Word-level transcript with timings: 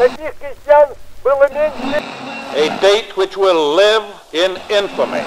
A 0.00 0.06
date 2.80 3.16
which 3.16 3.36
will 3.36 3.74
live 3.74 4.04
in 4.32 4.52
infamy. 4.70 5.18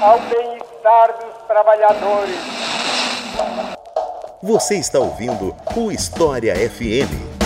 Ao 0.00 0.18
bem-estar 0.20 1.18
dos 1.18 1.46
trabalhadores. 1.46 2.34
Você 4.42 4.78
está 4.78 4.98
ouvindo 4.98 5.54
o 5.76 5.92
História 5.92 6.54
FM. 6.54 7.36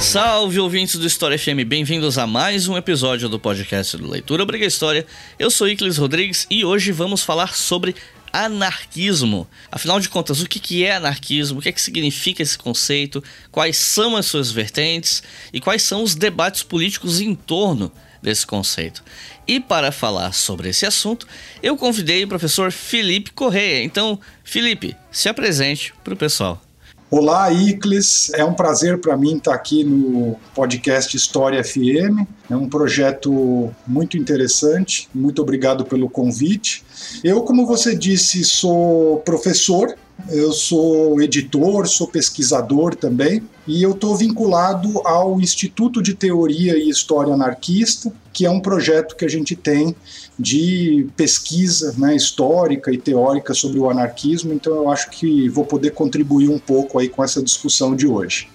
Salve 0.00 0.58
ouvintes 0.60 0.96
do 0.96 1.06
História 1.06 1.38
FM, 1.38 1.64
bem-vindos 1.66 2.18
a 2.18 2.26
mais 2.26 2.68
um 2.68 2.76
episódio 2.76 3.28
do 3.28 3.38
podcast 3.38 3.96
do 3.96 4.10
Leitura 4.10 4.42
Obriga 4.42 4.66
História. 4.66 5.06
Eu 5.38 5.50
sou 5.50 5.68
Iclis 5.68 5.96
Rodrigues 5.96 6.46
e 6.50 6.64
hoje 6.64 6.90
vamos 6.92 7.22
falar 7.22 7.54
sobre 7.54 7.94
anarquismo. 8.32 9.46
Afinal 9.70 10.00
de 10.00 10.08
contas, 10.08 10.40
o 10.40 10.46
que 10.48 10.84
é 10.84 10.96
anarquismo? 10.96 11.58
O 11.58 11.62
que, 11.62 11.68
é 11.68 11.72
que 11.72 11.80
significa 11.80 12.42
esse 12.42 12.58
conceito? 12.58 13.22
Quais 13.50 13.76
são 13.76 14.16
as 14.16 14.26
suas 14.26 14.50
vertentes? 14.50 15.22
E 15.52 15.60
quais 15.60 15.82
são 15.82 16.02
os 16.02 16.14
debates 16.14 16.62
políticos 16.62 17.20
em 17.20 17.34
torno 17.34 17.90
desse 18.22 18.46
conceito? 18.46 19.02
E 19.46 19.58
para 19.58 19.90
falar 19.90 20.32
sobre 20.32 20.68
esse 20.68 20.86
assunto, 20.86 21.26
eu 21.62 21.76
convidei 21.76 22.22
o 22.22 22.28
professor 22.28 22.70
Felipe 22.70 23.32
Correia. 23.32 23.82
Então, 23.82 24.20
Felipe, 24.44 24.96
se 25.10 25.28
apresente 25.28 25.92
para 26.04 26.14
o 26.14 26.16
pessoal. 26.16 26.62
Olá, 27.10 27.52
Icles. 27.52 28.30
É 28.34 28.44
um 28.44 28.54
prazer 28.54 28.98
para 28.98 29.16
mim 29.16 29.36
estar 29.36 29.52
aqui 29.52 29.82
no 29.82 30.38
podcast 30.54 31.16
História 31.16 31.64
FM. 31.64 32.24
É 32.48 32.54
um 32.54 32.68
projeto 32.68 33.74
muito 33.84 34.16
interessante. 34.16 35.08
Muito 35.12 35.42
obrigado 35.42 35.84
pelo 35.84 36.08
convite. 36.08 36.84
Eu, 37.22 37.42
como 37.42 37.66
você 37.66 37.94
disse, 37.94 38.44
sou 38.44 39.18
professor 39.18 39.96
eu 40.28 40.52
sou 40.52 41.20
editor, 41.22 41.86
sou 41.86 42.06
pesquisador 42.06 42.94
também, 42.94 43.42
e 43.66 43.82
eu 43.82 43.92
estou 43.92 44.16
vinculado 44.16 45.00
ao 45.06 45.40
Instituto 45.40 46.02
de 46.02 46.14
Teoria 46.14 46.76
e 46.76 46.88
História 46.88 47.32
Anarquista, 47.32 48.12
que 48.32 48.44
é 48.44 48.50
um 48.50 48.60
projeto 48.60 49.16
que 49.16 49.24
a 49.24 49.28
gente 49.28 49.56
tem 49.56 49.94
de 50.38 51.06
pesquisa 51.16 51.94
né, 51.96 52.14
histórica 52.14 52.92
e 52.92 52.98
teórica 52.98 53.54
sobre 53.54 53.78
o 53.78 53.90
anarquismo, 53.90 54.52
então 54.52 54.74
eu 54.74 54.90
acho 54.90 55.10
que 55.10 55.48
vou 55.48 55.64
poder 55.64 55.90
contribuir 55.90 56.48
um 56.48 56.58
pouco 56.58 56.98
aí 56.98 57.08
com 57.08 57.22
essa 57.22 57.42
discussão 57.42 57.94
de 57.94 58.06
hoje. 58.06 58.48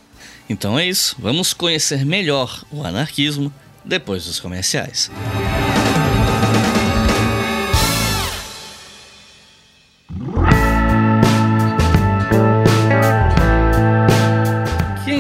Então 0.50 0.78
é 0.78 0.88
isso, 0.88 1.16
vamos 1.20 1.54
conhecer 1.54 2.06
melhor 2.06 2.64
o 2.72 2.84
anarquismo 2.84 3.52
depois 3.84 4.26
dos 4.26 4.40
comerciais. 4.40 5.10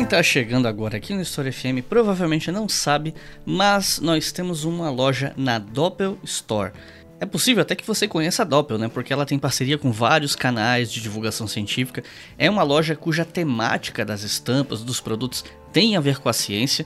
Está 0.06 0.22
chegando 0.22 0.68
agora 0.68 0.98
aqui 0.98 1.16
no 1.16 1.22
História 1.22 1.52
FM 1.52 1.82
provavelmente 1.90 2.52
não 2.52 2.70
sabe, 2.70 3.12
mas 3.44 4.00
nós 4.00 4.32
temos 4.32 4.64
uma 4.64 4.88
loja 4.88 5.34
na 5.36 5.58
Doppel 5.58 6.20
Store. 6.24 6.74
É 7.20 7.26
possível 7.26 7.64
até 7.64 7.76
que 7.76 7.88
você 7.88 8.08
conheça 8.08 8.44
a 8.44 8.46
Doppel, 8.46 8.78
né? 8.78 8.88
Porque 8.88 9.12
ela 9.12 9.26
tem 9.26 9.40
parceria 9.40 9.80
com 9.80 9.92
vários 9.92 10.36
canais 10.36 10.92
de 10.92 11.02
divulgação 11.02 11.48
científica. 11.48 12.04
É 12.38 12.48
uma 12.48 12.62
loja 12.62 12.96
cuja 12.96 13.26
temática 13.26 14.06
das 14.06 14.22
estampas, 14.22 14.84
dos 14.84 15.02
produtos, 15.02 15.44
tem 15.74 15.98
a 15.98 16.00
ver 16.00 16.20
com 16.20 16.30
a 16.30 16.34
ciência. 16.34 16.86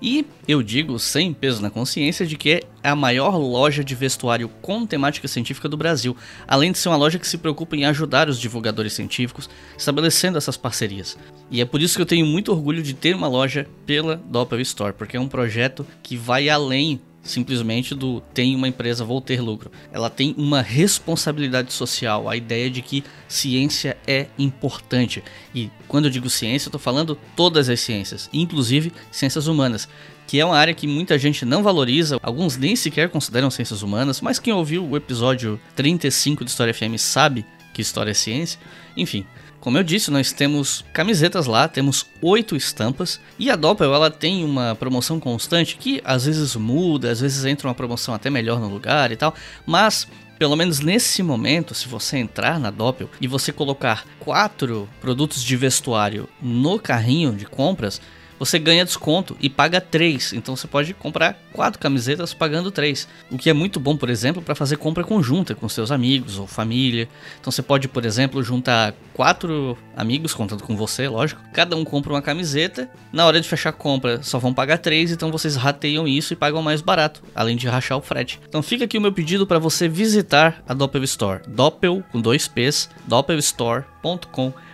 E 0.00 0.24
eu 0.46 0.62
digo 0.62 0.98
sem 0.98 1.32
peso 1.32 1.60
na 1.60 1.70
consciência 1.70 2.24
de 2.24 2.36
que 2.36 2.50
é 2.50 2.62
a 2.82 2.94
maior 2.94 3.36
loja 3.36 3.82
de 3.82 3.94
vestuário 3.94 4.48
com 4.62 4.86
temática 4.86 5.26
científica 5.26 5.68
do 5.68 5.76
Brasil, 5.76 6.16
além 6.46 6.70
de 6.70 6.78
ser 6.78 6.88
uma 6.88 6.96
loja 6.96 7.18
que 7.18 7.26
se 7.26 7.36
preocupa 7.36 7.76
em 7.76 7.84
ajudar 7.84 8.28
os 8.28 8.38
divulgadores 8.38 8.92
científicos, 8.92 9.50
estabelecendo 9.76 10.38
essas 10.38 10.56
parcerias. 10.56 11.18
E 11.50 11.60
é 11.60 11.64
por 11.64 11.82
isso 11.82 11.96
que 11.96 12.02
eu 12.02 12.06
tenho 12.06 12.26
muito 12.26 12.52
orgulho 12.52 12.82
de 12.82 12.94
ter 12.94 13.14
uma 13.14 13.28
loja 13.28 13.66
pela 13.84 14.16
Doppel 14.16 14.60
Store, 14.60 14.92
porque 14.92 15.16
é 15.16 15.20
um 15.20 15.28
projeto 15.28 15.84
que 16.02 16.16
vai 16.16 16.48
além 16.48 17.00
simplesmente 17.22 17.94
do 17.94 18.20
tem 18.32 18.54
uma 18.54 18.68
empresa, 18.68 19.04
vou 19.04 19.20
ter 19.20 19.40
lucro. 19.40 19.70
Ela 19.92 20.08
tem 20.08 20.34
uma 20.36 20.62
responsabilidade 20.62 21.72
social, 21.72 22.28
a 22.28 22.36
ideia 22.36 22.70
de 22.70 22.82
que 22.82 23.04
ciência 23.26 23.96
é 24.06 24.26
importante. 24.38 25.22
E 25.54 25.70
quando 25.86 26.06
eu 26.06 26.10
digo 26.10 26.30
ciência, 26.30 26.66
eu 26.66 26.70
estou 26.70 26.80
falando 26.80 27.18
todas 27.36 27.68
as 27.68 27.80
ciências, 27.80 28.28
inclusive 28.32 28.92
ciências 29.10 29.46
humanas, 29.46 29.88
que 30.26 30.38
é 30.38 30.44
uma 30.44 30.56
área 30.56 30.74
que 30.74 30.86
muita 30.86 31.18
gente 31.18 31.44
não 31.44 31.62
valoriza, 31.62 32.18
alguns 32.22 32.56
nem 32.56 32.76
sequer 32.76 33.08
consideram 33.08 33.50
ciências 33.50 33.82
humanas, 33.82 34.20
mas 34.20 34.38
quem 34.38 34.52
ouviu 34.52 34.86
o 34.86 34.96
episódio 34.96 35.60
35 35.74 36.44
do 36.44 36.48
História 36.48 36.74
FM 36.74 36.98
sabe 36.98 37.46
que 37.72 37.82
história 37.82 38.10
é 38.10 38.14
ciência. 38.14 38.60
Enfim, 38.96 39.24
como 39.60 39.76
eu 39.76 39.82
disse, 39.82 40.10
nós 40.10 40.32
temos 40.32 40.84
camisetas 40.92 41.46
lá, 41.46 41.66
temos 41.66 42.06
oito 42.22 42.54
estampas 42.54 43.20
e 43.38 43.50
a 43.50 43.56
Doppel 43.56 43.92
ela 43.92 44.10
tem 44.10 44.44
uma 44.44 44.74
promoção 44.74 45.18
constante 45.18 45.76
que 45.76 46.00
às 46.04 46.24
vezes 46.26 46.54
muda, 46.54 47.10
às 47.10 47.20
vezes 47.20 47.44
entra 47.44 47.68
uma 47.68 47.74
promoção 47.74 48.14
até 48.14 48.30
melhor 48.30 48.60
no 48.60 48.68
lugar 48.68 49.10
e 49.10 49.16
tal, 49.16 49.34
mas 49.66 50.06
pelo 50.38 50.54
menos 50.54 50.78
nesse 50.78 51.22
momento, 51.22 51.74
se 51.74 51.88
você 51.88 52.16
entrar 52.18 52.60
na 52.60 52.70
Doppel 52.70 53.10
e 53.20 53.26
você 53.26 53.52
colocar 53.52 54.06
quatro 54.20 54.88
produtos 55.00 55.42
de 55.42 55.56
vestuário 55.56 56.28
no 56.40 56.78
carrinho 56.78 57.32
de 57.32 57.44
compras, 57.44 58.00
você 58.38 58.58
ganha 58.58 58.84
desconto 58.84 59.36
e 59.40 59.48
paga 59.48 59.80
3. 59.80 60.34
Então 60.34 60.54
você 60.56 60.66
pode 60.66 60.94
comprar 60.94 61.38
quatro 61.52 61.78
camisetas 61.78 62.32
pagando 62.32 62.70
3. 62.70 63.08
O 63.30 63.38
que 63.38 63.50
é 63.50 63.52
muito 63.52 63.80
bom, 63.80 63.96
por 63.96 64.08
exemplo, 64.08 64.42
para 64.42 64.54
fazer 64.54 64.76
compra 64.76 65.04
conjunta 65.04 65.54
com 65.54 65.68
seus 65.68 65.90
amigos 65.90 66.38
ou 66.38 66.46
família. 66.46 67.08
Então 67.40 67.50
você 67.50 67.62
pode, 67.62 67.88
por 67.88 68.04
exemplo, 68.04 68.42
juntar 68.42 68.94
quatro 69.12 69.76
amigos, 69.96 70.34
contando 70.34 70.62
com 70.62 70.76
você, 70.76 71.08
lógico. 71.08 71.40
Cada 71.52 71.76
um 71.76 71.84
compra 71.84 72.12
uma 72.12 72.22
camiseta. 72.22 72.88
Na 73.12 73.26
hora 73.26 73.40
de 73.40 73.48
fechar 73.48 73.70
a 73.70 73.72
compra, 73.72 74.22
só 74.22 74.38
vão 74.38 74.54
pagar 74.54 74.78
3. 74.78 75.12
Então 75.12 75.30
vocês 75.30 75.56
rateiam 75.56 76.06
isso 76.06 76.32
e 76.32 76.36
pagam 76.36 76.62
mais 76.62 76.80
barato, 76.80 77.22
além 77.34 77.56
de 77.56 77.66
rachar 77.66 77.98
o 77.98 78.02
frete. 78.02 78.40
Então 78.48 78.62
fica 78.62 78.84
aqui 78.84 78.98
o 78.98 79.00
meu 79.00 79.12
pedido 79.12 79.46
para 79.46 79.58
você 79.58 79.88
visitar 79.88 80.62
a 80.68 80.74
Doppel 80.74 81.04
Store. 81.04 81.42
Doppel 81.48 82.02
com 82.12 82.20
dois 82.20 82.46
P's, 82.46 82.88
doppelstore.com.br 83.06 84.67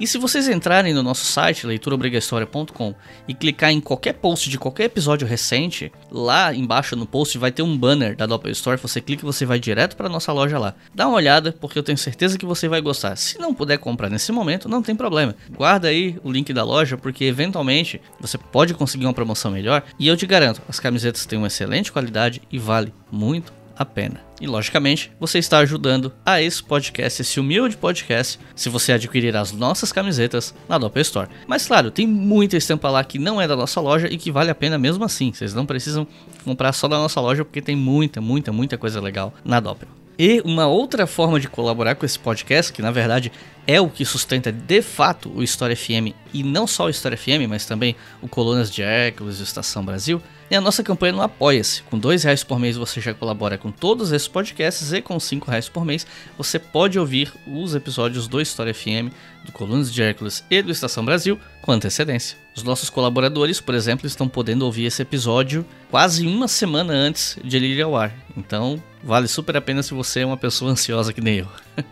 e 0.00 0.06
se 0.06 0.16
vocês 0.16 0.48
entrarem 0.48 0.94
no 0.94 1.02
nosso 1.02 1.26
site, 1.26 1.66
leituraobrigahistoria.com, 1.66 2.94
e 3.28 3.34
clicar 3.34 3.70
em 3.70 3.80
qualquer 3.80 4.14
post 4.14 4.48
de 4.48 4.58
qualquer 4.58 4.84
episódio 4.84 5.26
recente, 5.26 5.92
lá 6.10 6.54
embaixo 6.54 6.96
no 6.96 7.06
post 7.06 7.36
vai 7.36 7.52
ter 7.52 7.62
um 7.62 7.76
banner 7.76 8.16
da 8.16 8.24
Doppel 8.26 8.52
Store. 8.52 8.80
Você 8.80 9.00
clica 9.00 9.22
e 9.22 9.26
você 9.26 9.44
vai 9.44 9.60
direto 9.60 9.96
para 9.96 10.08
nossa 10.08 10.32
loja 10.32 10.58
lá. 10.58 10.74
Dá 10.94 11.06
uma 11.06 11.16
olhada, 11.16 11.52
porque 11.60 11.78
eu 11.78 11.82
tenho 11.82 11.98
certeza 11.98 12.38
que 12.38 12.46
você 12.46 12.66
vai 12.66 12.80
gostar. 12.80 13.16
Se 13.16 13.38
não 13.38 13.54
puder 13.54 13.78
comprar 13.78 14.08
nesse 14.08 14.32
momento, 14.32 14.68
não 14.68 14.82
tem 14.82 14.96
problema. 14.96 15.36
Guarda 15.50 15.88
aí 15.88 16.18
o 16.24 16.32
link 16.32 16.52
da 16.52 16.64
loja, 16.64 16.96
porque 16.96 17.24
eventualmente 17.24 18.00
você 18.20 18.38
pode 18.38 18.72
conseguir 18.74 19.04
uma 19.04 19.12
promoção 19.12 19.50
melhor. 19.50 19.82
E 19.98 20.08
eu 20.08 20.16
te 20.16 20.26
garanto, 20.26 20.62
as 20.68 20.80
camisetas 20.80 21.26
têm 21.26 21.38
uma 21.38 21.48
excelente 21.48 21.92
qualidade 21.92 22.40
e 22.50 22.58
vale 22.58 22.92
muito 23.10 23.63
a 23.76 23.84
pena. 23.84 24.20
E 24.40 24.46
logicamente, 24.46 25.12
você 25.18 25.38
está 25.38 25.58
ajudando 25.58 26.12
a 26.24 26.40
esse 26.40 26.62
podcast, 26.62 27.22
esse 27.22 27.40
humilde 27.40 27.76
podcast, 27.76 28.38
se 28.54 28.68
você 28.68 28.92
adquirir 28.92 29.36
as 29.36 29.52
nossas 29.52 29.92
camisetas 29.92 30.54
na 30.68 30.78
Doppel 30.78 31.02
Store. 31.02 31.30
Mas 31.46 31.66
claro, 31.66 31.90
tem 31.90 32.06
muita 32.06 32.56
estampa 32.56 32.90
lá 32.90 33.02
que 33.04 33.18
não 33.18 33.40
é 33.40 33.46
da 33.46 33.56
nossa 33.56 33.80
loja 33.80 34.08
e 34.10 34.16
que 34.16 34.32
vale 34.32 34.50
a 34.50 34.54
pena 34.54 34.78
mesmo 34.78 35.04
assim. 35.04 35.32
Vocês 35.32 35.54
não 35.54 35.66
precisam 35.66 36.06
comprar 36.44 36.72
só 36.72 36.88
da 36.88 36.96
nossa 36.96 37.20
loja 37.20 37.44
porque 37.44 37.62
tem 37.62 37.76
muita, 37.76 38.20
muita, 38.20 38.52
muita 38.52 38.76
coisa 38.76 39.00
legal 39.00 39.32
na 39.44 39.60
Doppel. 39.60 40.03
E 40.18 40.40
uma 40.44 40.66
outra 40.66 41.06
forma 41.06 41.40
de 41.40 41.48
colaborar 41.48 41.96
com 41.96 42.06
esse 42.06 42.18
podcast, 42.18 42.72
que 42.72 42.80
na 42.80 42.90
verdade 42.90 43.32
é 43.66 43.80
o 43.80 43.88
que 43.88 44.04
sustenta 44.04 44.52
de 44.52 44.82
fato 44.82 45.30
o 45.34 45.42
História 45.42 45.74
FM 45.74 46.14
e 46.32 46.42
não 46.42 46.66
só 46.66 46.86
o 46.86 46.90
História 46.90 47.16
FM, 47.16 47.48
mas 47.48 47.66
também 47.66 47.96
o 48.22 48.28
Colunas 48.28 48.70
de 48.70 48.82
Hércules 48.82 49.38
e 49.38 49.40
o 49.40 49.44
Estação 49.44 49.84
Brasil, 49.84 50.22
é 50.50 50.56
a 50.56 50.60
nossa 50.60 50.84
campanha 50.84 51.14
no 51.14 51.22
Apoia-se. 51.22 51.82
Com 51.84 51.98
dois 51.98 52.22
reais 52.22 52.44
por 52.44 52.60
mês 52.60 52.76
você 52.76 53.00
já 53.00 53.14
colabora 53.14 53.58
com 53.58 53.72
todos 53.72 54.12
esses 54.12 54.28
podcasts 54.28 54.92
e 54.92 55.00
com 55.00 55.18
cinco 55.18 55.50
reais 55.50 55.68
por 55.68 55.84
mês 55.84 56.06
você 56.36 56.58
pode 56.58 56.98
ouvir 56.98 57.32
os 57.46 57.74
episódios 57.74 58.28
do 58.28 58.40
História 58.40 58.74
FM, 58.74 59.12
do 59.44 59.52
Colunas 59.52 59.92
de 59.92 60.02
Hércules 60.02 60.44
e 60.50 60.62
do 60.62 60.70
Estação 60.70 61.04
Brasil 61.04 61.40
com 61.64 61.72
antecedência. 61.72 62.36
Os 62.54 62.62
nossos 62.62 62.90
colaboradores, 62.90 63.58
por 63.58 63.74
exemplo, 63.74 64.06
estão 64.06 64.28
podendo 64.28 64.66
ouvir 64.66 64.84
esse 64.84 65.00
episódio 65.00 65.64
quase 65.90 66.26
uma 66.26 66.46
semana 66.46 66.92
antes 66.92 67.38
de 67.42 67.56
ele 67.56 67.68
ir 67.68 67.80
ao 67.80 67.96
ar. 67.96 68.14
Então, 68.36 68.80
vale 69.02 69.26
super 69.26 69.56
a 69.56 69.62
pena 69.62 69.82
se 69.82 69.94
você 69.94 70.20
é 70.20 70.26
uma 70.26 70.36
pessoa 70.36 70.70
ansiosa 70.70 71.12
que 71.12 71.22
nem 71.22 71.38
eu. 71.38 71.48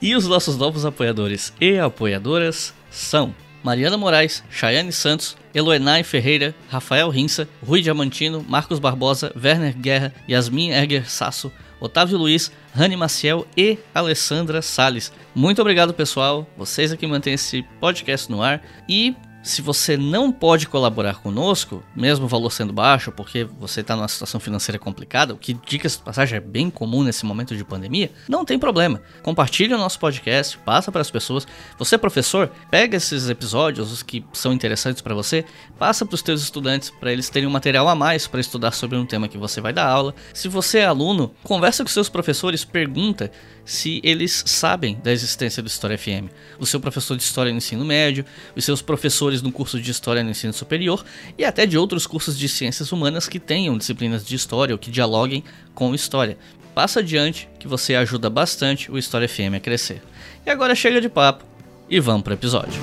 e 0.00 0.16
os 0.16 0.26
nossos 0.26 0.56
novos 0.56 0.86
apoiadores 0.86 1.52
e 1.60 1.78
apoiadoras 1.78 2.72
são 2.90 3.34
Mariana 3.62 3.98
Moraes, 3.98 4.42
Chayane 4.50 4.92
Santos, 4.92 5.36
Eloenay 5.54 6.02
Ferreira, 6.02 6.54
Rafael 6.70 7.10
Rinça, 7.10 7.46
Rui 7.62 7.82
Diamantino, 7.82 8.42
Marcos 8.48 8.78
Barbosa, 8.78 9.30
Werner 9.36 9.76
Guerra, 9.76 10.14
Yasmin 10.26 10.72
Egger 10.72 11.08
Sasso, 11.08 11.52
Otávio 11.78 12.16
Luiz, 12.16 12.50
Rani 12.74 12.96
Maciel 12.96 13.46
e 13.56 13.76
Alessandra 13.94 14.62
Sales. 14.62 15.12
Muito 15.34 15.62
obrigado, 15.62 15.94
pessoal. 15.94 16.46
Vocês 16.58 16.92
aqui 16.92 17.06
mantêm 17.06 17.32
esse 17.32 17.62
podcast 17.80 18.30
no 18.30 18.42
ar. 18.42 18.62
E 18.86 19.16
Se 19.44 19.60
você 19.60 19.96
não 19.96 20.30
pode 20.30 20.68
colaborar 20.68 21.16
conosco, 21.16 21.82
mesmo 21.96 22.26
o 22.26 22.28
valor 22.28 22.50
sendo 22.50 22.72
baixo, 22.72 23.10
porque 23.10 23.42
você 23.42 23.80
está 23.80 23.96
numa 23.96 24.06
situação 24.06 24.38
financeira 24.38 24.78
complicada, 24.78 25.34
o 25.34 25.36
que, 25.36 25.52
dicas 25.52 25.96
de 25.96 26.02
passagem, 26.04 26.36
é 26.36 26.40
bem 26.40 26.70
comum 26.70 27.02
nesse 27.02 27.26
momento 27.26 27.56
de 27.56 27.64
pandemia, 27.64 28.12
não 28.28 28.44
tem 28.44 28.56
problema. 28.56 29.02
Compartilhe 29.20 29.74
o 29.74 29.78
nosso 29.78 29.98
podcast, 29.98 30.56
passa 30.58 30.92
para 30.92 31.00
as 31.00 31.10
pessoas. 31.10 31.44
Você, 31.76 31.98
professor, 31.98 32.52
pega 32.70 32.96
esses 32.96 33.28
episódios, 33.28 33.90
os 33.90 34.00
que 34.00 34.24
são 34.32 34.52
interessantes 34.52 35.02
para 35.02 35.12
você, 35.14 35.44
passa 35.76 36.06
para 36.06 36.14
os 36.14 36.22
teus 36.22 36.40
estudantes, 36.40 36.88
para 36.88 37.12
eles 37.12 37.28
terem 37.28 37.48
um 37.48 37.52
material 37.52 37.88
a 37.88 37.96
mais 37.96 38.28
para 38.28 38.40
estudar 38.40 38.70
sobre 38.70 38.96
um 38.96 39.04
tema 39.04 39.26
que 39.26 39.36
você 39.36 39.60
vai 39.60 39.72
dar 39.72 39.88
aula. 39.88 40.14
Se 40.32 40.46
você 40.46 40.78
é 40.78 40.86
aluno, 40.86 41.34
conversa 41.42 41.82
com 41.82 41.90
seus 41.90 42.08
professores, 42.08 42.64
pergunta 42.64 43.32
se 43.64 44.00
eles 44.02 44.42
sabem 44.46 44.98
da 45.02 45.12
existência 45.12 45.62
do 45.62 45.66
História 45.66 45.96
FM. 45.96 46.30
O 46.58 46.66
seu 46.66 46.80
professor 46.80 47.16
de 47.16 47.22
História 47.22 47.52
no 47.52 47.58
ensino 47.58 47.84
médio, 47.84 48.24
os 48.56 48.64
seus 48.64 48.82
professores 48.82 49.42
no 49.42 49.52
curso 49.52 49.80
de 49.80 49.90
História 49.90 50.22
no 50.22 50.30
ensino 50.30 50.52
superior 50.52 51.04
e 51.38 51.44
até 51.44 51.66
de 51.66 51.78
outros 51.78 52.06
cursos 52.06 52.38
de 52.38 52.48
ciências 52.48 52.92
humanas 52.92 53.28
que 53.28 53.38
tenham 53.38 53.78
disciplinas 53.78 54.24
de 54.24 54.34
História 54.34 54.74
ou 54.74 54.78
que 54.78 54.90
dialoguem 54.90 55.44
com 55.74 55.94
História. 55.94 56.36
Passa 56.74 57.00
adiante 57.00 57.48
que 57.58 57.68
você 57.68 57.94
ajuda 57.94 58.30
bastante 58.30 58.90
o 58.90 58.98
História 58.98 59.28
FM 59.28 59.56
a 59.56 59.60
crescer. 59.60 60.02
E 60.44 60.50
agora 60.50 60.74
chega 60.74 61.00
de 61.00 61.08
papo 61.08 61.44
e 61.88 62.00
vamos 62.00 62.22
para 62.22 62.32
o 62.32 62.34
episódio. 62.34 62.80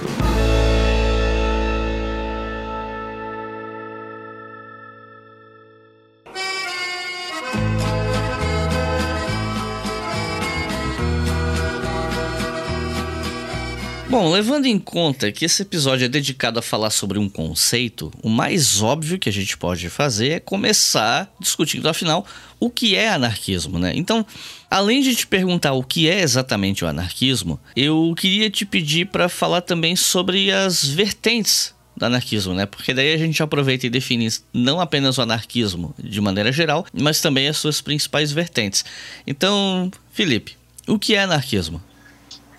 Bom, 14.09 14.31
levando 14.31 14.65
em 14.65 14.79
conta 14.79 15.31
que 15.31 15.45
esse 15.45 15.61
episódio 15.61 16.05
é 16.05 16.07
dedicado 16.07 16.57
a 16.57 16.63
falar 16.63 16.89
sobre 16.89 17.19
um 17.19 17.29
conceito, 17.29 18.11
o 18.23 18.27
mais 18.27 18.81
óbvio 18.81 19.19
que 19.19 19.29
a 19.29 19.31
gente 19.31 19.55
pode 19.55 19.87
fazer 19.87 20.29
é 20.29 20.39
começar 20.39 21.31
discutindo, 21.39 21.87
afinal, 21.87 22.25
o 22.59 22.71
que 22.71 22.95
é 22.95 23.09
anarquismo, 23.09 23.77
né? 23.77 23.91
Então, 23.95 24.25
além 24.67 25.03
de 25.03 25.15
te 25.15 25.27
perguntar 25.27 25.73
o 25.73 25.83
que 25.83 26.09
é 26.09 26.21
exatamente 26.21 26.83
o 26.83 26.87
anarquismo, 26.87 27.59
eu 27.75 28.15
queria 28.17 28.49
te 28.49 28.65
pedir 28.65 29.05
para 29.05 29.29
falar 29.29 29.61
também 29.61 29.95
sobre 29.95 30.51
as 30.51 30.83
vertentes 30.83 31.75
do 31.95 32.03
anarquismo, 32.03 32.55
né? 32.55 32.65
Porque 32.65 32.95
daí 32.95 33.13
a 33.13 33.17
gente 33.17 33.43
aproveita 33.43 33.85
e 33.85 33.91
define 33.91 34.27
não 34.51 34.81
apenas 34.81 35.19
o 35.19 35.21
anarquismo 35.21 35.93
de 35.99 36.19
maneira 36.19 36.51
geral, 36.51 36.83
mas 36.91 37.21
também 37.21 37.47
as 37.47 37.57
suas 37.57 37.79
principais 37.79 38.31
vertentes. 38.31 38.83
Então, 39.27 39.91
Felipe, 40.11 40.57
o 40.87 40.97
que 40.97 41.13
é 41.13 41.21
anarquismo? 41.21 41.79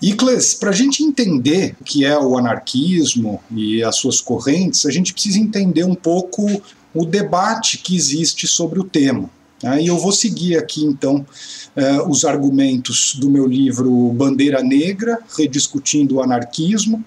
Icles, 0.01 0.55
para 0.55 0.71
a 0.71 0.73
gente 0.73 1.03
entender 1.03 1.75
o 1.79 1.83
que 1.83 2.03
é 2.03 2.17
o 2.17 2.37
anarquismo 2.37 3.41
e 3.51 3.83
as 3.83 3.97
suas 3.97 4.19
correntes, 4.19 4.85
a 4.85 4.91
gente 4.91 5.13
precisa 5.13 5.37
entender 5.37 5.83
um 5.83 5.93
pouco 5.93 6.61
o 6.93 7.05
debate 7.05 7.77
que 7.77 7.95
existe 7.95 8.47
sobre 8.47 8.79
o 8.79 8.83
tema. 8.83 9.29
Né? 9.61 9.83
E 9.83 9.87
eu 9.87 9.97
vou 9.97 10.11
seguir 10.11 10.57
aqui, 10.57 10.83
então, 10.83 11.25
eh, 11.75 12.01
os 12.07 12.25
argumentos 12.25 13.15
do 13.15 13.29
meu 13.29 13.45
livro 13.45 13.91
Bandeira 14.13 14.63
Negra, 14.63 15.19
Rediscutindo 15.37 16.15
o 16.15 16.23
Anarquismo. 16.23 17.03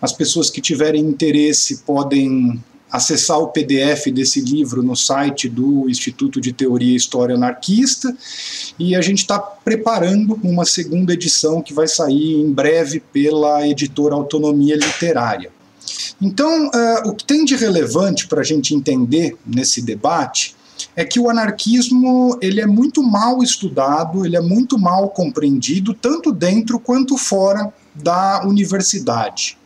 As 0.00 0.12
pessoas 0.12 0.48
que 0.48 0.60
tiverem 0.60 1.04
interesse 1.04 1.78
podem 1.78 2.62
acessar 2.90 3.38
o 3.38 3.48
PDF 3.48 4.06
desse 4.12 4.40
livro 4.40 4.82
no 4.82 4.96
site 4.96 5.48
do 5.48 5.88
Instituto 5.88 6.40
de 6.40 6.52
Teoria 6.52 6.92
e 6.92 6.96
História 6.96 7.34
Anarquista 7.34 8.16
e 8.78 8.96
a 8.96 9.00
gente 9.00 9.18
está 9.18 9.38
preparando 9.38 10.38
uma 10.42 10.64
segunda 10.64 11.12
edição 11.12 11.60
que 11.60 11.74
vai 11.74 11.86
sair 11.86 12.40
em 12.40 12.50
breve 12.50 13.00
pela 13.00 13.66
editora 13.66 14.14
Autonomia 14.14 14.76
Literária. 14.76 15.50
Então, 16.20 16.68
uh, 16.68 17.08
o 17.08 17.14
que 17.14 17.24
tem 17.24 17.44
de 17.44 17.54
relevante 17.54 18.26
para 18.26 18.40
a 18.40 18.44
gente 18.44 18.74
entender 18.74 19.36
nesse 19.46 19.80
debate 19.80 20.56
é 20.94 21.04
que 21.04 21.18
o 21.18 21.28
anarquismo 21.28 22.38
ele 22.40 22.60
é 22.60 22.66
muito 22.66 23.02
mal 23.02 23.42
estudado, 23.42 24.24
ele 24.24 24.36
é 24.36 24.40
muito 24.40 24.78
mal 24.78 25.10
compreendido, 25.10 25.94
tanto 25.94 26.32
dentro 26.32 26.78
quanto 26.78 27.16
fora 27.16 27.72
da 27.94 28.42
universidade. 28.44 29.58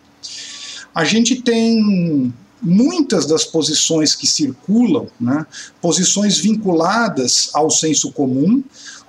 A 0.94 1.04
gente 1.04 1.40
tem 1.40 2.32
muitas 2.62 3.26
das 3.26 3.44
posições 3.44 4.14
que 4.14 4.26
circulam, 4.26 5.08
né, 5.20 5.44
posições 5.80 6.38
vinculadas 6.38 7.50
ao 7.52 7.70
senso 7.70 8.12
comum, 8.12 8.62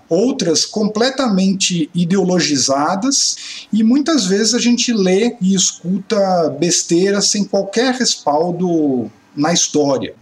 outras 0.09 0.65
completamente 0.65 1.89
ideologizadas, 1.93 3.65
e 3.71 3.83
muitas 3.83 4.25
vezes 4.25 4.53
a 4.53 4.59
gente 4.59 4.91
lê 4.91 5.35
e 5.41 5.55
escuta 5.55 6.49
besteira 6.59 7.21
sem 7.21 7.43
qualquer 7.43 7.95
respaldo 7.95 9.09
na 9.35 9.51
história. 9.51 10.13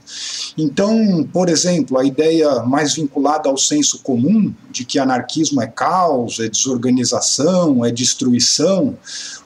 Então, 0.58 1.28
por 1.34 1.50
exemplo, 1.50 1.98
a 1.98 2.06
ideia 2.06 2.64
mais 2.64 2.94
vinculada 2.94 3.50
ao 3.50 3.58
senso 3.58 4.00
comum 4.00 4.54
de 4.70 4.86
que 4.86 5.00
anarquismo 5.00 5.62
é 5.62 5.68
caos, 5.68 6.40
é 6.40 6.48
desorganização, 6.48 7.84
é 7.84 7.92
destruição, 7.92 8.98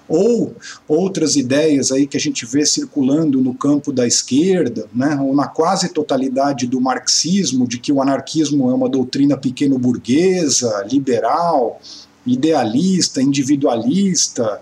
ou 0.08 0.56
outras 0.88 1.36
ideias 1.36 1.92
aí 1.92 2.06
que 2.06 2.18
a 2.18 2.20
gente 2.20 2.46
vê 2.46 2.66
circulando 2.66 3.42
no 3.42 3.54
campo 3.54 3.92
da 3.92 4.06
esquerda, 4.06 4.88
né, 4.94 5.18
ou 5.22 5.36
na 5.36 5.48
quase 5.48 5.90
totalidade 5.90 6.68
do 6.68 6.80
marxismo, 6.80 7.68
de 7.68 7.80
que 7.80 7.92
o 7.92 8.02
anarquismo 8.02 8.70
é 8.70 8.74
uma 8.74 8.90
doutrina 8.90 9.38
pequeno-burguesa, 9.38 10.86
liberal, 10.90 11.80
idealista, 12.26 13.22
individualista, 13.22 14.62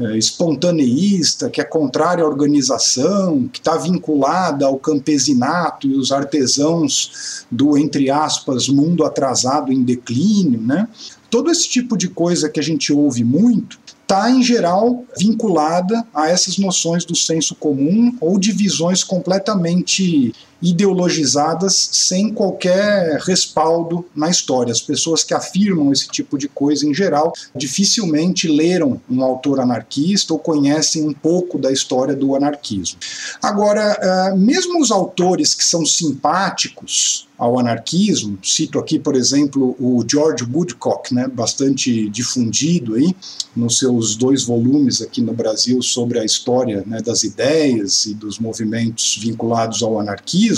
é, 0.00 0.16
espontaneísta, 0.16 1.50
que 1.50 1.60
é 1.60 1.64
contrária 1.64 2.24
à 2.24 2.26
organização, 2.26 3.46
que 3.48 3.58
está 3.58 3.76
vinculada 3.76 4.64
ao 4.64 4.78
campesinato 4.78 5.86
e 5.86 5.94
os 5.94 6.10
artesãos 6.10 7.44
do, 7.50 7.76
entre 7.76 8.10
aspas, 8.10 8.68
mundo 8.68 9.04
atrasado 9.04 9.70
em 9.70 9.82
declínio, 9.82 10.60
né? 10.60 10.88
Todo 11.28 11.50
esse 11.50 11.68
tipo 11.68 11.98
de 11.98 12.08
coisa 12.08 12.48
que 12.48 12.58
a 12.58 12.62
gente 12.62 12.92
ouve 12.92 13.22
muito 13.22 13.78
está, 14.10 14.28
em 14.28 14.42
geral, 14.42 15.04
vinculada 15.16 16.04
a 16.12 16.28
essas 16.28 16.58
noções 16.58 17.04
do 17.04 17.14
senso 17.14 17.54
comum 17.54 18.12
ou 18.20 18.40
de 18.40 18.50
visões 18.50 19.04
completamente 19.04 20.34
ideologizadas 20.62 21.90
sem 21.92 22.32
qualquer 22.32 23.18
respaldo 23.20 24.04
na 24.14 24.28
história. 24.28 24.72
As 24.72 24.80
pessoas 24.80 25.24
que 25.24 25.34
afirmam 25.34 25.92
esse 25.92 26.08
tipo 26.08 26.36
de 26.36 26.48
coisa, 26.48 26.86
em 26.86 26.94
geral, 26.94 27.32
dificilmente 27.54 28.48
leram 28.48 29.00
um 29.10 29.22
autor 29.22 29.60
anarquista 29.60 30.32
ou 30.32 30.38
conhecem 30.38 31.06
um 31.06 31.12
pouco 31.12 31.58
da 31.58 31.72
história 31.72 32.14
do 32.14 32.34
anarquismo. 32.34 32.98
Agora, 33.42 33.98
eh, 34.00 34.34
mesmo 34.36 34.80
os 34.80 34.90
autores 34.90 35.54
que 35.54 35.64
são 35.64 35.84
simpáticos 35.86 37.28
ao 37.40 37.58
anarquismo, 37.58 38.38
cito 38.42 38.78
aqui, 38.78 38.98
por 38.98 39.16
exemplo, 39.16 39.74
o 39.80 40.04
George 40.06 40.44
Woodcock, 40.44 41.14
né, 41.14 41.26
bastante 41.26 42.10
difundido 42.10 42.96
aí, 42.96 43.16
nos 43.56 43.78
seus 43.78 44.14
dois 44.14 44.44
volumes 44.44 45.00
aqui 45.00 45.22
no 45.22 45.32
Brasil 45.32 45.80
sobre 45.80 46.18
a 46.18 46.24
história 46.24 46.84
né, 46.86 47.00
das 47.00 47.24
ideias 47.24 48.04
e 48.04 48.12
dos 48.12 48.38
movimentos 48.38 49.18
vinculados 49.18 49.82
ao 49.82 49.98
anarquismo, 49.98 50.49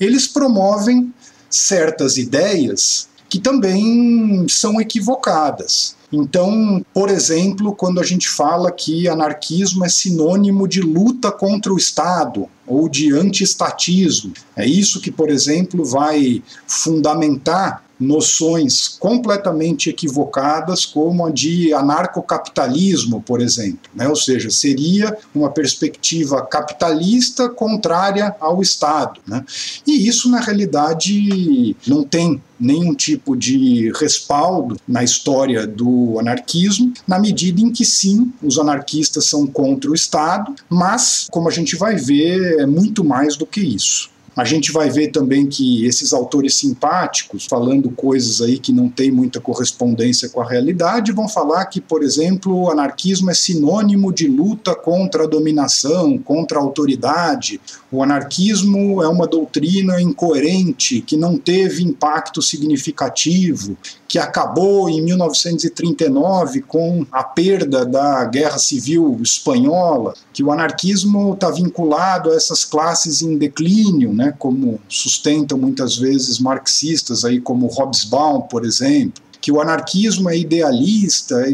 eles 0.00 0.26
promovem 0.26 1.12
certas 1.50 2.16
ideias 2.16 3.08
que 3.28 3.38
também 3.38 4.46
são 4.48 4.80
equivocadas. 4.80 5.96
Então, 6.12 6.84
por 6.94 7.10
exemplo, 7.10 7.74
quando 7.74 7.98
a 7.98 8.04
gente 8.04 8.28
fala 8.28 8.70
que 8.70 9.08
anarquismo 9.08 9.84
é 9.84 9.88
sinônimo 9.88 10.68
de 10.68 10.80
luta 10.80 11.32
contra 11.32 11.72
o 11.72 11.76
Estado 11.76 12.48
ou 12.66 12.88
de 12.88 13.12
antiestatismo, 13.12 14.32
é 14.56 14.64
isso 14.64 15.00
que, 15.00 15.10
por 15.10 15.28
exemplo, 15.28 15.84
vai 15.84 16.42
fundamentar 16.66 17.84
noções 18.04 18.96
completamente 18.98 19.90
equivocadas, 19.90 20.84
como 20.84 21.26
a 21.26 21.30
de 21.30 21.72
anarcocapitalismo, 21.72 23.22
por 23.22 23.40
exemplo. 23.40 23.90
Né? 23.94 24.08
Ou 24.08 24.16
seja, 24.16 24.50
seria 24.50 25.16
uma 25.34 25.50
perspectiva 25.50 26.42
capitalista 26.42 27.48
contrária 27.48 28.34
ao 28.40 28.62
Estado. 28.62 29.20
Né? 29.26 29.44
E 29.86 30.06
isso, 30.06 30.30
na 30.30 30.40
realidade, 30.40 31.76
não 31.86 32.04
tem 32.04 32.40
nenhum 32.58 32.94
tipo 32.94 33.36
de 33.36 33.92
respaldo 33.98 34.76
na 34.86 35.02
história 35.02 35.66
do 35.66 36.18
anarquismo, 36.18 36.92
na 37.06 37.18
medida 37.18 37.60
em 37.60 37.70
que 37.70 37.84
sim, 37.84 38.32
os 38.42 38.58
anarquistas 38.58 39.26
são 39.26 39.46
contra 39.46 39.90
o 39.90 39.94
Estado, 39.94 40.54
mas, 40.68 41.26
como 41.30 41.48
a 41.48 41.52
gente 41.52 41.76
vai 41.76 41.96
ver, 41.96 42.60
é 42.60 42.66
muito 42.66 43.04
mais 43.04 43.36
do 43.36 43.46
que 43.46 43.60
isso. 43.60 44.13
A 44.36 44.44
gente 44.44 44.72
vai 44.72 44.90
ver 44.90 45.12
também 45.12 45.46
que 45.46 45.86
esses 45.86 46.12
autores 46.12 46.56
simpáticos, 46.56 47.46
falando 47.46 47.88
coisas 47.90 48.40
aí 48.40 48.58
que 48.58 48.72
não 48.72 48.88
tem 48.88 49.10
muita 49.10 49.40
correspondência 49.40 50.28
com 50.28 50.40
a 50.40 50.48
realidade, 50.48 51.12
vão 51.12 51.28
falar 51.28 51.66
que, 51.66 51.80
por 51.80 52.02
exemplo, 52.02 52.62
o 52.62 52.70
anarquismo 52.70 53.30
é 53.30 53.34
sinônimo 53.34 54.12
de 54.12 54.26
luta 54.26 54.74
contra 54.74 55.24
a 55.24 55.26
dominação, 55.26 56.18
contra 56.18 56.58
a 56.58 56.62
autoridade. 56.62 57.60
O 57.92 58.02
anarquismo 58.02 59.02
é 59.02 59.08
uma 59.08 59.26
doutrina 59.26 60.00
incoerente, 60.00 61.00
que 61.00 61.16
não 61.16 61.36
teve 61.36 61.84
impacto 61.84 62.42
significativo, 62.42 63.76
que 64.08 64.18
acabou 64.18 64.88
em 64.88 65.02
1939 65.02 66.60
com 66.62 67.04
a 67.10 67.24
perda 67.24 67.84
da 67.84 68.24
Guerra 68.24 68.58
Civil 68.58 69.18
Espanhola, 69.20 70.14
que 70.32 70.42
o 70.42 70.52
anarquismo 70.52 71.34
está 71.34 71.50
vinculado 71.50 72.30
a 72.30 72.34
essas 72.36 72.64
classes 72.64 73.22
em 73.22 73.36
declínio, 73.36 74.12
né, 74.12 74.23
como 74.32 74.80
sustentam 74.88 75.58
muitas 75.58 75.96
vezes 75.96 76.38
marxistas 76.38 77.24
aí 77.24 77.40
como 77.40 77.66
Hobsbawm, 77.66 78.42
por 78.48 78.64
exemplo 78.64 79.23
que 79.44 79.52
o 79.52 79.60
anarquismo 79.60 80.30
é 80.30 80.38
idealista, 80.38 81.42
é 81.42 81.50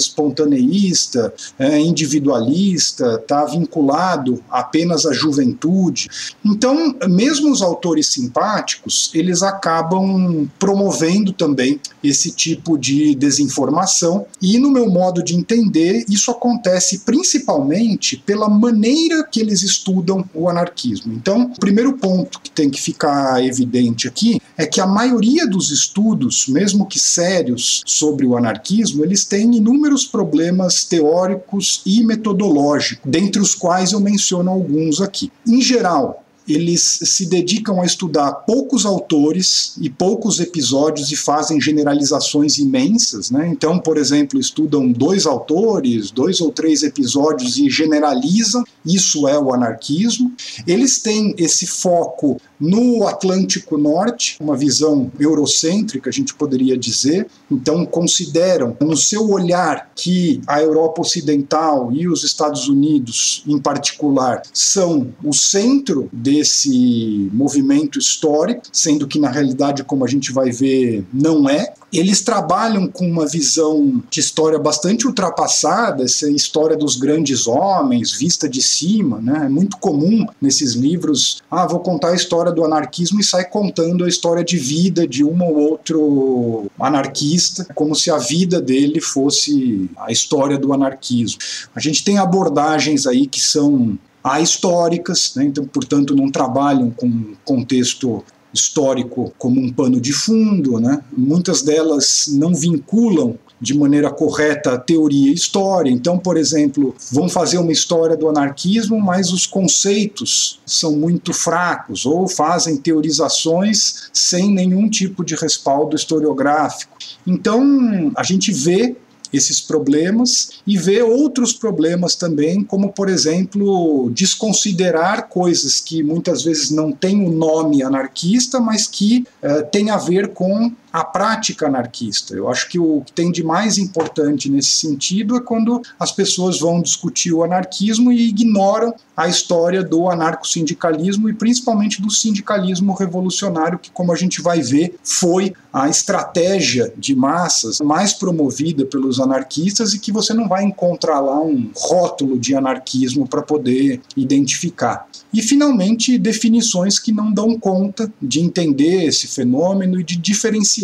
é 1.59 1.77
individualista, 1.81 3.19
está 3.21 3.45
vinculado 3.45 4.41
apenas 4.49 5.05
à 5.05 5.13
juventude. 5.13 6.09
Então, 6.45 6.95
mesmo 7.09 7.51
os 7.51 7.61
autores 7.61 8.07
simpáticos, 8.07 9.11
eles 9.13 9.43
acabam 9.43 10.49
promovendo 10.57 11.33
também 11.33 11.81
esse 12.01 12.31
tipo 12.31 12.79
de 12.79 13.13
desinformação, 13.17 14.25
e 14.41 14.57
no 14.57 14.71
meu 14.71 14.89
modo 14.89 15.21
de 15.21 15.35
entender, 15.35 16.05
isso 16.09 16.31
acontece 16.31 17.01
principalmente 17.01 18.23
pela 18.25 18.49
maneira 18.49 19.25
que 19.25 19.41
eles 19.41 19.65
estudam 19.65 20.25
o 20.33 20.49
anarquismo. 20.49 21.13
Então, 21.13 21.51
o 21.57 21.59
primeiro 21.59 21.95
ponto 21.95 22.41
que 22.41 22.53
tem 22.53 22.71
que 22.71 22.81
ficar 22.81 23.45
evidente 23.45 24.07
aqui 24.07 24.41
é 24.57 24.65
que 24.65 24.81
a 24.81 24.87
maioria 24.87 25.45
dos 25.47 25.73
estudos, 25.73 26.47
mesmo 26.47 26.87
que 26.87 27.01
sérios, 27.01 27.80
sobre 27.85 28.27
o 28.27 28.37
anarquismo, 28.37 29.05
eles 29.05 29.25
têm 29.25 29.57
inúmeros 29.57 30.05
problemas 30.05 30.85
teóricos 30.85 31.83
e 31.85 32.05
metodológicos, 32.05 33.11
dentre 33.11 33.41
os 33.41 33.55
quais 33.55 33.93
eu 33.93 34.01
menciono 34.01 34.51
alguns 34.51 35.01
aqui. 35.01 35.31
Em 35.47 35.61
geral, 35.61 36.25
eles 36.49 37.01
se 37.03 37.27
dedicam 37.27 37.81
a 37.81 37.87
estudar 37.87 38.33
poucos 38.33 38.85
autores 38.85 39.75
e 39.81 39.89
poucos 39.89 40.41
episódios 40.41 41.13
e 41.13 41.17
fazem 41.17 41.61
generalizações 41.61 42.59
imensas. 42.59 43.31
Né? 43.31 43.49
Então, 43.49 43.79
por 43.79 43.97
exemplo, 43.97 44.41
estudam 44.41 44.91
dois 44.91 45.27
autores, 45.27 46.11
dois 46.11 46.41
ou 46.41 46.51
três 46.51 46.83
episódios 46.83 47.57
e 47.59 47.71
generalizam. 47.71 48.65
Isso 48.85 49.29
é 49.29 49.39
o 49.39 49.53
anarquismo. 49.53 50.33
Eles 50.67 50.99
têm 50.99 51.35
esse 51.39 51.67
foco 51.67 52.41
no 52.61 53.07
Atlântico 53.07 53.79
Norte, 53.79 54.37
uma 54.41 54.57
visão 54.57 55.11
eurocêntrica, 55.19 56.11
a 56.11 56.13
gente 56.13 56.35
poderia 56.35 56.77
dizer. 56.77 57.27
Então, 57.51 57.87
consideram 57.87 58.77
no 58.81 58.97
seu 58.97 59.31
olhar 59.31 59.91
que 59.97 60.41
a 60.47 60.61
Europa 60.61 61.01
Ocidental 61.01 61.91
e 61.93 62.07
os 62.07 62.23
Estados 62.23 62.69
Unidos, 62.69 63.43
em 63.47 63.59
particular, 63.59 64.43
são 64.53 65.13
o 65.25 65.33
centro 65.33 66.09
desse 66.13 67.31
movimento 67.33 67.99
histórico, 67.99 68.63
sendo 68.73 69.07
que, 69.07 69.19
na 69.19 69.31
realidade, 69.31 69.83
como 69.85 70.05
a 70.05 70.09
gente 70.09 70.33
vai 70.33 70.51
ver, 70.51 71.05
não 71.13 71.49
é. 71.49 71.73
Eles 71.93 72.21
trabalham 72.21 72.87
com 72.87 73.07
uma 73.07 73.27
visão 73.27 74.03
de 74.11 74.21
história 74.21 74.59
bastante 74.59 75.07
ultrapassada, 75.07 76.05
essa 76.05 76.31
história 76.31 76.77
dos 76.77 76.97
grandes 76.97 77.47
homens, 77.47 78.13
vista 78.13 78.49
de 78.49 78.63
cima, 78.63 79.21
né? 79.21 79.47
É 79.47 79.49
muito 79.49 79.77
comum 79.79 80.27
nesses 80.41 80.75
livros, 80.75 81.43
ah, 81.51 81.67
vou 81.67 81.81
contar 81.81 82.11
a 82.11 82.15
história 82.15 82.53
do 82.53 82.65
anarquismo 82.65 83.21
e 83.21 83.25
sai 83.25 83.45
contando 83.45 84.05
a 84.05 84.09
história 84.09 84.45
de 84.45 84.57
vida 84.57 85.07
de 85.07 85.25
um 85.25 85.43
ou 85.43 85.57
outro 85.57 86.71
anarquista, 86.79 87.67
como 87.75 87.95
se 87.95 88.11
a 88.11 88.19
vida 88.19 88.61
dele 88.61 89.01
fosse 89.01 89.91
a 89.97 90.13
história 90.13 90.59
do 90.59 90.73
anarquismo. 90.73 91.39
A 91.75 91.81
gente 91.81 92.05
tem 92.05 92.19
abordagens 92.19 93.07
aí 93.07 93.27
que 93.27 93.41
são 93.41 93.99
ahistóricas, 94.23 95.33
né? 95.35 95.45
então, 95.45 95.65
portanto, 95.67 96.15
não 96.15 96.31
trabalham 96.31 96.91
com 96.91 97.35
contexto 97.45 98.23
histórico 98.53 99.33
como 99.39 99.61
um 99.61 99.73
pano 99.73 100.01
de 100.01 100.13
fundo, 100.13 100.81
né? 100.81 101.03
muitas 101.17 101.63
delas 101.63 102.27
não 102.29 102.55
vinculam 102.55 103.39
de 103.61 103.77
maneira 103.77 104.11
correta 104.11 104.79
teoria 104.79 105.31
e 105.31 105.35
história. 105.35 105.91
Então, 105.91 106.19
por 106.19 106.37
exemplo, 106.37 106.95
vão 107.13 107.29
fazer 107.29 107.59
uma 107.59 107.73
história 107.73 108.17
do 108.17 108.29
anarquismo, 108.29 108.99
mas 108.99 109.31
os 109.33 109.47
conceitos 109.47 110.61
são 110.65 110.97
muito 110.97 111.33
fracos, 111.35 112.07
ou 112.07 112.27
fazem 112.27 112.77
teorizações 112.79 114.09
sem 114.13 114.53
nenhum 114.53 114.89
tipo 114.89 115.25
de 115.25 115.35
respaldo 115.35 115.95
historiográfico. 115.95 116.97
Então, 117.27 118.11
a 118.17 118.23
gente 118.23 118.51
vê 118.51 118.97
esses 119.33 119.61
problemas 119.61 120.51
e 120.67 120.77
ver 120.77 121.03
outros 121.03 121.53
problemas 121.53 122.15
também, 122.15 122.65
como 122.65 122.93
por 122.93 123.09
exemplo, 123.09 124.11
desconsiderar 124.11 125.29
coisas 125.29 125.81
que 125.81 126.03
muitas 126.03 126.43
vezes 126.43 126.71
não 126.71 126.93
têm 126.93 127.25
o 127.27 127.31
nome 127.31 127.83
anarquista, 127.83 128.61
mas 128.61 128.87
que 128.87 129.27
uh, 129.43 129.65
têm 129.71 129.91
a 129.91 129.97
ver 129.97 130.29
com 130.29 130.73
a 130.93 131.05
prática 131.05 131.67
anarquista. 131.67 132.35
Eu 132.35 132.49
acho 132.49 132.69
que 132.69 132.79
o 132.79 133.03
que 133.03 133.13
tem 133.13 133.31
de 133.31 133.43
mais 133.43 133.79
importante 133.79 134.51
nesse 134.51 134.71
sentido 134.71 135.37
é 135.37 135.41
quando 135.41 135.81
as 135.99 136.13
pessoas 136.13 136.61
vão 136.61 136.83
discutir 136.83 137.33
o 137.33 137.45
anarquismo 137.45 138.13
e 138.13 138.29
ignoram 138.29 138.95
a 139.17 139.29
história 139.29 139.83
do 139.83 140.09
anarco-sindicalismo 140.09 141.29
e 141.29 141.35
principalmente 141.35 142.01
do 142.01 142.11
sindicalismo 142.11 142.95
revolucionário, 142.95 143.79
que, 143.79 143.91
como 143.91 144.13
a 144.13 144.17
gente 144.17 144.41
vai 144.41 144.63
ver, 144.63 144.97
foi 145.05 145.53
a 145.73 145.89
estratégia 145.89 146.93
de 146.97 147.15
massas 147.15 147.81
mais 147.81 148.13
promovida 148.13 148.85
pelos 148.85 149.21
anarquistas 149.21 149.93
e 149.93 149.99
que 149.99 150.11
você 150.11 150.33
não 150.33 150.49
vai 150.49 150.65
encontrar 150.65 151.21
lá 151.21 151.41
um 151.41 151.71
rótulo 151.77 152.39
de 152.39 152.55
anarquismo 152.55 153.29
para 153.29 153.43
poder 153.43 154.01
identificar. 154.17 155.07
E, 155.33 155.43
finalmente, 155.43 156.19
definições 156.19 156.99
que 156.99 157.13
não 157.13 157.31
dão 157.31 157.59
conta 157.59 158.13
de 158.21 158.41
entender 158.41 159.05
esse 159.05 159.29
fenômeno 159.29 160.01
e 160.01 160.05
de 160.05 160.17
diferenciar 160.17 160.80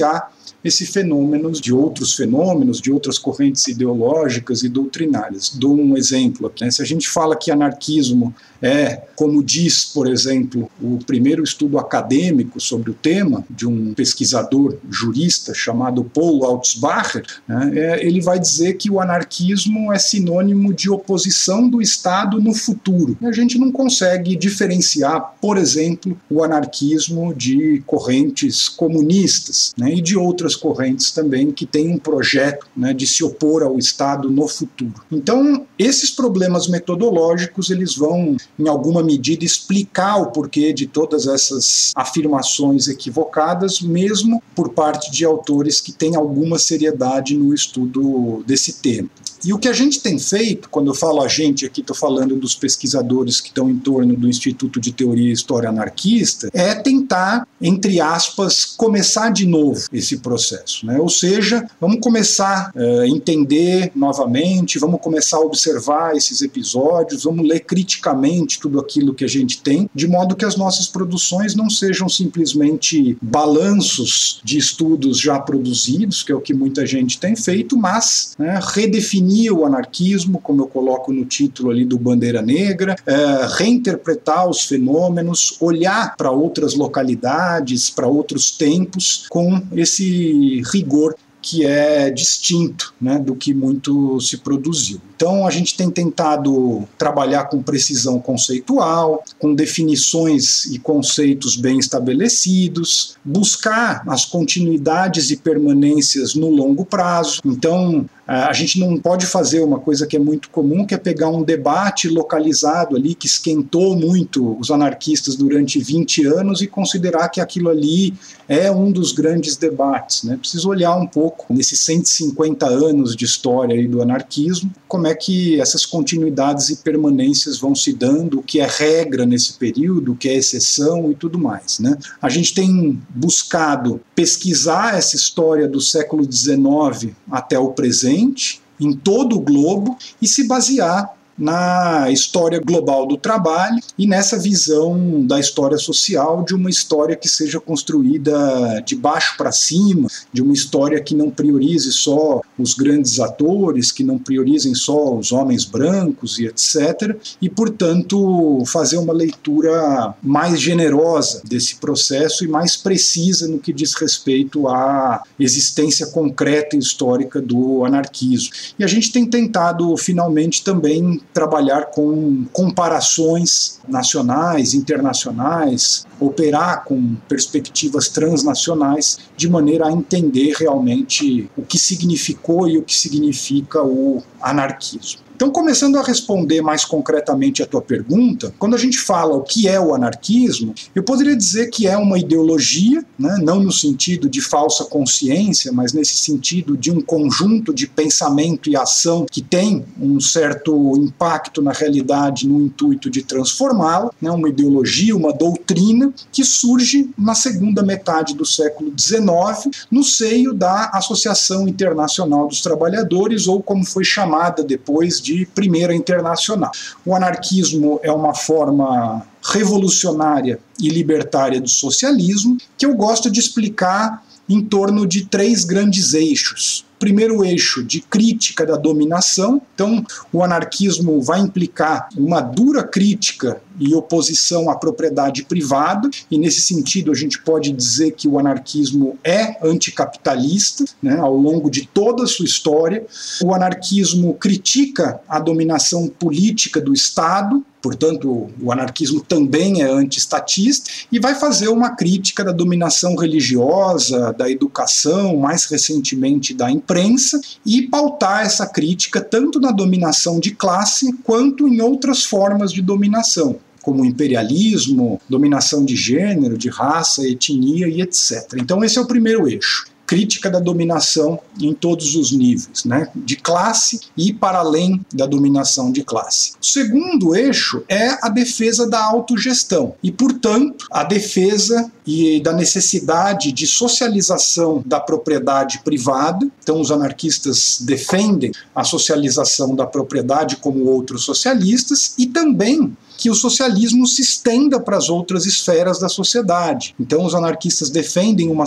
esse 0.65 0.87
fenômeno 0.87 1.51
de 1.53 1.73
outros 1.73 2.15
fenômenos, 2.15 2.81
de 2.81 2.91
outras 2.91 3.19
correntes 3.19 3.67
ideológicas 3.69 4.63
e 4.63 4.69
doutrinárias. 4.69 5.51
Dou 5.51 5.77
um 5.77 5.97
exemplo. 5.97 6.53
Né? 6.61 6.71
Se 6.71 6.83
a 6.83 6.85
gente 6.85 7.09
fala 7.09 7.37
que 7.37 7.51
anarquismo 7.51 8.35
é, 8.61 9.03
como 9.15 9.43
diz, 9.43 9.85
por 9.85 10.09
exemplo, 10.09 10.71
o 10.81 10.99
primeiro 11.05 11.43
estudo 11.43 11.79
acadêmico 11.79 12.61
sobre 12.61 12.91
o 12.91 12.95
tema, 12.95 13.45
de 13.49 13.67
um 13.67 13.95
pesquisador 13.95 14.77
jurista 14.91 15.55
chamado 15.55 16.05
Paul 16.05 16.45
Altsbacher, 16.45 17.25
né, 17.47 17.73
é, 17.75 18.07
ele 18.07 18.21
vai 18.21 18.39
dizer 18.39 18.75
que 18.75 18.91
o 18.91 19.01
anarquismo 19.01 19.93
é 19.93 19.99
sinônimo 19.99 20.73
de 20.73 20.91
oposição 20.91 21.69
do 21.69 21.81
Estado 21.81 22.41
no 22.41 22.55
futuro. 22.55 23.17
E 23.21 23.27
a 23.27 23.33
gente 23.33 23.59
não 23.59 23.71
consegue 23.71 24.37
diferenciar, 24.37 25.35
por 25.41 25.57
exemplo, 25.57 26.19
o 26.31 26.43
anarquismo 26.43 27.35
de 27.35 27.83
correntes 27.87 28.69
comunistas 28.69 29.73
né, 29.77 29.93
e 29.93 30.01
de 30.01 30.17
outras 30.17 30.55
correntes 30.55 31.11
também 31.11 31.51
que 31.51 31.67
têm 31.67 31.91
um 31.91 31.99
projeto 31.99 32.67
né, 32.77 32.93
de 32.93 33.07
se 33.07 33.25
opor 33.25 33.63
ao 33.63 33.79
Estado 33.79 34.31
no 34.31 34.47
futuro. 34.47 34.95
Então, 35.11 35.67
esses 35.79 36.11
problemas 36.11 36.69
metodológicos 36.69 37.71
eles 37.71 37.95
vão 37.95 38.37
em 38.59 38.69
alguma 38.69 39.03
medida, 39.03 39.45
explicar 39.45 40.17
o 40.17 40.31
porquê 40.31 40.73
de 40.73 40.87
todas 40.87 41.27
essas 41.27 41.93
afirmações 41.95 42.89
equivocadas, 42.89 43.81
mesmo 43.81 44.43
por 44.55 44.71
parte 44.71 45.11
de 45.11 45.25
autores 45.25 45.81
que 45.81 45.93
têm 45.93 46.17
alguma 46.17 46.59
seriedade 46.59 47.37
no 47.37 47.55
estudo 47.55 48.43
desse 48.47 48.75
tema. 48.75 49.09
E 49.45 49.53
o 49.53 49.59
que 49.59 49.69
a 49.69 49.73
gente 49.73 50.01
tem 50.01 50.19
feito, 50.19 50.69
quando 50.69 50.89
eu 50.89 50.95
falo 50.95 51.21
a 51.21 51.29
gente 51.29 51.65
aqui, 51.65 51.81
estou 51.81 51.95
falando 51.95 52.35
dos 52.37 52.55
pesquisadores 52.55 53.41
que 53.41 53.49
estão 53.49 53.71
em 53.71 53.79
torno 53.79 54.17
do 54.17 54.29
Instituto 54.29 54.81
de 54.81 54.93
Teoria 54.93 55.29
e 55.29 55.33
História 55.33 55.69
Anarquista, 55.69 56.51
é 56.53 56.75
tentar, 56.75 57.47
entre 57.61 58.01
aspas, 58.01 58.65
começar 58.77 59.31
de 59.31 59.47
novo 59.47 59.87
esse 59.93 60.19
processo. 60.19 60.87
Né? 60.87 60.99
Ou 60.99 61.09
seja, 61.09 61.67
vamos 61.81 61.99
começar 62.01 62.71
a 62.75 62.79
uh, 62.79 63.05
entender 63.05 63.91
novamente, 63.95 64.79
vamos 64.79 65.01
começar 65.01 65.39
a 65.39 65.41
observar 65.41 66.17
esses 66.17 66.43
episódios, 66.43 67.25
vamos 67.25 67.47
ler 67.47 67.61
criticamente 67.61 68.61
tudo 68.61 68.79
aquilo 68.81 69.15
que 69.15 69.25
a 69.25 69.29
gente 69.29 69.61
tem, 69.63 69.89
de 69.95 70.07
modo 70.07 70.37
que 70.37 70.45
as 70.45 70.57
nossas 70.57 70.89
produções 70.89 71.55
não 71.55 71.71
sejam 71.71 72.09
simplesmente 72.09 73.17
balanços 73.21 74.41
de 74.45 74.59
estudos 74.59 75.19
já 75.19 75.39
produzidos, 75.39 76.23
que 76.23 76.33
é 76.33 76.35
o 76.35 76.41
que 76.41 76.55
muita 76.55 76.87
gente 76.87 77.19
tem 77.19 77.35
feito, 77.35 77.77
mas 77.77 78.35
né, 78.39 78.61
redefinir 78.63 79.17
definir 79.27 79.53
o 79.53 79.65
anarquismo, 79.65 80.41
como 80.41 80.63
eu 80.63 80.67
coloco 80.67 81.13
no 81.13 81.25
título 81.25 81.71
ali 81.71 81.85
do 81.85 81.99
Bandeira 81.99 82.43
Negra, 82.43 82.97
é, 83.07 83.47
reinterpretar 83.57 84.49
os 84.49 84.63
fenômenos, 84.63 85.57
olhar 85.61 86.17
para 86.17 86.31
outras 86.31 86.75
localidades, 86.75 87.46
para 87.95 88.07
outros 88.07 88.51
tempos, 88.51 89.27
com 89.29 89.63
esse 89.73 90.63
rigor 90.73 91.15
que 91.47 91.65
é 91.65 92.11
distinto 92.11 92.93
né, 93.01 93.21
do 93.21 93.37
que 93.37 93.55
muito 93.55 94.21
se 94.21 94.39
produziu. 94.39 95.01
Então, 95.15 95.47
a 95.47 95.51
gente 95.51 95.77
tem 95.77 95.89
tentado 95.89 96.87
trabalhar 96.99 97.45
com 97.45 97.63
precisão 97.63 98.19
conceitual, 98.19 99.23
com 99.39 99.55
definições 99.55 100.65
e 100.67 100.79
conceitos 100.79 101.57
bem 101.57 101.79
estabelecidos, 101.79 103.17
buscar 103.25 104.03
as 104.09 104.25
continuidades 104.25 105.31
e 105.31 105.37
permanências 105.37 106.35
no 106.35 106.51
longo 106.51 106.85
prazo. 106.85 107.41
Então, 107.45 108.05
a 108.27 108.53
gente 108.53 108.81
não 108.81 108.99
pode 108.99 109.25
fazer 109.25 109.61
uma 109.61 109.79
coisa 109.79 110.07
que 110.07 110.17
é 110.17 110.19
muito 110.19 110.51
comum, 110.51 110.85
que 110.85 110.95
é 110.95 110.99
pegar 110.99 111.29
um 111.29 111.45
debate 111.45 112.09
localizado 112.09 112.97
ali 112.97 113.15
que 113.15 113.27
esquentou 113.27 113.97
muito 113.97 114.59
os 114.59 114.71
anarquistas 114.71 115.37
durante 115.37 115.79
20 115.79 116.27
anos 116.27 116.61
e 116.61 116.67
considerar 116.67 117.29
que 117.29 117.41
aquilo 117.41 117.69
ali 117.69 118.13
é 118.49 118.71
um 118.71 118.91
dos 118.91 119.13
grandes 119.13 119.57
debates. 119.57 120.25
Né? 120.25 120.37
Preciso 120.37 120.69
olhar 120.69 120.97
um 120.97 121.07
pouco 121.07 121.55
nesses 121.55 121.79
150 121.81 122.67
anos 122.67 123.15
de 123.15 123.25
história 123.25 123.77
aí 123.77 123.87
do 123.87 124.03
anarquismo, 124.03 124.73
como 124.89 125.07
é 125.07 125.15
que 125.15 125.61
essas 125.61 125.87
continuidades 125.87 126.69
e 126.71 126.77
permanências 126.77 127.59
vão 127.59 127.77
se 127.77 127.93
dando, 127.93 128.41
o 128.41 128.43
que 128.43 128.59
é 128.59 128.67
regra 128.67 129.25
nesse 129.25 129.53
período, 129.55 130.13
o 130.13 130.17
que 130.17 130.29
é 130.29 130.35
exceção 130.35 131.13
e 131.13 131.15
tudo 131.15 131.39
mais. 131.39 131.79
Né? 131.79 131.97
A 132.21 132.29
gente 132.29 132.55
tem 132.55 133.01
buscado 133.09 134.01
pesquisar 134.17 134.97
essa 134.97 135.15
história 135.15 135.69
do 135.69 135.81
século 135.81 136.25
XIX 136.25 137.15
até 137.31 137.59
o 137.59 137.73
presente 137.73 138.63
em 138.81 138.93
todo 138.93 139.37
o 139.37 139.41
globo 139.41 139.97
e 140.21 140.27
se 140.27 140.49
basear 140.49 141.15
na 141.39 142.11
história 142.11 142.61
global 142.61 143.07
do 143.07 143.17
trabalho 143.17 143.81
e 143.99 144.07
nessa 144.07 144.39
visão 144.39 145.25
da 145.27 145.39
história 145.39 145.79
social 145.79 146.45
de 146.45 146.55
uma 146.55 146.71
história 146.71 147.17
que 147.17 147.29
seja 147.29 147.61
construída 147.61 148.83
de 148.85 148.97
baixo 148.97 149.37
para 149.37 149.53
cima, 149.53 150.09
de 150.33 150.43
uma 150.43 150.53
história 150.53 151.01
que 151.01 151.15
não 151.15 151.31
priorize 151.31 151.93
só 151.93 152.41
os 152.59 152.75
grandes 152.75 153.21
atores, 153.21 153.93
que 153.93 154.03
não 154.03 154.19
priorizem 154.19 154.75
só 154.75 155.15
os 155.15 155.33
homens 155.33 155.65
brancos 155.65 156.39
e 156.39 156.47
etc. 156.47 157.17
E, 157.41 157.49
portanto, 157.49 158.63
fazer 158.67 158.97
uma 158.97 159.13
leitura 159.13 160.15
mais 160.23 160.61
generosa 160.61 161.43
desse 161.45 161.77
processo 161.77 162.45
e 162.45 162.49
mais 162.49 162.77
precisa 162.77 163.47
no 163.49 163.59
que 163.59 163.73
diz 163.73 163.95
respeito 163.95 164.69
à 164.69 165.23
existência 165.39 166.07
concreta 166.07 166.77
e 166.77 166.79
histórica 166.79 167.41
do 167.41 167.85
anarquismo. 167.85 168.53
E 168.79 168.85
a 168.85 168.87
gente 168.87 169.13
tem 169.13 169.27
tentado, 169.27 169.97
finalmente, 169.97 170.65
também 170.65 171.21
trabalhar 171.37 171.91
com 171.91 172.47
comparações 172.51 173.79
nacionais, 173.87 174.73
internacionais, 174.73 176.07
operar 176.19 176.83
com 176.83 177.15
perspectivas 177.29 178.09
transnacionais, 178.09 179.19
de 179.37 179.47
maneira 179.47 179.87
a 179.87 179.93
entender 179.93 180.55
realmente 180.59 181.51
o 181.55 181.61
que 181.61 181.79
significou 181.79 182.67
e 182.67 182.79
o 182.79 182.83
que 182.83 182.95
significa 182.95 183.83
o 183.83 184.23
anarquismo. 184.41 185.26
Então, 185.37 185.51
começando 185.51 185.99
a 185.99 186.03
responder 186.03 186.63
mais 186.63 186.83
concretamente 186.83 187.63
a 187.63 187.67
tua 187.67 187.83
pergunta, 187.83 188.55
quando 188.59 188.75
a 188.75 188.79
gente 188.79 188.99
fala 188.99 189.37
o 189.37 189.43
que 189.43 189.69
é 189.69 189.79
o 189.79 189.95
anarquismo, 189.95 190.75
eu 190.95 191.03
poderia 191.03 191.37
dizer 191.37 191.67
que 191.67 191.87
é 191.87 191.95
uma 191.95 192.19
ideologia, 192.19 193.05
né, 193.19 193.37
não 193.43 193.61
no 193.61 193.71
sentido 193.71 194.31
de 194.31 194.41
falsa 194.41 194.87
consciência, 194.87 195.71
mas 195.71 195.93
nesse 195.93 196.17
sentido 196.17 196.75
de 196.75 196.91
um 196.91 197.03
conjunto 197.03 197.75
de 197.75 197.87
pensamento 197.87 198.71
e 198.71 198.77
ação 198.79 199.27
que 199.31 199.43
tem 199.43 199.85
um 200.01 200.19
certo 200.19 200.97
impacto 200.97 201.61
na 201.61 201.73
realidade 201.73 202.49
no 202.49 202.63
intuito 202.63 203.11
de 203.11 203.23
transformá-la, 203.23 204.11
né, 204.19 204.31
uma 204.31 204.49
ideologia, 204.49 205.15
uma 205.15 205.35
doutrina 205.35 206.15
que 206.33 206.45
surge 206.47 207.11
na 207.19 207.35
segunda 207.35 207.83
metade 207.83 208.35
do 208.35 208.47
século 208.47 208.91
XIX 208.99 209.87
no 209.91 210.03
seio 210.03 210.55
da 210.55 210.93
Associação 210.95 211.69
Internacional 211.69 212.49
dos 212.49 212.63
Trabalhadores, 212.63 213.47
ou 213.47 213.63
como 213.63 213.85
foi 213.85 214.03
chamada 214.03 214.65
depois 214.65 215.26
de 215.27 215.47
Primeira 215.47 215.95
Internacional. 215.95 216.71
O 217.05 217.15
anarquismo 217.15 217.99
é 218.03 218.13
uma 218.13 218.35
forma 218.35 219.27
revolucionária 219.43 220.61
e 220.81 220.89
libertária 220.89 221.61
do 221.61 221.69
socialismo 221.69 222.57
que 222.79 222.87
eu 222.87 222.95
gosto 222.95 223.31
de 223.31 223.41
explicar 223.41 224.25
em 224.49 224.63
torno 224.63 225.07
de 225.07 225.27
três 225.27 225.65
grandes 225.65 226.15
eixos 226.15 226.87
primeiro 226.99 227.45
eixo 227.45 227.85
de 227.85 228.01
crítica 228.01 228.65
da 228.65 228.77
dominação. 228.77 229.61
Então, 229.75 230.05
o 230.33 230.43
anarquismo 230.43 231.21
vai 231.21 231.41
implicar 231.41 232.09
uma 232.17 232.41
dura 232.41 232.83
crítica 232.83 233.61
e 233.79 233.95
oposição 233.95 234.71
à 234.71 234.77
propriedade 234.77 235.45
privada, 235.45 236.09
e 236.31 236.39
nesse 236.39 236.61
sentido 236.61 237.11
a 237.11 237.15
gente 237.15 237.41
pode 237.41 237.73
dizer 237.73 238.13
que 238.13 238.29
o 238.29 238.39
anarquismo 238.39 239.19
é 239.23 239.57
anticapitalista 239.67 240.85
né, 241.03 241.19
ao 241.19 241.37
longo 241.37 241.71
de 241.71 241.87
toda 241.87 242.25
a 242.25 242.27
sua 242.27 242.45
história. 242.45 243.07
O 243.43 243.55
anarquismo 243.55 244.35
critica 244.35 245.21
a 245.29 245.39
dominação 245.39 246.09
política 246.09 246.81
do 246.81 246.93
Estado, 246.93 247.65
portanto, 247.81 248.51
o 248.61 248.73
anarquismo 248.73 249.21
também 249.21 249.81
é 249.81 249.89
anti-estatista, 249.89 250.91
e 251.13 251.21
vai 251.21 251.35
fazer 251.35 251.69
uma 251.69 251.91
crítica 251.91 252.43
da 252.43 252.51
dominação 252.51 253.15
religiosa, 253.15 254.33
da 254.33 254.51
educação, 254.51 255.37
mais 255.37 255.67
recentemente 255.67 256.53
da 256.53 256.71
imprensa, 256.71 257.41
e 257.65 257.83
pautar 257.83 258.45
essa 258.45 258.67
crítica 258.67 259.21
tanto 259.21 259.61
na 259.61 259.71
dominação 259.71 260.41
de 260.41 260.51
classe 260.51 261.13
quanto 261.23 261.69
em 261.69 261.81
outras 261.81 262.25
formas 262.25 262.73
de 262.73 262.83
dominação 262.83 263.61
como 263.87 264.05
imperialismo, 264.05 265.21
dominação 265.29 265.85
de 265.85 265.95
gênero, 265.95 266.59
de 266.59 266.69
raça, 266.69 267.25
etnia 267.25 267.87
e 267.87 268.01
etc. 268.03 268.55
Então, 268.57 268.83
esse 268.83 268.99
é 268.99 269.01
o 269.01 269.07
primeiro 269.07 269.49
eixo 269.49 269.87
crítica 270.07 270.49
da 270.49 270.61
dominação 270.61 271.41
em 271.61 271.75
todos 271.75 272.15
os 272.15 272.31
níveis, 272.31 272.85
né, 272.85 273.09
de 273.15 273.37
classe 273.37 274.01
e 274.17 274.33
para 274.33 274.59
além 274.59 275.05
da 275.13 275.27
dominação 275.27 275.91
de 275.91 276.05
classe. 276.05 276.53
O 276.63 276.65
segundo 276.65 277.35
eixo 277.35 277.83
é 277.89 278.17
a 278.23 278.29
defesa 278.29 278.89
da 278.89 279.03
autogestão 279.05 279.95
e, 280.03 280.13
portanto, 280.13 280.87
a 280.93 281.03
defesa 281.03 281.91
e 282.07 282.41
da 282.41 282.53
necessidade 282.53 283.51
de 283.51 283.67
socialização 283.67 284.83
da 284.87 285.01
propriedade 285.01 285.81
privada. 285.85 286.49
Então, 286.63 286.81
os 286.81 286.93
anarquistas 286.93 287.79
defendem 287.81 288.53
a 288.75 288.85
socialização 288.85 289.75
da 289.75 289.87
propriedade 289.87 290.57
como 290.57 290.85
outros 290.85 291.25
socialistas 291.25 292.15
e 292.17 292.27
também 292.27 292.97
que 293.17 293.31
o 293.31 293.35
socialismo 293.35 294.07
se 294.07 294.23
estenda 294.23 294.79
para 294.81 294.97
as 294.97 295.09
outras 295.09 295.47
esferas 295.47 295.99
da 295.99 296.09
sociedade. 296.09 296.95
Então, 296.99 297.25
os 297.25 297.35
anarquistas 297.35 297.91
defendem 297.91 298.51
uma, 298.51 298.65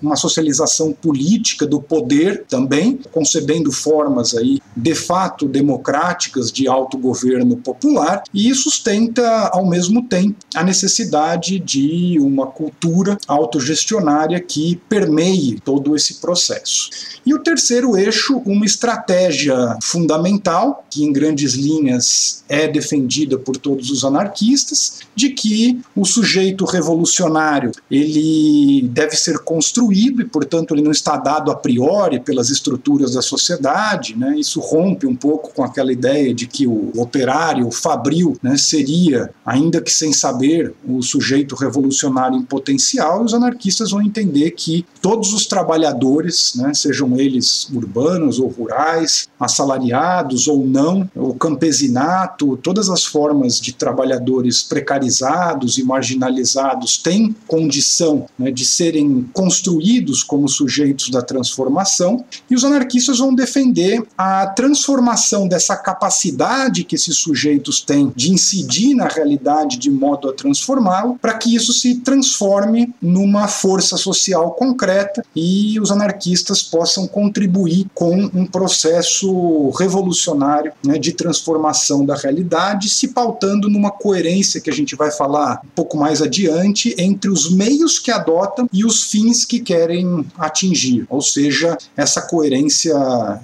uma 0.00 0.16
socialização 0.16 0.92
política 0.92 1.66
do 1.66 1.80
poder 1.80 2.44
também, 2.48 2.98
concebendo 3.12 3.72
formas 3.72 4.36
aí 4.36 4.60
de 4.76 4.94
fato 4.94 5.46
democráticas 5.46 6.52
de 6.52 6.68
autogoverno 6.68 7.56
popular, 7.56 8.22
e 8.32 8.54
sustenta 8.54 9.48
ao 9.52 9.66
mesmo 9.66 10.02
tempo 10.02 10.36
a 10.54 10.62
necessidade 10.62 11.58
de 11.58 12.18
uma 12.20 12.46
cultura 12.46 13.18
autogestionária 13.26 14.40
que 14.40 14.80
permeie 14.88 15.60
todo 15.60 15.96
esse 15.96 16.14
processo. 16.14 16.90
E 17.24 17.34
o 17.34 17.38
terceiro 17.38 17.96
eixo, 17.96 18.38
uma 18.46 18.64
estratégia 18.64 19.76
fundamental, 19.82 20.84
que 20.90 21.04
em 21.04 21.12
grandes 21.12 21.54
linhas 21.54 22.44
é 22.48 22.66
defendida 22.66 23.38
por 23.38 23.56
todos 23.56 23.87
os 23.90 24.04
anarquistas, 24.04 25.00
de 25.14 25.30
que 25.30 25.80
o 25.94 26.04
sujeito 26.04 26.64
revolucionário 26.64 27.72
ele 27.90 28.88
deve 28.88 29.16
ser 29.16 29.38
construído 29.40 30.22
e, 30.22 30.24
portanto, 30.24 30.74
ele 30.74 30.82
não 30.82 30.90
está 30.90 31.16
dado 31.16 31.50
a 31.50 31.56
priori 31.56 32.20
pelas 32.20 32.50
estruturas 32.50 33.14
da 33.14 33.22
sociedade. 33.22 34.16
Né? 34.16 34.36
Isso 34.38 34.60
rompe 34.60 35.06
um 35.06 35.16
pouco 35.16 35.52
com 35.52 35.62
aquela 35.62 35.92
ideia 35.92 36.34
de 36.34 36.46
que 36.46 36.66
o 36.66 36.92
operário, 36.96 37.66
o 37.66 37.72
fabril, 37.72 38.36
né, 38.42 38.56
seria, 38.56 39.30
ainda 39.44 39.80
que 39.80 39.92
sem 39.92 40.12
saber, 40.12 40.74
o 40.86 41.02
sujeito 41.02 41.54
revolucionário 41.54 42.36
em 42.36 42.42
potencial. 42.42 43.22
E 43.22 43.24
os 43.24 43.34
anarquistas 43.34 43.90
vão 43.90 44.02
entender 44.02 44.52
que 44.52 44.84
todos 45.00 45.32
os 45.32 45.46
trabalhadores, 45.46 46.54
né, 46.54 46.72
sejam 46.74 47.18
eles 47.18 47.68
urbanos 47.70 48.38
ou 48.38 48.48
rurais, 48.48 49.28
assalariados 49.38 50.48
ou 50.48 50.66
não, 50.66 51.08
o 51.14 51.34
campesinato, 51.34 52.56
todas 52.58 52.88
as 52.88 53.04
formas 53.04 53.60
de 53.60 53.72
trabalhadores 53.78 54.62
precarizados 54.62 55.78
e 55.78 55.84
marginalizados 55.84 56.98
têm 56.98 57.34
condição 57.46 58.26
né, 58.38 58.50
de 58.50 58.64
serem 58.64 59.28
construídos 59.32 60.22
como 60.22 60.48
sujeitos 60.48 61.10
da 61.10 61.22
transformação, 61.22 62.24
e 62.50 62.54
os 62.54 62.64
anarquistas 62.64 63.18
vão 63.18 63.34
defender 63.34 64.02
a 64.16 64.46
transformação 64.46 65.46
dessa 65.48 65.76
capacidade 65.76 66.84
que 66.84 66.94
esses 66.94 67.16
sujeitos 67.16 67.80
têm 67.80 68.12
de 68.14 68.32
incidir 68.32 68.94
na 68.94 69.06
realidade 69.06 69.78
de 69.78 69.90
modo 69.90 70.28
a 70.28 70.32
transformá-lo, 70.32 71.18
para 71.20 71.34
que 71.34 71.54
isso 71.54 71.72
se 71.72 71.96
transforme 71.96 72.92
numa 73.00 73.46
força 73.48 73.96
social 73.96 74.52
concreta 74.52 75.24
e 75.34 75.78
os 75.80 75.90
anarquistas 75.90 76.62
possam 76.62 77.06
contribuir 77.06 77.86
com 77.94 78.14
um 78.34 78.46
processo 78.46 79.70
revolucionário 79.70 80.72
né, 80.84 80.98
de 80.98 81.12
transformação 81.12 82.04
da 82.04 82.16
realidade, 82.16 82.88
se 82.88 83.08
pautando 83.08 83.67
pensando 83.68 83.70
numa 83.70 83.90
coerência 83.90 84.60
que 84.60 84.70
a 84.70 84.72
gente 84.72 84.96
vai 84.96 85.10
falar 85.10 85.60
um 85.64 85.68
pouco 85.68 85.96
mais 85.96 86.22
adiante 86.22 86.94
entre 86.98 87.30
os 87.30 87.50
meios 87.50 87.98
que 87.98 88.10
adotam 88.10 88.68
e 88.72 88.84
os 88.84 89.04
fins 89.04 89.44
que 89.44 89.60
querem 89.60 90.24
atingir, 90.38 91.06
ou 91.08 91.20
seja, 91.20 91.76
essa 91.96 92.22
coerência 92.22 92.94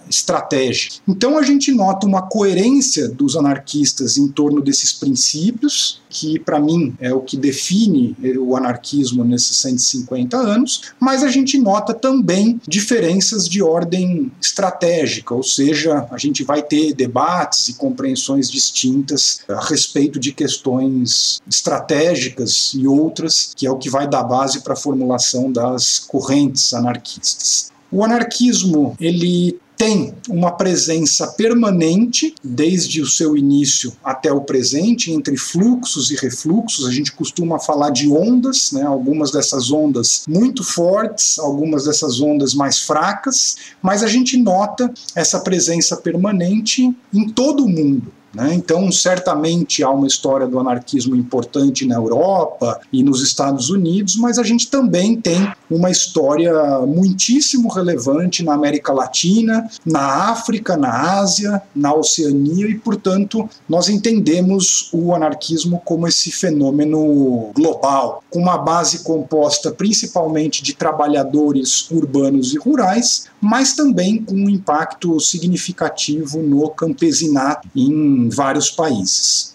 estratégica. 0.09 0.97
Então 1.07 1.39
a 1.39 1.43
gente 1.43 1.71
nota 1.73 2.07
uma 2.07 2.23
coerência 2.23 3.09
dos 3.09 3.37
anarquistas 3.37 4.17
em 4.17 4.29
torno 4.29 4.61
desses 4.61 4.93
princípios, 4.93 6.01
que 6.09 6.39
para 6.39 6.61
mim 6.61 6.95
é 7.01 7.13
o 7.13 7.21
que 7.21 7.37
define 7.37 8.17
o 8.39 8.57
anarquismo 8.57 9.25
nesses 9.25 9.57
150 9.59 10.37
anos, 10.37 10.93
mas 11.01 11.23
a 11.25 11.29
gente 11.29 11.59
nota 11.59 11.93
também 11.93 12.61
diferenças 12.67 13.49
de 13.49 13.61
ordem 13.61 14.31
estratégica, 14.41 15.35
ou 15.35 15.43
seja, 15.43 16.07
a 16.11 16.19
gente 16.19 16.45
vai 16.45 16.63
ter 16.63 16.95
debates 16.95 17.69
e 17.69 17.75
compreensões 17.75 18.49
distintas 18.49 19.41
a 19.49 19.65
respeito 19.65 20.14
de 20.19 20.33
questões 20.33 21.41
estratégicas 21.49 22.73
e 22.75 22.87
outras, 22.87 23.53
que 23.55 23.67
é 23.67 23.71
o 23.71 23.79
que 23.79 23.91
vai 23.91 24.09
dar 24.09 24.25
base 24.25 24.63
para 24.63 24.75
a 24.75 24.77
formulação 24.77 25.51
das 25.51 25.99
correntes 25.99 26.73
anarquistas. 26.73 27.73
O 27.91 28.05
anarquismo 28.05 28.97
ele 28.99 29.59
tem 29.77 30.15
uma 30.29 30.53
presença 30.53 31.27
permanente 31.29 32.35
desde 32.43 33.01
o 33.03 33.07
seu 33.07 33.37
início 33.37 33.93
até 34.05 34.33
o 34.33 34.41
presente, 34.41 35.13
entre 35.13 35.37
fluxos 35.37 36.11
e 36.11 36.17
refluxos. 36.17 36.87
A 36.87 36.93
gente 36.93 37.13
costuma 37.13 37.59
falar 37.59 37.91
de 37.91 38.09
ondas, 38.09 38.73
né? 38.73 38.83
algumas 38.83 39.31
dessas 39.31 39.71
ondas 39.71 40.25
muito 40.29 40.63
fortes, 40.63 41.39
algumas 41.39 41.85
dessas 41.85 42.21
ondas 42.21 42.55
mais 42.55 42.81
fracas, 42.81 43.57
mas 43.83 44.03
a 44.03 44.07
gente 44.07 44.37
nota 44.37 44.93
essa 45.15 45.41
presença 45.41 45.97
permanente 45.97 46.95
em 47.13 47.29
todo 47.29 47.65
o 47.65 47.69
mundo. 47.69 48.13
Né? 48.35 48.55
Então, 48.55 48.91
certamente 48.91 49.83
há 49.83 49.91
uma 49.91 50.07
história 50.07 50.47
do 50.47 50.59
anarquismo 50.59 51.15
importante 51.15 51.87
na 51.87 51.95
Europa 51.95 52.81
e 52.93 53.03
nos 53.03 53.23
Estados 53.23 53.71
Unidos, 53.71 54.17
mas 54.17 54.39
a 54.39 54.43
gente 54.43 54.69
também 54.69 55.21
tem 55.21 55.53
uma 55.71 55.91
história 55.91 56.53
muitíssimo 56.81 57.69
relevante 57.69 58.43
na 58.43 58.55
América 58.55 58.93
Latina, 58.93 59.69
na 59.85 60.31
África, 60.31 60.77
na 60.77 61.19
Ásia, 61.19 61.63
na 61.75 61.95
Oceania 61.95 62.69
e, 62.69 62.75
portanto, 62.75 63.49
nós 63.69 63.89
entendemos 63.89 64.89
o 64.93 65.15
anarquismo 65.15 65.81
como 65.85 66.09
esse 66.09 66.31
fenômeno 66.31 67.51
global, 67.55 68.23
com 68.31 68.41
uma 68.41 68.59
base 68.59 69.05
composta 69.05 69.71
principalmente 69.71 70.63
de 70.63 70.75
trabalhadores 70.75 71.91
urbanos 71.91 72.53
e 72.53 72.59
rurais, 72.59 73.27
mas 73.41 73.75
também 73.75 74.23
com 74.23 74.35
um 74.35 74.49
impacto 74.49 75.21
significativo 75.21 76.43
no 76.43 76.69
campesinato 76.71 77.69
em 77.75 78.24
vários 78.29 78.71
países. 78.71 79.53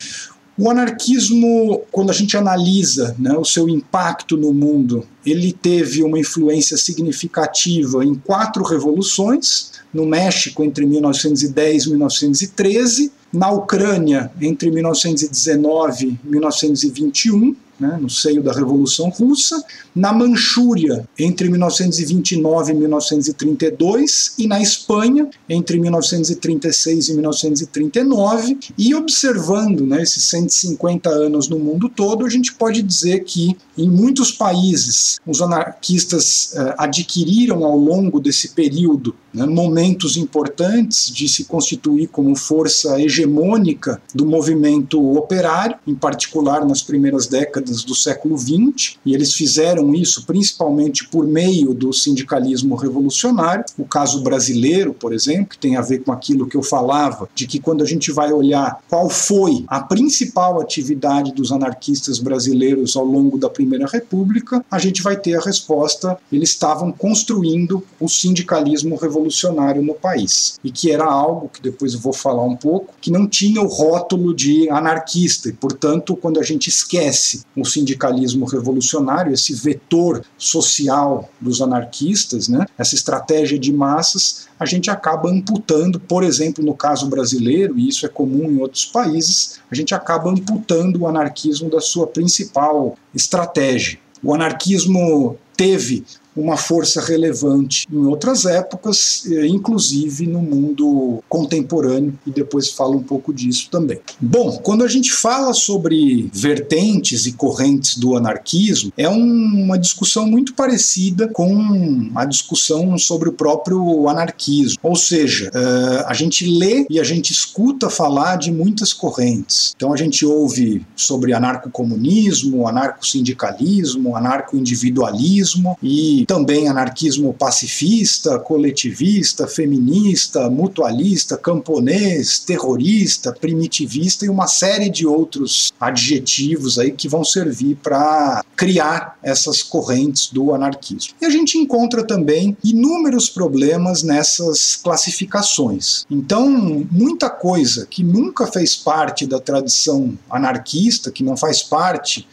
O 0.62 0.70
anarquismo, 0.70 1.84
quando 1.90 2.10
a 2.10 2.14
gente 2.14 2.36
analisa 2.36 3.16
né, 3.18 3.34
o 3.38 3.46
seu 3.46 3.70
impacto 3.70 4.36
no 4.36 4.54
mundo, 4.54 5.08
ele 5.26 5.54
teve 5.54 6.04
uma 6.04 6.20
influência 6.20 6.76
significativa 6.76 8.04
em 8.04 8.14
quatro 8.14 8.62
revoluções: 8.64 9.72
no 9.94 10.06
México 10.06 10.62
entre 10.62 10.86
1910 10.86 11.84
e 11.84 11.90
1913, 11.92 13.12
na 13.32 13.50
Ucrânia 13.50 14.30
entre 14.42 14.70
1919 14.70 16.20
e 16.26 16.30
1921, 16.30 17.56
né, 17.80 17.98
no 18.00 18.10
seio 18.10 18.44
da 18.44 18.52
Revolução 18.52 19.10
Russa, 19.10 19.64
na 19.96 20.12
Manchúria 20.12 21.08
entre 21.18 21.50
1929 21.50 22.72
e 22.72 22.76
1932 22.76 24.34
e 24.38 24.48
na 24.48 24.62
Espanha 24.62 25.30
entre 25.48 25.80
1936 25.80 27.10
e 27.10 27.14
1939 27.14 28.60
e 28.78 28.94
observando 28.94 29.86
né, 29.86 30.02
esses 30.02 30.24
150 30.26 31.10
anos 31.10 31.48
no 31.48 31.60
mundo 31.60 31.90
todo, 31.90 32.26
a 32.26 32.30
gente 32.30 32.54
pode 32.54 32.82
dizer 32.82 33.24
que 33.24 33.56
em 33.78 33.90
muitos 33.90 34.32
países 34.32 35.20
os 35.26 35.42
anarquistas 35.42 36.54
eh, 36.56 36.76
adquiriram 36.78 37.64
ao 37.64 37.78
longo 37.78 38.20
desse 38.20 38.50
período 38.50 39.16
né, 39.34 39.46
momentos 39.46 40.18
importantes 40.18 41.12
de 41.12 41.28
se 41.28 41.46
constituir 41.46 42.08
como 42.08 42.36
força 42.36 43.02
hegemônica 43.02 44.02
do 44.14 44.26
movimento 44.26 45.16
operário, 45.18 45.78
em 45.86 45.96
particular 45.96 46.66
nas 46.66 46.82
primeiras 46.82 47.28
décadas 47.28 47.69
do 47.84 47.96
século 47.96 48.38
XX, 48.38 48.98
e 49.06 49.14
eles 49.14 49.34
fizeram 49.34 49.94
isso 49.94 50.26
principalmente 50.26 51.08
por 51.08 51.26
meio 51.26 51.74
do 51.74 51.94
sindicalismo 51.94 52.76
revolucionário. 52.76 53.64
O 53.78 53.86
caso 53.86 54.22
brasileiro, 54.22 54.94
por 54.94 55.14
exemplo, 55.14 55.50
que 55.50 55.58
tem 55.58 55.76
a 55.76 55.82
ver 55.82 56.00
com 56.00 56.12
aquilo 56.12 56.48
que 56.48 56.58
eu 56.58 56.64
falava, 56.64 57.30
de 57.34 57.48
que 57.48 57.60
quando 57.60 57.84
a 57.84 57.86
gente 57.86 58.12
vai 58.12 58.32
olhar 58.32 58.82
qual 58.90 59.10
foi 59.10 59.64
a 59.68 59.80
principal 59.80 60.60
atividade 60.60 61.34
dos 61.34 61.52
anarquistas 61.52 62.20
brasileiros 62.20 62.96
ao 62.96 63.06
longo 63.06 63.38
da 63.38 63.50
Primeira 63.50 63.88
República, 63.88 64.64
a 64.70 64.80
gente 64.80 65.02
vai 65.02 65.18
ter 65.18 65.36
a 65.36 65.42
resposta: 65.42 66.18
eles 66.32 66.50
estavam 66.50 66.92
construindo 66.92 67.84
o 68.00 68.08
sindicalismo 68.08 68.96
revolucionário 68.96 69.82
no 69.82 69.94
país. 69.94 70.60
E 70.64 70.72
que 70.72 70.92
era 70.92 71.06
algo 71.06 71.50
que 71.50 71.62
depois 71.62 71.94
eu 71.94 72.00
vou 72.00 72.14
falar 72.14 72.44
um 72.44 72.56
pouco, 72.56 72.94
que 73.02 73.12
não 73.12 73.28
tinha 73.28 73.62
o 73.62 73.68
rótulo 73.68 74.34
de 74.34 74.70
anarquista, 74.70 75.50
e 75.50 75.54
portanto, 75.54 76.16
quando 76.16 76.40
a 76.40 76.44
gente 76.44 76.68
esquece 76.68 77.44
o 77.62 77.66
sindicalismo 77.66 78.46
revolucionário, 78.46 79.34
esse 79.34 79.54
vetor 79.54 80.24
social 80.38 81.30
dos 81.40 81.62
anarquistas, 81.62 82.48
né, 82.48 82.66
essa 82.78 82.96
estratégia 82.96 83.58
de 83.58 83.72
massas, 83.72 84.48
a 84.60 84.66
gente 84.66 84.90
acaba 84.90 85.30
amputando, 85.30 86.00
por 86.00 86.24
exemplo, 86.24 86.64
no 86.64 86.74
caso 86.74 87.08
brasileiro, 87.08 87.78
e 87.78 87.88
isso 87.88 88.06
é 88.06 88.10
comum 88.10 88.52
em 88.52 88.60
outros 88.60 88.86
países, 88.86 89.60
a 89.72 89.76
gente 89.76 89.94
acaba 89.94 90.30
amputando 90.30 91.02
o 91.02 91.08
anarquismo 91.08 91.70
da 91.70 91.80
sua 91.80 92.08
principal 92.08 92.98
estratégia. 93.14 94.00
O 94.22 94.34
anarquismo 94.34 95.38
teve 95.56 96.06
uma 96.36 96.58
força 96.58 97.02
relevante 97.02 97.88
em 97.92 98.06
outras 98.06 98.46
épocas, 98.46 99.24
eh, 99.30 99.48
inclusive 99.48 100.28
no 100.28 100.42
mundo 100.42 101.24
contemporâneo, 101.28 102.18
e 102.26 102.32
depois 102.32 102.70
falo 102.70 102.98
um 102.98 103.04
pouco 103.04 103.34
disso 103.34 103.70
também. 103.72 104.00
Bom, 104.20 104.58
quando 104.64 104.84
a 104.84 104.88
gente 104.88 105.12
fala 105.12 105.54
sobre 105.54 106.30
vertentes 106.34 107.26
e 107.26 107.34
correntes 107.34 107.98
do 107.98 108.16
anarquismo, 108.16 108.92
é 108.98 109.10
um, 109.10 109.64
uma 109.64 109.78
discussão 109.78 110.26
muito 110.26 110.54
parecida 110.54 111.28
com 111.28 112.10
a 112.16 112.26
discussão 112.26 112.98
sobre 112.98 113.30
o 113.30 113.34
próprio 113.34 114.08
anarquismo. 114.08 114.80
Ou 114.84 114.96
seja, 114.96 115.50
uh, 115.50 116.06
a 116.08 116.14
gente 116.14 116.46
lê 116.46 116.86
e 116.90 117.00
a 117.00 117.04
gente 117.04 117.32
escuta 117.32 117.90
falar 117.90 118.38
de 118.38 118.52
muitas 118.52 118.94
correntes. 118.94 119.74
Então 119.76 119.94
a 119.94 119.98
gente 119.98 120.26
ouve 120.26 120.86
sobre 120.96 121.34
anarcocomunismo, 121.34 122.68
anarcosindicalismo, 122.68 124.16
anarcoindividualismo 124.16 125.78
e 125.82 126.26
também 126.30 126.68
anarquismo 126.68 127.34
pacifista, 127.34 128.38
coletivista, 128.38 129.48
feminista, 129.48 130.48
mutualista, 130.48 131.36
camponês, 131.36 132.38
terrorista, 132.38 133.34
primitivista 133.34 134.28
e 134.28 134.30
uma 134.30 134.46
série 134.46 134.92
de 134.92 135.08
outros 135.08 135.74
adjetivos 135.80 136.78
aí 136.78 136.92
que 136.92 137.10
vão 137.10 137.24
servir 137.24 137.78
para 137.82 138.46
criar 138.56 139.18
essas 139.24 139.64
correntes 139.64 140.28
do 140.28 140.54
anarquismo. 140.54 141.16
E 141.20 141.26
a 141.26 141.32
gente 141.32 141.58
encontra 141.58 142.06
também 142.06 142.56
inúmeros 142.64 143.28
problemas 143.28 144.04
nessas 144.04 144.76
classificações. 144.76 146.06
Então, 146.12 146.48
muita 146.92 147.28
coisa 147.32 147.88
que 147.88 148.04
nunca 148.04 148.46
fez 148.46 148.76
parte 148.76 149.26
da 149.26 149.40
tradição 149.40 150.16
anarquista, 150.30 151.10
que 151.10 151.24
não 151.24 151.36
faz 151.36 151.64
parte 151.64 152.28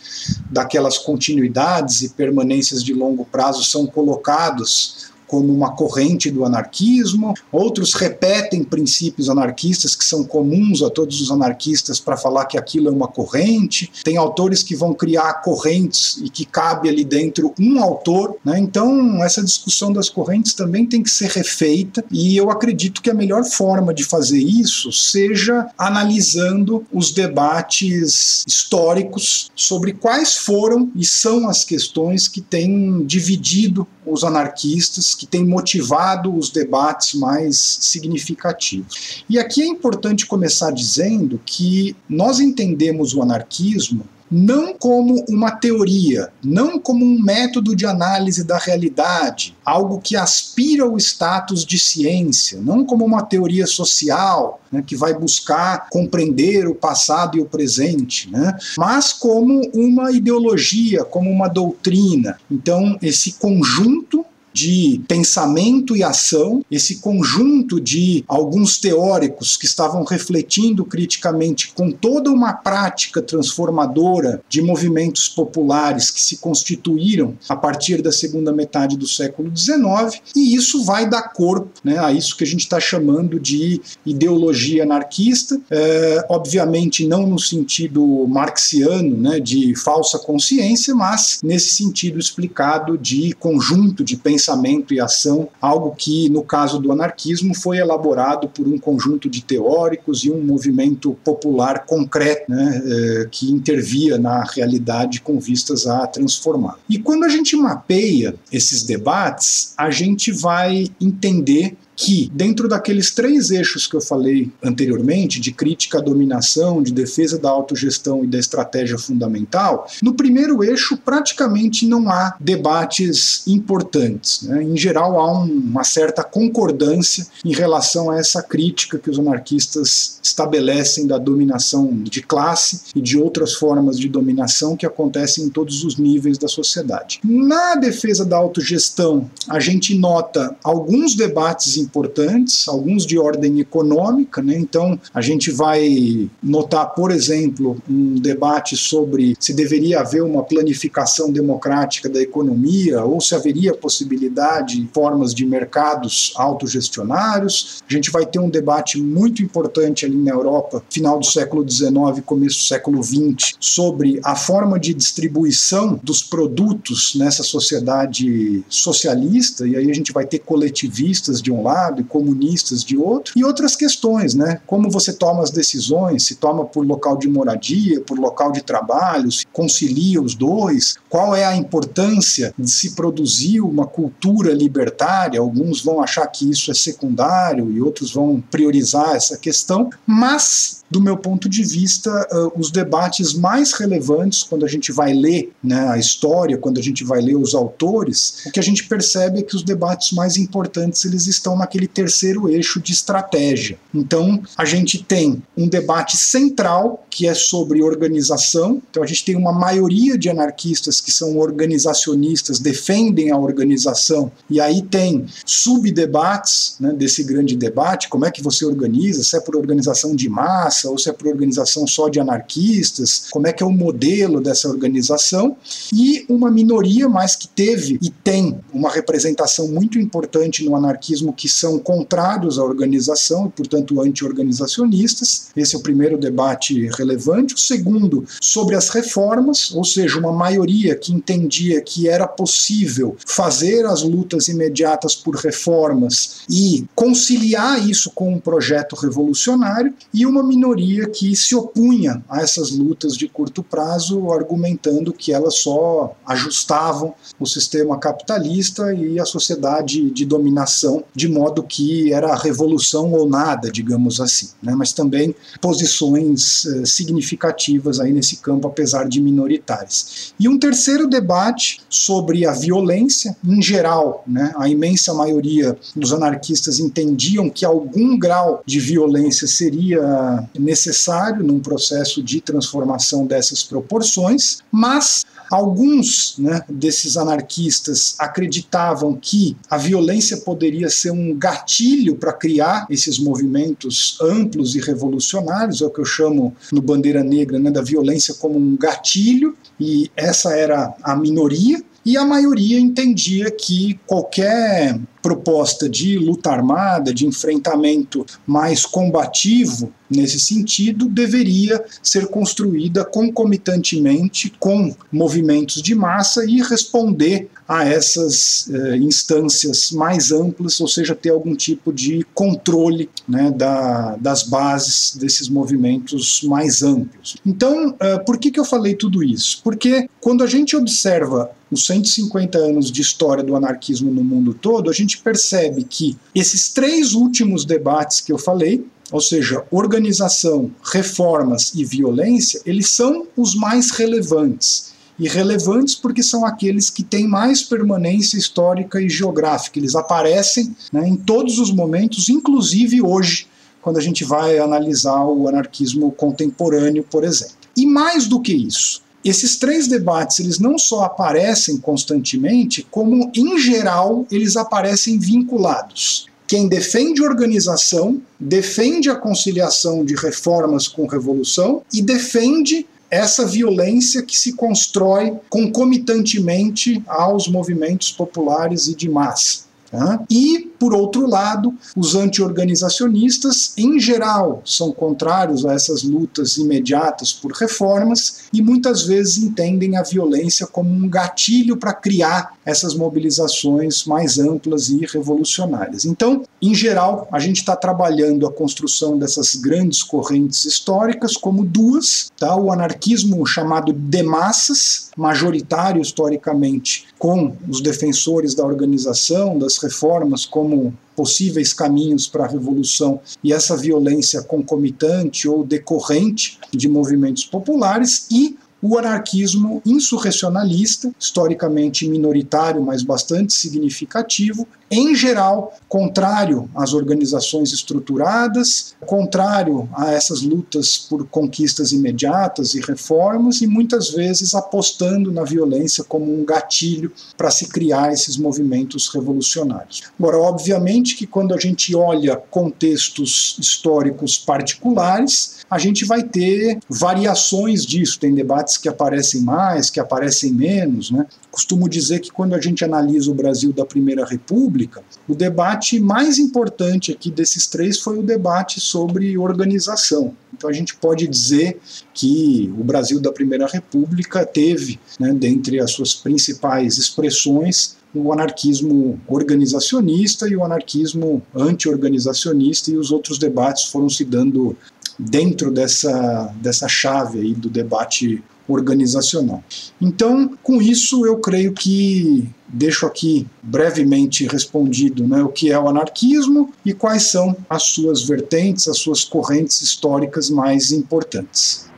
daquelas 0.50 0.98
continuidades 0.98 2.02
e 2.02 2.10
permanências 2.10 2.84
de 2.84 2.92
longo 2.92 3.24
prazo 3.24 3.64
são 3.76 3.86
colocados 3.86 5.10
como 5.26 5.52
uma 5.52 5.72
corrente 5.72 6.30
do 6.30 6.44
anarquismo, 6.44 7.34
outros 7.50 7.94
repetem 7.94 8.64
princípios 8.64 9.28
anarquistas 9.28 9.94
que 9.94 10.04
são 10.04 10.24
comuns 10.24 10.82
a 10.82 10.90
todos 10.90 11.20
os 11.20 11.30
anarquistas 11.30 12.00
para 12.00 12.16
falar 12.16 12.46
que 12.46 12.58
aquilo 12.58 12.88
é 12.88 12.90
uma 12.90 13.08
corrente. 13.08 13.90
Tem 14.04 14.16
autores 14.16 14.62
que 14.62 14.76
vão 14.76 14.94
criar 14.94 15.42
correntes 15.42 16.18
e 16.22 16.28
que 16.28 16.44
cabe 16.44 16.88
ali 16.88 17.04
dentro 17.04 17.52
um 17.58 17.82
autor, 17.82 18.36
né? 18.44 18.58
Então, 18.58 19.22
essa 19.22 19.42
discussão 19.42 19.92
das 19.92 20.08
correntes 20.08 20.54
também 20.54 20.86
tem 20.86 21.02
que 21.02 21.10
ser 21.10 21.30
refeita 21.30 22.04
e 22.10 22.36
eu 22.36 22.50
acredito 22.50 23.02
que 23.02 23.10
a 23.10 23.14
melhor 23.14 23.44
forma 23.44 23.92
de 23.92 24.04
fazer 24.04 24.38
isso 24.38 24.92
seja 24.92 25.68
analisando 25.78 26.84
os 26.92 27.10
debates 27.10 28.44
históricos 28.46 29.50
sobre 29.54 29.92
quais 29.92 30.36
foram 30.36 30.90
e 30.94 31.04
são 31.04 31.48
as 31.48 31.64
questões 31.64 32.28
que 32.28 32.40
têm 32.40 33.04
dividido 33.04 33.86
os 34.06 34.22
anarquistas, 34.24 35.14
que 35.14 35.26
têm 35.26 35.44
motivado 35.44 36.34
os 36.34 36.50
debates 36.50 37.14
mais 37.14 37.78
significativos. 37.80 39.24
E 39.28 39.38
aqui 39.38 39.62
é 39.62 39.66
importante 39.66 40.26
começar 40.26 40.70
dizendo 40.70 41.40
que 41.44 41.96
nós 42.08 42.38
entendemos 42.40 43.14
o 43.14 43.22
anarquismo 43.22 44.06
não 44.30 44.74
como 44.74 45.24
uma 45.28 45.50
teoria, 45.50 46.28
não 46.42 46.78
como 46.78 47.04
um 47.04 47.20
método 47.22 47.74
de 47.74 47.86
análise 47.86 48.44
da 48.44 48.58
realidade, 48.58 49.56
algo 49.64 50.00
que 50.00 50.16
aspira 50.16 50.84
ao 50.84 50.96
status 50.96 51.64
de 51.64 51.78
ciência, 51.78 52.60
não 52.60 52.84
como 52.84 53.04
uma 53.04 53.22
teoria 53.22 53.66
social 53.66 54.60
né, 54.70 54.82
que 54.84 54.96
vai 54.96 55.14
buscar 55.14 55.88
compreender 55.90 56.66
o 56.66 56.74
passado 56.74 57.38
e 57.38 57.40
o 57.40 57.46
presente, 57.46 58.30
né, 58.30 58.56
mas 58.76 59.12
como 59.12 59.60
uma 59.72 60.10
ideologia, 60.10 61.04
como 61.04 61.30
uma 61.30 61.48
doutrina. 61.48 62.38
Então, 62.50 62.98
esse 63.00 63.34
conjunto 63.34 64.24
de 64.56 65.02
pensamento 65.06 65.94
e 65.94 66.02
ação, 66.02 66.64
esse 66.70 67.00
conjunto 67.00 67.78
de 67.78 68.24
alguns 68.26 68.78
teóricos 68.78 69.54
que 69.54 69.66
estavam 69.66 70.02
refletindo 70.02 70.82
criticamente 70.82 71.74
com 71.74 71.90
toda 71.90 72.30
uma 72.30 72.54
prática 72.54 73.20
transformadora 73.20 74.40
de 74.48 74.62
movimentos 74.62 75.28
populares 75.28 76.10
que 76.10 76.22
se 76.22 76.38
constituíram 76.38 77.36
a 77.50 77.54
partir 77.54 78.00
da 78.00 78.10
segunda 78.10 78.50
metade 78.50 78.96
do 78.96 79.06
século 79.06 79.54
XIX, 79.54 80.22
e 80.34 80.56
isso 80.56 80.82
vai 80.84 81.06
dar 81.06 81.34
corpo 81.34 81.70
né, 81.84 81.98
a 81.98 82.10
isso 82.10 82.34
que 82.34 82.44
a 82.44 82.46
gente 82.46 82.60
está 82.60 82.80
chamando 82.80 83.38
de 83.38 83.82
ideologia 84.06 84.84
anarquista, 84.84 85.60
é, 85.70 86.24
obviamente 86.30 87.06
não 87.06 87.26
no 87.26 87.38
sentido 87.38 88.26
marxiano, 88.26 89.18
né, 89.18 89.38
de 89.38 89.74
falsa 89.76 90.18
consciência, 90.18 90.94
mas 90.94 91.40
nesse 91.42 91.74
sentido 91.74 92.18
explicado 92.18 92.96
de 92.96 93.34
conjunto 93.34 94.02
de 94.02 94.16
pensamento 94.16 94.45
pensamento 94.46 94.94
e 94.94 95.00
ação, 95.00 95.48
algo 95.60 95.94
que, 95.96 96.28
no 96.28 96.42
caso 96.42 96.78
do 96.78 96.92
anarquismo, 96.92 97.54
foi 97.54 97.78
elaborado 97.78 98.48
por 98.48 98.68
um 98.68 98.78
conjunto 98.78 99.28
de 99.28 99.42
teóricos 99.42 100.24
e 100.24 100.30
um 100.30 100.40
movimento 100.42 101.16
popular 101.24 101.84
concreto, 101.84 102.50
né, 102.50 102.82
eh, 102.84 103.28
que 103.30 103.50
intervia 103.50 104.18
na 104.18 104.44
realidade 104.44 105.20
com 105.20 105.40
vistas 105.40 105.86
a 105.86 106.06
transformar. 106.06 106.78
E 106.88 106.98
quando 106.98 107.24
a 107.24 107.28
gente 107.28 107.56
mapeia 107.56 108.34
esses 108.52 108.84
debates, 108.84 109.74
a 109.76 109.90
gente 109.90 110.30
vai 110.30 110.88
entender 111.00 111.76
que, 111.96 112.30
dentro 112.32 112.68
daqueles 112.68 113.10
três 113.10 113.50
eixos 113.50 113.86
que 113.86 113.96
eu 113.96 114.00
falei 114.00 114.52
anteriormente, 114.62 115.40
de 115.40 115.50
crítica 115.50 115.98
à 115.98 116.00
dominação, 116.00 116.82
de 116.82 116.92
defesa 116.92 117.38
da 117.38 117.48
autogestão 117.48 118.22
e 118.22 118.26
da 118.26 118.38
estratégia 118.38 118.98
fundamental, 118.98 119.88
no 120.02 120.12
primeiro 120.12 120.62
eixo 120.62 120.96
praticamente 120.98 121.86
não 121.86 122.10
há 122.10 122.36
debates 122.38 123.46
importantes. 123.46 124.42
Né? 124.42 124.62
Em 124.62 124.76
geral, 124.76 125.18
há 125.18 125.40
um, 125.40 125.44
uma 125.44 125.84
certa 125.84 126.22
concordância 126.22 127.26
em 127.44 127.54
relação 127.54 128.10
a 128.10 128.18
essa 128.18 128.42
crítica 128.42 128.98
que 128.98 129.10
os 129.10 129.18
anarquistas 129.18 130.18
estabelecem 130.22 131.06
da 131.06 131.16
dominação 131.16 131.90
de 132.02 132.20
classe 132.20 132.80
e 132.94 133.00
de 133.00 133.18
outras 133.18 133.54
formas 133.54 133.98
de 133.98 134.08
dominação 134.08 134.76
que 134.76 134.84
acontecem 134.84 135.44
em 135.44 135.48
todos 135.48 135.82
os 135.84 135.96
níveis 135.96 136.36
da 136.36 136.48
sociedade. 136.48 137.20
Na 137.24 137.74
defesa 137.76 138.24
da 138.24 138.36
autogestão, 138.36 139.30
a 139.48 139.58
gente 139.58 139.96
nota 139.96 140.54
alguns 140.62 141.14
debates 141.14 141.76
importantes, 141.86 142.68
alguns 142.68 143.06
de 143.06 143.18
ordem 143.18 143.60
econômica, 143.60 144.42
né? 144.42 144.56
então 144.56 144.98
a 145.14 145.20
gente 145.20 145.50
vai 145.50 146.28
notar, 146.42 146.94
por 146.94 147.10
exemplo, 147.10 147.76
um 147.88 148.14
debate 148.16 148.76
sobre 148.76 149.36
se 149.38 149.54
deveria 149.54 150.00
haver 150.00 150.22
uma 150.22 150.42
planificação 150.42 151.30
democrática 151.30 152.08
da 152.08 152.20
economia 152.20 153.04
ou 153.04 153.20
se 153.20 153.34
haveria 153.34 153.74
possibilidade 153.74 154.80
de 154.80 154.88
formas 154.92 155.34
de 155.34 155.46
mercados 155.46 156.32
autogestionários. 156.36 157.82
A 157.88 157.92
gente 157.92 158.10
vai 158.10 158.26
ter 158.26 158.38
um 158.38 158.50
debate 158.50 159.00
muito 159.00 159.42
importante 159.42 160.04
ali 160.04 160.16
na 160.16 160.32
Europa, 160.32 160.82
final 160.90 161.18
do 161.18 161.26
século 161.26 161.68
XIX, 161.68 162.24
começo 162.24 162.58
do 162.58 162.64
século 162.64 163.02
XX, 163.02 163.54
sobre 163.60 164.20
a 164.24 164.34
forma 164.34 164.78
de 164.78 164.92
distribuição 164.92 166.00
dos 166.02 166.22
produtos 166.22 167.14
nessa 167.14 167.42
sociedade 167.42 168.64
socialista, 168.68 169.66
e 169.66 169.76
aí 169.76 169.90
a 169.90 169.94
gente 169.94 170.12
vai 170.12 170.26
ter 170.26 170.40
coletivistas 170.40 171.40
de 171.40 171.52
um 171.52 171.62
lado, 171.62 171.75
lado 171.76 172.00
e 172.00 172.04
comunistas 172.04 172.82
de 172.82 172.96
outro, 172.96 173.32
e 173.36 173.44
outras 173.44 173.76
questões, 173.76 174.34
né? 174.34 174.60
Como 174.66 174.90
você 174.90 175.12
toma 175.12 175.42
as 175.42 175.50
decisões, 175.50 176.24
se 176.24 176.36
toma 176.36 176.64
por 176.64 176.86
local 176.86 177.16
de 177.16 177.28
moradia, 177.28 178.00
por 178.00 178.18
local 178.18 178.50
de 178.50 178.62
trabalho, 178.62 179.30
se 179.30 179.46
concilia 179.52 180.20
os 180.20 180.34
dois, 180.34 180.96
qual 181.08 181.34
é 181.34 181.44
a 181.44 181.56
importância 181.56 182.54
de 182.58 182.70
se 182.70 182.94
produzir 182.94 183.60
uma 183.60 183.86
cultura 183.86 184.52
libertária, 184.52 185.40
alguns 185.40 185.82
vão 185.82 186.02
achar 186.02 186.26
que 186.26 186.50
isso 186.50 186.70
é 186.70 186.74
secundário 186.74 187.70
e 187.70 187.80
outros 187.80 188.12
vão 188.12 188.42
priorizar 188.50 189.14
essa 189.14 189.36
questão, 189.36 189.90
mas 190.06 190.84
do 190.90 191.00
meu 191.00 191.16
ponto 191.16 191.48
de 191.48 191.64
vista, 191.64 192.10
uh, 192.32 192.58
os 192.58 192.70
debates 192.70 193.34
mais 193.34 193.72
relevantes, 193.72 194.42
quando 194.42 194.64
a 194.64 194.68
gente 194.68 194.92
vai 194.92 195.12
ler 195.12 195.52
né, 195.62 195.88
a 195.88 195.98
história, 195.98 196.56
quando 196.56 196.78
a 196.78 196.82
gente 196.82 197.04
vai 197.04 197.20
ler 197.20 197.36
os 197.36 197.54
autores, 197.54 198.44
o 198.46 198.52
que 198.52 198.60
a 198.60 198.62
gente 198.62 198.86
percebe 198.86 199.40
é 199.40 199.42
que 199.42 199.56
os 199.56 199.62
debates 199.62 200.12
mais 200.12 200.36
importantes 200.36 201.04
eles 201.04 201.26
estão 201.26 201.56
naquele 201.56 201.88
terceiro 201.88 202.48
eixo 202.48 202.80
de 202.80 202.92
estratégia. 202.92 203.78
Então, 203.92 204.40
a 204.56 204.64
gente 204.64 205.02
tem 205.02 205.42
um 205.56 205.68
debate 205.68 206.16
central, 206.16 207.04
que 207.10 207.26
é 207.26 207.34
sobre 207.34 207.82
organização. 207.82 208.80
Então, 208.90 209.02
a 209.02 209.06
gente 209.06 209.24
tem 209.24 209.36
uma 209.36 209.52
maioria 209.52 210.16
de 210.18 210.28
anarquistas 210.28 211.00
que 211.00 211.10
são 211.10 211.38
organizacionistas, 211.38 212.58
defendem 212.58 213.30
a 213.30 213.38
organização, 213.38 214.30
e 214.48 214.60
aí 214.60 214.82
tem 214.82 215.26
subdebates 215.44 216.76
né, 216.78 216.92
desse 216.92 217.24
grande 217.24 217.56
debate: 217.56 218.08
como 218.08 218.24
é 218.24 218.30
que 218.30 218.42
você 218.42 218.64
organiza, 218.64 219.24
se 219.24 219.36
é 219.36 219.40
por 219.40 219.56
organização 219.56 220.14
de 220.14 220.28
massa 220.28 220.75
massa 220.76 220.90
ou 220.90 220.98
se 220.98 221.08
é 221.08 221.12
por 221.12 221.28
organização 221.28 221.86
só 221.86 222.08
de 222.08 222.20
anarquistas, 222.20 223.26
como 223.30 223.46
é 223.46 223.52
que 223.52 223.62
é 223.62 223.66
o 223.66 223.70
modelo 223.70 224.40
dessa 224.40 224.68
organização, 224.68 225.56
e 225.92 226.26
uma 226.28 226.50
minoria, 226.50 227.08
mas 227.08 227.34
que 227.34 227.48
teve 227.48 227.98
e 228.02 228.10
tem 228.10 228.58
uma 228.72 228.90
representação 228.90 229.68
muito 229.68 229.98
importante 229.98 230.64
no 230.64 230.76
anarquismo 230.76 231.32
que 231.32 231.48
são 231.48 231.78
contrários 231.78 232.58
à 232.58 232.64
organização 232.64 233.46
e, 233.46 233.50
portanto, 233.50 234.00
anti-organizacionistas. 234.00 235.48
Esse 235.56 235.74
é 235.74 235.78
o 235.78 235.82
primeiro 235.82 236.18
debate 236.18 236.88
relevante. 236.96 237.54
O 237.54 237.58
segundo, 237.58 238.24
sobre 238.40 238.74
as 238.74 238.88
reformas, 238.88 239.72
ou 239.72 239.84
seja, 239.84 240.18
uma 240.18 240.32
maioria 240.32 240.94
que 240.94 241.12
entendia 241.12 241.80
que 241.80 242.08
era 242.08 242.26
possível 242.26 243.16
fazer 243.26 243.86
as 243.86 244.02
lutas 244.02 244.48
imediatas 244.48 245.14
por 245.14 245.36
reformas 245.36 246.40
e 246.50 246.84
conciliar 246.94 247.88
isso 247.88 248.10
com 248.10 248.34
um 248.34 248.40
projeto 248.40 248.96
revolucionário, 248.96 249.94
e 250.12 250.26
uma 250.26 250.42
minoria 250.42 250.65
minoria 250.66 251.08
que 251.08 251.36
se 251.36 251.54
opunha 251.54 252.22
a 252.28 252.40
essas 252.40 252.70
lutas 252.70 253.16
de 253.16 253.28
curto 253.28 253.62
prazo, 253.62 254.32
argumentando 254.32 255.12
que 255.12 255.32
elas 255.32 255.56
só 255.58 256.16
ajustavam 256.26 257.14
o 257.38 257.46
sistema 257.46 257.98
capitalista 257.98 258.92
e 258.92 259.20
a 259.20 259.24
sociedade 259.24 260.10
de 260.10 260.24
dominação, 260.24 261.04
de 261.14 261.28
modo 261.28 261.62
que 261.62 262.12
era 262.12 262.34
revolução 262.34 263.12
ou 263.12 263.28
nada, 263.28 263.70
digamos 263.70 264.20
assim. 264.20 264.48
Né? 264.62 264.74
Mas 264.74 264.92
também 264.92 265.34
posições 265.60 266.66
eh, 266.66 266.84
significativas 266.84 268.00
aí 268.00 268.12
nesse 268.12 268.38
campo, 268.38 268.66
apesar 268.66 269.08
de 269.08 269.20
minoritárias. 269.20 270.34
E 270.38 270.48
um 270.48 270.58
terceiro 270.58 271.06
debate 271.06 271.80
sobre 271.88 272.46
a 272.46 272.52
violência, 272.52 273.36
em 273.44 273.62
geral, 273.62 274.24
né? 274.26 274.52
a 274.56 274.68
imensa 274.68 275.14
maioria 275.14 275.76
dos 275.94 276.12
anarquistas 276.12 276.80
entendiam 276.80 277.48
que 277.48 277.64
algum 277.64 278.18
grau 278.18 278.62
de 278.66 278.80
violência 278.80 279.46
seria 279.46 280.48
necessário 280.60 281.44
num 281.44 281.60
processo 281.60 282.22
de 282.22 282.40
transformação 282.40 283.26
dessas 283.26 283.62
proporções, 283.62 284.58
mas 284.70 285.24
Alguns 285.50 286.36
né, 286.38 286.60
desses 286.68 287.16
anarquistas 287.16 288.16
acreditavam 288.18 289.16
que 289.20 289.56
a 289.70 289.76
violência 289.76 290.38
poderia 290.38 290.88
ser 290.90 291.12
um 291.12 291.36
gatilho 291.36 292.16
para 292.16 292.32
criar 292.32 292.86
esses 292.90 293.18
movimentos 293.18 294.18
amplos 294.20 294.74
e 294.74 294.80
revolucionários, 294.80 295.80
é 295.80 295.86
o 295.86 295.90
que 295.90 296.00
eu 296.00 296.04
chamo 296.04 296.54
no 296.72 296.82
Bandeira 296.82 297.22
Negra 297.22 297.58
né, 297.58 297.70
da 297.70 297.82
violência 297.82 298.34
como 298.34 298.58
um 298.58 298.76
gatilho, 298.76 299.56
e 299.78 300.10
essa 300.16 300.52
era 300.56 300.94
a 301.02 301.14
minoria. 301.14 301.82
E 302.04 302.16
a 302.16 302.24
maioria 302.24 302.78
entendia 302.78 303.50
que 303.50 303.98
qualquer 304.06 304.96
proposta 305.26 305.88
de 305.88 306.16
luta 306.20 306.52
armada, 306.52 307.12
de 307.12 307.26
enfrentamento 307.26 308.24
mais 308.46 308.86
combativo, 308.86 309.92
nesse 310.08 310.38
sentido, 310.38 311.08
deveria 311.08 311.84
ser 312.00 312.28
construída 312.28 313.04
concomitantemente 313.04 314.52
com 314.60 314.94
movimentos 315.10 315.82
de 315.82 315.96
massa 315.96 316.44
e 316.44 316.62
responder 316.62 317.48
a 317.66 317.84
essas 317.84 318.70
eh, 318.72 318.98
instâncias 318.98 319.90
mais 319.90 320.30
amplas, 320.30 320.80
ou 320.80 320.86
seja, 320.86 321.16
ter 321.16 321.30
algum 321.30 321.56
tipo 321.56 321.92
de 321.92 322.24
controle 322.32 323.10
né, 323.28 323.50
da, 323.50 324.14
das 324.20 324.44
bases 324.44 325.16
desses 325.16 325.48
movimentos 325.48 326.42
mais 326.44 326.84
amplos. 326.84 327.36
Então, 327.44 327.96
eh, 327.98 328.18
por 328.20 328.38
que, 328.38 328.52
que 328.52 328.60
eu 328.60 328.64
falei 328.64 328.94
tudo 328.94 329.24
isso? 329.24 329.60
Porque 329.64 330.08
quando 330.20 330.44
a 330.44 330.46
gente 330.46 330.76
observa 330.76 331.50
os 331.70 331.84
150 331.86 332.56
anos 332.58 332.90
de 332.90 333.02
história 333.02 333.42
do 333.42 333.56
anarquismo 333.56 334.12
no 334.12 334.22
mundo 334.22 334.54
todo, 334.54 334.88
a 334.88 334.92
gente 334.92 335.15
percebe 335.18 335.84
que 335.84 336.16
esses 336.34 336.68
três 336.70 337.12
últimos 337.14 337.64
debates 337.64 338.20
que 338.20 338.32
eu 338.32 338.38
falei, 338.38 338.86
ou 339.10 339.20
seja, 339.20 339.64
organização, 339.70 340.70
reformas 340.82 341.72
e 341.74 341.84
violência, 341.84 342.60
eles 342.66 342.88
são 342.88 343.26
os 343.36 343.54
mais 343.54 343.90
relevantes. 343.90 344.94
E 345.18 345.28
relevantes 345.28 345.94
porque 345.94 346.22
são 346.22 346.44
aqueles 346.44 346.90
que 346.90 347.02
têm 347.02 347.26
mais 347.26 347.62
permanência 347.62 348.36
histórica 348.36 349.00
e 349.00 349.08
geográfica. 349.08 349.78
Eles 349.78 349.94
aparecem 349.94 350.76
né, 350.92 351.08
em 351.08 351.16
todos 351.16 351.58
os 351.58 351.70
momentos, 351.70 352.28
inclusive 352.28 353.00
hoje, 353.00 353.46
quando 353.80 353.98
a 353.98 354.02
gente 354.02 354.24
vai 354.24 354.58
analisar 354.58 355.24
o 355.24 355.48
anarquismo 355.48 356.10
contemporâneo, 356.12 357.04
por 357.04 357.24
exemplo. 357.24 357.54
E 357.76 357.86
mais 357.86 358.26
do 358.26 358.40
que 358.40 358.52
isso, 358.52 359.00
esses 359.28 359.56
três 359.56 359.86
debates 359.86 360.40
eles 360.40 360.58
não 360.58 360.78
só 360.78 361.04
aparecem 361.04 361.78
constantemente, 361.78 362.86
como 362.90 363.30
em 363.34 363.58
geral 363.58 364.26
eles 364.30 364.56
aparecem 364.56 365.18
vinculados. 365.18 366.26
Quem 366.46 366.68
defende 366.68 367.22
organização, 367.22 368.22
defende 368.38 369.10
a 369.10 369.16
conciliação 369.16 370.04
de 370.04 370.14
reformas 370.14 370.86
com 370.86 371.06
revolução 371.06 371.82
e 371.92 372.00
defende 372.00 372.86
essa 373.10 373.44
violência 373.44 374.22
que 374.22 374.38
se 374.38 374.52
constrói 374.52 375.32
concomitantemente 375.48 377.02
aos 377.06 377.48
movimentos 377.48 378.12
populares 378.12 378.86
e 378.88 378.94
de 378.94 379.08
massa. 379.08 379.65
Tá? 379.96 380.22
E, 380.30 380.70
por 380.78 380.92
outro 380.92 381.26
lado, 381.26 381.74
os 381.96 382.14
anti-organizacionistas, 382.14 383.72
em 383.78 383.98
geral, 383.98 384.60
são 384.62 384.92
contrários 384.92 385.64
a 385.64 385.72
essas 385.72 386.02
lutas 386.02 386.58
imediatas 386.58 387.32
por 387.32 387.50
reformas 387.52 388.44
e 388.52 388.60
muitas 388.60 389.04
vezes 389.04 389.38
entendem 389.38 389.96
a 389.96 390.02
violência 390.02 390.66
como 390.66 390.90
um 390.90 391.08
gatilho 391.08 391.78
para 391.78 391.94
criar 391.94 392.55
essas 392.66 392.94
mobilizações 392.94 394.04
mais 394.04 394.38
amplas 394.40 394.88
e 394.88 395.06
revolucionárias. 395.06 396.04
Então, 396.04 396.42
em 396.60 396.74
geral, 396.74 397.28
a 397.30 397.38
gente 397.38 397.58
está 397.58 397.76
trabalhando 397.76 398.44
a 398.44 398.52
construção 398.52 399.16
dessas 399.16 399.54
grandes 399.54 400.02
correntes 400.02 400.64
históricas 400.64 401.36
como 401.36 401.64
duas: 401.64 402.30
tá? 402.36 402.56
o 402.56 402.72
anarquismo 402.72 403.46
chamado 403.46 403.92
de 403.92 404.22
massas, 404.24 405.10
majoritário 405.16 406.02
historicamente, 406.02 407.06
com 407.18 407.56
os 407.68 407.80
defensores 407.80 408.54
da 408.54 408.64
organização, 408.64 409.56
das 409.56 409.78
reformas 409.78 410.44
como 410.44 410.92
possíveis 411.14 411.72
caminhos 411.72 412.26
para 412.28 412.44
a 412.44 412.48
revolução 412.48 413.20
e 413.42 413.52
essa 413.52 413.74
violência 413.74 414.42
concomitante 414.42 415.48
ou 415.48 415.64
decorrente 415.64 416.58
de 416.70 416.88
movimentos 416.88 417.44
populares 417.44 418.26
e 418.30 418.56
o 418.88 418.98
anarquismo 418.98 419.82
insurrecionalista, 419.84 421.12
historicamente 421.18 422.08
minoritário, 422.08 422.80
mas 422.80 423.02
bastante 423.02 423.52
significativo, 423.52 424.66
em 424.88 425.16
geral, 425.16 425.74
contrário 425.88 426.70
às 426.72 426.92
organizações 426.92 427.72
estruturadas, 427.72 428.94
contrário 429.04 429.88
a 429.92 430.12
essas 430.12 430.42
lutas 430.42 430.96
por 430.96 431.26
conquistas 431.26 431.90
imediatas 431.90 432.74
e 432.74 432.80
reformas, 432.80 433.60
e 433.60 433.66
muitas 433.66 434.10
vezes 434.10 434.54
apostando 434.54 435.32
na 435.32 435.42
violência 435.42 436.04
como 436.04 436.32
um 436.32 436.44
gatilho 436.44 437.10
para 437.36 437.50
se 437.50 437.68
criar 437.68 438.12
esses 438.12 438.36
movimentos 438.36 439.08
revolucionários. 439.08 440.04
Agora, 440.18 440.38
obviamente 440.38 441.16
que 441.16 441.26
quando 441.26 441.52
a 441.52 441.58
gente 441.58 441.96
olha 441.96 442.36
contextos 442.36 443.56
históricos 443.58 444.38
particulares, 444.38 445.55
a 445.70 445.78
gente 445.78 446.04
vai 446.04 446.22
ter 446.22 446.78
variações 446.88 447.84
disso, 447.84 448.20
tem 448.20 448.34
debates 448.34 448.76
que 448.76 448.88
aparecem 448.88 449.40
mais, 449.40 449.90
que 449.90 449.98
aparecem 449.98 450.52
menos. 450.52 451.10
Né? 451.10 451.26
Costumo 451.50 451.88
dizer 451.88 452.20
que 452.20 452.30
quando 452.30 452.54
a 452.54 452.60
gente 452.60 452.84
analisa 452.84 453.30
o 453.30 453.34
Brasil 453.34 453.72
da 453.72 453.84
Primeira 453.84 454.24
República, 454.24 455.02
o 455.28 455.34
debate 455.34 455.98
mais 455.98 456.38
importante 456.38 457.12
aqui 457.12 457.30
desses 457.30 457.66
três 457.66 458.00
foi 458.00 458.18
o 458.18 458.22
debate 458.22 458.80
sobre 458.80 459.36
organização. 459.36 460.34
Então 460.56 460.70
a 460.70 460.72
gente 460.72 460.96
pode 460.96 461.26
dizer 461.26 461.78
que 462.14 462.72
o 462.78 462.84
Brasil 462.84 463.20
da 463.20 463.32
Primeira 463.32 463.66
República 463.66 464.46
teve, 464.46 464.98
né, 465.18 465.32
dentre 465.34 465.80
as 465.80 465.90
suas 465.90 466.14
principais 466.14 466.96
expressões, 466.96 467.96
o 468.14 468.32
anarquismo 468.32 469.20
organizacionista 469.28 470.48
e 470.48 470.56
o 470.56 470.64
anarquismo 470.64 471.42
anti-organizacionista, 471.54 472.90
e 472.90 472.96
os 472.96 473.10
outros 473.10 473.38
debates 473.38 473.84
foram 473.84 474.08
se 474.08 474.24
dando 474.24 474.76
dentro 475.18 475.70
dessa, 475.70 476.52
dessa 476.56 476.88
chave 476.88 477.40
aí 477.40 477.54
do 477.54 477.68
debate 477.68 478.42
organizacional. 478.68 479.62
Então, 480.00 480.56
com 480.62 480.82
isso, 480.82 481.24
eu 481.24 481.38
creio 481.38 481.72
que 481.72 482.48
deixo 482.68 483.06
aqui 483.06 483.46
brevemente 483.62 484.46
respondido 484.46 485.26
né, 485.26 485.42
o 485.42 485.48
que 485.48 485.70
é 485.70 485.78
o 485.78 485.88
anarquismo 485.88 486.72
e 486.84 486.92
quais 486.92 487.30
são 487.30 487.56
as 487.70 487.84
suas 487.84 488.24
vertentes, 488.24 488.88
as 488.88 488.98
suas 488.98 489.24
correntes 489.24 489.80
históricas 489.80 490.50
mais 490.50 490.90
importantes. 490.90 491.88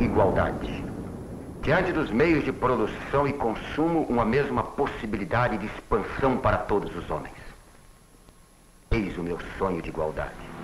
Igualdade. 0.00 0.84
Diante 1.62 1.92
dos 1.92 2.12
meios 2.12 2.44
de 2.44 2.52
produção 2.52 3.26
e 3.26 3.32
consumo, 3.32 4.06
uma 4.08 4.24
mesma 4.24 4.62
possibilidade 4.62 5.58
de 5.58 5.66
expansão 5.66 6.36
para 6.36 6.58
todos 6.58 6.94
os 6.94 7.10
homens. 7.10 7.34
Eis 8.92 9.18
o 9.18 9.22
meu 9.22 9.36
sonho 9.58 9.82
de 9.82 9.88
igualdade. 9.88 10.55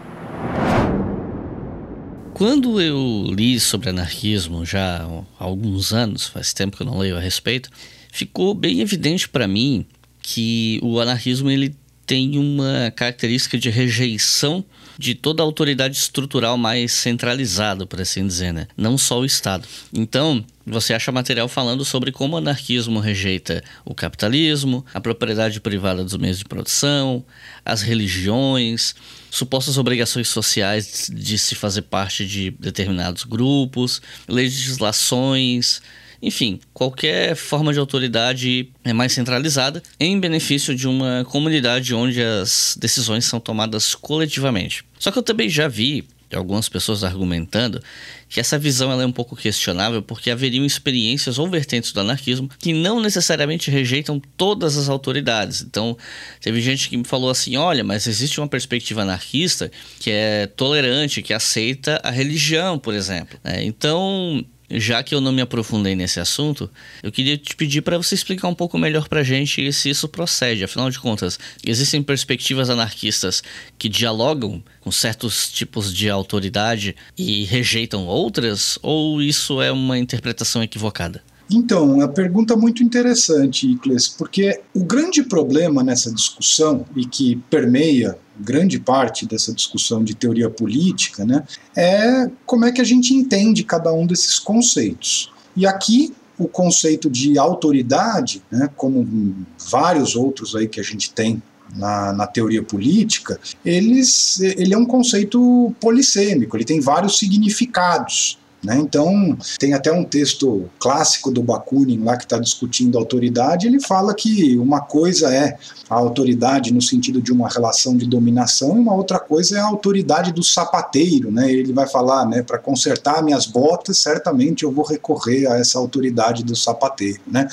Quando 2.43 2.81
eu 2.81 3.25
li 3.31 3.61
sobre 3.61 3.91
anarquismo 3.91 4.67
já 4.67 5.09
há 5.39 5.45
alguns 5.45 5.93
anos, 5.93 6.27
faz 6.27 6.53
tempo 6.53 6.77
que 6.77 6.83
eu 6.83 6.87
não 6.89 6.99
leio 6.99 7.17
a 7.17 7.21
respeito, 7.21 7.71
ficou 8.11 8.53
bem 8.53 8.81
evidente 8.81 9.29
para 9.29 9.47
mim 9.47 9.87
que 10.21 10.81
o 10.83 10.99
anarquismo 10.99 11.49
ele 11.49 11.73
tem 12.05 12.37
uma 12.37 12.93
característica 12.97 13.57
de 13.57 13.71
rejeição 13.71 14.65
de 15.03 15.17
toda 15.17 15.43
a 15.43 15.45
autoridade 15.45 15.97
estrutural 15.97 16.57
mais 16.57 16.93
centralizada, 16.93 17.85
por 17.85 18.01
assim 18.01 18.25
dizer, 18.25 18.53
né? 18.53 18.69
Não 18.77 18.97
só 18.97 19.19
o 19.19 19.25
Estado. 19.25 19.67
Então, 19.93 20.45
você 20.65 20.95
acha 20.95 21.11
material 21.11 21.49
falando 21.49 21.85
sobre 21.85 22.13
como 22.13 22.37
o 22.37 22.39
anarquismo 22.39 23.01
rejeita 23.01 23.65
o 23.85 23.97
capitalismo, 23.97 24.87
a 24.95 25.01
propriedade 25.01 25.61
privada 25.61 26.05
dos 26.05 26.17
meios 26.17 26.39
de 26.39 26.45
produção, 26.45 27.25
as 27.65 27.83
religiões, 27.83 28.95
supostas 29.29 29.77
obrigações 29.77 30.29
sociais 30.29 31.11
de 31.13 31.37
se 31.37 31.57
fazer 31.57 31.83
parte 31.83 32.25
de 32.25 32.53
determinados 32.53 33.25
grupos, 33.25 34.01
legislações, 34.29 35.83
enfim, 36.23 36.61
qualquer 36.73 37.35
forma 37.35 37.73
de 37.73 37.81
autoridade 37.81 38.71
é 38.85 38.93
mais 38.93 39.13
centralizada 39.13 39.83
em 39.99 40.21
benefício 40.21 40.75
de 40.75 40.87
uma 40.87 41.27
comunidade 41.29 41.93
onde 41.93 42.23
as 42.23 42.77
decisões 42.79 43.25
são 43.25 43.41
tomadas 43.41 43.97
coletivamente. 43.97 44.85
Só 44.99 45.11
que 45.11 45.19
eu 45.19 45.23
também 45.23 45.49
já 45.49 45.67
vi 45.67 46.07
algumas 46.33 46.69
pessoas 46.69 47.05
argumentando 47.05 47.83
que 48.29 48.41
essa 48.41 48.59
visão 48.59 48.91
ela 48.91 49.03
é 49.03 49.07
um 49.07 49.13
pouco 49.13 49.37
questionável 49.37 50.01
porque 50.01 50.31
haveriam 50.31 50.65
experiências 50.65 51.39
ou 51.39 51.49
vertentes 51.49 51.93
do 51.93 52.01
anarquismo 52.01 52.49
que 52.59 52.73
não 52.73 53.01
necessariamente 53.01 53.71
rejeitam 53.71 54.21
todas 54.37 54.79
as 54.79 54.89
autoridades. 54.89 55.61
Então, 55.61 55.97
teve 56.41 56.61
gente 56.61 56.89
que 56.89 56.97
me 56.97 57.05
falou 57.05 57.31
assim: 57.31 57.57
olha, 57.57 57.85
mas 57.85 58.07
existe 58.07 58.41
uma 58.41 58.49
perspectiva 58.49 59.03
anarquista 59.03 59.71
que 59.99 60.11
é 60.11 60.47
tolerante, 60.47 61.21
que 61.21 61.35
aceita 61.35 62.01
a 62.03 62.11
religião, 62.11 62.79
por 62.79 62.95
exemplo. 62.95 63.39
É, 63.45 63.63
então, 63.63 64.43
já 64.73 65.03
que 65.03 65.15
eu 65.15 65.21
não 65.21 65.33
me 65.33 65.43
aprofundei 65.43 65.95
nesse 65.95 66.21
assunto, 66.21 66.71
eu 67.03 67.13
queria 67.13 67.37
te 67.37 67.55
pedir 67.55 67.83
para 67.83 67.99
você 67.99 68.15
explicar 68.15 68.49
um 68.49 68.55
pouco 68.55 68.79
melhor 68.79 69.09
para 69.09 69.21
a 69.21 69.25
gente 69.25 69.73
se 69.73 69.91
isso 69.91 70.09
procede. 70.09 70.65
Afinal 70.65 70.91
de 70.91 70.99
contas, 70.99 71.39
existem 71.65 72.03
perspectivas 72.03 72.71
anarquistas 72.71 73.43
que 73.79 73.89
dialogam 73.89 74.63
com 74.81 74.91
certos 74.91 75.51
tipos 75.51 75.93
de 75.93 76.09
autoridade 76.09 76.97
e 77.17 77.45
rejeitam 77.45 78.07
outras, 78.07 78.79
ou 78.83 79.23
isso 79.23 79.61
é 79.61 79.71
uma 79.71 79.99
interpretação 79.99 80.63
equivocada? 80.63 81.23
Então, 81.53 82.01
a 82.01 82.09
pergunta 82.09 82.55
é 82.55 82.57
muito 82.57 82.83
interessante, 82.83 83.71
Icles, 83.71 84.09
porque 84.09 84.61
o 84.75 84.85
grande 84.85 85.23
problema 85.23 85.83
nessa 85.83 86.13
discussão, 86.13 86.85
e 86.97 87.05
que 87.05 87.37
permeia 87.51 88.19
grande 88.39 88.79
parte 88.81 89.27
dessa 89.27 89.53
discussão 89.53 90.03
de 90.03 90.15
teoria 90.15 90.49
política, 90.49 91.25
né, 91.25 91.45
é 91.77 92.31
como 92.47 92.65
é 92.65 92.73
que 92.73 92.81
a 92.81 92.85
gente 92.85 93.15
entende 93.15 93.63
cada 93.63 93.93
um 93.93 94.07
desses 94.07 94.39
conceitos. 94.39 95.33
E 95.55 95.67
aqui 95.67 96.13
o 96.39 96.49
conceito 96.49 97.11
de 97.11 97.39
autoridade, 97.39 98.43
né, 98.51 98.69
como 98.77 99.37
vários 99.71 100.17
outros 100.17 100.57
aí 100.57 100.67
que 100.67 100.81
a 100.81 100.83
gente 100.83 101.13
tem 101.13 101.43
na, 101.77 102.13
na, 102.13 102.27
teoria 102.27 102.63
política, 102.63 103.39
eles, 103.65 104.41
ele 104.41 104.75
é 104.75 104.79
um 104.79 104.85
conceito 104.85 105.75
polissêmico, 105.81 106.57
ele 106.57 106.65
tem 106.65 106.81
vários 106.81 107.19
significados. 107.19 108.39
Né? 108.63 108.79
Então, 108.79 109.37
tem 109.59 109.75
até 109.75 109.91
um 109.93 110.05
texto 110.05 110.71
clássico 110.79 111.33
do 111.33 111.43
Bakunin 111.43 112.05
lá 112.05 112.17
que 112.17 112.25
está 112.25 112.39
discutindo 112.39 112.97
a 112.97 113.01
autoridade. 113.01 113.67
Ele 113.67 113.81
fala 113.81 114.15
que 114.15 114.57
uma 114.57 114.81
coisa 114.81 115.35
é 115.35 115.59
a 115.91 115.95
autoridade 115.97 116.73
no 116.73 116.81
sentido 116.81 117.21
de 117.21 117.33
uma 117.33 117.49
relação 117.49 117.97
de 117.97 118.07
dominação, 118.07 118.77
e 118.77 118.81
uma 118.81 118.95
outra 118.95 119.19
coisa 119.19 119.57
é 119.59 119.61
a 119.61 119.67
autoridade 119.67 120.33
do 120.33 120.43
sapateiro. 120.43 121.33
Né? 121.33 121.51
Ele 121.51 121.73
vai 121.73 121.89
falar, 121.89 122.25
né, 122.27 122.43
para 122.43 122.59
consertar 122.59 123.23
minhas 123.23 123.47
botas, 123.47 123.99
certamente 123.99 124.63
eu 124.63 124.71
vou 124.71 124.85
recorrer 124.85 125.47
a 125.47 125.59
essa 125.59 125.79
autoridade 125.79 126.45
do 126.45 126.55
sapateiro. 126.55 127.21
Né? 127.27 127.49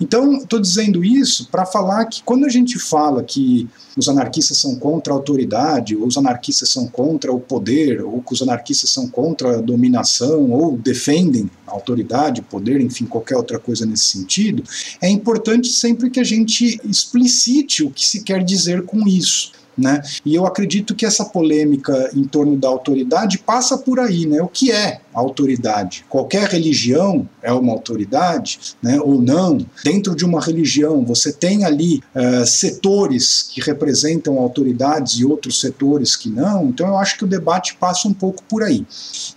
Então, 0.00 0.38
estou 0.38 0.58
dizendo 0.58 1.04
isso 1.04 1.48
para 1.50 1.66
falar 1.66 2.06
que 2.06 2.22
quando 2.22 2.46
a 2.46 2.48
gente 2.48 2.78
fala 2.78 3.22
que 3.22 3.68
os 3.98 4.08
anarquistas 4.08 4.56
são 4.58 4.76
contra 4.76 5.12
a 5.12 5.16
autoridade, 5.16 5.96
ou 5.96 6.06
os 6.06 6.16
anarquistas 6.16 6.68
são 6.68 6.86
contra 6.86 7.32
o 7.32 7.40
poder, 7.40 8.00
ou 8.02 8.22
que 8.22 8.32
os 8.32 8.40
anarquistas 8.40 8.90
são 8.90 9.08
contra 9.08 9.58
a 9.58 9.60
dominação, 9.60 10.50
ou 10.52 10.78
defendem 10.78 11.50
a 11.66 11.72
autoridade, 11.72 12.42
poder, 12.42 12.80
enfim, 12.80 13.06
qualquer 13.06 13.36
outra 13.36 13.58
coisa 13.58 13.84
nesse 13.84 14.04
sentido, 14.04 14.62
é 15.02 15.08
importante 15.08 15.68
sempre 15.68 16.10
que 16.10 16.20
a 16.20 16.24
gente 16.24 16.80
explicite 16.84 17.82
o 17.82 17.90
que 17.90 18.06
se 18.06 18.22
quer 18.22 18.44
dizer 18.44 18.82
com 18.82 19.06
isso. 19.06 19.52
Né? 19.76 20.02
E 20.24 20.34
eu 20.34 20.44
acredito 20.44 20.92
que 20.92 21.06
essa 21.06 21.24
polêmica 21.24 22.10
em 22.12 22.24
torno 22.24 22.56
da 22.56 22.66
autoridade 22.66 23.38
passa 23.38 23.78
por 23.78 24.00
aí, 24.00 24.26
né? 24.26 24.42
O 24.42 24.48
que 24.48 24.72
é 24.72 25.00
autoridade? 25.18 26.04
Qualquer 26.08 26.48
religião 26.48 27.28
é 27.42 27.52
uma 27.52 27.72
autoridade, 27.72 28.58
né? 28.82 29.00
Ou 29.00 29.20
não? 29.20 29.58
Dentro 29.84 30.14
de 30.14 30.24
uma 30.24 30.40
religião, 30.40 31.04
você 31.04 31.32
tem 31.32 31.64
ali 31.64 32.02
uh, 32.14 32.46
setores 32.46 33.48
que 33.52 33.60
representam 33.60 34.38
autoridades 34.38 35.14
e 35.14 35.24
outros 35.24 35.60
setores 35.60 36.16
que 36.16 36.28
não. 36.28 36.66
Então, 36.66 36.88
eu 36.88 36.98
acho 36.98 37.16
que 37.18 37.24
o 37.24 37.28
debate 37.28 37.76
passa 37.76 38.08
um 38.08 38.12
pouco 38.12 38.42
por 38.44 38.62
aí. 38.62 38.86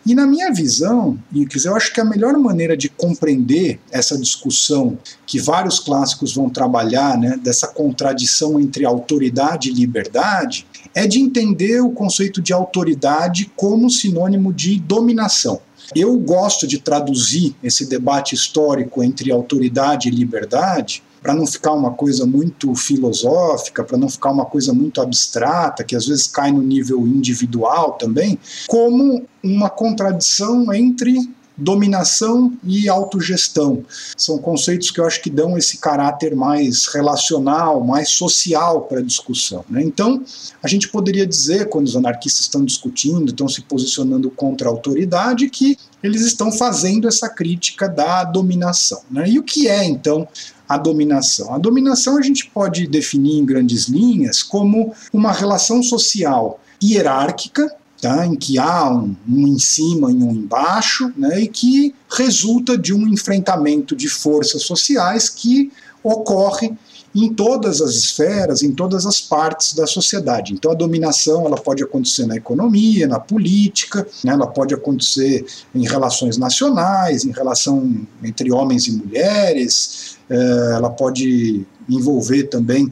E 0.05 0.15
na 0.15 0.25
minha 0.25 0.51
visão, 0.51 1.17
Icles, 1.33 1.65
eu 1.65 1.75
acho 1.75 1.93
que 1.93 2.01
a 2.01 2.05
melhor 2.05 2.37
maneira 2.37 2.75
de 2.75 2.89
compreender 2.89 3.79
essa 3.91 4.17
discussão 4.17 4.97
que 5.25 5.39
vários 5.39 5.79
clássicos 5.79 6.33
vão 6.33 6.49
trabalhar, 6.49 7.17
né? 7.17 7.39
Dessa 7.41 7.67
contradição 7.67 8.59
entre 8.59 8.85
autoridade 8.85 9.69
e 9.69 9.73
liberdade 9.73 10.65
é 10.93 11.07
de 11.07 11.19
entender 11.19 11.81
o 11.81 11.91
conceito 11.91 12.41
de 12.41 12.53
autoridade 12.53 13.51
como 13.55 13.89
sinônimo 13.89 14.53
de 14.53 14.79
dominação. 14.79 15.61
Eu 15.95 16.17
gosto 16.17 16.67
de 16.67 16.79
traduzir 16.79 17.55
esse 17.63 17.85
debate 17.85 18.35
histórico 18.35 19.03
entre 19.03 19.31
autoridade 19.31 20.07
e 20.07 20.11
liberdade 20.11 21.03
para 21.21 21.35
não 21.35 21.45
ficar 21.45 21.73
uma 21.73 21.91
coisa 21.91 22.25
muito 22.25 22.73
filosófica, 22.73 23.83
para 23.83 23.97
não 23.97 24.09
ficar 24.09 24.31
uma 24.31 24.45
coisa 24.45 24.73
muito 24.73 24.99
abstrata, 25.01 25.83
que 25.83 25.95
às 25.95 26.07
vezes 26.07 26.25
cai 26.25 26.51
no 26.51 26.63
nível 26.63 27.05
individual 27.07 27.93
também, 27.93 28.39
como 28.67 29.23
uma 29.43 29.69
contradição 29.69 30.73
entre 30.73 31.15
dominação 31.61 32.51
e 32.63 32.89
autogestão. 32.89 33.83
São 34.17 34.37
conceitos 34.39 34.89
que 34.89 34.99
eu 34.99 35.05
acho 35.05 35.21
que 35.21 35.29
dão 35.29 35.57
esse 35.57 35.77
caráter 35.77 36.35
mais 36.35 36.87
relacional, 36.87 37.81
mais 37.83 38.09
social 38.09 38.81
para 38.81 38.99
a 38.99 39.03
discussão. 39.03 39.63
Né? 39.69 39.83
Então, 39.83 40.23
a 40.61 40.67
gente 40.67 40.89
poderia 40.89 41.25
dizer, 41.25 41.69
quando 41.69 41.85
os 41.85 41.95
anarquistas 41.95 42.41
estão 42.41 42.65
discutindo, 42.65 43.29
estão 43.29 43.47
se 43.47 43.61
posicionando 43.61 44.29
contra 44.31 44.67
a 44.67 44.71
autoridade, 44.71 45.49
que 45.49 45.77
eles 46.01 46.21
estão 46.21 46.51
fazendo 46.51 47.07
essa 47.07 47.29
crítica 47.29 47.87
da 47.87 48.23
dominação. 48.23 49.01
Né? 49.09 49.29
E 49.29 49.39
o 49.39 49.43
que 49.43 49.67
é, 49.67 49.85
então, 49.85 50.27
a 50.67 50.77
dominação? 50.77 51.53
A 51.53 51.59
dominação 51.59 52.17
a 52.17 52.21
gente 52.21 52.49
pode 52.49 52.87
definir 52.87 53.37
em 53.37 53.45
grandes 53.45 53.85
linhas 53.85 54.41
como 54.41 54.93
uma 55.13 55.31
relação 55.31 55.83
social 55.83 56.59
hierárquica 56.83 57.71
tá? 58.01 58.25
em 58.25 58.35
que 58.35 58.57
há 58.57 58.89
um, 58.89 59.15
um, 59.29 59.47
em 59.47 59.59
cima 59.59 60.11
e 60.11 60.15
um 60.15 60.31
embaixo, 60.31 61.13
né? 61.15 61.41
e 61.41 61.47
que 61.47 61.93
resulta 62.09 62.77
de 62.77 62.93
um 62.93 63.07
enfrentamento 63.07 63.95
de 63.95 64.09
forças 64.09 64.63
sociais 64.63 65.29
que 65.29 65.71
ocorre 66.03 66.73
em 67.13 67.33
todas 67.33 67.81
as 67.81 67.91
esferas, 67.91 68.63
em 68.63 68.71
todas 68.71 69.05
as 69.05 69.19
partes 69.19 69.73
da 69.73 69.85
sociedade. 69.85 70.53
Então 70.53 70.71
a 70.71 70.75
dominação 70.75 71.45
ela 71.45 71.57
pode 71.57 71.83
acontecer 71.83 72.25
na 72.25 72.37
economia, 72.37 73.05
na 73.05 73.19
política, 73.19 74.07
né? 74.23 74.31
ela 74.33 74.47
pode 74.47 74.73
acontecer 74.73 75.45
em 75.75 75.85
relações 75.85 76.37
nacionais, 76.37 77.25
em 77.25 77.31
relação 77.31 78.07
entre 78.23 78.51
homens 78.51 78.87
e 78.87 78.93
mulheres, 78.93 80.17
eh, 80.29 80.73
ela 80.75 80.89
pode 80.89 81.65
envolver 81.89 82.43
também 82.43 82.91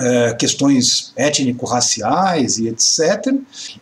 eh, 0.00 0.34
questões 0.34 1.12
étnico-raciais 1.16 2.58
e 2.58 2.68
etc. 2.68 3.34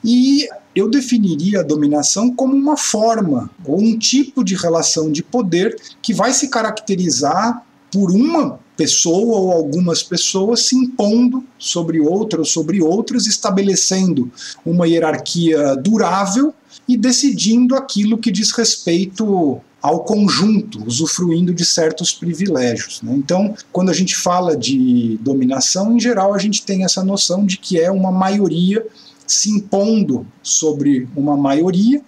E 0.04 0.48
eu 0.74 0.88
definiria 0.88 1.60
a 1.60 1.64
dominação 1.64 2.34
como 2.34 2.54
uma 2.54 2.76
forma 2.76 3.50
ou 3.64 3.80
um 3.80 3.98
tipo 3.98 4.42
de 4.42 4.54
relação 4.54 5.10
de 5.10 5.22
poder 5.22 5.76
que 6.00 6.14
vai 6.14 6.32
se 6.32 6.48
caracterizar 6.48 7.64
por 7.90 8.10
uma 8.10 8.58
pessoa 8.76 9.38
ou 9.38 9.52
algumas 9.52 10.02
pessoas 10.02 10.66
se 10.66 10.74
impondo 10.74 11.44
sobre 11.58 12.00
outra 12.00 12.38
ou 12.38 12.44
sobre 12.44 12.82
outras, 12.82 13.26
estabelecendo 13.26 14.30
uma 14.64 14.88
hierarquia 14.88 15.76
durável 15.76 16.54
e 16.88 16.96
decidindo 16.96 17.76
aquilo 17.76 18.18
que 18.18 18.30
diz 18.30 18.50
respeito 18.50 19.60
ao 19.80 20.04
conjunto, 20.04 20.82
usufruindo 20.86 21.52
de 21.52 21.64
certos 21.64 22.12
privilégios. 22.12 23.02
Né? 23.02 23.14
Então, 23.16 23.54
quando 23.72 23.90
a 23.90 23.94
gente 23.94 24.16
fala 24.16 24.56
de 24.56 25.18
dominação, 25.20 25.96
em 25.96 26.00
geral, 26.00 26.32
a 26.34 26.38
gente 26.38 26.62
tem 26.62 26.84
essa 26.84 27.02
noção 27.02 27.44
de 27.44 27.58
que 27.58 27.80
é 27.80 27.90
uma 27.90 28.12
maioria 28.12 28.86
se 29.26 29.50
impondo 29.50 30.26
sobre 30.42 31.08
uma 31.16 31.36
maioria, 31.36 32.02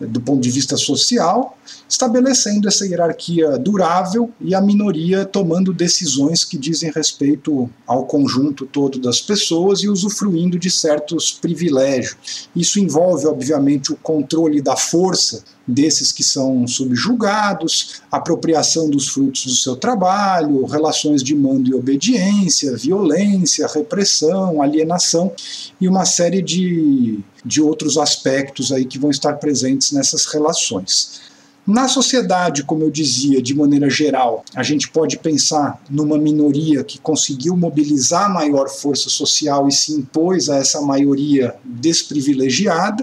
do 0.00 0.20
ponto 0.20 0.40
de 0.40 0.50
vista 0.50 0.76
social, 0.76 1.56
estabelecendo 1.88 2.68
essa 2.68 2.86
hierarquia 2.86 3.58
durável 3.58 4.30
e 4.40 4.54
a 4.54 4.60
minoria 4.60 5.24
tomando 5.24 5.72
decisões 5.72 6.44
que 6.44 6.58
dizem 6.58 6.90
respeito 6.90 7.70
ao 7.86 8.04
conjunto 8.04 8.66
todo 8.66 8.98
das 8.98 9.20
pessoas 9.20 9.80
e 9.80 9.88
usufruindo 9.88 10.58
de 10.58 10.70
certos 10.70 11.32
privilégios. 11.32 12.48
Isso 12.54 12.78
envolve, 12.80 13.26
obviamente, 13.26 13.92
o 13.92 13.96
controle 13.96 14.60
da 14.60 14.76
força 14.76 15.44
desses 15.66 16.12
que 16.12 16.22
são 16.22 16.66
subjugados, 16.66 18.02
apropriação 18.10 18.88
dos 18.90 19.08
frutos 19.08 19.44
do 19.46 19.54
seu 19.54 19.76
trabalho, 19.76 20.64
relações 20.66 21.22
de 21.22 21.34
mando 21.34 21.70
e 21.70 21.74
obediência, 21.74 22.76
violência, 22.76 23.66
repressão, 23.66 24.60
alienação 24.60 25.32
e 25.80 25.88
uma 25.88 26.04
série 26.04 26.42
de, 26.42 27.18
de 27.44 27.60
outros 27.60 27.98
aspectos 27.98 28.72
aí 28.72 28.84
que 28.84 28.98
vão 28.98 29.10
estar 29.10 29.34
presentes 29.34 29.92
nessas 29.92 30.26
relações. 30.26 31.22
Na 31.66 31.88
sociedade, 31.88 32.62
como 32.62 32.82
eu 32.82 32.90
dizia, 32.90 33.40
de 33.40 33.54
maneira 33.54 33.88
geral, 33.88 34.44
a 34.54 34.62
gente 34.62 34.90
pode 34.90 35.18
pensar 35.18 35.82
numa 35.88 36.18
minoria 36.18 36.84
que 36.84 36.98
conseguiu 36.98 37.56
mobilizar 37.56 38.30
maior 38.30 38.68
força 38.68 39.08
social 39.08 39.66
e 39.66 39.72
se 39.72 39.92
impôs 39.92 40.50
a 40.50 40.56
essa 40.56 40.82
maioria 40.82 41.54
desprivilegiada, 41.64 43.02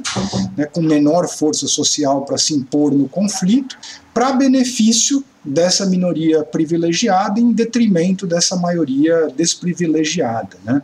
né, 0.55 0.65
com 0.65 0.81
menor 0.81 1.27
força 1.27 1.67
social 1.67 2.23
para 2.23 2.37
se 2.37 2.53
impor 2.53 2.91
no 2.91 3.09
conflito, 3.09 3.75
para 4.13 4.31
benefício 4.33 5.23
dessa 5.43 5.83
minoria 5.87 6.43
privilegiada 6.43 7.39
em 7.39 7.51
detrimento 7.51 8.27
dessa 8.27 8.55
maioria 8.55 9.27
desprivilegiada. 9.35 10.55
Né? 10.63 10.83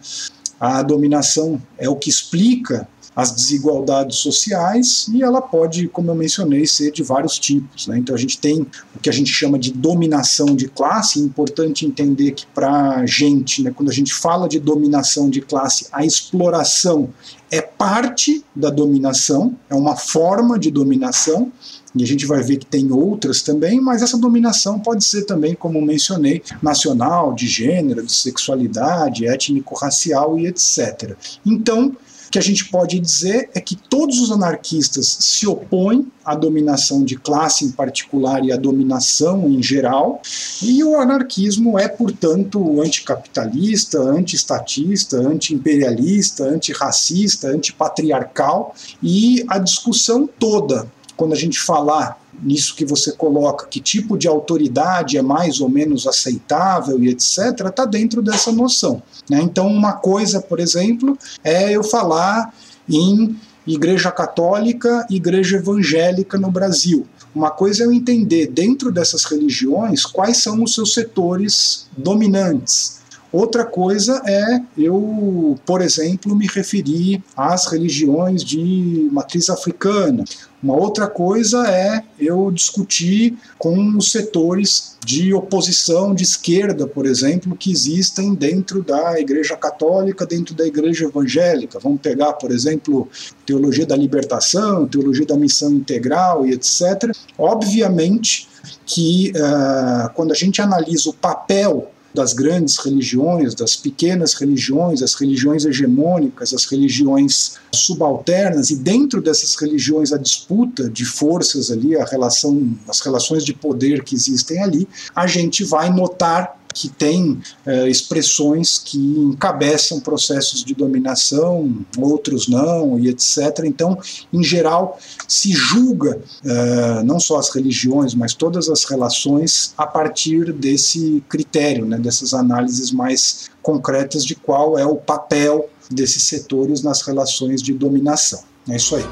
A 0.59 0.81
dominação 0.81 1.61
é 1.77 1.87
o 1.87 1.95
que 1.95 2.09
explica 2.09 2.87
as 3.17 3.31
desigualdades 3.31 4.17
sociais 4.17 5.09
e 5.11 5.23
ela 5.23 5.41
pode, 5.41 5.87
como 5.87 6.11
eu 6.11 6.15
mencionei, 6.15 6.67
ser 6.67 6.91
de 6.91 7.01
vários 7.01 7.39
tipos. 7.39 7.87
Né? 7.87 7.97
Então 7.97 8.13
a 8.13 8.17
gente 8.17 8.37
tem 8.37 8.61
o 8.95 8.99
que 9.01 9.09
a 9.09 9.11
gente 9.11 9.31
chama 9.31 9.57
de 9.57 9.73
dominação 9.73 10.55
de 10.55 10.67
classe. 10.67 11.19
É 11.19 11.23
importante 11.23 11.83
entender 11.83 12.33
que 12.33 12.45
para 12.45 12.97
a 12.97 13.05
gente, 13.07 13.63
né, 13.63 13.73
quando 13.75 13.89
a 13.89 13.93
gente 13.93 14.13
fala 14.13 14.47
de 14.47 14.59
dominação 14.59 15.31
de 15.31 15.41
classe, 15.41 15.87
a 15.91 16.05
exploração 16.05 17.09
é 17.49 17.59
parte 17.59 18.45
da 18.55 18.69
dominação, 18.69 19.55
é 19.67 19.73
uma 19.73 19.95
forma 19.95 20.59
de 20.59 20.69
dominação. 20.69 21.51
E 21.95 22.03
a 22.03 22.05
gente 22.05 22.27
vai 22.27 22.43
ver 22.43 22.57
que 22.57 22.67
tem 22.67 22.91
outras 22.91 23.41
também, 23.41 23.81
mas 23.81 24.03
essa 24.03 24.19
dominação 24.19 24.79
pode 24.79 25.03
ser 25.03 25.23
também, 25.23 25.55
como 25.55 25.81
mencionei, 25.81 26.43
nacional, 26.61 27.33
de 27.33 27.47
gênero, 27.47 28.05
de 28.05 28.11
sexualidade, 28.11 29.25
étnico-racial 29.25 30.37
e 30.37 30.45
etc. 30.45 31.15
Então, 31.43 31.95
o 32.27 32.29
que 32.29 32.37
a 32.37 32.41
gente 32.41 32.65
pode 32.65 32.99
dizer 32.99 33.49
é 33.53 33.61
que 33.61 33.75
todos 33.75 34.19
os 34.19 34.31
anarquistas 34.31 35.17
se 35.21 35.47
opõem 35.47 36.11
à 36.25 36.35
dominação 36.35 37.05
de 37.05 37.15
classe 37.15 37.63
em 37.63 37.71
particular 37.71 38.43
e 38.43 38.51
à 38.51 38.57
dominação 38.57 39.49
em 39.49 39.63
geral, 39.63 40.21
e 40.61 40.83
o 40.83 40.99
anarquismo 40.99 41.79
é, 41.79 41.87
portanto, 41.87 42.81
anticapitalista, 42.81 43.99
antiestatista, 43.99 45.17
antiimperialista, 45.17 46.43
antirracista, 46.43 47.47
antipatriarcal, 47.47 48.75
e 49.01 49.45
a 49.47 49.57
discussão 49.57 50.27
toda, 50.27 50.85
quando 51.15 51.31
a 51.31 51.37
gente 51.37 51.57
falar 51.57 52.19
nisso 52.41 52.75
que 52.75 52.85
você 52.85 53.11
coloca, 53.11 53.67
que 53.67 53.79
tipo 53.79 54.17
de 54.17 54.27
autoridade 54.27 55.17
é 55.17 55.21
mais 55.21 55.59
ou 55.59 55.69
menos 55.69 56.05
aceitável 56.07 57.01
e 57.01 57.09
etc., 57.09 57.67
está 57.67 57.85
dentro 57.85 58.21
dessa 58.21 58.51
noção. 58.51 59.01
Né? 59.29 59.41
Então, 59.41 59.67
uma 59.67 59.93
coisa, 59.93 60.41
por 60.41 60.59
exemplo, 60.59 61.17
é 61.43 61.71
eu 61.71 61.83
falar 61.83 62.53
em 62.89 63.35
Igreja 63.65 64.11
Católica 64.11 65.05
Igreja 65.09 65.57
Evangélica 65.57 66.37
no 66.37 66.49
Brasil. 66.49 67.05
Uma 67.35 67.51
coisa 67.51 67.83
é 67.83 67.85
eu 67.85 67.91
entender 67.91 68.47
dentro 68.47 68.91
dessas 68.91 69.25
religiões 69.25 70.05
quais 70.05 70.37
são 70.37 70.63
os 70.63 70.73
seus 70.73 70.93
setores 70.93 71.87
dominantes. 71.97 72.96
Outra 73.31 73.65
coisa 73.65 74.21
é 74.25 74.61
eu, 74.77 75.57
por 75.65 75.81
exemplo, 75.81 76.35
me 76.35 76.47
referir 76.47 77.21
às 77.35 77.65
religiões 77.65 78.43
de 78.43 79.09
matriz 79.11 79.49
africana. 79.49 80.23
Uma 80.63 80.75
outra 80.75 81.07
coisa 81.07 81.67
é 81.69 82.03
eu 82.19 82.49
discutir 82.51 83.37
com 83.59 83.95
os 83.95 84.11
setores 84.11 84.97
de 85.05 85.33
oposição 85.33 86.15
de 86.15 86.23
esquerda, 86.23 86.87
por 86.87 87.05
exemplo, 87.05 87.55
que 87.55 87.71
existem 87.71 88.33
dentro 88.33 88.81
da 88.81 89.19
Igreja 89.19 89.55
Católica, 89.55 90.25
dentro 90.25 90.55
da 90.55 90.65
Igreja 90.65 91.05
Evangélica. 91.05 91.79
Vamos 91.79 92.01
pegar, 92.01 92.33
por 92.33 92.51
exemplo, 92.51 93.07
teologia 93.45 93.85
da 93.85 93.95
libertação, 93.95 94.87
teologia 94.87 95.25
da 95.25 95.37
missão 95.37 95.71
integral 95.73 96.45
e 96.45 96.53
etc. 96.53 97.15
Obviamente 97.37 98.47
que 98.85 99.31
uh, 99.35 100.09
quando 100.13 100.31
a 100.31 100.35
gente 100.35 100.61
analisa 100.61 101.09
o 101.09 101.13
papel 101.13 101.91
das 102.17 102.33
grandes 102.33 102.77
religiões, 102.77 103.53
das 103.53 103.75
pequenas 103.75 104.33
religiões, 104.33 105.03
as 105.03 105.13
religiões 105.13 105.65
hegemônicas, 105.65 106.51
as 106.51 106.65
religiões 106.65 107.57
subalternas, 107.71 108.71
e 108.71 108.75
dentro 108.75 109.21
dessas 109.21 109.55
religiões 109.55 110.11
a 110.11 110.17
disputa 110.17 110.89
de 110.89 111.05
forças 111.05 111.69
ali, 111.69 111.95
a 111.95 112.03
relação, 112.05 112.75
as 112.89 113.01
relações 113.01 113.45
de 113.45 113.53
poder 113.53 114.03
que 114.03 114.15
existem 114.15 114.63
ali, 114.63 114.87
a 115.15 115.27
gente 115.27 115.63
vai 115.63 115.91
notar 115.91 116.57
que 116.77 116.89
tem 116.89 117.39
é, 117.65 117.89
expressões 117.89 118.77
que 118.77 118.97
encabeçam 118.97 119.99
processos 119.99 120.63
de 120.63 120.75
dominação, 120.75 121.75
outros 121.97 122.47
não, 122.47 122.99
e 122.99 123.09
etc. 123.09 123.63
Então, 123.65 123.97
em 124.31 124.43
geral, 124.43 124.99
se 125.27 125.51
julga 125.51 126.21
é, 126.45 127.03
não 127.03 127.19
só 127.19 127.37
as 127.39 127.49
religiões, 127.49 128.13
mas 128.13 128.35
todas 128.35 128.69
as 128.69 128.83
relações 128.83 129.73
a 129.75 129.87
partir 129.87 130.53
desse 130.53 131.23
critério, 131.27 131.85
né, 131.85 131.97
dessas 131.97 132.33
análises 132.33 132.91
mais 132.91 133.49
concretas 133.61 134.23
de 134.23 134.35
qual 134.35 134.77
é 134.77 134.85
o 134.85 134.95
papel 134.95 135.67
desses 135.89 136.23
setores 136.23 136.83
nas 136.83 137.01
relações 137.01 137.61
de 137.61 137.73
dominação. 137.73 138.43
É 138.69 138.75
isso 138.75 138.95
aí. 138.95 139.03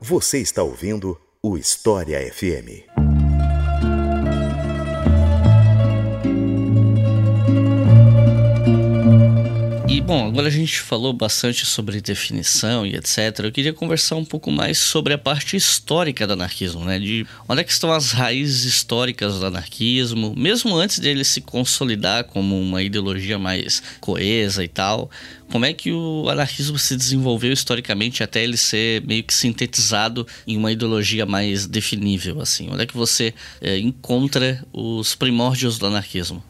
Você 0.00 0.38
está 0.38 0.62
ouvindo 0.62 1.18
o 1.42 1.56
História 1.56 2.18
FM. 2.32 2.91
Bom, 10.00 10.28
agora 10.28 10.46
a 10.46 10.50
gente 10.50 10.80
falou 10.80 11.12
bastante 11.12 11.66
sobre 11.66 12.00
definição 12.00 12.86
e 12.86 12.94
etc. 12.94 13.40
Eu 13.40 13.52
queria 13.52 13.72
conversar 13.72 14.16
um 14.16 14.24
pouco 14.24 14.50
mais 14.50 14.78
sobre 14.78 15.12
a 15.12 15.18
parte 15.18 15.56
histórica 15.56 16.26
do 16.26 16.32
anarquismo, 16.32 16.84
né? 16.84 16.98
De 16.98 17.26
onde 17.48 17.60
é 17.60 17.64
que 17.64 17.72
estão 17.72 17.92
as 17.92 18.12
raízes 18.12 18.64
históricas 18.64 19.38
do 19.38 19.46
anarquismo, 19.46 20.34
mesmo 20.36 20.74
antes 20.76 20.98
dele 20.98 21.24
se 21.24 21.40
consolidar 21.40 22.24
como 22.24 22.60
uma 22.60 22.82
ideologia 22.82 23.38
mais 23.38 23.82
coesa 24.00 24.64
e 24.64 24.68
tal. 24.68 25.10
Como 25.50 25.64
é 25.64 25.72
que 25.72 25.92
o 25.92 26.28
anarquismo 26.28 26.78
se 26.78 26.96
desenvolveu 26.96 27.52
historicamente 27.52 28.22
até 28.22 28.42
ele 28.42 28.56
ser 28.56 29.02
meio 29.04 29.22
que 29.22 29.34
sintetizado 29.34 30.26
em 30.46 30.56
uma 30.56 30.72
ideologia 30.72 31.26
mais 31.26 31.66
definível, 31.66 32.40
assim? 32.40 32.70
Onde 32.70 32.84
é 32.84 32.86
que 32.86 32.96
você 32.96 33.34
é, 33.60 33.78
encontra 33.78 34.64
os 34.72 35.14
primórdios 35.14 35.76
do 35.76 35.86
anarquismo? 35.86 36.42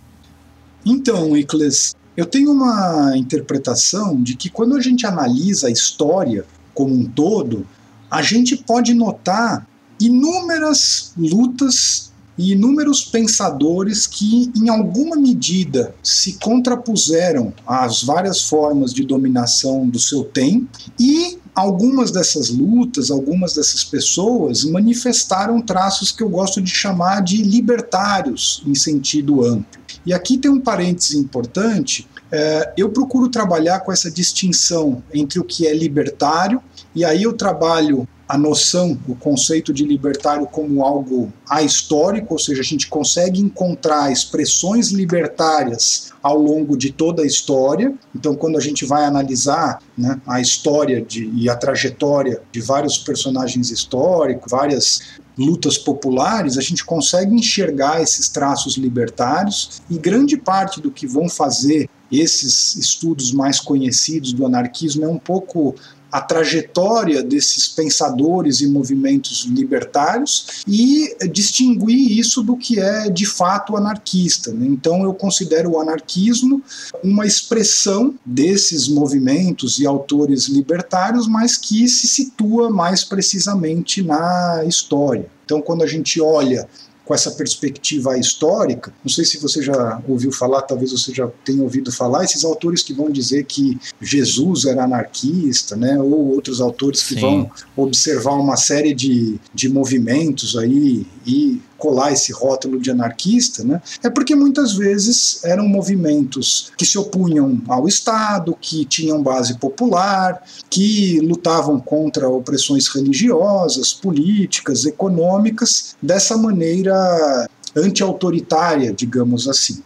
Então, 0.84 1.36
Icles, 1.36 1.94
eu 2.16 2.26
tenho 2.26 2.52
uma 2.52 3.16
interpretação 3.16 4.20
de 4.22 4.36
que 4.36 4.50
quando 4.50 4.76
a 4.76 4.80
gente 4.80 5.06
analisa 5.06 5.68
a 5.68 5.70
história 5.70 6.44
como 6.74 6.94
um 6.94 7.04
todo, 7.04 7.66
a 8.10 8.22
gente 8.22 8.56
pode 8.56 8.92
notar 8.92 9.66
inúmeras 10.00 11.12
lutas 11.16 12.12
e 12.36 12.52
inúmeros 12.52 13.04
pensadores 13.04 14.06
que, 14.06 14.50
em 14.56 14.68
alguma 14.68 15.16
medida, 15.16 15.94
se 16.02 16.34
contrapuseram 16.34 17.52
às 17.66 18.02
várias 18.02 18.42
formas 18.42 18.92
de 18.92 19.04
dominação 19.04 19.86
do 19.86 19.98
seu 19.98 20.24
tempo 20.24 20.78
e 20.98 21.38
algumas 21.54 22.10
dessas 22.10 22.48
lutas, 22.48 23.10
algumas 23.10 23.54
dessas 23.54 23.84
pessoas 23.84 24.64
manifestaram 24.64 25.60
traços 25.60 26.10
que 26.10 26.22
eu 26.22 26.28
gosto 26.28 26.60
de 26.60 26.70
chamar 26.70 27.22
de 27.22 27.42
libertários 27.42 28.62
em 28.66 28.74
sentido 28.74 29.44
amplo. 29.44 29.80
E 30.04 30.12
aqui 30.12 30.38
tem 30.38 30.50
um 30.50 30.60
parêntese 30.60 31.18
importante. 31.18 32.08
É, 32.30 32.72
eu 32.76 32.88
procuro 32.88 33.28
trabalhar 33.28 33.80
com 33.80 33.92
essa 33.92 34.10
distinção 34.10 35.02
entre 35.12 35.38
o 35.38 35.44
que 35.44 35.66
é 35.66 35.74
libertário, 35.74 36.62
e 36.94 37.04
aí 37.04 37.22
eu 37.22 37.32
trabalho 37.34 38.08
a 38.32 38.38
noção, 38.38 38.98
o 39.06 39.14
conceito 39.14 39.74
de 39.74 39.84
libertário 39.84 40.46
como 40.46 40.82
algo 40.82 41.30
ahistórico, 41.46 42.32
ou 42.32 42.38
seja, 42.38 42.62
a 42.62 42.64
gente 42.64 42.88
consegue 42.88 43.38
encontrar 43.38 44.10
expressões 44.10 44.88
libertárias 44.88 46.14
ao 46.22 46.38
longo 46.38 46.74
de 46.74 46.90
toda 46.90 47.24
a 47.24 47.26
história. 47.26 47.92
Então, 48.16 48.34
quando 48.34 48.56
a 48.56 48.60
gente 48.60 48.86
vai 48.86 49.04
analisar 49.04 49.82
né, 49.98 50.18
a 50.26 50.40
história 50.40 51.02
de, 51.02 51.30
e 51.34 51.50
a 51.50 51.54
trajetória 51.54 52.40
de 52.50 52.62
vários 52.62 52.96
personagens 52.96 53.70
históricos, 53.70 54.50
várias 54.50 55.00
lutas 55.36 55.76
populares, 55.76 56.56
a 56.56 56.62
gente 56.62 56.82
consegue 56.86 57.34
enxergar 57.34 58.00
esses 58.00 58.30
traços 58.30 58.78
libertários 58.78 59.82
e 59.90 59.98
grande 59.98 60.38
parte 60.38 60.80
do 60.80 60.90
que 60.90 61.06
vão 61.06 61.28
fazer 61.28 61.86
esses 62.10 62.76
estudos 62.76 63.30
mais 63.30 63.60
conhecidos 63.60 64.32
do 64.32 64.46
anarquismo 64.46 65.04
é 65.04 65.08
um 65.08 65.18
pouco 65.18 65.74
a 66.12 66.20
trajetória 66.20 67.22
desses 67.22 67.66
pensadores 67.66 68.60
e 68.60 68.66
movimentos 68.66 69.46
libertários 69.46 70.62
e 70.68 71.16
distinguir 71.32 72.18
isso 72.18 72.42
do 72.42 72.54
que 72.54 72.78
é 72.78 73.08
de 73.08 73.24
fato 73.24 73.76
anarquista. 73.76 74.52
Né? 74.52 74.66
Então 74.66 75.02
eu 75.02 75.14
considero 75.14 75.70
o 75.70 75.80
anarquismo 75.80 76.62
uma 77.02 77.26
expressão 77.26 78.14
desses 78.26 78.88
movimentos 78.88 79.78
e 79.78 79.86
autores 79.86 80.48
libertários, 80.48 81.26
mas 81.26 81.56
que 81.56 81.88
se 81.88 82.06
situa 82.06 82.70
mais 82.70 83.02
precisamente 83.02 84.02
na 84.02 84.64
história. 84.66 85.26
Então, 85.44 85.60
quando 85.60 85.82
a 85.82 85.86
gente 85.86 86.20
olha 86.20 86.68
com 87.12 87.14
essa 87.14 87.30
perspectiva 87.32 88.16
histórica. 88.16 88.90
Não 89.04 89.10
sei 89.10 89.26
se 89.26 89.38
você 89.38 89.60
já 89.60 90.00
ouviu 90.08 90.32
falar, 90.32 90.62
talvez 90.62 90.92
você 90.92 91.12
já 91.12 91.28
tenha 91.44 91.62
ouvido 91.62 91.92
falar, 91.92 92.24
esses 92.24 92.42
autores 92.42 92.82
que 92.82 92.94
vão 92.94 93.10
dizer 93.10 93.44
que 93.44 93.78
Jesus 94.00 94.64
era 94.64 94.84
anarquista, 94.84 95.76
né, 95.76 95.98
ou 95.98 96.30
outros 96.30 96.58
autores 96.58 97.02
que 97.02 97.14
Sim. 97.14 97.20
vão 97.20 97.50
observar 97.76 98.32
uma 98.32 98.56
série 98.56 98.94
de, 98.94 99.38
de 99.52 99.68
movimentos 99.68 100.56
aí 100.56 101.06
e 101.26 101.60
colar 101.78 102.12
esse 102.12 102.32
rótulo 102.32 102.80
de 102.80 102.90
anarquista, 102.90 103.64
né, 103.64 103.82
é 104.02 104.10
porque 104.10 104.34
muitas 104.34 104.74
vezes 104.74 105.44
eram 105.44 105.68
movimentos 105.68 106.70
que 106.76 106.86
se 106.86 106.96
opunham 106.96 107.60
ao 107.68 107.88
Estado, 107.88 108.56
que 108.60 108.84
tinham 108.84 109.22
base 109.22 109.58
popular, 109.58 110.42
que 110.70 111.18
lutavam 111.20 111.80
contra 111.80 112.28
opressões 112.28 112.88
religiosas, 112.88 113.92
políticas, 113.92 114.84
econômicas, 114.84 115.96
dessa 116.00 116.36
maneira 116.36 117.48
anti-autoritária, 117.74 118.92
digamos 118.92 119.48
assim, 119.48 119.82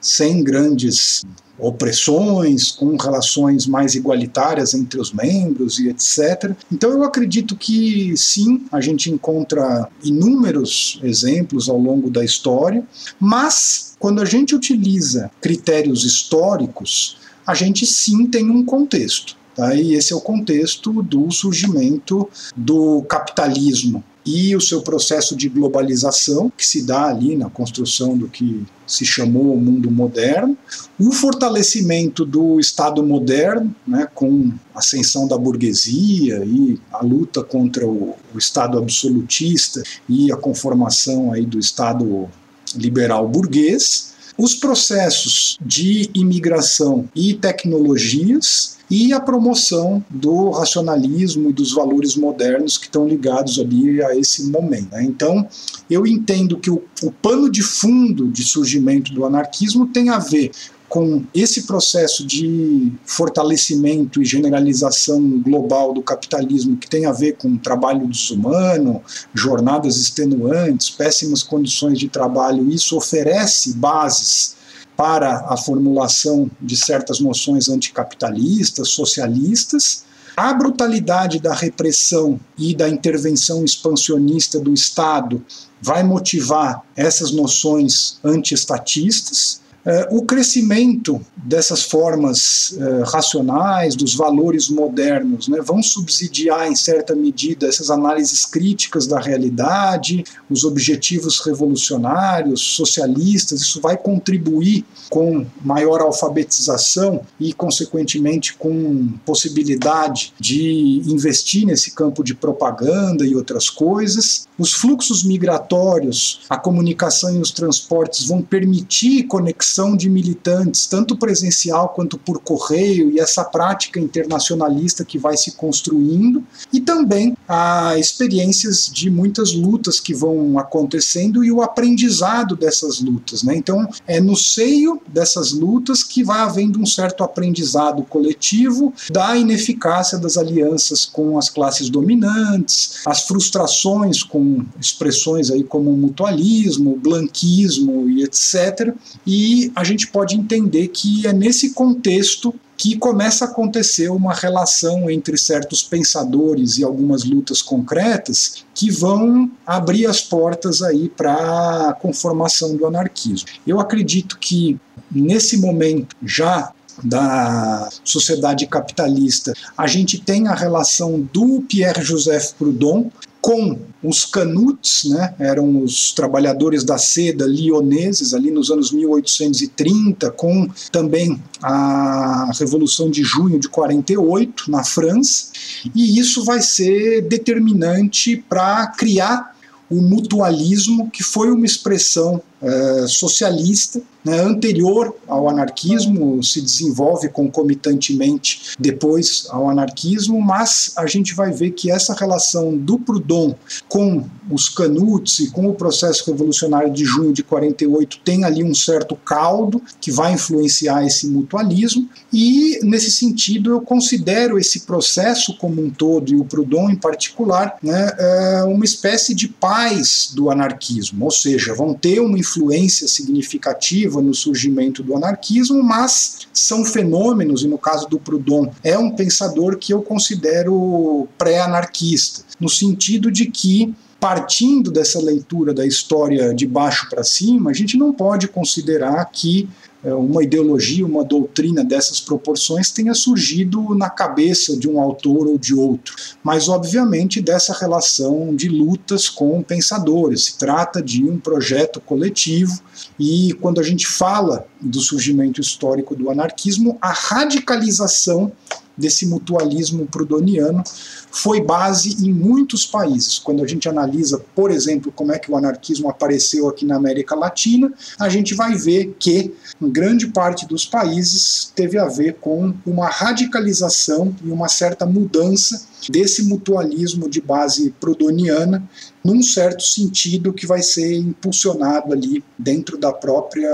sem 0.00 0.42
grandes 0.42 1.24
opressões, 1.58 2.70
com 2.70 2.96
relações 2.96 3.66
mais 3.66 3.94
igualitárias 3.94 4.74
entre 4.74 5.00
os 5.00 5.12
membros 5.12 5.78
e 5.78 5.88
etc. 5.88 6.52
Então 6.70 6.90
eu 6.90 7.02
acredito 7.02 7.56
que 7.56 8.16
sim, 8.16 8.66
a 8.70 8.80
gente 8.80 9.10
encontra 9.10 9.88
inúmeros 10.02 11.00
exemplos 11.02 11.68
ao 11.68 11.78
longo 11.78 12.10
da 12.10 12.24
história, 12.24 12.86
mas 13.18 13.96
quando 13.98 14.22
a 14.22 14.24
gente 14.24 14.54
utiliza 14.54 15.30
critérios 15.40 16.04
históricos, 16.04 17.16
a 17.44 17.54
gente 17.54 17.84
sim 17.86 18.26
tem 18.26 18.48
um 18.48 18.64
contexto. 18.64 19.36
Tá? 19.56 19.74
E 19.74 19.94
esse 19.94 20.12
é 20.12 20.16
o 20.16 20.20
contexto 20.20 21.02
do 21.02 21.28
surgimento 21.32 22.28
do 22.56 23.02
capitalismo 23.02 24.04
e 24.28 24.54
o 24.54 24.60
seu 24.60 24.82
processo 24.82 25.34
de 25.34 25.48
globalização, 25.48 26.52
que 26.54 26.66
se 26.66 26.82
dá 26.82 27.06
ali 27.06 27.34
na 27.34 27.48
construção 27.48 28.14
do 28.14 28.28
que 28.28 28.62
se 28.86 29.06
chamou 29.06 29.54
o 29.54 29.60
mundo 29.60 29.90
moderno, 29.90 30.54
o 31.00 31.10
fortalecimento 31.10 32.26
do 32.26 32.60
Estado 32.60 33.02
moderno, 33.02 33.74
né, 33.86 34.06
com 34.14 34.52
a 34.74 34.80
ascensão 34.80 35.26
da 35.26 35.38
burguesia 35.38 36.44
e 36.44 36.78
a 36.92 37.02
luta 37.02 37.42
contra 37.42 37.86
o, 37.86 38.14
o 38.34 38.38
Estado 38.38 38.76
absolutista 38.76 39.82
e 40.06 40.30
a 40.30 40.36
conformação 40.36 41.32
aí 41.32 41.46
do 41.46 41.58
Estado 41.58 42.28
liberal 42.74 43.26
burguês, 43.26 44.12
os 44.38 44.54
processos 44.54 45.58
de 45.60 46.08
imigração 46.14 47.08
e 47.14 47.34
tecnologias 47.34 48.78
e 48.90 49.12
a 49.12 49.20
promoção 49.20 50.02
do 50.08 50.50
racionalismo 50.50 51.50
e 51.50 51.52
dos 51.52 51.72
valores 51.72 52.16
modernos 52.16 52.78
que 52.78 52.86
estão 52.86 53.06
ligados 53.06 53.58
ali 53.58 54.02
a 54.02 54.16
esse 54.16 54.44
momento. 54.44 54.92
Né? 54.92 55.02
Então, 55.02 55.46
eu 55.90 56.06
entendo 56.06 56.56
que 56.56 56.70
o, 56.70 56.82
o 57.02 57.10
pano 57.10 57.50
de 57.50 57.62
fundo 57.62 58.28
de 58.28 58.44
surgimento 58.44 59.12
do 59.12 59.26
anarquismo 59.26 59.88
tem 59.88 60.08
a 60.08 60.18
ver 60.18 60.52
com 60.88 61.24
esse 61.34 61.64
processo 61.64 62.26
de 62.26 62.92
fortalecimento 63.04 64.22
e 64.22 64.24
generalização 64.24 65.40
global 65.40 65.92
do 65.92 66.02
capitalismo 66.02 66.76
que 66.76 66.88
tem 66.88 67.04
a 67.04 67.12
ver 67.12 67.36
com 67.36 67.58
trabalho 67.58 68.06
desumano, 68.08 69.02
jornadas 69.34 69.96
extenuantes, 69.96 70.88
péssimas 70.88 71.42
condições 71.42 71.98
de 71.98 72.08
trabalho, 72.08 72.70
isso 72.70 72.96
oferece 72.96 73.74
bases 73.74 74.56
para 74.96 75.46
a 75.48 75.56
formulação 75.56 76.50
de 76.60 76.76
certas 76.76 77.20
noções 77.20 77.68
anticapitalistas, 77.68 78.88
socialistas. 78.88 80.04
A 80.36 80.52
brutalidade 80.52 81.38
da 81.38 81.54
repressão 81.54 82.40
e 82.56 82.74
da 82.74 82.88
intervenção 82.88 83.64
expansionista 83.64 84.58
do 84.58 84.74
Estado 84.74 85.44
vai 85.80 86.02
motivar 86.02 86.82
essas 86.96 87.30
noções 87.30 88.18
antiestatistas. 88.24 89.60
Uh, 89.88 90.18
o 90.18 90.22
crescimento 90.22 91.18
dessas 91.34 91.82
formas 91.82 92.72
uh, 92.72 93.04
racionais, 93.04 93.96
dos 93.96 94.14
valores 94.14 94.68
modernos, 94.68 95.48
né, 95.48 95.62
vão 95.62 95.82
subsidiar, 95.82 96.70
em 96.70 96.76
certa 96.76 97.14
medida, 97.14 97.66
essas 97.66 97.90
análises 97.90 98.44
críticas 98.44 99.06
da 99.06 99.18
realidade, 99.18 100.24
os 100.50 100.62
objetivos 100.64 101.40
revolucionários, 101.40 102.60
socialistas, 102.60 103.62
isso 103.62 103.80
vai 103.80 103.96
contribuir 103.96 104.84
com 105.08 105.46
maior 105.64 106.02
alfabetização 106.02 107.22
e, 107.40 107.54
consequentemente, 107.54 108.52
com 108.58 109.08
possibilidade 109.24 110.34
de 110.38 111.00
investir 111.06 111.64
nesse 111.64 111.92
campo 111.92 112.22
de 112.22 112.34
propaganda 112.34 113.24
e 113.24 113.34
outras 113.34 113.70
coisas. 113.70 114.46
Os 114.58 114.74
fluxos 114.74 115.24
migratórios, 115.24 116.40
a 116.50 116.58
comunicação 116.58 117.34
e 117.34 117.40
os 117.40 117.52
transportes 117.52 118.26
vão 118.26 118.42
permitir 118.42 119.22
conexão 119.22 119.77
de 119.96 120.08
militantes, 120.08 120.86
tanto 120.86 121.16
presencial 121.16 121.90
quanto 121.90 122.18
por 122.18 122.40
correio, 122.40 123.10
e 123.10 123.20
essa 123.20 123.44
prática 123.44 124.00
internacionalista 124.00 125.04
que 125.04 125.18
vai 125.18 125.36
se 125.36 125.52
construindo, 125.52 126.42
e 126.72 126.80
também 126.80 127.36
a 127.46 127.98
experiências 127.98 128.90
de 128.92 129.10
muitas 129.10 129.52
lutas 129.52 130.00
que 130.00 130.14
vão 130.14 130.58
acontecendo 130.58 131.44
e 131.44 131.52
o 131.52 131.62
aprendizado 131.62 132.56
dessas 132.56 133.00
lutas. 133.00 133.42
Né? 133.42 133.56
Então, 133.56 133.88
é 134.06 134.20
no 134.20 134.36
seio 134.36 135.00
dessas 135.06 135.52
lutas 135.52 136.02
que 136.02 136.24
vai 136.24 136.40
havendo 136.40 136.80
um 136.80 136.86
certo 136.86 137.22
aprendizado 137.22 138.02
coletivo 138.02 138.92
da 139.10 139.36
ineficácia 139.36 140.18
das 140.18 140.36
alianças 140.36 141.04
com 141.04 141.38
as 141.38 141.48
classes 141.50 141.88
dominantes, 141.88 143.00
as 143.06 143.22
frustrações 143.22 144.22
com 144.22 144.64
expressões 144.80 145.50
aí 145.50 145.62
como 145.62 145.92
mutualismo, 145.92 146.96
blanquismo 146.96 148.08
e 148.08 148.22
etc. 148.22 148.94
E 149.26 149.67
a 149.74 149.84
gente 149.84 150.08
pode 150.08 150.36
entender 150.36 150.88
que 150.88 151.26
é 151.26 151.32
nesse 151.32 151.70
contexto 151.70 152.54
que 152.76 152.96
começa 152.96 153.44
a 153.44 153.48
acontecer 153.48 154.08
uma 154.08 154.32
relação 154.32 155.10
entre 155.10 155.36
certos 155.36 155.82
pensadores 155.82 156.78
e 156.78 156.84
algumas 156.84 157.24
lutas 157.24 157.60
concretas 157.60 158.64
que 158.72 158.88
vão 158.88 159.50
abrir 159.66 160.06
as 160.06 160.20
portas 160.20 160.80
aí 160.80 161.08
para 161.08 161.88
a 161.88 161.92
conformação 161.92 162.76
do 162.76 162.86
anarquismo. 162.86 163.48
Eu 163.66 163.80
acredito 163.80 164.38
que 164.38 164.78
nesse 165.10 165.56
momento 165.56 166.14
já 166.24 166.72
da 167.02 167.88
sociedade 168.04 168.66
capitalista, 168.66 169.52
a 169.76 169.86
gente 169.86 170.18
tem 170.18 170.48
a 170.48 170.54
relação 170.54 171.20
do 171.32 171.62
Pierre-Joseph 171.62 172.52
Proudhon, 172.58 173.10
com 173.40 173.78
os 174.02 174.24
canuts, 174.24 175.04
né, 175.04 175.34
eram 175.38 175.82
os 175.82 176.12
trabalhadores 176.12 176.84
da 176.84 176.98
seda 176.98 177.46
lioneses 177.46 178.34
ali 178.34 178.50
nos 178.50 178.70
anos 178.70 178.92
1830, 178.92 180.30
com 180.32 180.68
também 180.92 181.40
a 181.62 182.50
Revolução 182.58 183.10
de 183.10 183.22
Junho 183.22 183.58
de 183.58 183.68
48 183.68 184.70
na 184.70 184.84
França, 184.84 185.48
e 185.94 186.18
isso 186.18 186.44
vai 186.44 186.60
ser 186.60 187.22
determinante 187.22 188.36
para 188.48 188.86
criar 188.88 189.56
o 189.90 190.02
mutualismo, 190.02 191.10
que 191.10 191.22
foi 191.22 191.50
uma 191.50 191.64
expressão 191.64 192.42
é, 192.60 193.06
socialista 193.06 194.00
né, 194.24 194.40
anterior 194.40 195.14
ao 195.26 195.48
anarquismo, 195.48 196.42
se 196.42 196.60
desenvolve 196.60 197.28
concomitantemente 197.28 198.74
depois 198.78 199.46
ao 199.48 199.70
anarquismo, 199.70 200.40
mas 200.40 200.92
a 200.96 201.06
gente 201.06 201.34
vai 201.34 201.52
ver 201.52 201.70
que 201.70 201.90
essa 201.90 202.14
relação 202.14 202.76
do 202.76 202.98
Proudhon 202.98 203.54
com 203.88 204.24
os 204.50 204.68
Canuts 204.68 205.38
e 205.40 205.50
com 205.50 205.68
o 205.68 205.74
processo 205.74 206.30
revolucionário 206.30 206.92
de 206.92 207.04
junho 207.04 207.32
de 207.32 207.42
48 207.42 208.20
tem 208.24 208.44
ali 208.44 208.64
um 208.64 208.74
certo 208.74 209.14
caldo 209.14 209.82
que 210.00 210.10
vai 210.10 210.32
influenciar 210.32 211.04
esse 211.06 211.26
mutualismo 211.26 212.08
e 212.32 212.80
nesse 212.82 213.10
sentido 213.10 213.70
eu 213.70 213.80
considero 213.80 214.58
esse 214.58 214.80
processo 214.80 215.56
como 215.58 215.82
um 215.82 215.90
todo 215.90 216.32
e 216.32 216.36
o 216.36 216.44
Proudhon 216.44 216.90
em 216.90 216.96
particular 216.96 217.76
né, 217.82 218.10
é 218.18 218.64
uma 218.64 218.84
espécie 218.84 219.34
de 219.34 219.48
paz 219.48 220.30
do 220.34 220.50
anarquismo, 220.50 221.24
ou 221.24 221.30
seja, 221.30 221.74
vão 221.74 221.94
ter 221.94 222.20
uma 222.20 222.38
influência 222.48 223.06
significativa 223.06 224.22
no 224.22 224.32
surgimento 224.34 225.02
do 225.02 225.14
anarquismo, 225.14 225.82
mas 225.82 226.48
são 226.52 226.84
fenômenos, 226.84 227.62
e 227.62 227.68
no 227.68 227.78
caso 227.78 228.08
do 228.08 228.18
Proudhon, 228.18 228.70
é 228.82 228.96
um 228.98 229.10
pensador 229.10 229.76
que 229.76 229.92
eu 229.92 230.02
considero 230.02 231.28
pré-anarquista, 231.36 232.42
no 232.58 232.68
sentido 232.68 233.30
de 233.30 233.46
que 233.46 233.94
partindo 234.18 234.90
dessa 234.90 235.20
leitura 235.20 235.72
da 235.72 235.86
história 235.86 236.52
de 236.52 236.66
baixo 236.66 237.08
para 237.08 237.22
cima, 237.22 237.70
a 237.70 237.72
gente 237.72 237.96
não 237.96 238.12
pode 238.12 238.48
considerar 238.48 239.24
que 239.26 239.68
uma 240.04 240.42
ideologia, 240.42 241.04
uma 241.04 241.24
doutrina 241.24 241.84
dessas 241.84 242.20
proporções 242.20 242.90
tenha 242.90 243.14
surgido 243.14 243.94
na 243.94 244.08
cabeça 244.08 244.76
de 244.76 244.88
um 244.88 245.00
autor 245.00 245.46
ou 245.46 245.58
de 245.58 245.74
outro, 245.74 246.14
mas 246.42 246.68
obviamente 246.68 247.40
dessa 247.40 247.72
relação 247.72 248.54
de 248.54 248.68
lutas 248.68 249.28
com 249.28 249.60
pensadores. 249.62 250.44
Se 250.44 250.58
trata 250.58 251.02
de 251.02 251.24
um 251.24 251.38
projeto 251.38 252.00
coletivo 252.00 252.80
e 253.18 253.56
quando 253.60 253.80
a 253.80 253.84
gente 253.84 254.06
fala 254.06 254.66
do 254.80 255.00
surgimento 255.00 255.60
histórico 255.60 256.14
do 256.14 256.30
anarquismo, 256.30 256.96
a 257.00 257.10
radicalização 257.10 258.52
desse 258.98 259.26
mutualismo 259.26 260.06
prudoniano 260.06 260.82
foi 261.30 261.60
base 261.60 262.26
em 262.26 262.32
muitos 262.32 262.84
países. 262.84 263.38
Quando 263.38 263.62
a 263.62 263.66
gente 263.66 263.88
analisa, 263.88 264.42
por 264.54 264.70
exemplo, 264.70 265.12
como 265.14 265.32
é 265.32 265.38
que 265.38 265.50
o 265.50 265.56
anarquismo 265.56 266.08
apareceu 266.08 266.68
aqui 266.68 266.84
na 266.84 266.96
América 266.96 267.34
Latina, 267.34 267.92
a 268.18 268.28
gente 268.28 268.54
vai 268.54 268.74
ver 268.74 269.14
que 269.18 269.54
grande 269.80 270.26
parte 270.26 270.66
dos 270.66 270.84
países 270.84 271.72
teve 271.74 271.98
a 271.98 272.06
ver 272.06 272.34
com 272.40 272.74
uma 272.84 273.06
radicalização 273.06 274.34
e 274.44 274.50
uma 274.50 274.68
certa 274.68 275.06
mudança 275.06 275.86
desse 276.10 276.44
mutualismo 276.44 277.28
de 277.28 277.40
base 277.40 277.90
prudoniana, 278.00 278.88
num 279.24 279.42
certo 279.42 279.82
sentido 279.82 280.52
que 280.52 280.66
vai 280.66 280.82
ser 280.82 281.16
impulsionado 281.16 282.12
ali 282.12 282.42
dentro 282.58 282.96
da 282.96 283.12
própria 283.12 283.70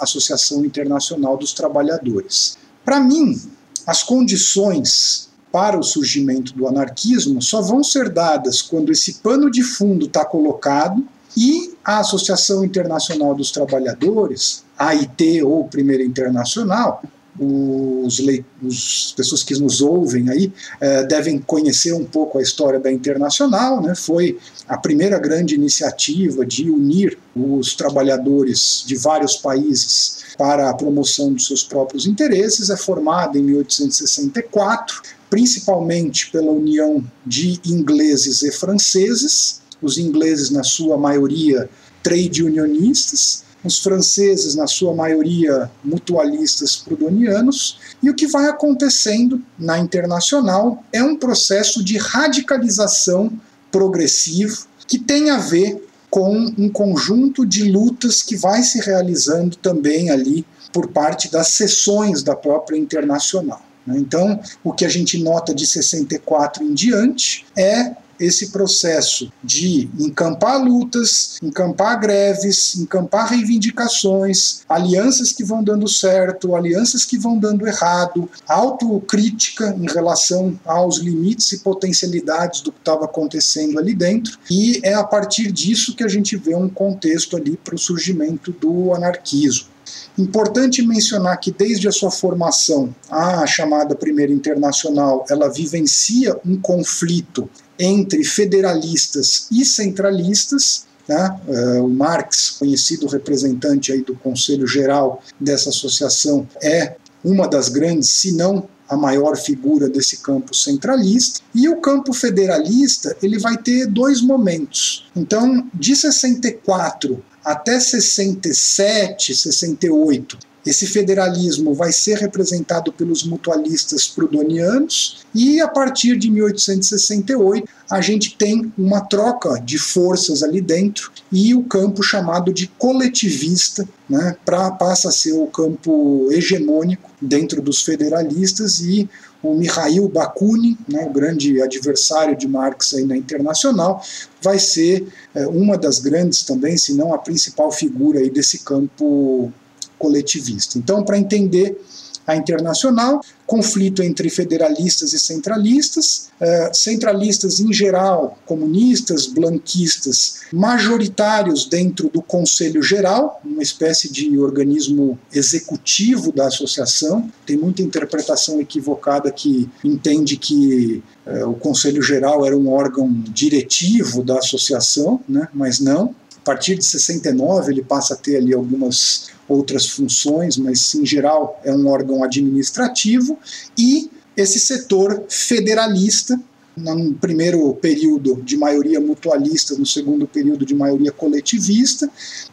Associação 0.00 0.64
Internacional 0.64 1.36
dos 1.36 1.52
Trabalhadores. 1.52 2.56
Para 2.84 3.00
mim, 3.00 3.40
as 3.86 4.02
condições 4.02 5.28
para 5.52 5.78
o 5.78 5.82
surgimento 5.82 6.52
do 6.52 6.66
anarquismo 6.66 7.40
só 7.40 7.62
vão 7.62 7.82
ser 7.82 8.10
dadas 8.10 8.60
quando 8.60 8.92
esse 8.92 9.14
pano 9.14 9.50
de 9.50 9.62
fundo 9.62 10.06
está 10.06 10.24
colocado 10.24 11.06
e 11.36 11.74
a 11.84 12.00
Associação 12.00 12.64
Internacional 12.64 13.34
dos 13.34 13.50
Trabalhadores, 13.50 14.64
AIT 14.76 15.42
ou 15.42 15.68
Primeira 15.68 16.02
Internacional, 16.02 17.02
os, 17.38 19.12
pessoas 19.16 19.42
que 19.42 19.54
nos 19.54 19.80
ouvem 19.80 20.30
aí 20.30 20.52
eh, 20.80 21.04
devem 21.04 21.38
conhecer 21.38 21.92
um 21.92 22.04
pouco 22.04 22.38
a 22.38 22.42
história 22.42 22.80
da 22.80 22.90
Internacional, 22.90 23.82
né? 23.82 23.94
Foi 23.94 24.38
a 24.66 24.78
primeira 24.78 25.18
grande 25.18 25.54
iniciativa 25.54 26.46
de 26.46 26.70
unir 26.70 27.18
os 27.34 27.74
trabalhadores 27.74 28.84
de 28.86 28.96
vários 28.96 29.36
países 29.36 30.24
para 30.36 30.70
a 30.70 30.74
promoção 30.74 31.32
dos 31.32 31.46
seus 31.46 31.62
próprios 31.62 32.06
interesses. 32.06 32.70
É 32.70 32.76
formada 32.76 33.38
em 33.38 33.42
1864, 33.42 35.02
principalmente 35.30 36.30
pela 36.30 36.50
união 36.50 37.04
de 37.24 37.60
ingleses 37.64 38.42
e 38.42 38.52
franceses. 38.52 39.60
Os 39.82 39.98
ingleses, 39.98 40.50
na 40.50 40.64
sua 40.64 40.96
maioria, 40.96 41.68
trade 42.02 42.42
unionistas, 42.42 43.44
os 43.64 43.78
franceses, 43.78 44.54
na 44.54 44.66
sua 44.66 44.94
maioria, 44.94 45.70
mutualistas 45.84 46.76
prudonianos, 46.76 47.78
e 48.02 48.08
o 48.08 48.14
que 48.14 48.26
vai 48.26 48.46
acontecendo 48.46 49.42
na 49.58 49.78
internacional 49.78 50.84
é 50.92 51.02
um 51.02 51.16
processo 51.16 51.82
de 51.82 51.98
radicalização 51.98 53.32
progressivo 53.70 54.66
que 54.86 54.98
tem 54.98 55.30
a 55.30 55.38
ver 55.38 55.85
com 56.16 56.50
um 56.56 56.70
conjunto 56.70 57.44
de 57.44 57.70
lutas 57.70 58.22
que 58.22 58.38
vai 58.38 58.62
se 58.62 58.80
realizando 58.80 59.54
também 59.54 60.08
ali 60.08 60.46
por 60.72 60.88
parte 60.88 61.30
das 61.30 61.48
sessões 61.48 62.22
da 62.22 62.34
própria 62.34 62.78
internacional. 62.78 63.60
Né? 63.86 63.98
Então, 63.98 64.40
o 64.64 64.72
que 64.72 64.86
a 64.86 64.88
gente 64.88 65.22
nota 65.22 65.54
de 65.54 65.66
64 65.66 66.64
em 66.64 66.72
diante 66.72 67.44
é 67.54 67.94
esse 68.18 68.50
processo 68.50 69.32
de 69.42 69.88
encampar 69.98 70.62
lutas, 70.62 71.38
encampar 71.42 72.00
greves, 72.00 72.76
encampar 72.76 73.28
reivindicações, 73.28 74.60
alianças 74.68 75.32
que 75.32 75.44
vão 75.44 75.62
dando 75.62 75.88
certo, 75.88 76.54
alianças 76.54 77.04
que 77.04 77.18
vão 77.18 77.38
dando 77.38 77.66
errado, 77.66 78.28
autocrítica 78.48 79.74
em 79.78 79.86
relação 79.86 80.58
aos 80.64 80.98
limites 80.98 81.52
e 81.52 81.58
potencialidades 81.58 82.60
do 82.60 82.72
que 82.72 82.78
estava 82.78 83.04
acontecendo 83.04 83.78
ali 83.78 83.94
dentro, 83.94 84.38
e 84.50 84.80
é 84.82 84.94
a 84.94 85.04
partir 85.04 85.50
disso 85.52 85.94
que 85.94 86.04
a 86.04 86.08
gente 86.08 86.36
vê 86.36 86.54
um 86.54 86.68
contexto 86.68 87.36
ali 87.36 87.56
para 87.56 87.74
o 87.74 87.78
surgimento 87.78 88.52
do 88.52 88.94
anarquismo. 88.94 89.76
Importante 90.18 90.82
mencionar 90.82 91.38
que 91.38 91.50
desde 91.50 91.86
a 91.86 91.92
sua 91.92 92.10
formação, 92.10 92.94
a 93.10 93.46
chamada 93.46 93.94
Primeira 93.94 94.32
Internacional, 94.32 95.24
ela 95.28 95.52
vivencia 95.52 96.36
um 96.44 96.60
conflito 96.60 97.48
entre 97.78 98.24
federalistas 98.24 99.46
e 99.50 99.64
centralistas, 99.64 100.86
né? 101.08 101.40
Uh, 101.46 101.84
o 101.84 101.88
Marx, 101.88 102.50
conhecido 102.50 103.06
representante 103.06 103.92
aí 103.92 104.02
do 104.02 104.16
Conselho 104.16 104.66
Geral 104.66 105.22
dessa 105.38 105.68
associação, 105.68 106.48
é 106.62 106.96
uma 107.24 107.46
das 107.46 107.68
grandes, 107.68 108.08
se 108.10 108.32
não 108.32 108.68
a 108.88 108.96
maior 108.96 109.36
figura 109.36 109.88
desse 109.88 110.18
campo 110.18 110.54
centralista. 110.54 111.40
E 111.54 111.68
o 111.68 111.80
campo 111.80 112.12
federalista 112.12 113.16
ele 113.22 113.38
vai 113.38 113.56
ter 113.56 113.86
dois 113.86 114.20
momentos. 114.20 115.08
Então, 115.14 115.68
de 115.74 115.94
64 115.96 117.22
até 117.46 117.78
67, 117.78 119.36
68, 119.36 120.36
esse 120.66 120.84
federalismo 120.84 121.72
vai 121.74 121.92
ser 121.92 122.18
representado 122.18 122.92
pelos 122.92 123.22
mutualistas 123.22 124.08
prudonianos 124.08 125.24
e 125.32 125.60
a 125.60 125.68
partir 125.68 126.16
de 126.16 126.28
1868 126.28 127.68
a 127.88 128.00
gente 128.00 128.36
tem 128.36 128.72
uma 128.76 129.00
troca 129.00 129.60
de 129.60 129.78
forças 129.78 130.42
ali 130.42 130.60
dentro 130.60 131.12
e 131.30 131.54
o 131.54 131.62
campo 131.62 132.02
chamado 132.02 132.52
de 132.52 132.66
coletivista 132.66 133.88
né, 134.10 134.36
pra, 134.44 134.72
passa 134.72 135.08
a 135.08 135.12
ser 135.12 135.34
o 135.34 135.46
campo 135.46 136.26
hegemônico 136.32 137.08
dentro 137.22 137.62
dos 137.62 137.82
federalistas 137.82 138.80
e 138.80 139.08
o 139.52 139.56
Mikhail 139.56 140.08
Bakunin, 140.08 140.76
né, 140.88 141.06
o 141.06 141.12
grande 141.12 141.60
adversário 141.62 142.36
de 142.36 142.48
Marx 142.48 142.94
aí 142.94 143.04
na 143.04 143.16
internacional, 143.16 144.02
vai 144.42 144.58
ser 144.58 145.06
é, 145.34 145.46
uma 145.46 145.76
das 145.76 145.98
grandes 145.98 146.44
também, 146.44 146.76
se 146.76 146.94
não 146.94 147.14
a 147.14 147.18
principal 147.18 147.70
figura 147.70 148.18
aí 148.18 148.30
desse 148.30 148.58
campo 148.58 149.52
coletivista. 149.98 150.78
Então, 150.78 151.02
para 151.02 151.18
entender 151.18 151.80
a 152.26 152.34
internacional, 152.34 153.20
conflito 153.46 154.02
entre 154.02 154.28
federalistas 154.28 155.12
e 155.12 155.18
centralistas, 155.18 156.28
uh, 156.40 156.74
centralistas 156.74 157.60
em 157.60 157.72
geral, 157.72 158.36
comunistas, 158.44 159.26
blanquistas, 159.26 160.40
majoritários 160.52 161.66
dentro 161.66 162.08
do 162.08 162.20
Conselho 162.20 162.82
Geral, 162.82 163.40
uma 163.44 163.62
espécie 163.62 164.10
de 164.10 164.36
organismo 164.38 165.18
executivo 165.32 166.32
da 166.32 166.48
associação. 166.48 167.30
Tem 167.46 167.56
muita 167.56 167.82
interpretação 167.82 168.60
equivocada 168.60 169.30
que 169.30 169.68
entende 169.84 170.36
que 170.36 171.02
uh, 171.26 171.48
o 171.48 171.54
Conselho 171.54 172.02
Geral 172.02 172.44
era 172.44 172.56
um 172.56 172.68
órgão 172.72 173.08
diretivo 173.28 174.24
da 174.24 174.38
associação, 174.38 175.20
né? 175.28 175.48
mas 175.54 175.78
não. 175.78 176.14
A 176.36 176.40
partir 176.46 176.76
de 176.76 176.84
69 176.84 177.72
ele 177.72 177.82
passa 177.82 178.14
a 178.14 178.16
ter 178.16 178.36
ali 178.36 178.54
algumas 178.54 179.35
outras 179.48 179.86
funções, 179.86 180.56
mas 180.56 180.94
em 180.94 181.06
geral 181.06 181.60
é 181.64 181.72
um 181.72 181.86
órgão 181.88 182.22
administrativo, 182.22 183.38
e 183.78 184.10
esse 184.36 184.60
setor 184.60 185.24
federalista, 185.28 186.38
no 186.76 187.14
primeiro 187.14 187.72
período 187.76 188.42
de 188.42 188.54
maioria 188.54 189.00
mutualista, 189.00 189.74
no 189.76 189.86
segundo 189.86 190.26
período 190.26 190.66
de 190.66 190.74
maioria 190.74 191.10
coletivista, 191.10 192.10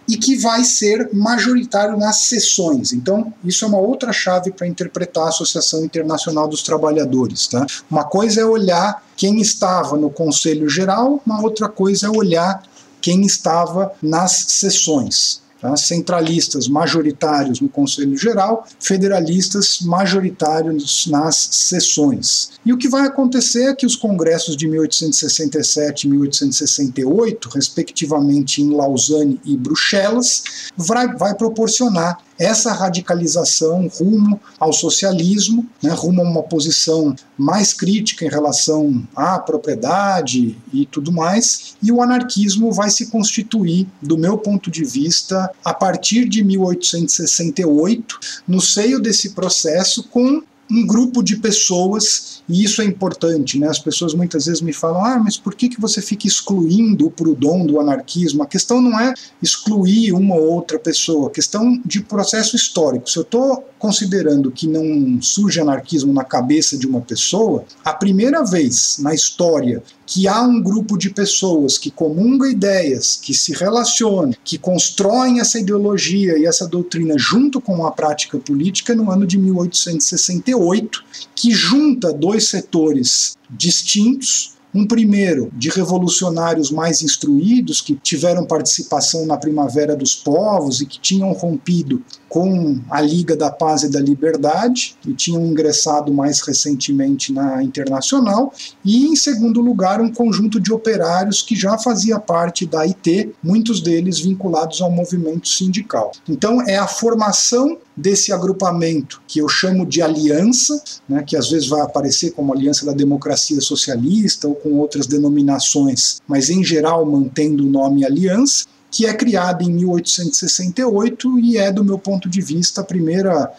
e 0.07 0.15
que 0.15 0.37
vai 0.37 0.63
ser 0.63 1.09
majoritário 1.11 1.97
nas 1.97 2.21
sessões. 2.21 2.93
Então, 2.93 3.33
isso 3.43 3.65
é 3.65 3.67
uma 3.67 3.79
outra 3.79 4.13
chave 4.13 4.51
para 4.51 4.65
interpretar 4.65 5.25
a 5.25 5.29
Associação 5.29 5.83
Internacional 5.83 6.47
dos 6.47 6.63
Trabalhadores. 6.63 7.47
Tá? 7.47 7.65
Uma 7.91 8.05
coisa 8.05 8.39
é 8.39 8.45
olhar 8.45 9.05
quem 9.17 9.41
estava 9.41 9.97
no 9.97 10.09
Conselho 10.09 10.69
Geral, 10.69 11.21
uma 11.25 11.41
outra 11.41 11.67
coisa 11.67 12.07
é 12.07 12.09
olhar 12.09 12.63
quem 13.01 13.25
estava 13.25 13.91
nas 14.01 14.45
sessões 14.47 15.42
tá? 15.64 15.78
centralistas 15.78 16.68
majoritários 16.68 17.61
no 17.61 17.70
Conselho 17.70 18.18
Geral, 18.18 18.68
federalistas 18.80 19.80
majoritários 19.82 21.07
nas 21.07 21.36
sessões. 21.51 22.51
E 22.66 22.74
o 22.74 22.78
que 22.78 22.89
vai 22.89 23.07
acontecer 23.07 23.70
é 23.70 23.76
que 23.76 23.86
os 23.86 23.95
congressos 23.95 24.57
de 24.57 24.68
1867 24.68 26.05
e 26.05 26.09
1868, 26.09 27.49
respectivamente 27.49 28.61
em 28.61 28.76
Lausanne 28.76 29.39
e 29.45 29.55
Bruxelas, 29.55 30.43
vai, 30.76 31.16
vai 31.16 31.34
proporcionar 31.34 32.20
essa 32.38 32.73
radicalização 32.73 33.88
rumo 33.88 34.39
ao 34.59 34.73
socialismo, 34.73 35.67
né, 35.81 35.91
rumo 35.91 36.21
a 36.21 36.29
uma 36.29 36.43
posição 36.43 37.15
mais 37.38 37.73
crítica 37.73 38.25
em 38.25 38.29
relação 38.29 39.03
à 39.15 39.39
propriedade 39.39 40.57
e 40.73 40.86
tudo 40.86 41.11
mais, 41.11 41.75
e 41.81 41.91
o 41.91 42.01
anarquismo 42.01 42.71
vai 42.71 42.89
se 42.89 43.07
constituir, 43.07 43.88
do 44.01 44.17
meu 44.17 44.38
ponto 44.38 44.71
de 44.71 44.84
vista, 44.84 45.49
a 45.63 45.73
partir 45.73 46.27
de 46.27 46.43
1868, 46.43 48.19
no 48.47 48.61
seio 48.61 48.99
desse 48.99 49.31
processo, 49.31 50.03
com 50.03 50.41
um 50.71 50.88
grupo 50.88 51.21
de 51.21 51.36
pessoas, 51.38 52.41
e 52.47 52.63
isso 52.63 52.81
é 52.81 52.85
importante, 52.85 53.57
né? 53.57 53.67
As 53.67 53.79
pessoas 53.79 54.13
muitas 54.13 54.45
vezes 54.45 54.61
me 54.61 54.73
falam: 54.73 55.03
ah, 55.03 55.19
mas 55.19 55.37
por 55.37 55.55
que, 55.55 55.69
que 55.69 55.79
você 55.79 56.01
fica 56.01 56.27
excluindo 56.27 57.07
o 57.07 57.11
Proudhon 57.11 57.65
do 57.65 57.79
anarquismo? 57.79 58.43
A 58.43 58.47
questão 58.47 58.81
não 58.81 58.99
é 58.99 59.13
excluir 59.41 60.11
uma 60.11 60.35
ou 60.35 60.51
outra 60.51 60.77
pessoa, 60.77 61.27
a 61.27 61.31
questão 61.31 61.81
de 61.85 62.01
processo 62.01 62.55
histórico. 62.55 63.09
Se 63.09 63.17
eu 63.17 63.23
estou 63.23 63.63
considerando 63.79 64.49
que 64.51 64.67
não 64.67 65.21
surge 65.21 65.59
anarquismo 65.59 66.13
na 66.13 66.23
cabeça 66.23 66.77
de 66.77 66.87
uma 66.87 67.01
pessoa, 67.01 67.65
a 67.83 67.93
primeira 67.93 68.43
vez 68.43 68.97
na 68.99 69.13
história 69.13 69.83
que 70.05 70.27
há 70.27 70.41
um 70.41 70.61
grupo 70.61 70.97
de 70.97 71.09
pessoas 71.09 71.77
que 71.77 71.89
comunga 71.89 72.47
ideias, 72.49 73.19
que 73.21 73.33
se 73.33 73.53
relacionam, 73.53 74.33
que 74.43 74.57
constroem 74.57 75.39
essa 75.39 75.59
ideologia 75.59 76.37
e 76.37 76.45
essa 76.45 76.67
doutrina 76.67 77.15
junto 77.17 77.59
com 77.59 77.85
a 77.85 77.91
prática 77.91 78.37
política 78.37 78.95
no 78.95 79.09
ano 79.09 79.25
de 79.25 79.37
1868, 79.37 81.03
que 81.35 81.51
junta 81.51 82.13
dois 82.13 82.32
setores 82.39 83.38
distintos. 83.49 84.53
Um 84.75 84.88
primeiro 84.88 85.51
de 85.53 85.69
revolucionários 85.69 86.71
mais 86.71 87.03
instruídos 87.03 87.79
que 87.79 87.93
tiveram 87.93 88.43
participação 88.43 89.23
na 89.23 89.38
Primavera 89.38 89.95
dos 89.95 90.15
Povos 90.15 90.81
e 90.81 90.88
que 90.88 90.99
tinham 90.99 91.31
rompido 91.31 92.03
com 92.34 92.79
a 92.89 92.99
Liga 92.99 93.38
da 93.38 93.51
Paz 93.51 93.84
e 93.84 93.91
da 93.91 93.99
Liberdade 93.99 94.95
e 95.07 95.13
tinham 95.13 95.45
ingressado 95.45 96.11
mais 96.11 96.41
recentemente 96.41 97.31
na 97.31 97.61
Internacional, 97.61 98.51
e 98.84 99.05
em 99.05 99.15
segundo 99.15 99.61
lugar, 99.61 100.01
um 100.01 100.11
conjunto 100.11 100.59
de 100.59 100.73
operários 100.73 101.43
que 101.43 101.55
já 101.55 101.77
fazia 101.77 102.19
parte 102.19 102.65
da 102.65 102.81
IT, 102.88 103.36
muitos 103.43 103.81
deles 103.81 104.19
vinculados 104.19 104.81
ao 104.81 104.89
movimento 104.89 105.47
sindical. 105.47 106.11
Então, 106.27 106.59
é 106.63 106.75
a 106.75 106.88
formação 106.88 107.77
desse 107.95 108.34
agrupamento 108.34 109.21
que 109.27 109.38
eu 109.38 109.47
chamo 109.47 109.86
de 109.86 110.01
aliança, 110.01 110.81
né, 111.07 111.21
que 111.21 111.38
às 111.38 111.51
vezes 111.51 111.67
vai 111.67 111.81
aparecer 111.81 112.31
como 112.31 112.51
Aliança 112.51 112.84
da 112.84 112.93
Democracia 112.93 113.61
Socialista 113.61 114.47
ou 114.47 114.55
com 114.55 114.79
outras 114.79 115.05
denominações, 115.05 116.19
mas 116.27 116.49
em 116.49 116.63
geral 116.63 117.05
mantendo 117.05 117.63
o 117.63 117.69
nome 117.69 118.03
aliança, 118.03 118.65
que 118.93 119.07
é 119.07 119.13
criada 119.15 119.63
em 119.63 119.71
1868 119.71 121.39
e 121.39 121.57
é, 121.57 121.71
do 121.71 121.83
meu 121.83 121.97
ponto 121.97 122.29
de 122.29 122.39
vista, 122.41 122.81
a 122.81 122.83
primeira 122.83 123.51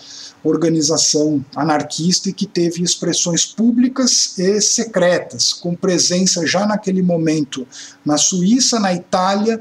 organização 0.45 1.45
anarquista 1.57 2.29
e 2.29 2.33
que 2.33 2.47
teve 2.47 2.85
expressões 2.85 3.45
públicas 3.45 4.39
e 4.39 4.61
secretas, 4.61 5.53
com 5.53 5.75
presença 5.75 6.47
já 6.47 6.65
naquele 6.65 7.03
momento 7.03 7.67
na 8.05 8.17
Suíça, 8.17 8.79
na 8.79 8.95
Itália, 8.95 9.59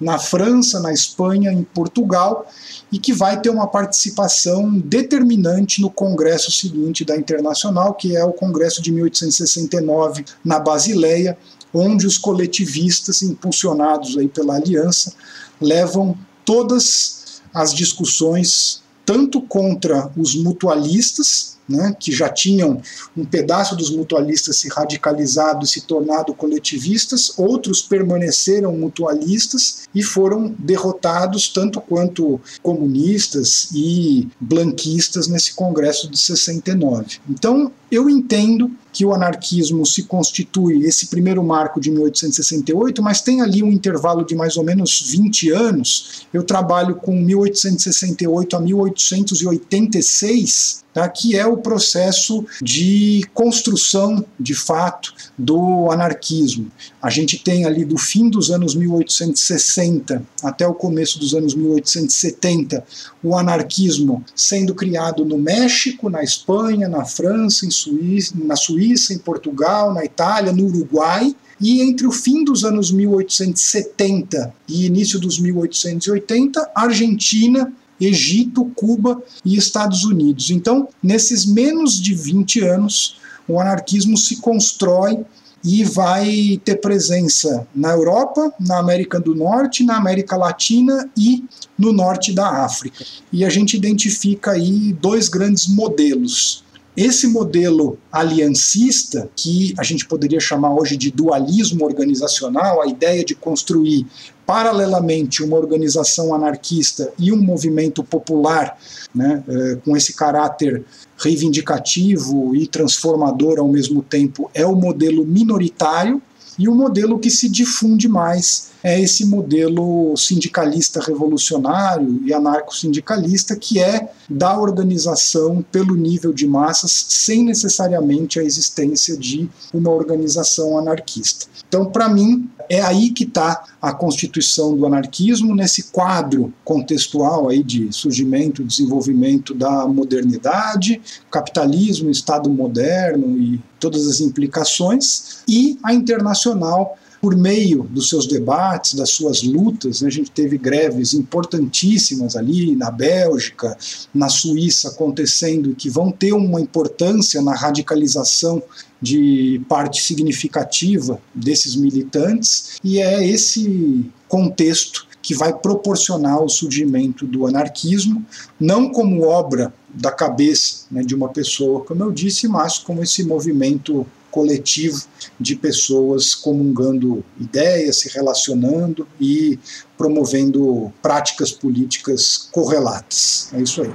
na 0.00 0.18
França, 0.18 0.80
na 0.80 0.90
Espanha, 0.90 1.52
em 1.52 1.64
Portugal, 1.64 2.50
e 2.90 2.98
que 2.98 3.12
vai 3.12 3.38
ter 3.38 3.50
uma 3.50 3.66
participação 3.66 4.72
determinante 4.72 5.82
no 5.82 5.90
congresso 5.90 6.50
seguinte 6.50 7.04
da 7.04 7.14
Internacional, 7.14 7.92
que 7.92 8.16
é 8.16 8.24
o 8.24 8.32
congresso 8.32 8.80
de 8.80 8.90
1869 8.90 10.24
na 10.42 10.58
Basileia, 10.58 11.36
onde 11.72 12.06
os 12.06 12.18
coletivistas, 12.18 13.22
impulsionados 13.22 14.18
aí 14.18 14.28
pela 14.28 14.56
aliança, 14.56 15.14
levam 15.60 16.16
todas 16.44 17.40
as 17.54 17.74
discussões 17.74 18.82
tanto 19.04 19.40
contra 19.42 20.10
os 20.16 20.34
mutualistas, 20.34 21.58
né, 21.70 21.94
que 21.98 22.10
já 22.10 22.28
tinham 22.28 22.82
um 23.16 23.24
pedaço 23.24 23.76
dos 23.76 23.90
mutualistas 23.90 24.56
se 24.56 24.68
radicalizado 24.68 25.64
e 25.64 25.68
se 25.68 25.82
tornado 25.82 26.34
coletivistas, 26.34 27.32
outros 27.38 27.80
permaneceram 27.80 28.76
mutualistas 28.76 29.88
e 29.94 30.02
foram 30.02 30.54
derrotados 30.58 31.48
tanto 31.48 31.80
quanto 31.80 32.40
comunistas 32.62 33.68
e 33.72 34.28
blanquistas 34.40 35.28
nesse 35.28 35.54
congresso 35.54 36.10
de 36.10 36.18
69. 36.18 37.18
Então, 37.28 37.70
eu 37.90 38.08
entendo 38.08 38.70
que 38.92 39.04
o 39.04 39.12
anarquismo 39.12 39.84
se 39.84 40.04
constitui 40.04 40.84
esse 40.84 41.08
primeiro 41.08 41.42
marco 41.42 41.80
de 41.80 41.90
1868, 41.90 43.02
mas 43.02 43.20
tem 43.20 43.40
ali 43.40 43.60
um 43.62 43.70
intervalo 43.70 44.24
de 44.24 44.34
mais 44.34 44.56
ou 44.56 44.64
menos 44.64 45.10
20 45.10 45.50
anos. 45.50 46.26
Eu 46.32 46.44
trabalho 46.44 46.94
com 46.96 47.14
1868 47.16 48.56
a 48.56 48.60
1886, 48.60 50.84
tá, 50.92 51.08
que 51.08 51.36
é 51.36 51.46
o 51.46 51.56
processo 51.56 52.44
de 52.60 53.24
construção, 53.32 54.24
de 54.38 54.54
fato, 54.54 55.14
do 55.36 55.90
anarquismo. 55.90 56.70
A 57.00 57.10
gente 57.10 57.38
tem 57.38 57.64
ali 57.64 57.84
do 57.84 57.98
fim 57.98 58.28
dos 58.28 58.50
anos 58.50 58.74
1860 58.74 60.22
até 60.42 60.66
o 60.66 60.74
começo 60.74 61.18
dos 61.18 61.34
anos 61.34 61.54
1870 61.54 62.84
o 63.22 63.36
anarquismo 63.36 64.24
sendo 64.34 64.74
criado 64.74 65.24
no 65.24 65.38
México, 65.38 66.08
na 66.08 66.22
Espanha, 66.22 66.88
na 66.88 67.04
França, 67.04 67.66
em 67.66 67.70
Suíça, 67.70 68.34
na 68.36 68.56
Suíça, 68.56 69.12
em 69.12 69.18
Portugal, 69.18 69.92
na 69.92 70.04
Itália, 70.04 70.52
no 70.52 70.66
Uruguai. 70.66 71.34
E 71.60 71.82
entre 71.82 72.06
o 72.06 72.12
fim 72.12 72.42
dos 72.42 72.64
anos 72.64 72.90
1870 72.90 74.54
e 74.66 74.86
início 74.86 75.20
dos 75.20 75.38
1880, 75.38 76.70
Argentina, 76.74 77.70
Egito, 78.00 78.64
Cuba 78.74 79.22
e 79.44 79.56
Estados 79.56 80.04
Unidos. 80.04 80.50
Então, 80.50 80.88
nesses 81.02 81.44
menos 81.44 82.00
de 82.00 82.14
20 82.14 82.60
anos, 82.60 83.16
o 83.46 83.60
anarquismo 83.60 84.16
se 84.16 84.36
constrói 84.36 85.24
e 85.62 85.84
vai 85.84 86.60
ter 86.64 86.76
presença 86.76 87.66
na 87.74 87.90
Europa, 87.90 88.52
na 88.58 88.78
América 88.78 89.20
do 89.20 89.34
Norte, 89.34 89.84
na 89.84 89.96
América 89.96 90.36
Latina 90.36 91.08
e 91.16 91.44
no 91.78 91.92
norte 91.92 92.32
da 92.32 92.64
África. 92.64 93.04
E 93.32 93.44
a 93.44 93.50
gente 93.50 93.76
identifica 93.76 94.52
aí 94.52 94.92
dois 94.94 95.28
grandes 95.28 95.68
modelos. 95.68 96.64
Esse 97.00 97.26
modelo 97.28 97.96
aliancista, 98.12 99.30
que 99.34 99.72
a 99.78 99.82
gente 99.82 100.06
poderia 100.06 100.38
chamar 100.38 100.74
hoje 100.74 100.98
de 100.98 101.10
dualismo 101.10 101.82
organizacional, 101.82 102.82
a 102.82 102.86
ideia 102.86 103.24
de 103.24 103.34
construir 103.34 104.06
paralelamente 104.44 105.42
uma 105.42 105.56
organização 105.56 106.34
anarquista 106.34 107.10
e 107.18 107.32
um 107.32 107.40
movimento 107.40 108.04
popular, 108.04 108.76
né, 109.14 109.42
eh, 109.48 109.78
com 109.82 109.96
esse 109.96 110.12
caráter 110.12 110.84
reivindicativo 111.16 112.54
e 112.54 112.66
transformador 112.66 113.58
ao 113.58 113.68
mesmo 113.68 114.02
tempo, 114.02 114.50
é 114.52 114.66
o 114.66 114.76
modelo 114.76 115.24
minoritário, 115.24 116.20
e 116.60 116.68
o 116.68 116.74
modelo 116.74 117.18
que 117.18 117.30
se 117.30 117.48
difunde 117.48 118.06
mais 118.06 118.68
é 118.84 119.00
esse 119.00 119.24
modelo 119.24 120.14
sindicalista 120.14 121.00
revolucionário 121.00 122.20
e 122.22 122.34
anarco-sindicalista, 122.34 123.56
que 123.56 123.78
é 123.78 124.10
da 124.28 124.58
organização 124.58 125.64
pelo 125.72 125.96
nível 125.96 126.34
de 126.34 126.46
massas, 126.46 127.06
sem 127.08 127.44
necessariamente 127.44 128.38
a 128.38 128.44
existência 128.44 129.16
de 129.16 129.48
uma 129.72 129.90
organização 129.90 130.78
anarquista. 130.78 131.46
Então, 131.66 131.86
para 131.86 132.10
mim, 132.10 132.46
é 132.70 132.80
aí 132.80 133.10
que 133.10 133.24
está 133.24 133.64
a 133.82 133.92
constituição 133.92 134.76
do 134.76 134.86
anarquismo, 134.86 135.56
nesse 135.56 135.90
quadro 135.90 136.54
contextual 136.64 137.48
aí 137.48 137.64
de 137.64 137.92
surgimento 137.92 138.62
e 138.62 138.64
desenvolvimento 138.64 139.52
da 139.52 139.88
modernidade, 139.88 141.02
capitalismo, 141.28 142.08
Estado 142.08 142.48
moderno 142.48 143.36
e 143.36 143.60
todas 143.80 144.06
as 144.06 144.20
implicações, 144.20 145.42
e 145.48 145.76
a 145.82 145.92
internacional 145.92 146.96
por 147.20 147.36
meio 147.36 147.82
dos 147.82 148.08
seus 148.08 148.26
debates, 148.26 148.94
das 148.94 149.10
suas 149.10 149.42
lutas. 149.42 150.00
Né, 150.00 150.08
a 150.08 150.12
gente 150.12 150.30
teve 150.30 150.56
greves 150.56 151.12
importantíssimas 151.12 152.36
ali 152.36 152.74
na 152.76 152.90
Bélgica, 152.90 153.76
na 154.14 154.28
Suíça 154.28 154.90
acontecendo, 154.90 155.74
que 155.74 155.90
vão 155.90 156.10
ter 156.10 156.32
uma 156.32 156.60
importância 156.60 157.42
na 157.42 157.54
radicalização 157.54 158.62
de 159.00 159.60
parte 159.68 160.02
significativa 160.02 161.20
desses 161.34 161.76
militantes, 161.76 162.78
e 162.84 163.00
é 163.00 163.26
esse 163.26 164.10
contexto 164.28 165.06
que 165.22 165.34
vai 165.34 165.52
proporcionar 165.52 166.42
o 166.42 166.48
surgimento 166.48 167.26
do 167.26 167.46
anarquismo, 167.46 168.24
não 168.58 168.90
como 168.90 169.24
obra 169.24 169.72
da 169.88 170.10
cabeça 170.10 170.86
né, 170.90 171.02
de 171.02 171.14
uma 171.14 171.28
pessoa, 171.28 171.84
como 171.84 172.02
eu 172.02 172.12
disse, 172.12 172.48
mas 172.48 172.78
como 172.78 173.02
esse 173.02 173.24
movimento 173.24 174.06
coletivo 174.30 175.02
de 175.38 175.56
pessoas 175.56 176.34
comungando 176.34 177.24
ideias, 177.38 177.98
se 177.98 178.08
relacionando 178.08 179.06
e 179.20 179.58
promovendo 179.98 180.92
práticas 181.02 181.50
políticas 181.50 182.48
correlatas. 182.52 183.50
É 183.52 183.60
isso 183.60 183.82
aí. 183.82 183.90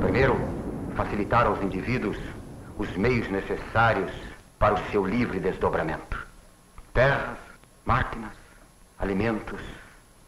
Primeiro, 0.00 0.36
facilitar 0.96 1.46
aos 1.46 1.60
indivíduos 1.62 2.16
os 2.78 2.94
meios 2.96 3.28
necessários 3.30 4.12
para 4.58 4.74
o 4.74 4.90
seu 4.90 5.06
livre 5.06 5.40
desdobramento: 5.40 6.18
terras, 6.92 7.38
máquinas, 7.84 8.32
alimentos 8.98 9.60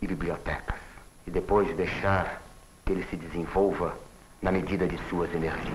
e 0.01 0.07
bibliotecas. 0.07 0.79
E 1.27 1.31
depois 1.31 1.75
deixar 1.77 2.43
que 2.85 2.93
ele 2.93 3.07
se 3.11 3.17
desenvolva 3.17 3.95
na 4.41 4.51
medida 4.51 4.87
de 4.87 4.99
suas 5.09 5.33
energias. 5.35 5.75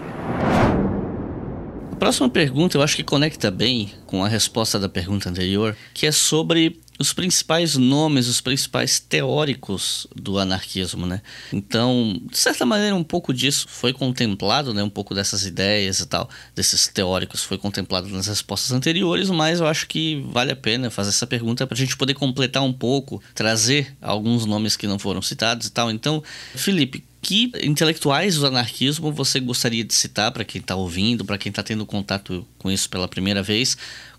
A 1.92 1.96
próxima 1.96 2.30
pergunta 2.30 2.76
eu 2.76 2.82
acho 2.82 2.96
que 2.96 3.04
conecta 3.04 3.52
bem 3.52 3.92
com 4.08 4.24
a 4.24 4.28
resposta 4.28 4.80
da 4.80 4.90
pergunta 4.90 5.30
anterior, 5.30 5.76
que 5.94 6.08
é 6.08 6.12
sobre 6.12 6.82
os 7.00 7.12
principais 7.12 7.76
nomes, 7.76 8.28
os 8.28 8.40
principais 8.40 9.00
teóricos 9.00 10.08
do 10.16 10.38
anarquismo, 10.38 11.06
né? 11.06 11.22
Então, 11.52 12.22
de 12.30 12.38
certa 12.38 12.66
maneira, 12.66 12.96
um 12.96 13.04
pouco 13.04 13.34
disso 13.34 13.66
foi 13.68 13.92
contemplado, 13.92 14.74
né? 14.74 14.84
Um 14.84 14.90
pouco 14.90 15.16
dessas 15.16 15.46
ideias 15.46 16.00
e 16.00 16.06
tal, 16.06 16.30
desses 16.56 16.88
teóricos 16.88 17.44
foi 17.44 17.58
contemplado 17.58 18.08
nas 18.10 18.28
respostas 18.28 18.72
anteriores, 18.72 19.30
mas 19.30 19.60
eu 19.60 19.68
acho 19.68 19.88
que 19.88 20.24
vale 20.32 20.52
a 20.52 20.56
pena 20.56 20.90
fazer 20.90 21.10
essa 21.10 21.26
pergunta 21.26 21.66
para 21.66 21.76
a 21.76 21.78
gente 21.78 21.98
poder 21.98 22.14
completar 22.14 22.64
um 22.64 22.74
pouco, 22.74 23.22
trazer 23.34 23.96
alguns 24.02 24.46
nomes 24.46 24.76
que 24.76 24.88
não 24.88 25.00
foram 25.00 25.22
citados 25.22 25.68
e 25.68 25.72
tal. 25.72 25.90
Então, 25.90 26.24
Felipe, 26.56 27.04
que 27.22 27.52
intelectuais 27.64 28.36
do 28.36 28.46
anarquismo 28.46 29.12
você 29.12 29.40
gostaria 29.40 29.84
de 29.84 29.94
citar 29.94 30.32
para 30.32 30.44
quem 30.44 30.60
está 30.60 30.76
ouvindo, 30.76 31.26
para 31.26 31.38
quem 31.38 31.50
está 31.50 31.64
tendo 31.64 31.86
contato 31.86 32.46
com 32.60 32.70
isso 32.70 32.90
pela 32.90 33.08
primeira 33.08 33.42
vez, 33.42 33.78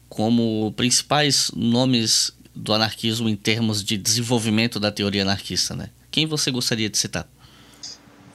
como 0.09 0.73
principais 0.77 1.51
nomes 1.55 2.33
do 2.55 2.73
anarquismo 2.73 3.29
em 3.29 3.37
termos 3.37 3.83
de 3.83 3.97
desenvolvimento 3.97 4.79
da 4.79 4.91
teoria 4.91 5.23
anarquista, 5.23 5.75
né? 5.75 5.91
Quem 6.11 6.27
você 6.27 6.51
gostaria 6.51 6.89
de 6.89 6.97
citar? 6.97 7.29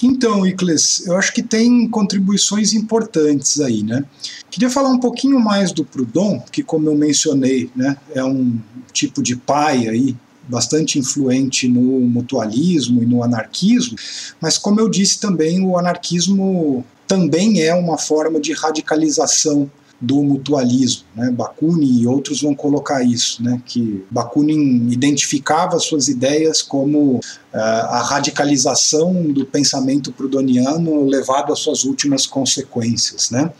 Então, 0.02 0.48
Icles, 0.48 1.06
eu 1.08 1.18
acho 1.18 1.34
que 1.34 1.44
tem 1.44 1.88
contribuições 1.90 2.74
importantes 2.74 3.60
aí, 3.60 3.84
né? 3.84 4.06
Queria 4.50 4.70
falar 4.70 4.90
um 4.90 5.00
pouquinho 5.00 5.40
mais 5.40 5.74
do 5.74 5.84
Proudhon, 5.84 6.40
que 6.52 6.64
como 6.64 6.90
eu 6.90 6.96
mencionei, 6.96 7.70
né, 7.76 7.98
é 8.14 8.24
um 8.24 8.58
tipo 8.94 9.22
de 9.22 9.36
pai 9.36 9.88
aí 9.88 10.16
bastante 10.48 10.98
influente 10.98 11.68
no 11.68 12.00
mutualismo 12.00 13.04
e 13.04 13.06
no 13.06 13.24
anarquismo, 13.24 13.96
mas 14.42 14.58
como 14.58 14.80
eu 14.80 14.90
disse 14.90 15.20
também, 15.20 15.64
o 15.64 15.78
anarquismo 15.78 16.84
também 17.08 17.62
é 17.62 17.74
uma 17.74 17.98
forma 17.98 18.40
de 18.40 18.54
radicalização 18.54 19.70
do 20.02 20.24
mutualismo. 20.24 21.04
Né? 21.16 21.30
Bakunin 21.32 22.02
e 22.02 22.08
outros 22.08 22.42
vão 22.42 22.56
colocar 22.56 23.04
isso, 23.04 23.44
né? 23.44 23.62
que 23.66 24.04
Bakunin 24.10 24.90
identificava 24.92 25.78
suas 25.80 26.08
ideias 26.08 26.62
como 26.62 27.18
uh, 27.18 27.22
a 27.54 28.02
radicalização 28.02 29.32
do 29.32 29.46
pensamento 29.46 30.12
prudoniano 30.12 31.06
levado 31.06 31.52
às 31.52 31.60
suas 31.60 31.84
últimas 31.84 32.26
consequências. 32.26 33.30
Né? 33.30 33.52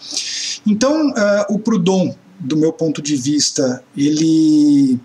Então, 0.66 1.10
uh, 1.10 1.54
o 1.54 1.60
Proudhon, 1.60 2.16
do 2.40 2.56
meu 2.56 2.72
ponto 2.72 3.02
de 3.02 3.16
vista, 3.16 3.84
ele 3.98 5.00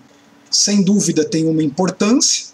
sem 0.50 0.82
dúvida 0.82 1.24
tem 1.24 1.46
uma 1.46 1.62
importância. 1.62 2.46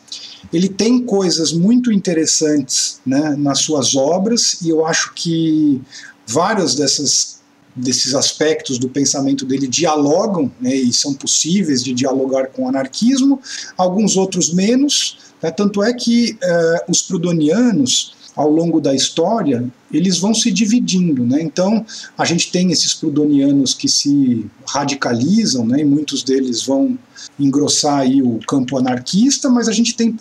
Ele 0.52 0.68
tem 0.68 1.02
coisas 1.02 1.52
muito 1.52 1.92
interessantes 1.92 2.98
né, 3.04 3.36
nas 3.36 3.60
suas 3.60 3.94
obras, 3.94 4.56
e 4.62 4.70
eu 4.70 4.86
acho 4.86 5.12
que 5.14 5.80
várias 6.26 6.74
dessas 6.74 7.39
desses 7.74 8.14
aspectos 8.14 8.78
do 8.78 8.88
pensamento 8.88 9.44
dele 9.44 9.66
dialogam 9.66 10.50
né, 10.60 10.74
e 10.74 10.92
são 10.92 11.14
possíveis 11.14 11.82
de 11.82 11.92
dialogar 11.92 12.48
com 12.48 12.64
o 12.64 12.68
anarquismo, 12.68 13.40
alguns 13.76 14.16
outros 14.16 14.52
menos. 14.52 15.18
Né, 15.42 15.50
tanto 15.50 15.82
é 15.82 15.92
que 15.92 16.32
uh, 16.32 16.90
os 16.90 17.02
prudonianos 17.02 18.14
ao 18.36 18.50
longo 18.50 18.80
da 18.80 18.94
história, 18.94 19.68
eles 19.92 20.18
vão 20.18 20.32
se 20.32 20.50
dividindo. 20.50 21.26
Né? 21.26 21.42
Então, 21.42 21.84
a 22.16 22.24
gente 22.24 22.50
tem 22.50 22.70
esses 22.70 22.94
prudonianos 22.94 23.74
que 23.74 23.88
se 23.88 24.46
radicalizam, 24.66 25.66
né? 25.66 25.80
e 25.80 25.84
muitos 25.84 26.22
deles 26.22 26.64
vão 26.64 26.98
engrossar 27.38 28.00
aí 28.00 28.22
o 28.22 28.38
campo 28.46 28.78
anarquista, 28.78 29.50
mas 29.50 29.68
a 29.68 29.72
gente 29.72 29.94
tem 29.94 30.16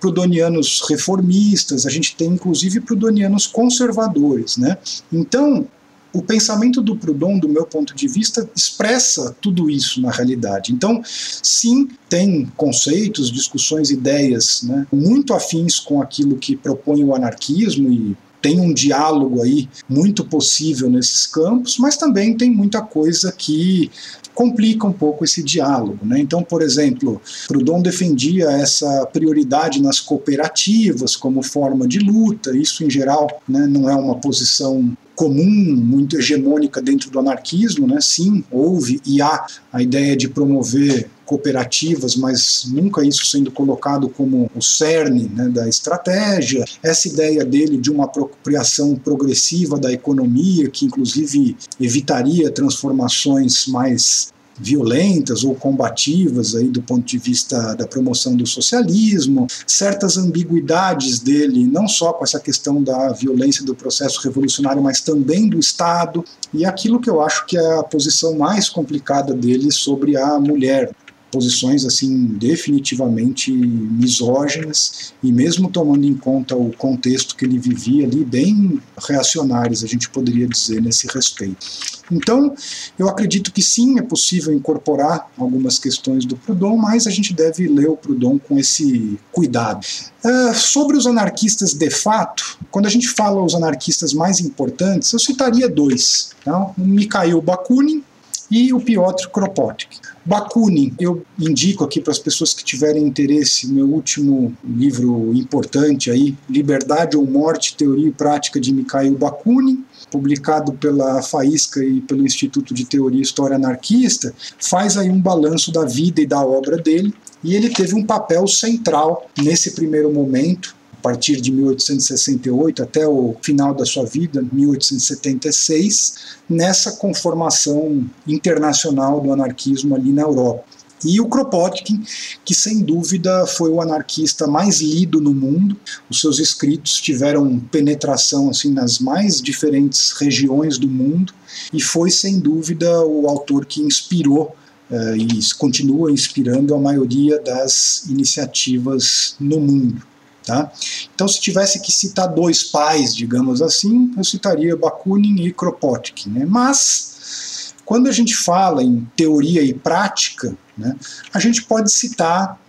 prudonianos 0.00 0.82
reformistas, 0.88 1.86
a 1.86 1.90
gente 1.90 2.14
tem 2.16 2.28
inclusive 2.28 2.80
prudonianos 2.80 3.46
conservadores. 3.46 4.56
Né? 4.56 4.76
Então, 5.12 5.66
o 6.14 6.22
pensamento 6.22 6.80
do 6.80 6.96
Proudhon, 6.96 7.38
do 7.38 7.48
meu 7.48 7.66
ponto 7.66 7.94
de 7.94 8.06
vista, 8.06 8.48
expressa 8.54 9.36
tudo 9.40 9.68
isso 9.68 10.00
na 10.00 10.12
realidade. 10.12 10.72
Então, 10.72 11.02
sim, 11.04 11.88
tem 12.08 12.46
conceitos, 12.56 13.32
discussões, 13.32 13.90
ideias 13.90 14.62
né, 14.62 14.86
muito 14.92 15.34
afins 15.34 15.80
com 15.80 16.00
aquilo 16.00 16.36
que 16.36 16.56
propõe 16.56 17.02
o 17.02 17.14
anarquismo 17.14 17.90
e 17.90 18.16
tem 18.40 18.60
um 18.60 18.74
diálogo 18.74 19.42
aí 19.42 19.68
muito 19.88 20.22
possível 20.22 20.90
nesses 20.90 21.26
campos, 21.26 21.78
mas 21.78 21.96
também 21.96 22.36
tem 22.36 22.50
muita 22.50 22.82
coisa 22.82 23.32
que 23.32 23.90
complica 24.34 24.86
um 24.86 24.92
pouco 24.92 25.24
esse 25.24 25.42
diálogo. 25.42 26.00
Né? 26.04 26.20
Então, 26.20 26.42
por 26.42 26.60
exemplo, 26.60 27.22
Proudhon 27.48 27.80
defendia 27.80 28.50
essa 28.50 29.06
prioridade 29.06 29.80
nas 29.80 29.98
cooperativas 29.98 31.16
como 31.16 31.42
forma 31.42 31.88
de 31.88 32.00
luta, 32.00 32.54
isso 32.54 32.84
em 32.84 32.90
geral 32.90 33.28
né, 33.48 33.66
não 33.66 33.88
é 33.88 33.94
uma 33.94 34.16
posição 34.16 34.94
comum, 35.14 35.76
muito 35.76 36.16
hegemônica 36.18 36.82
dentro 36.82 37.10
do 37.10 37.18
anarquismo, 37.18 37.86
né? 37.86 38.00
Sim, 38.00 38.44
houve 38.50 39.00
e 39.06 39.22
há 39.22 39.46
a 39.72 39.82
ideia 39.82 40.16
de 40.16 40.28
promover 40.28 41.08
cooperativas, 41.24 42.16
mas 42.16 42.66
nunca 42.68 43.04
isso 43.04 43.24
sendo 43.26 43.50
colocado 43.50 44.08
como 44.08 44.50
o 44.54 44.60
cerne 44.60 45.30
né, 45.34 45.48
da 45.48 45.68
estratégia. 45.68 46.64
Essa 46.82 47.08
ideia 47.08 47.44
dele 47.44 47.78
de 47.78 47.90
uma 47.90 48.04
apropriação 48.04 48.94
progressiva 48.96 49.78
da 49.78 49.90
economia, 49.90 50.68
que 50.68 50.84
inclusive 50.84 51.56
evitaria 51.80 52.50
transformações 52.50 53.66
mais 53.66 54.33
violentas 54.58 55.44
ou 55.44 55.54
combativas 55.54 56.54
aí 56.54 56.68
do 56.68 56.82
ponto 56.82 57.04
de 57.04 57.18
vista 57.18 57.74
da 57.74 57.86
promoção 57.86 58.36
do 58.36 58.46
socialismo, 58.46 59.46
certas 59.66 60.16
ambiguidades 60.16 61.18
dele, 61.18 61.64
não 61.64 61.88
só 61.88 62.12
com 62.12 62.24
essa 62.24 62.40
questão 62.40 62.82
da 62.82 63.12
violência 63.12 63.64
do 63.64 63.74
processo 63.74 64.20
revolucionário, 64.22 64.82
mas 64.82 65.00
também 65.00 65.48
do 65.48 65.58
Estado, 65.58 66.24
e 66.52 66.64
aquilo 66.64 67.00
que 67.00 67.10
eu 67.10 67.20
acho 67.20 67.46
que 67.46 67.56
é 67.56 67.78
a 67.78 67.82
posição 67.82 68.36
mais 68.36 68.68
complicada 68.68 69.34
dele 69.34 69.70
sobre 69.72 70.16
a 70.16 70.38
mulher, 70.38 70.90
posições 71.34 71.84
assim 71.84 72.26
definitivamente 72.38 73.50
misóginas 73.50 75.12
e 75.20 75.32
mesmo 75.32 75.68
tomando 75.68 76.06
em 76.06 76.14
conta 76.14 76.54
o 76.54 76.72
contexto 76.76 77.34
que 77.34 77.44
ele 77.44 77.58
vivia 77.58 78.06
ali 78.06 78.24
bem 78.24 78.80
reacionários 79.08 79.82
a 79.82 79.88
gente 79.88 80.08
poderia 80.10 80.46
dizer 80.46 80.80
nesse 80.80 81.08
respeito. 81.08 81.66
Então, 82.12 82.54
eu 82.96 83.08
acredito 83.08 83.50
que 83.50 83.62
sim, 83.62 83.98
é 83.98 84.02
possível 84.02 84.52
incorporar 84.52 85.28
algumas 85.36 85.76
questões 85.76 86.24
do 86.24 86.36
Proudhon, 86.36 86.76
mas 86.76 87.08
a 87.08 87.10
gente 87.10 87.32
deve 87.34 87.66
ler 87.66 87.88
o 87.88 87.96
Proudhon 87.96 88.38
com 88.38 88.58
esse 88.58 89.18
cuidado. 89.32 89.84
Uh, 90.24 90.54
sobre 90.54 90.96
os 90.96 91.06
anarquistas 91.06 91.74
de 91.74 91.90
fato, 91.90 92.58
quando 92.70 92.86
a 92.86 92.90
gente 92.90 93.08
fala 93.08 93.42
os 93.42 93.54
anarquistas 93.54 94.12
mais 94.12 94.38
importantes, 94.38 95.12
eu 95.12 95.18
citaria 95.18 95.68
dois: 95.68 96.30
tá? 96.44 96.72
o 96.78 96.80
Mikhail 96.84 97.40
Bakunin 97.40 98.04
e 98.50 98.72
o 98.72 98.80
Piotr 98.80 99.28
Kropotkin. 99.30 100.13
Bakunin, 100.24 100.94
eu 100.98 101.22
indico 101.38 101.84
aqui 101.84 102.00
para 102.00 102.12
as 102.12 102.18
pessoas 102.18 102.54
que 102.54 102.64
tiverem 102.64 103.06
interesse, 103.06 103.70
meu 103.70 103.86
último 103.86 104.56
livro 104.64 105.32
importante 105.34 106.10
aí, 106.10 106.34
Liberdade 106.48 107.16
ou 107.16 107.26
Morte, 107.26 107.76
Teoria 107.76 108.08
e 108.08 108.12
Prática 108.12 108.58
de 108.58 108.72
Mikhail 108.72 109.16
Bakunin, 109.18 109.84
publicado 110.10 110.72
pela 110.72 111.20
Faísca 111.22 111.84
e 111.84 112.00
pelo 112.00 112.24
Instituto 112.24 112.72
de 112.72 112.86
Teoria 112.86 113.18
e 113.18 113.22
História 113.22 113.56
Anarquista, 113.56 114.34
faz 114.58 114.96
aí 114.96 115.10
um 115.10 115.20
balanço 115.20 115.70
da 115.70 115.84
vida 115.84 116.22
e 116.22 116.26
da 116.26 116.44
obra 116.44 116.78
dele, 116.78 117.12
e 117.42 117.54
ele 117.54 117.68
teve 117.68 117.94
um 117.94 118.04
papel 118.04 118.46
central 118.46 119.28
nesse 119.38 119.72
primeiro 119.72 120.10
momento, 120.10 120.74
partir 121.04 121.38
de 121.38 121.52
1868 121.52 122.82
até 122.82 123.06
o 123.06 123.36
final 123.42 123.74
da 123.74 123.84
sua 123.84 124.06
vida, 124.06 124.42
1876, 124.50 126.14
nessa 126.48 126.92
conformação 126.92 128.08
internacional 128.26 129.20
do 129.20 129.30
anarquismo 129.30 129.94
ali 129.94 130.10
na 130.10 130.22
Europa. 130.22 130.64
E 131.04 131.20
o 131.20 131.26
Kropotkin, 131.26 132.02
que 132.42 132.54
sem 132.54 132.80
dúvida 132.80 133.46
foi 133.46 133.68
o 133.68 133.82
anarquista 133.82 134.46
mais 134.46 134.80
lido 134.80 135.20
no 135.20 135.34
mundo, 135.34 135.76
os 136.08 136.22
seus 136.22 136.38
escritos 136.38 136.94
tiveram 136.94 137.60
penetração 137.70 138.48
assim 138.48 138.72
nas 138.72 138.98
mais 138.98 139.42
diferentes 139.42 140.12
regiões 140.12 140.78
do 140.78 140.88
mundo 140.88 141.34
e 141.70 141.82
foi 141.82 142.10
sem 142.10 142.40
dúvida 142.40 143.04
o 143.04 143.28
autor 143.28 143.66
que 143.66 143.82
inspirou 143.82 144.56
uh, 144.90 145.16
e 145.16 145.38
continua 145.58 146.10
inspirando 146.10 146.74
a 146.74 146.78
maioria 146.78 147.38
das 147.38 148.06
iniciativas 148.08 149.36
no 149.38 149.60
mundo. 149.60 150.13
Tá? 150.46 150.70
Então, 151.14 151.26
se 151.26 151.40
tivesse 151.40 151.80
que 151.80 151.90
citar 151.90 152.28
dois 152.28 152.62
pais, 152.64 153.14
digamos 153.14 153.62
assim, 153.62 154.12
eu 154.16 154.22
citaria 154.22 154.76
Bakunin 154.76 155.42
e 155.42 155.52
Kropotkin. 155.52 156.30
Né? 156.30 156.44
Mas, 156.46 157.74
quando 157.84 158.08
a 158.08 158.12
gente 158.12 158.36
fala 158.36 158.82
em 158.82 159.08
teoria 159.16 159.62
e 159.62 159.72
prática, 159.72 160.54
né, 160.76 160.96
a 161.32 161.40
gente 161.40 161.62
pode 161.62 161.90
citar 161.90 162.60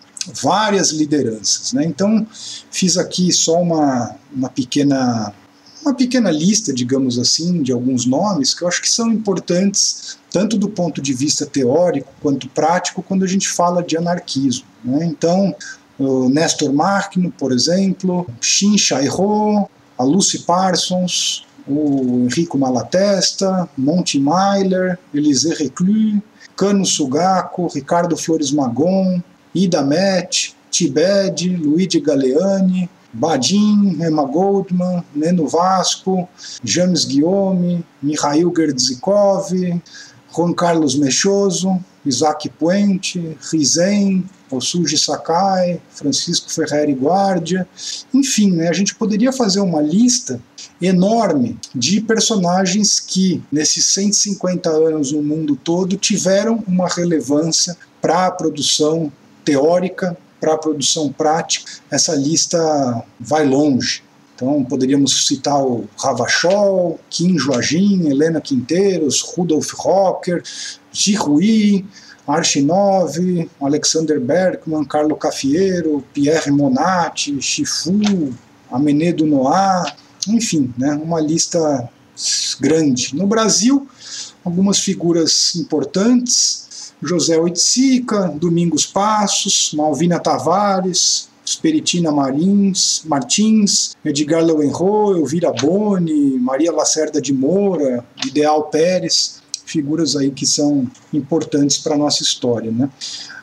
várias 0.41 0.91
lideranças. 0.91 1.73
Né? 1.73 1.83
Então, 1.85 2.25
fiz 2.71 2.97
aqui 2.97 3.31
só 3.33 3.61
uma, 3.61 4.15
uma 4.33 4.49
pequena 4.49 5.33
uma 5.81 5.93
pequena 5.93 6.31
lista, 6.31 6.73
digamos 6.73 7.19
assim, 7.19 7.61
de 7.61 7.71
alguns 7.71 8.07
nomes 8.07 8.55
que 8.55 8.63
eu 8.63 8.67
acho 8.67 8.81
que 8.81 8.89
são 8.89 9.07
importantes 9.07 10.17
tanto 10.31 10.57
do 10.57 10.67
ponto 10.67 10.99
de 10.99 11.13
vista 11.13 11.45
teórico 11.45 12.11
quanto 12.19 12.49
prático 12.49 13.03
quando 13.03 13.23
a 13.23 13.27
gente 13.27 13.47
fala 13.47 13.83
de 13.83 13.95
anarquismo. 13.95 14.65
Né? 14.83 15.05
Então, 15.05 15.55
o 15.99 16.29
Nestor 16.29 16.73
por 17.37 17.51
exemplo, 17.51 18.27
Shin 18.41 18.77
Shai-ho, 18.77 19.69
a 19.97 20.03
Lucy 20.03 20.39
Parsons, 20.39 21.45
o 21.67 22.25
Enrico 22.25 22.57
Malatesta, 22.57 23.67
Monty 23.77 24.19
Myler, 24.19 24.99
Elisée 25.13 25.53
Reclus, 25.53 26.21
Cano 26.55 26.85
Sugaco, 26.85 27.67
Ricardo 27.67 28.15
Flores 28.15 28.51
Magon, 28.51 29.21
Ida 29.53 29.81
Met, 29.81 30.53
Tibed, 30.69 31.41
Luigi 31.41 32.01
Galeani, 32.01 32.89
Badin, 33.13 34.01
Emma 34.01 34.25
Goldman, 34.25 35.03
Neno 35.15 35.47
Vasco, 35.47 36.27
James 36.63 37.05
Guillaume, 37.05 37.83
Mikhail 38.01 38.51
Gerdzikov, 38.51 39.51
Juan 40.31 40.53
Carlos 40.53 40.95
Mechoso, 40.95 41.81
Isaac 42.05 42.49
Puente, 42.59 43.37
Rizen, 43.51 44.25
Osuji 44.55 44.97
Sakai, 44.97 45.81
Francisco 45.89 46.51
Ferreri 46.51 46.93
Guardia, 46.93 47.67
enfim, 48.13 48.51
né, 48.51 48.67
a 48.67 48.73
gente 48.73 48.95
poderia 48.95 49.31
fazer 49.31 49.59
uma 49.59 49.81
lista 49.81 50.41
enorme 50.81 51.57
de 51.73 52.01
personagens 52.01 52.99
que, 52.99 53.41
nesses 53.51 53.85
150 53.87 54.69
anos 54.69 55.11
no 55.11 55.21
mundo 55.21 55.55
todo, 55.55 55.97
tiveram 55.97 56.63
uma 56.67 56.87
relevância 56.87 57.75
para 58.01 58.27
a 58.27 58.31
produção 58.31 59.11
teórica, 59.43 60.17
para 60.39 60.53
a 60.53 60.57
produção 60.57 61.11
prática. 61.11 61.71
Essa 61.89 62.13
lista 62.15 63.03
vai 63.19 63.45
longe. 63.45 64.03
Então, 64.35 64.65
poderíamos 64.65 65.27
citar 65.27 65.63
o 65.63 65.87
Ravachol, 65.97 66.99
Kim 67.09 67.37
Joagin, 67.37 68.09
Helena 68.09 68.41
Quinteiros, 68.41 69.21
Rudolf 69.21 69.71
Rocker, 69.75 70.43
Ji 70.91 71.15
Rui, 71.15 71.85
Archinov, 72.27 73.15
Alexander 73.61 74.19
Berkman, 74.19 74.83
Carlo 74.85 75.15
Cafiero, 75.15 76.03
Pierre 76.13 76.51
Monati, 76.51 77.39
Chifu, 77.41 78.33
Amenedo 78.71 79.25
Noah, 79.25 79.95
enfim, 80.27 80.73
né, 80.77 80.93
uma 80.93 81.19
lista 81.19 81.89
grande. 82.59 83.15
No 83.15 83.27
Brasil, 83.27 83.87
algumas 84.43 84.79
figuras 84.79 85.55
importantes, 85.55 86.93
José 87.03 87.37
Oiticica, 87.37 88.27
Domingos 88.29 88.85
Passos, 88.85 89.71
Malvina 89.73 90.19
Tavares, 90.19 91.29
Speritina 91.45 92.11
Marins, 92.11 93.03
Martins, 93.05 93.95
Edgar 94.03 94.43
Lowenro, 94.43 95.15
Elvira 95.15 95.51
Boni, 95.51 96.39
Maria 96.39 96.71
Lacerda 96.71 97.21
de 97.21 97.31
Moura, 97.31 98.03
Ideal 98.25 98.63
Pérez, 98.69 99.41
figuras 99.65 100.15
aí 100.15 100.31
que 100.31 100.45
são 100.45 100.89
importantes 101.13 101.77
para 101.77 101.95
a 101.95 101.97
nossa 101.97 102.23
história. 102.23 102.71
Né? 102.71 102.89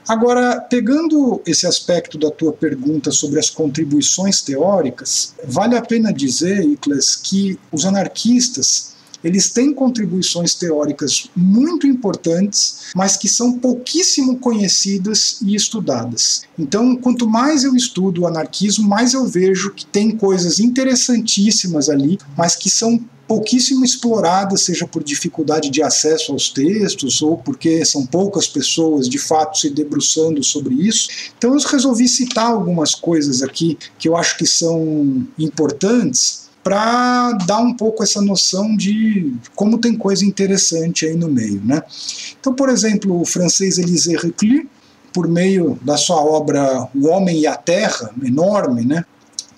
Agora, 0.08 0.60
pegando 0.60 1.40
esse 1.46 1.66
aspecto 1.66 2.18
da 2.18 2.30
tua 2.30 2.52
pergunta 2.52 3.10
sobre 3.10 3.38
as 3.38 3.50
contribuições 3.50 4.40
teóricas, 4.40 5.34
vale 5.44 5.76
a 5.76 5.82
pena 5.82 6.12
dizer, 6.12 6.64
Icles, 6.64 7.16
que 7.16 7.58
os 7.70 7.84
anarquistas 7.84 8.92
eles 9.22 9.50
têm 9.50 9.72
contribuições 9.72 10.54
teóricas 10.54 11.30
muito 11.36 11.86
importantes, 11.86 12.90
mas 12.94 13.16
que 13.16 13.28
são 13.28 13.58
pouquíssimo 13.58 14.38
conhecidas 14.38 15.38
e 15.42 15.54
estudadas. 15.54 16.42
Então, 16.58 16.96
quanto 16.96 17.26
mais 17.26 17.64
eu 17.64 17.74
estudo 17.74 18.22
o 18.22 18.26
anarquismo, 18.26 18.88
mais 18.88 19.14
eu 19.14 19.26
vejo 19.26 19.72
que 19.72 19.86
tem 19.86 20.10
coisas 20.10 20.58
interessantíssimas 20.58 21.88
ali, 21.88 22.18
mas 22.36 22.56
que 22.56 22.68
são 22.70 23.00
pouquíssimo 23.26 23.82
exploradas, 23.82 24.62
seja 24.62 24.86
por 24.86 25.02
dificuldade 25.02 25.70
de 25.70 25.82
acesso 25.82 26.32
aos 26.32 26.50
textos 26.50 27.22
ou 27.22 27.38
porque 27.38 27.82
são 27.82 28.04
poucas 28.04 28.46
pessoas 28.46 29.08
de 29.08 29.18
fato 29.18 29.58
se 29.58 29.70
debruçando 29.70 30.42
sobre 30.42 30.74
isso. 30.74 31.08
Então 31.38 31.54
eu 31.54 31.60
resolvi 31.60 32.06
citar 32.08 32.50
algumas 32.50 32.94
coisas 32.94 33.42
aqui 33.42 33.78
que 33.98 34.06
eu 34.06 34.16
acho 34.16 34.36
que 34.36 34.46
são 34.46 35.26
importantes 35.38 36.41
para 36.62 37.32
dar 37.46 37.58
um 37.58 37.74
pouco 37.74 38.02
essa 38.02 38.20
noção 38.20 38.76
de 38.76 39.34
como 39.54 39.78
tem 39.78 39.96
coisa 39.96 40.24
interessante 40.24 41.06
aí 41.06 41.16
no 41.16 41.28
meio. 41.28 41.60
Né? 41.64 41.82
Então, 42.40 42.54
por 42.54 42.68
exemplo, 42.68 43.20
o 43.20 43.24
francês 43.24 43.78
Élisée 43.78 44.16
Reclus, 44.16 44.66
por 45.12 45.28
meio 45.28 45.78
da 45.82 45.96
sua 45.96 46.22
obra 46.24 46.88
O 46.94 47.08
Homem 47.08 47.40
e 47.40 47.46
a 47.46 47.54
Terra, 47.54 48.10
enorme, 48.22 48.84
né? 48.84 49.04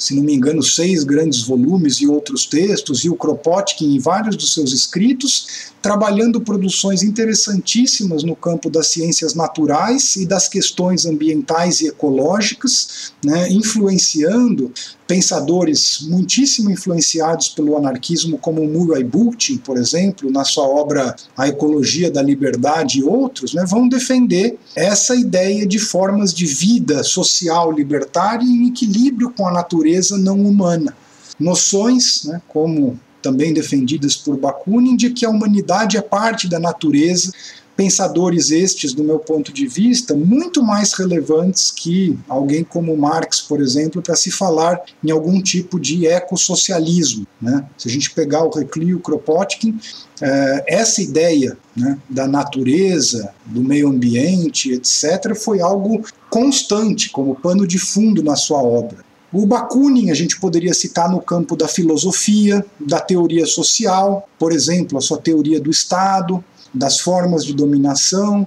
se 0.05 0.15
não 0.15 0.23
me 0.23 0.35
engano, 0.35 0.63
seis 0.63 1.05
grandes 1.05 1.43
volumes 1.43 1.97
e 1.97 2.07
outros 2.07 2.47
textos, 2.47 3.05
e 3.05 3.09
o 3.09 3.17
Kropotkin 3.17 3.95
em 3.95 3.99
vários 3.99 4.37
dos 4.37 4.53
seus 4.53 4.73
escritos, 4.73 5.73
trabalhando 5.81 6.41
produções 6.41 7.03
interessantíssimas 7.03 8.23
no 8.23 8.35
campo 8.35 8.69
das 8.69 8.89
ciências 8.89 9.35
naturais 9.35 10.17
e 10.17 10.27
das 10.27 10.49
questões 10.49 11.07
ambientais 11.07 11.81
e 11.81 11.89
ecológicas, 11.89 13.13
né, 13.25 13.49
influenciando 13.51 14.73
pensadores 15.07 16.07
muitíssimo 16.09 16.71
influenciados 16.71 17.49
pelo 17.49 17.77
anarquismo, 17.77 18.39
como 18.39 18.65
Murray 18.67 19.05
Bookchin, 19.05 19.59
por 19.59 19.77
exemplo, 19.77 20.31
na 20.31 20.45
sua 20.45 20.67
obra 20.67 21.15
A 21.37 21.49
Ecologia 21.49 22.11
da 22.11 22.23
Liberdade 22.23 23.01
e 23.01 23.05
outros, 23.05 23.55
né, 23.55 23.65
vão 23.67 23.89
defender 23.89 24.59
essa 24.75 25.15
ideia 25.15 25.67
de 25.67 25.79
formas 25.79 26.33
de 26.33 26.47
vida 26.47 27.03
social 27.03 27.71
libertária 27.71 28.45
em 28.45 28.69
equilíbrio 28.69 29.31
com 29.31 29.47
a 29.47 29.53
natureza 29.53 30.17
não 30.17 30.41
humana. 30.41 30.97
Noções, 31.39 32.25
né, 32.25 32.41
como 32.49 32.99
também 33.21 33.55
defendidas 33.55 34.17
por 34.17 34.37
Bakunin, 34.37 34.97
de 34.97 35.11
que 35.11 35.25
a 35.25 35.31
humanidade 35.31 35.97
é 35.97 36.03
parte 36.03 36.47
da 36.47 36.61
natureza, 36.61 37.33
pensadores 37.77 38.51
estes, 38.51 38.93
do 38.93 39.03
meu 39.03 39.18
ponto 39.18 39.53
de 39.53 39.66
vista, 39.66 40.14
muito 40.14 40.62
mais 40.62 40.93
relevantes 40.93 41.70
que 41.70 42.16
alguém 42.29 42.62
como 42.62 42.97
Marx, 42.97 43.41
por 43.41 43.61
exemplo, 43.61 44.01
para 44.01 44.16
se 44.16 44.31
falar 44.31 44.81
em 45.03 45.11
algum 45.11 45.41
tipo 45.43 45.79
de 45.79 46.07
ecossocialismo. 46.07 47.27
Né? 47.41 47.64
Se 47.77 47.89
a 47.89 47.91
gente 47.91 48.11
pegar 48.12 48.45
o 48.45 48.51
Reclus 48.51 48.89
e 48.89 48.95
o 48.95 49.01
Kropotkin, 49.01 49.79
eh, 50.20 50.64
essa 50.68 51.03
ideia 51.03 51.57
né, 51.77 51.99
da 52.09 52.29
natureza, 52.29 53.33
do 53.47 53.62
meio 53.62 53.89
ambiente, 53.89 54.72
etc., 54.72 55.35
foi 55.35 55.61
algo 55.61 56.05
constante, 56.31 57.11
como 57.11 57.35
pano 57.35 57.66
de 57.66 57.79
fundo 57.79 58.22
na 58.22 58.37
sua 58.37 58.62
obra. 58.62 58.99
O 59.33 59.47
Bakunin 59.47 60.12
a 60.12 60.14
gente 60.14 60.39
poderia 60.39 60.72
citar 60.72 61.11
no 61.11 61.20
campo 61.20 61.57
da 61.57 61.66
filosofia, 61.66 62.64
da 62.79 63.01
teoria 63.01 63.45
social, 63.47 64.29
por 64.39 64.53
exemplo, 64.53 64.97
a 64.97 65.01
sua 65.01 65.18
teoria 65.18 65.61
do 65.61 65.72
Estado, 65.72 66.43
das 66.75 67.01
formas 67.01 67.45
de 67.45 67.55
dominação, 67.55 68.47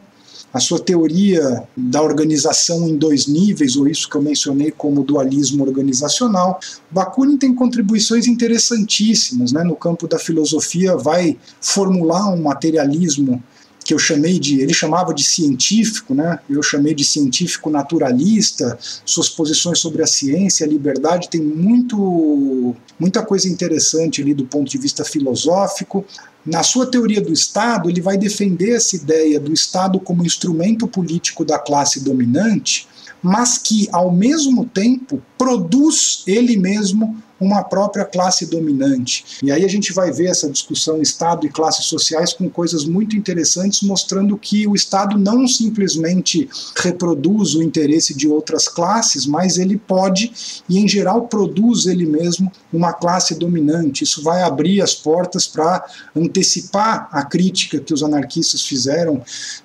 a 0.54 0.60
sua 0.60 0.80
teoria 0.80 1.64
da 1.76 2.02
organização 2.02 2.88
em 2.88 2.98
dois 2.98 3.28
níveis, 3.28 3.76
ou 3.76 3.88
isso 3.88 4.10
que 4.10 4.16
eu 4.16 4.22
mencionei 4.22 4.72
como 4.72 5.04
dualismo 5.04 5.64
organizacional. 5.64 6.60
Bakunin 6.90 7.38
tem 7.38 7.54
contribuições 7.54 8.28
interessantíssimas 8.28 9.52
né? 9.52 9.64
no 9.64 9.76
campo 9.76 10.08
da 10.08 10.18
filosofia, 10.18 10.96
vai 10.96 11.38
formular 11.62 12.30
um 12.34 12.42
materialismo 12.42 13.44
que 13.88 13.94
eu 13.94 14.00
chamei 14.00 14.38
de, 14.38 14.60
ele 14.60 14.74
chamava 14.74 15.14
de 15.14 15.24
científico, 15.24 16.14
né? 16.14 16.40
Eu 16.50 16.62
chamei 16.62 16.94
de 16.94 17.06
científico 17.06 17.70
naturalista. 17.70 18.78
Suas 19.06 19.30
posições 19.30 19.80
sobre 19.80 20.04
a 20.04 20.06
ciência, 20.06 20.66
a 20.66 20.70
liberdade 20.70 21.30
tem 21.30 21.40
muito 21.40 22.76
muita 23.00 23.24
coisa 23.26 23.48
interessante 23.48 24.22
ali 24.22 24.34
do 24.34 24.44
ponto 24.44 24.70
de 24.70 24.78
vista 24.78 25.06
filosófico. 25.06 26.04
Na 26.46 26.64
sua 26.64 26.86
teoria 26.86 27.22
do 27.22 27.32
Estado, 27.32 27.90
ele 27.90 28.02
vai 28.02 28.18
defender 28.18 28.72
essa 28.72 28.98
ideia 28.98 29.40
do 29.40 29.54
Estado 29.54 30.02
como 30.02 30.26
instrumento 30.26 30.86
político 30.86 31.46
da 31.46 31.58
classe 31.58 32.02
dominante, 32.02 32.90
mas 33.24 33.58
que, 33.58 33.88
ao 33.94 34.12
mesmo 34.12 34.66
tempo, 34.66 35.22
produz 35.38 36.24
ele 36.28 36.58
mesmo 36.58 37.24
uma 37.40 37.64
própria 37.64 38.06
classe 38.06 38.46
dominante. 38.46 39.26
E 39.44 39.52
aí 39.52 39.64
a 39.64 39.68
gente 39.68 39.94
vai 39.94 40.12
ver 40.12 40.28
essa 40.28 40.50
discussão 40.50 41.02
Estado 41.02 41.46
e 41.46 41.50
classes 41.50 41.86
sociais 41.86 42.34
com 42.34 42.50
coisas 42.50 42.86
muito 42.86 43.16
interessantes, 43.16 43.82
mostrando 43.82 44.38
que 44.38 44.68
o 44.68 44.76
Estado 44.76 45.18
não 45.18 45.48
simplesmente 45.48 46.50
reproduz 46.76 47.56
o 47.56 47.62
interesse 47.62 48.16
de 48.16 48.28
outras 48.28 48.68
classes, 48.68 49.26
mas 49.26 49.58
ele 49.58 49.78
pode, 49.78 50.32
e 50.68 50.80
em 50.80 50.88
geral 50.88 51.28
produz 51.28 51.86
ele 51.86 52.06
mesmo, 52.06 52.52
uma 52.72 52.94
classe 52.94 53.36
dominante. 53.36 54.04
Isso 54.04 54.24
vai 54.24 54.42
abrir 54.42 54.82
as 54.82 54.94
portas 54.94 55.48
para 55.48 55.86
antecipar 56.16 57.10
a 57.12 57.24
crítica 57.24 57.80
que 57.80 57.94
os 57.94 58.04
anarquistas 58.04 58.62
fizeram 58.62 59.22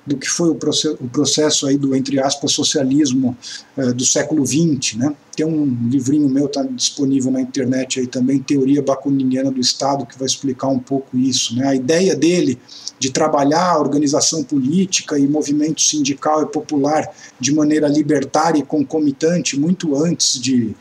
do 0.06 0.16
que 0.16 0.28
foi 0.28 0.50
o 0.50 0.54
processo, 0.54 0.96
o 1.00 1.08
processo 1.08 1.66
aí 1.66 1.76
do, 1.76 1.94
entre 1.94 2.20
aspas, 2.20 2.52
socialismo 2.52 3.36
eh, 3.76 3.92
do 3.92 4.04
século 4.04 4.44
XX, 4.46 4.96
né? 4.96 5.14
Tem 5.34 5.46
um 5.46 5.64
livrinho 5.88 6.28
meu, 6.28 6.46
está 6.46 6.62
disponível 6.62 7.30
na 7.30 7.40
internet 7.40 8.00
aí 8.00 8.06
também, 8.06 8.38
Teoria 8.38 8.82
Bakuniniana 8.82 9.50
do 9.50 9.60
Estado, 9.60 10.04
que 10.06 10.18
vai 10.18 10.26
explicar 10.26 10.68
um 10.68 10.78
pouco 10.78 11.16
isso. 11.16 11.56
Né? 11.56 11.66
A 11.66 11.74
ideia 11.74 12.14
dele 12.14 12.58
de 12.98 13.10
trabalhar 13.10 13.72
a 13.72 13.80
organização 13.80 14.44
política 14.44 15.18
e 15.18 15.26
movimento 15.26 15.80
sindical 15.80 16.42
e 16.42 16.46
popular 16.46 17.08
de 17.40 17.52
maneira 17.52 17.88
libertária 17.88 18.60
e 18.60 18.62
concomitante, 18.62 19.58
muito 19.58 19.96
antes 19.96 20.40
de, 20.40 20.74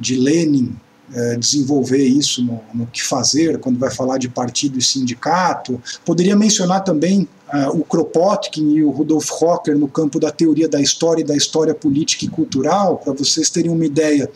de 0.00 0.16
Lenin 0.16 0.74
é, 1.14 1.36
desenvolver 1.36 2.04
isso 2.04 2.42
no, 2.42 2.60
no, 2.74 2.86
que 2.86 3.02
fazer, 3.02 3.58
quando 3.58 3.78
vai 3.78 3.90
falar 3.90 4.18
de 4.18 4.28
partido 4.28 4.78
e 4.78 4.82
sindicato. 4.82 5.80
Poderia 6.04 6.36
mencionar 6.36 6.84
também 6.84 7.28
uh, 7.52 7.78
o 7.78 7.84
Kropotkin 7.84 8.70
e 8.70 8.82
o 8.82 8.90
Rudolf 8.90 9.28
Rocker 9.30 9.76
no 9.76 9.88
campo 9.88 10.20
da 10.20 10.30
teoria 10.30 10.68
da 10.68 10.80
história 10.80 11.22
e 11.22 11.24
da 11.24 11.36
história 11.36 11.74
política 11.74 12.24
e 12.24 12.28
cultural, 12.28 12.98
para 12.98 13.12
vocês 13.12 13.48
terem 13.48 13.70
uma 13.70 13.86
ideia. 13.86 14.30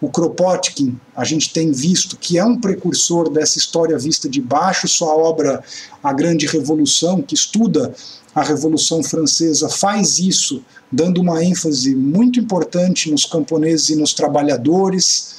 O 0.00 0.08
Kropotkin, 0.10 0.98
a 1.16 1.24
gente 1.24 1.52
tem 1.52 1.72
visto 1.72 2.16
que 2.16 2.38
é 2.38 2.44
um 2.44 2.60
precursor 2.60 3.30
dessa 3.30 3.58
história 3.58 3.98
vista 3.98 4.28
de 4.28 4.40
baixo, 4.40 4.86
sua 4.88 5.14
obra 5.14 5.62
A 6.02 6.12
Grande 6.12 6.46
Revolução, 6.46 7.22
que 7.22 7.34
estuda 7.34 7.94
a 8.34 8.42
Revolução 8.42 9.02
Francesa, 9.02 9.68
faz 9.68 10.18
isso, 10.18 10.62
dando 10.90 11.20
uma 11.20 11.42
ênfase 11.42 11.94
muito 11.94 12.40
importante 12.40 13.10
nos 13.10 13.24
camponeses 13.24 13.90
e 13.90 13.96
nos 13.96 14.12
trabalhadores. 14.12 15.33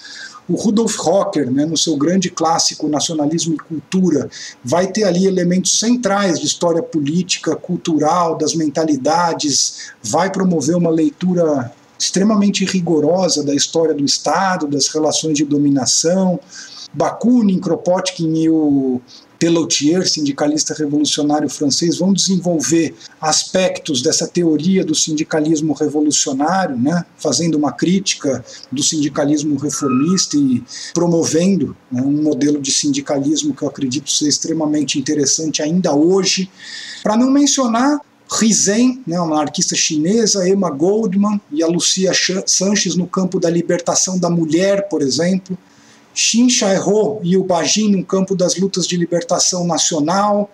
O 0.47 0.55
Rudolf 0.55 0.95
Rocker, 0.97 1.49
né, 1.49 1.65
no 1.65 1.75
seu 1.75 1.97
grande 1.97 2.29
clássico 2.29 2.87
Nacionalismo 2.87 3.55
e 3.55 3.57
Cultura, 3.57 4.29
vai 4.63 4.87
ter 4.87 5.03
ali 5.03 5.25
elementos 5.25 5.79
centrais 5.79 6.39
de 6.39 6.45
história 6.45 6.83
política, 6.83 7.55
cultural, 7.55 8.37
das 8.37 8.53
mentalidades, 8.53 9.91
vai 10.03 10.31
promover 10.31 10.75
uma 10.75 10.91
leitura 10.91 11.73
extremamente 11.97 12.63
rigorosa 12.63 13.43
da 13.43 13.55
história 13.55 13.93
do 13.93 14.05
Estado, 14.05 14.67
das 14.67 14.87
relações 14.87 15.37
de 15.37 15.45
dominação. 15.45 16.39
Bakunin, 16.93 17.59
Kropotkin 17.59 18.33
e 18.35 18.49
o 18.49 19.01
Pellotier, 19.39 20.07
sindicalista 20.07 20.73
revolucionário 20.73 21.49
francês, 21.49 21.97
vão 21.97 22.13
desenvolver 22.13 22.95
aspectos 23.19 24.01
dessa 24.01 24.27
teoria 24.27 24.83
do 24.83 24.95
sindicalismo 24.95 25.73
revolucionário, 25.73 26.77
né, 26.77 27.05
fazendo 27.17 27.55
uma 27.55 27.71
crítica 27.71 28.43
do 28.71 28.83
sindicalismo 28.83 29.57
reformista 29.57 30.37
e 30.37 30.63
promovendo 30.93 31.75
né, 31.91 32.01
um 32.01 32.23
modelo 32.23 32.61
de 32.61 32.71
sindicalismo 32.71 33.53
que 33.53 33.63
eu 33.63 33.67
acredito 33.67 34.11
ser 34.11 34.27
extremamente 34.27 34.99
interessante 34.99 35.61
ainda 35.61 35.93
hoje. 35.93 36.49
Para 37.03 37.17
não 37.17 37.29
mencionar 37.29 37.99
Risen, 38.31 39.01
né, 39.05 39.19
uma 39.19 39.35
anarquista 39.35 39.75
chinesa, 39.75 40.47
Emma 40.47 40.69
Goldman 40.69 41.39
e 41.51 41.63
a 41.63 41.67
Lucia 41.67 42.11
Sanches 42.45 42.95
no 42.95 43.07
campo 43.07 43.39
da 43.39 43.49
libertação 43.49 44.17
da 44.17 44.29
mulher, 44.29 44.89
por 44.89 45.01
exemplo. 45.01 45.57
Xin 46.15 46.49
Shai-ho 46.49 47.19
e 47.21 47.35
o 47.35 47.43
Bajin 47.43 47.91
no 47.91 48.05
campo 48.05 48.35
das 48.35 48.57
lutas 48.57 48.87
de 48.87 48.95
libertação 48.95 49.67
nacional, 49.67 50.49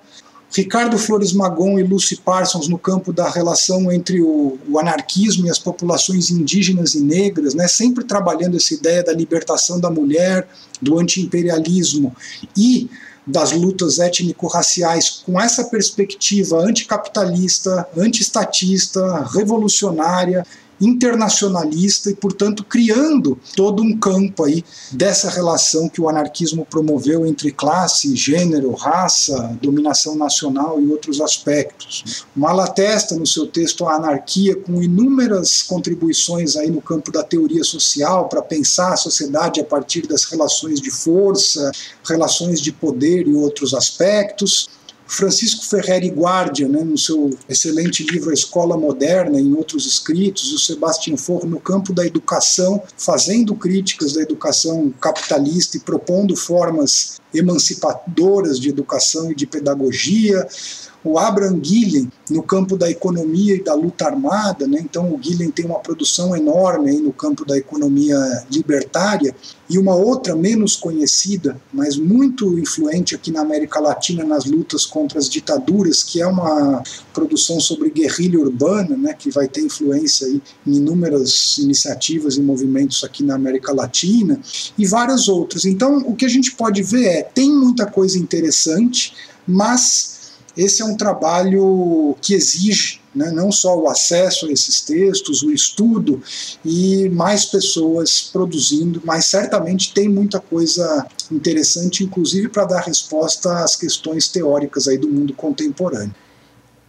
Ricardo 0.54 0.98
Flores 0.98 1.32
Magon 1.32 1.80
e 1.80 1.84
Lucy 1.84 2.18
Parsons 2.18 2.68
no 2.68 2.78
campo 2.78 3.14
da 3.14 3.30
relação 3.30 3.90
entre 3.90 4.22
o, 4.22 4.60
o, 4.68 4.80
anarquismo 4.80 5.48
e 5.48 5.50
as 5.50 5.60
populações 5.60 6.30
indígenas 6.30 6.94
e 6.94 7.00
negras, 7.00 7.54
né, 7.54 7.68
sempre 7.70 8.04
trabalhando 8.04 8.58
essa 8.58 8.74
ideia 8.74 9.02
da 9.02 9.14
libertação 9.14 9.80
da 9.80 9.90
mulher, 9.90 10.50
do 10.82 11.00
antiimperialismo 11.00 12.14
e 12.58 12.90
das 13.26 13.52
lutas 13.52 14.00
étnico-raciais 14.00 15.22
com 15.26 15.40
essa 15.40 15.66
perspectiva 15.66 16.58
anticapitalista, 16.58 17.88
antiestatista, 17.96 19.24
revolucionária 19.32 20.46
internacionalista 20.82 22.10
e, 22.10 22.16
portanto, 22.16 22.64
criando 22.64 23.38
todo 23.56 23.84
um 23.84 23.98
campo 23.98 24.44
aí 24.44 24.66
dessa 24.92 25.30
relação 25.30 25.88
que 25.88 26.02
o 26.02 26.10
anarquismo 26.10 26.66
promoveu 26.66 27.26
entre 27.26 27.52
classe, 27.52 28.16
gênero, 28.16 28.74
raça, 28.74 29.58
dominação 29.62 30.16
nacional 30.16 30.82
e 30.82 30.88
outros 30.88 31.22
aspectos. 31.22 32.26
Malatesta, 32.36 33.16
no 33.16 33.28
seu 33.28 33.46
texto 33.46 33.86
A 33.86 33.96
Anarquia, 33.96 34.56
com 34.56 34.82
inúmeras 34.82 35.62
contribuições 35.62 36.56
aí 36.56 36.72
no 36.72 36.82
campo 36.82 37.12
da 37.12 37.24
teoria 37.24 37.64
social 37.64 38.28
para 38.28 38.42
pensar 38.42 38.94
a 38.94 38.98
sociedade 38.98 39.62
a 39.62 39.64
partir 39.64 40.08
das 40.08 40.24
relações 40.24 40.82
de 40.82 40.90
força, 40.90 41.72
relações 42.08 42.60
de 42.60 42.72
poder 42.72 43.28
e 43.28 43.34
outros 43.34 43.74
aspectos. 43.74 44.70
Francisco 45.12 45.66
Ferreri 45.66 46.08
Guardia, 46.08 46.70
né, 46.70 46.86
no 46.86 46.98
seu 46.98 47.38
excelente 47.50 48.02
livro 48.04 48.30
A 48.30 48.34
Escola 48.34 48.78
Moderna, 48.78 49.42
em 49.42 49.54
outros 49.54 49.86
escritos, 49.86 50.54
o 50.54 50.58
Sebastião 50.58 51.18
Forro 51.18 51.50
no 51.50 51.60
campo 51.60 51.92
da 51.92 52.06
educação, 52.06 52.82
fazendo 52.98 53.54
críticas 53.54 54.14
da 54.14 54.22
educação 54.22 54.90
capitalista 55.02 55.76
e 55.76 55.82
propondo 55.82 56.34
formas 56.38 57.20
emancipadoras 57.34 58.58
de 58.58 58.70
educação 58.70 59.30
e 59.30 59.36
de 59.36 59.46
pedagogia 59.46 60.48
o 61.04 61.18
Abraham 61.18 61.60
Gillen 61.64 62.10
no 62.30 62.44
campo 62.44 62.78
da 62.78 62.90
economia 62.90 63.56
e 63.56 63.64
da 63.64 63.74
luta 63.74 64.06
armada, 64.06 64.68
né? 64.68 64.80
então 64.82 65.14
o 65.14 65.22
Gillen 65.22 65.52
tem 65.52 65.66
uma 65.66 65.80
produção 65.80 66.36
enorme 66.36 66.94
no 67.00 67.12
campo 67.12 67.46
da 67.46 67.58
economia 67.58 68.18
libertária, 68.52 69.36
e 69.70 69.78
uma 69.78 69.96
outra 69.96 70.36
menos 70.36 70.76
conhecida, 70.76 71.60
mas 71.72 71.96
muito 71.96 72.60
influente 72.60 73.16
aqui 73.16 73.32
na 73.32 73.40
América 73.40 73.80
Latina 73.80 74.26
nas 74.26 74.44
lutas 74.44 74.86
contra 74.86 75.18
as 75.18 75.30
ditaduras, 75.30 76.04
que 76.04 76.22
é 76.22 76.28
uma 76.28 76.84
produção 77.14 77.58
sobre 77.58 77.90
guerrilha 77.90 78.38
urbana, 78.38 78.98
né? 78.98 79.14
que 79.14 79.32
vai 79.32 79.48
ter 79.48 79.62
influência 79.62 80.28
em 80.28 80.42
inúmeras 80.66 81.58
iniciativas 81.58 82.36
e 82.36 82.42
movimentos 82.42 83.02
aqui 83.06 83.24
na 83.24 83.36
América 83.36 83.74
Latina, 83.74 84.38
e 84.78 84.86
várias 84.86 85.30
outras. 85.30 85.64
Então 85.64 86.00
o 86.00 86.18
que 86.18 86.26
a 86.26 86.30
gente 86.30 86.52
pode 86.52 86.84
ver 86.84 87.06
é, 87.06 87.24
tem 87.24 87.50
muita 87.50 87.86
coisa 87.86 88.20
interessante, 88.20 89.14
mas 89.48 90.11
esse 90.56 90.82
é 90.82 90.86
um 90.86 90.96
trabalho 90.96 92.16
que 92.22 92.34
exige 92.34 93.02
né, 93.14 93.30
não 93.32 93.52
só 93.52 93.78
o 93.78 93.88
acesso 93.88 94.48
a 94.48 94.52
esses 94.52 94.82
textos, 94.82 95.44
o 95.44 95.52
estudo 95.52 96.22
e 96.64 97.10
mais 97.10 97.46
pessoas 97.46 98.30
produzindo, 98.32 99.02
mas 99.06 99.26
certamente 99.26 99.94
tem 99.94 100.08
muita 100.08 100.40
coisa 100.40 101.06
interessante, 101.32 102.04
inclusive 102.04 102.50
para 102.50 102.66
dar 102.66 102.82
resposta 102.82 103.64
às 103.64 103.76
questões 103.76 104.28
teóricas 104.28 104.88
aí 104.88 104.98
do 104.98 105.10
mundo 105.10 105.34
contemporâneo. 105.34 106.16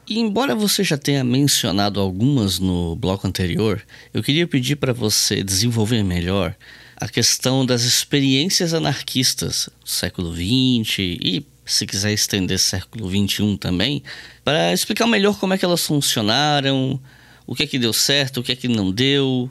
E 0.08 0.18
embora 0.18 0.54
você 0.54 0.82
já 0.82 0.98
tenha 0.98 1.22
mencionado 1.22 2.00
algumas 2.00 2.58
no 2.58 2.96
bloco 2.96 3.26
anterior, 3.26 3.82
eu 4.12 4.22
queria 4.22 4.46
pedir 4.46 4.76
para 4.76 4.92
você 4.92 5.42
desenvolver 5.42 6.02
melhor 6.02 6.56
a 6.96 7.08
questão 7.08 7.64
das 7.64 7.82
experiências 7.82 8.74
anarquistas 8.74 9.68
do 9.82 9.88
século 9.88 10.32
XX 10.32 10.98
e 10.98 11.46
se 11.64 11.86
quiser 11.86 12.12
estender 12.12 12.58
século 12.58 13.08
XXI 13.08 13.56
também, 13.56 14.02
para 14.44 14.72
explicar 14.72 15.06
melhor 15.06 15.38
como 15.38 15.54
é 15.54 15.58
que 15.58 15.64
elas 15.64 15.84
funcionaram, 15.84 17.00
o 17.46 17.54
que 17.54 17.62
é 17.62 17.66
que 17.66 17.78
deu 17.78 17.92
certo, 17.92 18.40
o 18.40 18.42
que 18.42 18.52
é 18.52 18.56
que 18.56 18.68
não 18.68 18.90
deu, 18.90 19.50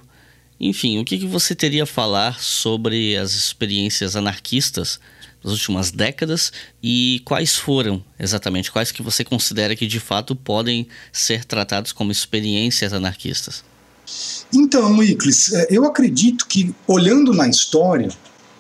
enfim, 0.60 1.00
o 1.00 1.06
que, 1.06 1.18
que 1.18 1.26
você 1.26 1.56
teria 1.56 1.84
a 1.84 1.88
falar 1.88 2.40
sobre 2.40 3.16
as 3.18 3.34
experiências 3.34 4.16
anarquistas 4.16 5.00
das 5.44 5.54
últimas 5.54 5.90
décadas 5.90 6.54
e 6.84 7.22
quais 7.26 7.56
foram 7.56 8.04
exatamente, 8.20 8.72
quais 8.72 8.92
que 8.92 9.02
você 9.02 9.24
considera 9.24 9.76
que 9.76 9.88
de 9.88 10.00
fato 10.00 10.36
podem 10.36 10.88
ser 11.12 11.44
tratados 11.46 11.92
como 11.92 12.12
experiências 12.12 12.94
anarquistas? 12.94 13.64
Então, 14.54 15.02
Iclis, 15.02 15.54
é, 15.54 15.68
eu 15.70 15.86
acredito 15.86 16.46
que 16.46 16.74
olhando 16.86 17.34
na 17.34 17.48
história, 17.48 18.10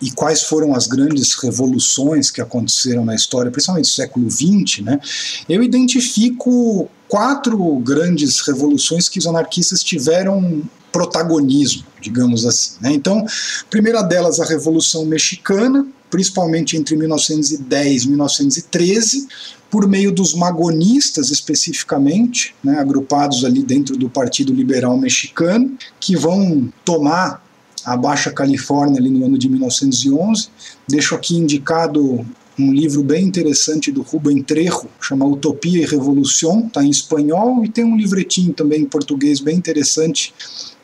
e 0.01 0.11
quais 0.11 0.43
foram 0.43 0.73
as 0.73 0.87
grandes 0.87 1.33
revoluções 1.35 2.31
que 2.31 2.41
aconteceram 2.41 3.05
na 3.05 3.13
história, 3.13 3.51
principalmente 3.51 3.85
no 3.85 3.93
século 3.93 4.29
XX, 4.29 4.79
né, 4.83 4.99
eu 5.47 5.61
identifico 5.61 6.89
quatro 7.07 7.75
grandes 7.79 8.39
revoluções 8.41 9.09
que 9.09 9.19
os 9.19 9.27
anarquistas 9.27 9.83
tiveram 9.83 10.63
protagonismo, 10.91 11.83
digamos 12.01 12.45
assim. 12.45 12.73
Né? 12.81 12.93
Então, 12.93 13.25
primeira 13.69 14.01
delas, 14.01 14.39
a 14.39 14.45
Revolução 14.45 15.05
Mexicana, 15.05 15.87
principalmente 16.09 16.75
entre 16.75 16.95
1910 16.95 18.03
e 18.03 18.07
1913, 18.09 19.27
por 19.69 19.87
meio 19.87 20.11
dos 20.11 20.33
magonistas 20.33 21.31
especificamente, 21.31 22.53
né, 22.61 22.77
agrupados 22.77 23.45
ali 23.45 23.63
dentro 23.63 23.95
do 23.95 24.09
Partido 24.09 24.53
Liberal 24.53 24.97
Mexicano, 24.97 25.77
que 25.97 26.15
vão 26.15 26.71
tomar 26.83 27.41
a 27.85 27.97
Baixa 27.97 28.31
Califórnia 28.31 28.99
ali 28.99 29.09
no 29.09 29.25
ano 29.25 29.37
de 29.37 29.49
1911. 29.49 30.49
Deixo 30.87 31.15
aqui 31.15 31.35
indicado 31.35 32.25
um 32.59 32.73
livro 32.73 33.01
bem 33.01 33.25
interessante 33.25 33.91
do 33.91 34.01
Rubem 34.01 34.43
Trejo, 34.43 34.87
chama 34.99 35.25
Utopia 35.25 35.81
e 35.81 35.85
Revolução, 35.85 36.67
está 36.67 36.83
em 36.83 36.89
espanhol, 36.89 37.63
e 37.65 37.69
tem 37.69 37.83
um 37.83 37.95
livretinho 37.95 38.53
também 38.53 38.81
em 38.81 38.85
português 38.85 39.39
bem 39.39 39.55
interessante 39.55 40.33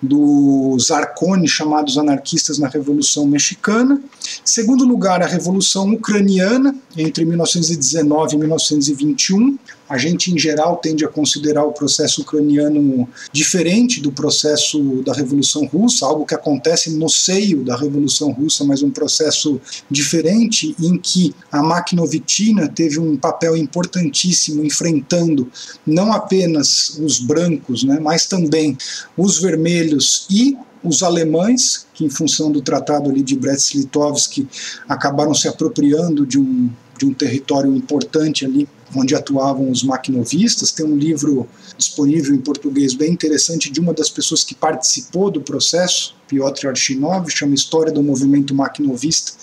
dos 0.02 0.91
Arconi, 0.91 1.48
chamados 1.48 1.98
anarquistas 1.98 2.60
na 2.60 2.68
Revolução 2.68 3.26
Mexicana. 3.26 4.02
Segundo 4.44 4.86
lugar, 4.86 5.22
a 5.22 5.28
Revolução 5.28 5.91
Ucraniana, 5.91 6.76
entre 6.95 7.26
1919 7.26 8.36
e 8.36 8.40
1921. 8.40 9.57
A 9.90 9.98
gente, 9.98 10.34
em 10.34 10.38
geral, 10.38 10.78
tende 10.78 11.06
a 11.06 11.07
considerar 11.07 11.64
o 11.64 11.72
processo 11.72 12.22
ucraniano 12.22 13.07
diferente 13.32 14.02
do 14.02 14.11
processo 14.11 15.02
da 15.02 15.14
Revolução 15.14 15.65
Russa, 15.65 16.06
algo 16.06 16.26
que 16.26 16.36
acontece 16.36 16.90
no 16.91 17.07
seio 17.07 17.64
da 17.64 17.78
Revolução 17.78 18.32
Russa, 18.32 18.65
mas 18.65 18.84
um 18.84 18.91
processo 18.91 19.61
diferente, 19.90 20.76
em 20.78 20.98
que 20.98 21.34
a 21.49 21.64
Makhnovitina 21.64 22.68
teve 22.68 22.99
um 22.99 23.15
papel 23.15 23.56
importantíssimo 23.56 24.65
enfrentando 24.65 25.49
não 25.86 26.11
apenas 26.11 26.99
os 27.02 27.19
brancos, 27.19 27.84
né, 27.86 27.98
mas 28.02 28.26
também 28.26 28.78
os 29.15 29.40
vermelhos 29.40 29.87
e 30.30 30.58
os 30.84 31.04
alemães, 31.04 31.86
que 31.94 32.06
em 32.06 32.10
função 32.10 32.52
do 32.52 32.62
tratado 32.62 33.10
ali 33.10 33.22
de 33.22 33.36
Brest-Litovsk 33.36 34.48
acabaram 34.88 35.34
se 35.34 35.48
apropriando 35.48 36.26
de 36.26 36.40
um, 36.40 36.70
de 36.98 37.06
um 37.06 37.14
território 37.14 37.76
importante 37.76 38.46
ali 38.46 38.68
onde 38.96 39.16
atuavam 39.16 39.70
os 39.70 39.84
maquinovistas. 39.84 40.72
Tem 40.72 40.86
um 40.86 40.96
livro 40.96 41.48
disponível 41.78 42.34
em 42.34 42.40
português 42.40 42.94
bem 42.94 43.12
interessante 43.12 43.72
de 43.72 43.80
uma 43.80 43.94
das 43.94 44.10
pessoas 44.10 44.44
que 44.44 44.56
participou 44.56 45.30
do 45.30 45.42
processo, 45.42 46.16
Piotr 46.28 46.68
Archinov, 46.68 47.30
chama 47.30 47.56
História 47.56 47.92
do 47.92 48.04
Movimento 48.04 48.54
Maquinovista, 48.54 49.34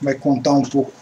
vai 0.00 0.14
contar 0.14 0.52
um 0.52 0.62
pouco 0.62 0.92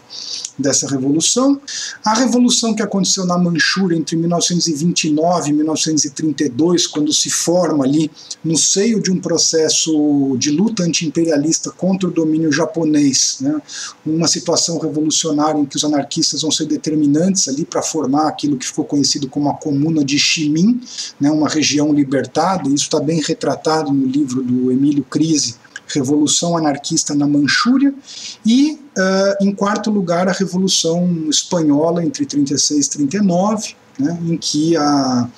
dessa 0.61 0.87
revolução. 0.87 1.59
A 2.05 2.13
revolução 2.13 2.73
que 2.73 2.81
aconteceu 2.81 3.25
na 3.25 3.37
Manchúria 3.37 3.97
entre 3.97 4.15
1929 4.15 5.49
e 5.49 5.53
1932, 5.53 6.87
quando 6.87 7.11
se 7.11 7.29
forma 7.29 7.83
ali 7.83 8.09
no 8.43 8.57
seio 8.57 9.01
de 9.01 9.11
um 9.11 9.19
processo 9.19 10.35
de 10.37 10.51
luta 10.51 10.83
anti-imperialista 10.83 11.71
contra 11.71 12.07
o 12.07 12.11
domínio 12.11 12.51
japonês, 12.51 13.37
né, 13.41 13.61
uma 14.05 14.27
situação 14.27 14.77
revolucionária 14.79 15.59
em 15.59 15.65
que 15.65 15.75
os 15.75 15.83
anarquistas 15.83 16.41
vão 16.41 16.51
ser 16.51 16.65
determinantes 16.65 17.47
ali 17.47 17.65
para 17.65 17.81
formar 17.81 18.27
aquilo 18.27 18.57
que 18.57 18.65
ficou 18.65 18.85
conhecido 18.85 19.27
como 19.27 19.49
a 19.49 19.53
Comuna 19.53 20.03
de 20.03 20.17
Ximin, 20.17 20.81
né, 21.19 21.31
uma 21.31 21.49
região 21.49 21.93
libertada, 21.93 22.67
isso 22.69 22.85
está 22.85 22.99
bem 22.99 23.21
retratado 23.21 23.91
no 23.91 24.05
livro 24.05 24.43
do 24.43 24.71
Emílio 24.71 25.03
Crise, 25.03 25.55
Revolução 25.93 26.57
Anarquista 26.57 27.13
na 27.13 27.27
Manchúria, 27.27 27.93
e, 28.45 28.73
uh, 28.97 29.43
em 29.43 29.53
quarto 29.53 29.89
lugar, 29.89 30.27
a 30.27 30.31
Revolução 30.31 31.27
Espanhola 31.29 32.03
entre 32.03 32.25
36 32.25 32.85
e 32.85 32.89
39, 32.89 33.75
né, 33.99 34.19
em 34.25 34.37
que 34.37 34.75
a 34.77 35.29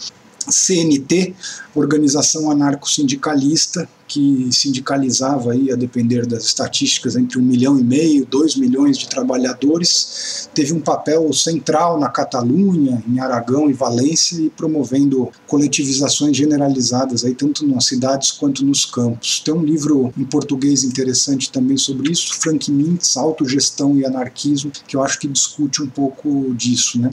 CNT, 0.49 1.33
Organização 1.73 2.51
Anarco-Sindicalista, 2.51 3.87
que 4.07 4.49
sindicalizava 4.51 5.53
aí, 5.53 5.71
a 5.71 5.75
depender 5.75 6.25
das 6.25 6.45
estatísticas, 6.45 7.15
entre 7.15 7.39
um 7.39 7.41
milhão 7.41 7.79
e 7.79 7.83
meio, 7.83 8.25
dois 8.25 8.55
milhões 8.55 8.97
de 8.97 9.07
trabalhadores, 9.07 10.49
teve 10.53 10.73
um 10.73 10.79
papel 10.79 11.31
central 11.33 11.99
na 11.99 12.09
Catalunha, 12.09 13.03
em 13.07 13.19
Aragão 13.19 13.69
e 13.69 13.73
Valência, 13.73 14.35
e 14.39 14.49
promovendo 14.49 15.31
coletivizações 15.47 16.35
generalizadas, 16.35 17.23
aí, 17.23 17.33
tanto 17.33 17.65
nas 17.67 17.85
cidades 17.85 18.31
quanto 18.31 18.65
nos 18.65 18.85
campos. 18.85 19.39
Tem 19.39 19.53
um 19.53 19.63
livro 19.63 20.13
em 20.17 20.25
português 20.25 20.83
interessante 20.83 21.51
também 21.51 21.77
sobre 21.77 22.11
isso, 22.11 22.35
Frank 22.39 22.71
Mintz, 22.71 23.17
Autogestão 23.17 23.97
e 23.97 24.05
Anarquismo, 24.05 24.71
que 24.87 24.95
eu 24.95 25.03
acho 25.03 25.19
que 25.19 25.27
discute 25.27 25.81
um 25.81 25.87
pouco 25.87 26.53
disso. 26.53 26.99
Né? 26.99 27.09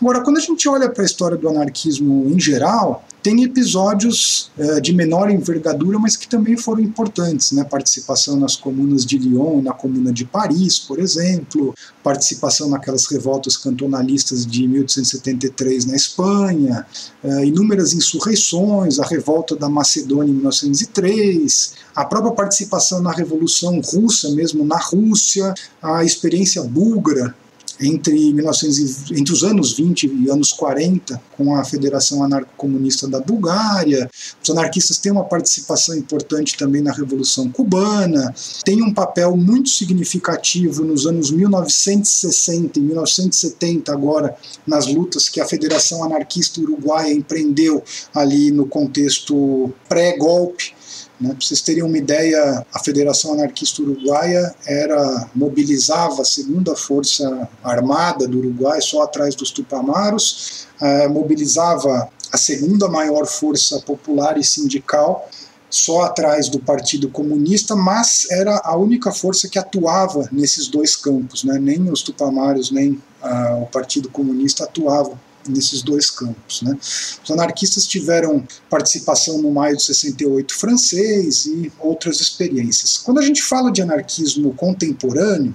Agora, 0.00 0.20
quando 0.22 0.38
a 0.38 0.40
gente 0.40 0.68
olha 0.68 0.88
para 0.90 1.02
a 1.02 1.06
história 1.06 1.36
do 1.36 1.48
anarquismo 1.48 2.28
em 2.30 2.38
geral, 2.38 3.04
tem 3.22 3.44
episódios 3.44 4.50
uh, 4.58 4.80
de 4.80 4.92
menor 4.92 5.30
envergadura, 5.30 5.98
mas 5.98 6.16
que 6.16 6.26
também 6.26 6.56
foram 6.56 6.80
importantes, 6.80 7.52
né? 7.52 7.62
Participação 7.64 8.36
nas 8.36 8.56
comunas 8.56 9.06
de 9.06 9.16
Lyon 9.16 9.60
e 9.60 9.62
na 9.62 9.72
comuna 9.72 10.12
de 10.12 10.24
Paris, 10.24 10.78
por 10.78 10.98
exemplo, 10.98 11.74
participação 12.02 12.68
naquelas 12.68 13.06
revoltas 13.06 13.56
cantonalistas 13.56 14.44
de 14.44 14.66
1873 14.66 15.86
na 15.86 15.94
Espanha, 15.94 16.86
uh, 17.22 17.44
inúmeras 17.44 17.92
insurreições, 17.92 18.98
a 18.98 19.06
revolta 19.06 19.54
da 19.54 19.68
Macedônia 19.68 20.30
em 20.30 20.34
1903, 20.34 21.74
a 21.94 22.04
própria 22.04 22.32
participação 22.32 23.00
na 23.00 23.12
Revolução 23.12 23.80
Russa, 23.80 24.30
mesmo 24.30 24.64
na 24.64 24.78
Rússia, 24.78 25.54
a 25.80 26.04
experiência 26.04 26.62
búlgara 26.62 27.34
entre, 27.82 28.32
1900, 28.32 29.10
entre 29.12 29.32
os 29.32 29.42
anos 29.42 29.72
20 29.76 30.06
e 30.06 30.30
anos 30.30 30.52
40, 30.52 31.20
com 31.36 31.54
a 31.54 31.64
Federação 31.64 32.22
Anarcocomunista 32.22 33.08
da 33.08 33.20
Bulgária. 33.20 34.10
Os 34.42 34.50
anarquistas 34.50 34.98
têm 34.98 35.12
uma 35.12 35.24
participação 35.24 35.96
importante 35.96 36.56
também 36.56 36.82
na 36.82 36.92
Revolução 36.92 37.50
Cubana, 37.50 38.34
tem 38.64 38.82
um 38.82 38.92
papel 38.92 39.36
muito 39.36 39.70
significativo 39.70 40.84
nos 40.84 41.06
anos 41.06 41.30
1960 41.30 42.78
e 42.78 42.82
1970, 42.82 43.92
agora, 43.92 44.36
nas 44.66 44.86
lutas 44.86 45.28
que 45.28 45.40
a 45.40 45.46
Federação 45.46 46.04
Anarquista 46.04 46.60
Uruguaia 46.60 47.12
empreendeu 47.12 47.82
ali 48.14 48.50
no 48.50 48.66
contexto 48.66 49.72
pré-golpe 49.88 50.74
né? 51.22 51.30
Para 51.30 51.40
vocês 51.40 51.60
terem 51.60 51.82
uma 51.84 51.96
ideia, 51.96 52.66
a 52.74 52.78
Federação 52.80 53.34
Anarquista 53.34 53.80
Uruguaia 53.80 54.54
era 54.66 55.30
mobilizava 55.34 56.22
a 56.22 56.24
segunda 56.24 56.74
força 56.74 57.48
armada 57.62 58.26
do 58.26 58.38
Uruguai, 58.38 58.80
só 58.80 59.02
atrás 59.02 59.34
dos 59.34 59.50
Tupamaros, 59.50 60.66
eh, 60.80 61.08
mobilizava 61.08 62.08
a 62.32 62.36
segunda 62.36 62.88
maior 62.88 63.26
força 63.26 63.80
popular 63.80 64.36
e 64.36 64.44
sindical, 64.44 65.28
só 65.70 66.02
atrás 66.02 66.48
do 66.48 66.58
Partido 66.58 67.08
Comunista, 67.08 67.74
mas 67.76 68.26
era 68.30 68.60
a 68.64 68.76
única 68.76 69.10
força 69.10 69.48
que 69.48 69.58
atuava 69.58 70.28
nesses 70.30 70.68
dois 70.68 70.96
campos, 70.96 71.44
né? 71.44 71.58
nem 71.58 71.90
os 71.90 72.02
Tupamaros 72.02 72.70
nem 72.70 73.00
ah, 73.22 73.58
o 73.62 73.66
Partido 73.66 74.10
Comunista 74.10 74.64
atuavam 74.64 75.18
nesses 75.48 75.82
dois 75.82 76.10
campos. 76.10 76.62
Né? 76.62 76.76
Os 77.22 77.30
anarquistas 77.30 77.86
tiveram 77.86 78.46
participação 78.68 79.40
no 79.40 79.50
maio 79.50 79.76
de 79.76 79.84
68 79.84 80.54
francês 80.54 81.46
e 81.46 81.72
outras 81.78 82.20
experiências. 82.20 82.98
Quando 82.98 83.18
a 83.18 83.22
gente 83.22 83.42
fala 83.42 83.70
de 83.70 83.82
anarquismo 83.82 84.54
contemporâneo, 84.54 85.54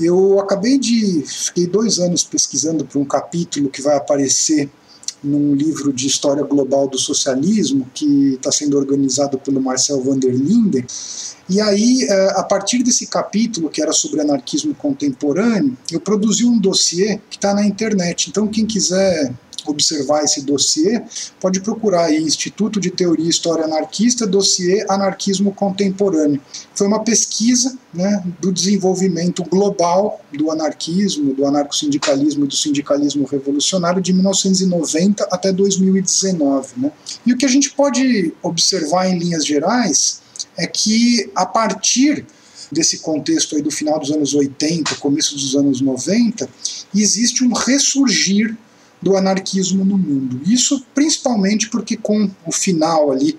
eu 0.00 0.40
acabei 0.40 0.78
de. 0.78 1.22
Fiquei 1.26 1.66
dois 1.66 1.98
anos 1.98 2.24
pesquisando 2.24 2.84
para 2.84 2.98
um 2.98 3.04
capítulo 3.04 3.68
que 3.68 3.82
vai 3.82 3.96
aparecer 3.96 4.70
num 5.22 5.54
livro 5.54 5.92
de 5.92 6.06
história 6.06 6.42
global 6.42 6.88
do 6.88 6.98
socialismo 6.98 7.88
que 7.94 8.34
está 8.34 8.50
sendo 8.50 8.76
organizado 8.76 9.38
pelo 9.38 9.60
Marcel 9.60 10.02
van 10.02 10.18
der 10.18 10.34
Linden. 10.34 10.84
E 11.52 11.60
aí, 11.60 12.06
é, 12.08 12.30
a 12.30 12.42
partir 12.42 12.82
desse 12.82 13.06
capítulo, 13.06 13.68
que 13.68 13.82
era 13.82 13.92
sobre 13.92 14.22
anarquismo 14.22 14.74
contemporâneo, 14.74 15.76
eu 15.90 16.00
produzi 16.00 16.46
um 16.46 16.58
dossiê 16.58 17.20
que 17.28 17.36
está 17.36 17.52
na 17.52 17.62
internet. 17.62 18.30
Então, 18.30 18.48
quem 18.48 18.64
quiser 18.64 19.30
observar 19.66 20.24
esse 20.24 20.40
dossiê, 20.40 21.02
pode 21.38 21.60
procurar 21.60 22.06
aí 22.06 22.22
Instituto 22.22 22.80
de 22.80 22.90
Teoria 22.90 23.26
e 23.26 23.28
História 23.28 23.66
Anarquista, 23.66 24.26
dossiê 24.26 24.82
Anarquismo 24.88 25.52
Contemporâneo. 25.52 26.40
Foi 26.74 26.86
uma 26.86 27.04
pesquisa 27.04 27.76
né, 27.92 28.24
do 28.40 28.50
desenvolvimento 28.50 29.44
global 29.44 30.22
do 30.32 30.50
anarquismo, 30.50 31.34
do 31.34 31.44
anarcossindicalismo 31.44 32.46
e 32.46 32.48
do 32.48 32.56
sindicalismo 32.56 33.26
revolucionário 33.26 34.00
de 34.00 34.14
1990 34.14 35.28
até 35.30 35.52
2019. 35.52 36.68
Né. 36.78 36.92
E 37.26 37.34
o 37.34 37.36
que 37.36 37.44
a 37.44 37.48
gente 37.48 37.70
pode 37.72 38.32
observar 38.42 39.06
em 39.06 39.18
linhas 39.18 39.44
gerais 39.44 40.22
é 40.56 40.66
que 40.66 41.30
a 41.34 41.46
partir 41.46 42.26
desse 42.70 42.98
contexto 42.98 43.54
aí 43.54 43.62
do 43.62 43.70
final 43.70 43.98
dos 43.98 44.10
anos 44.10 44.34
80, 44.34 44.94
começo 44.96 45.34
dos 45.34 45.54
anos 45.54 45.80
90, 45.80 46.48
existe 46.94 47.44
um 47.44 47.52
ressurgir 47.52 48.56
do 49.02 49.16
anarquismo 49.16 49.84
no 49.84 49.98
mundo. 49.98 50.40
Isso 50.46 50.86
principalmente 50.94 51.68
porque 51.68 51.96
com 51.96 52.30
o 52.46 52.52
final 52.52 53.10
ali 53.10 53.38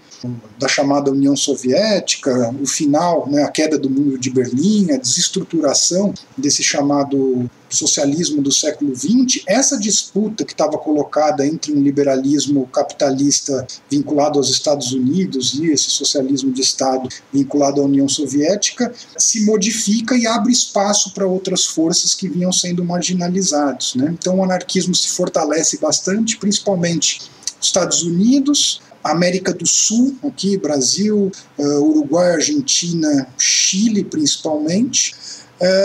da 0.59 0.67
chamada 0.67 1.09
União 1.09 1.35
Soviética, 1.35 2.53
o 2.61 2.67
final, 2.67 3.29
né, 3.29 3.43
a 3.43 3.49
queda 3.49 3.77
do 3.77 3.89
muro 3.89 4.19
de 4.19 4.29
Berlim, 4.29 4.91
a 4.91 4.97
desestruturação 4.97 6.13
desse 6.37 6.61
chamado 6.61 7.49
socialismo 7.73 8.41
do 8.41 8.51
século 8.51 8.95
XX, 8.95 9.43
essa 9.47 9.77
disputa 9.77 10.45
que 10.45 10.53
estava 10.53 10.77
colocada 10.77 11.45
entre 11.45 11.73
um 11.73 11.81
liberalismo 11.81 12.67
capitalista 12.67 13.65
vinculado 13.89 14.37
aos 14.37 14.49
Estados 14.49 14.91
Unidos 14.91 15.53
e 15.55 15.67
esse 15.67 15.89
socialismo 15.89 16.51
de 16.51 16.61
Estado 16.61 17.09
vinculado 17.31 17.81
à 17.81 17.85
União 17.85 18.07
Soviética 18.07 18.93
se 19.17 19.45
modifica 19.45 20.15
e 20.15 20.27
abre 20.27 20.51
espaço 20.51 21.13
para 21.13 21.27
outras 21.27 21.65
forças 21.65 22.13
que 22.13 22.29
vinham 22.29 22.51
sendo 22.51 22.83
marginalizados. 22.83 23.95
Né? 23.95 24.15
Então 24.17 24.39
o 24.39 24.43
anarquismo 24.43 24.95
se 24.95 25.09
fortalece 25.09 25.77
bastante, 25.77 26.37
principalmente 26.37 27.21
Estados 27.61 28.03
Unidos, 28.03 28.81
América 29.03 29.53
do 29.53 29.67
Sul, 29.67 30.15
aqui 30.23 30.57
Brasil, 30.57 31.31
uh, 31.57 31.79
Uruguai, 31.81 32.31
Argentina, 32.31 33.27
Chile 33.37 34.03
principalmente, 34.03 35.13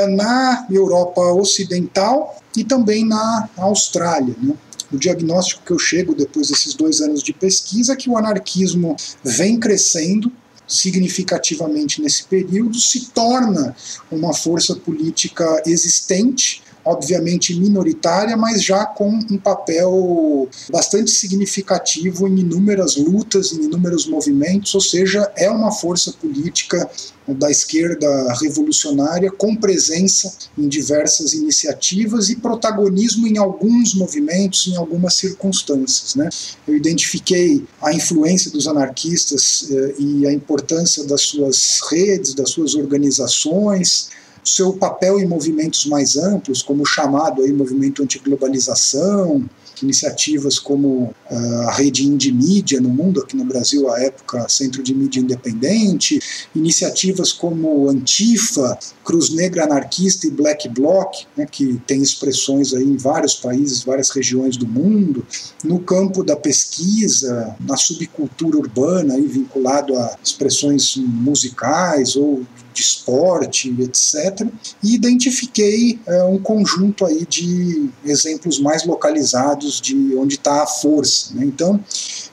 na 0.09 0.67
Europa 0.71 1.21
Ocidental 1.33 2.41
e 2.57 2.65
também 2.65 3.05
na 3.05 3.49
Austrália. 3.57 4.35
Né? 4.43 4.55
O 4.93 4.97
diagnóstico 4.97 5.63
que 5.65 5.73
eu 5.73 5.79
chego 5.79 6.15
depois 6.15 6.49
desses 6.49 6.75
dois 6.75 7.01
anos 7.01 7.23
de 7.23 7.33
pesquisa 7.33 7.93
é 7.93 7.97
que 7.97 8.09
o 8.09 8.17
anarquismo 8.17 8.97
vem 9.23 9.59
crescendo 9.59 10.33
significativamente 10.67 12.03
nesse 12.03 12.25
período, 12.25 12.79
se 12.79 13.07
torna 13.07 13.75
uma 14.11 14.35
força 14.35 14.77
política 14.77 15.63
existente 15.67 16.63
obviamente 16.85 17.55
minoritária, 17.59 18.37
mas 18.37 18.63
já 18.63 18.87
com 18.87 19.09
um 19.09 19.39
papel 19.39 20.49
bastante 20.71 21.11
significativo 21.11 22.27
em 22.27 22.41
inúmeras 22.41 22.97
lutas, 22.97 23.53
em 23.53 23.65
inúmeros 23.65 24.07
movimentos, 24.07 24.75
ou 24.75 24.81
seja, 24.81 25.31
é 25.37 25.51
uma 25.51 25.71
força 25.71 26.13
política 26.13 26.89
da 27.35 27.51
esquerda 27.51 28.33
revolucionária 28.41 29.31
com 29.31 29.55
presença 29.55 30.33
em 30.57 30.67
diversas 30.69 31.35
iniciativas 31.35 32.31
e 32.31 32.37
protagonismo 32.37 33.27
em 33.27 33.37
alguns 33.37 33.95
movimentos, 33.95 34.67
em 34.67 34.77
algumas 34.77 35.15
circunstâncias. 35.15 36.15
Né? 36.15 36.29
Eu 36.67 36.75
identifiquei 36.75 37.65
a 37.83 37.93
influência 37.93 38.51
dos 38.51 38.67
anarquistas 38.67 39.69
eh, 39.71 39.95
e 39.99 40.27
a 40.27 40.33
importância 40.33 41.05
das 41.05 41.23
suas 41.23 41.81
redes, 41.91 42.35
das 42.35 42.51
suas 42.51 42.75
organizações, 42.75 44.09
seu 44.55 44.73
papel 44.73 45.19
em 45.19 45.27
movimentos 45.27 45.87
mais 45.87 46.17
amplos, 46.17 46.63
como 46.63 46.83
o 46.83 46.87
chamado 46.87 47.43
aí 47.43 47.53
movimento 47.53 48.03
antiglobalização, 48.03 49.49
iniciativas 49.83 50.59
como 50.59 51.15
a 51.31 51.73
rede 51.73 52.07
Indie 52.07 52.33
Mídia 52.33 52.81
no 52.81 52.89
mundo, 52.89 53.21
aqui 53.21 53.37
no 53.37 53.45
Brasil, 53.45 53.91
à 53.91 54.01
época, 54.01 54.49
Centro 54.49 54.83
de 54.83 54.95
Mídia 54.95 55.21
Independente, 55.21 56.21
iniciativas 56.55 57.33
como 57.33 57.89
Antifa, 57.89 58.79
Cruz 59.05 59.31
Negra 59.31 59.65
Anarquista 59.65 60.27
e 60.27 60.31
Black 60.31 60.69
Bloc, 60.69 61.27
né, 61.37 61.47
que 61.47 61.81
tem 61.87 62.03
expressões 62.03 62.73
aí 62.75 62.85
em 62.85 62.97
vários 62.97 63.35
países, 63.35 63.83
várias 63.83 64.11
regiões 64.11 64.57
do 64.57 64.67
mundo, 64.67 65.27
no 65.65 65.81
campo 65.81 66.23
da 66.23 66.37
pesquisa, 66.37 67.55
na 67.61 67.77
subcultura 67.77 68.59
urbana, 68.59 69.15
aí, 69.15 69.27
vinculado 69.27 69.97
a 69.97 70.17
expressões 70.23 70.97
musicais 70.97 72.17
ou 72.17 72.45
de 72.79 72.83
esporte, 72.83 73.75
etc. 73.81 74.47
E 74.83 74.95
identifiquei 74.95 75.99
é, 76.07 76.23
um 76.25 76.39
conjunto 76.39 77.05
aí 77.05 77.27
de 77.27 77.91
exemplos 78.05 78.61
mais 78.61 78.87
localizados 78.87 79.81
de 79.81 80.15
onde 80.15 80.37
está 80.37 80.63
a 80.63 80.67
força. 80.67 81.18
Né? 81.33 81.45
Então, 81.45 81.83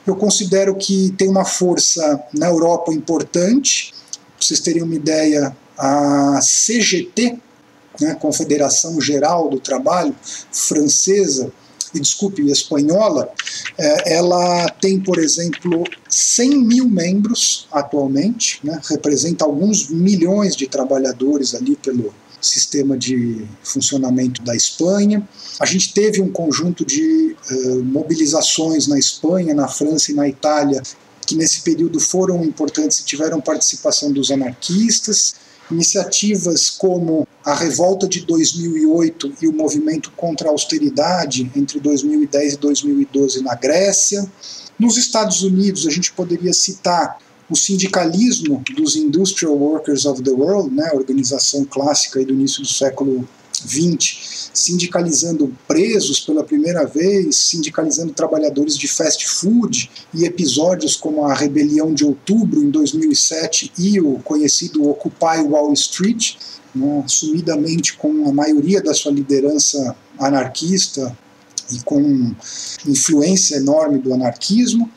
eu 0.06 0.16
considero 0.16 0.74
que 0.74 1.12
tem 1.16 1.28
uma 1.28 1.44
força 1.44 2.22
na 2.32 2.48
Europa 2.48 2.92
importante. 2.92 3.92
Para 4.36 4.46
vocês 4.46 4.60
terem 4.60 4.82
uma 4.82 4.94
ideia, 4.94 5.56
a 5.78 6.40
CGT, 6.40 7.38
né, 8.00 8.14
Confederação 8.14 9.00
Geral 9.00 9.48
do 9.48 9.58
Trabalho 9.58 10.14
francesa, 10.52 11.52
e 11.94 12.00
desculpe, 12.00 12.42
espanhola, 12.50 13.30
é, 13.78 14.16
ela 14.16 14.68
tem, 14.80 15.00
por 15.00 15.18
exemplo, 15.18 15.84
100 16.08 16.58
mil 16.58 16.88
membros 16.88 17.66
atualmente, 17.72 18.60
né, 18.62 18.80
representa 18.90 19.44
alguns 19.44 19.88
milhões 19.88 20.54
de 20.54 20.66
trabalhadores 20.66 21.54
ali 21.54 21.76
pelo 21.76 22.12
sistema 22.40 22.96
de 22.96 23.46
funcionamento 23.62 24.42
da 24.42 24.54
Espanha. 24.54 25.26
A 25.58 25.66
gente 25.66 25.92
teve 25.92 26.20
um 26.20 26.30
conjunto 26.30 26.84
de 26.84 27.36
uh, 27.50 27.84
mobilizações 27.84 28.86
na 28.86 28.98
Espanha, 28.98 29.54
na 29.54 29.68
França 29.68 30.12
e 30.12 30.14
na 30.14 30.28
Itália 30.28 30.82
que 31.26 31.34
nesse 31.34 31.60
período 31.62 31.98
foram 31.98 32.44
importantes 32.44 33.00
e 33.00 33.04
tiveram 33.04 33.40
participação 33.40 34.12
dos 34.12 34.30
anarquistas. 34.30 35.34
Iniciativas 35.68 36.70
como 36.70 37.26
a 37.44 37.52
revolta 37.52 38.06
de 38.06 38.20
2008 38.20 39.32
e 39.42 39.48
o 39.48 39.52
movimento 39.52 40.12
contra 40.16 40.48
a 40.48 40.52
austeridade 40.52 41.50
entre 41.56 41.80
2010 41.80 42.52
e 42.52 42.56
2012 42.56 43.42
na 43.42 43.56
Grécia. 43.56 44.24
Nos 44.78 44.96
Estados 44.96 45.42
Unidos, 45.42 45.84
a 45.84 45.90
gente 45.90 46.12
poderia 46.12 46.52
citar 46.52 47.18
o 47.50 47.56
sindicalismo 47.56 48.62
dos 48.76 48.94
Industrial 48.94 49.56
Workers 49.56 50.04
of 50.04 50.22
the 50.22 50.30
World, 50.30 50.72
né, 50.72 50.90
organização 50.94 51.64
clássica 51.64 52.24
do 52.24 52.32
início 52.32 52.62
do 52.62 52.68
século 52.68 53.28
20, 53.64 54.35
sindicalizando 54.56 55.54
presos 55.68 56.20
pela 56.20 56.42
primeira 56.42 56.86
vez, 56.86 57.36
sindicalizando 57.36 58.14
trabalhadores 58.14 58.76
de 58.76 58.88
fast 58.88 59.28
food 59.28 59.90
e 60.14 60.24
episódios 60.24 60.96
como 60.96 61.26
a 61.26 61.34
rebelião 61.34 61.92
de 61.92 62.06
outubro 62.06 62.62
em 62.62 62.70
2007 62.70 63.70
e 63.78 64.00
o 64.00 64.18
conhecido 64.20 64.88
Occupy 64.88 65.42
Wall 65.46 65.74
Street 65.74 66.36
né, 66.74 67.04
com 67.98 68.28
a 68.28 68.32
maioria 68.32 68.82
da 68.82 68.94
sua 68.94 69.12
liderança 69.12 69.94
anarquista 70.18 71.16
e 71.70 71.78
com 71.84 72.34
influência 72.86 73.56
enorme 73.56 73.98
do 73.98 74.14
anarquismo. 74.14 74.90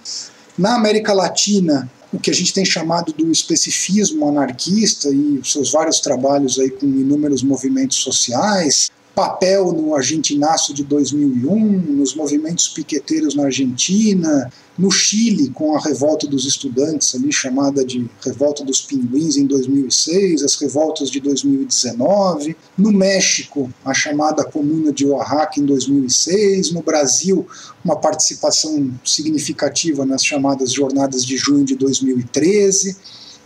Na 0.58 0.76
América 0.76 1.14
Latina, 1.14 1.90
o 2.14 2.20
que 2.20 2.30
a 2.30 2.34
gente 2.34 2.54
tem 2.54 2.64
chamado 2.64 3.12
do 3.12 3.30
especificismo 3.30 4.28
anarquista 4.28 5.10
e 5.10 5.42
seus 5.44 5.72
vários 5.72 6.00
trabalhos 6.00 6.58
aí 6.60 6.70
com 6.70 6.86
inúmeros 6.86 7.44
movimentos 7.44 7.98
sociais, 7.98 8.90
papel 9.20 9.74
no 9.74 9.94
Argentinaço 9.94 10.74
de 10.74 10.82
2001, 10.82 11.60
nos 11.98 12.16
movimentos 12.16 12.70
piqueteiros 12.70 13.36
na 13.36 13.44
Argentina, 13.44 14.50
no 14.78 14.90
Chile, 14.90 15.50
com 15.50 15.76
a 15.76 15.80
revolta 15.82 16.26
dos 16.26 16.46
estudantes, 16.46 17.14
ali 17.14 17.30
chamada 17.30 17.84
de 17.84 18.10
Revolta 18.24 18.64
dos 18.64 18.80
Pinguins 18.80 19.36
em 19.36 19.46
2006, 19.46 20.42
as 20.42 20.56
revoltas 20.56 21.12
de 21.12 21.20
2019, 21.20 22.56
no 22.78 22.94
México, 22.94 23.70
a 23.84 23.94
chamada 23.94 24.46
Comuna 24.46 24.94
de 24.94 25.06
Oaxaca 25.06 25.60
em 25.60 25.66
2006, 25.66 26.72
no 26.72 26.82
Brasil, 26.82 27.46
uma 27.84 27.98
participação 27.98 28.90
significativa 29.04 30.06
nas 30.06 30.24
chamadas 30.24 30.72
Jornadas 30.72 31.26
de 31.26 31.36
Junho 31.36 31.66
de 31.66 31.76
2013 31.76 32.96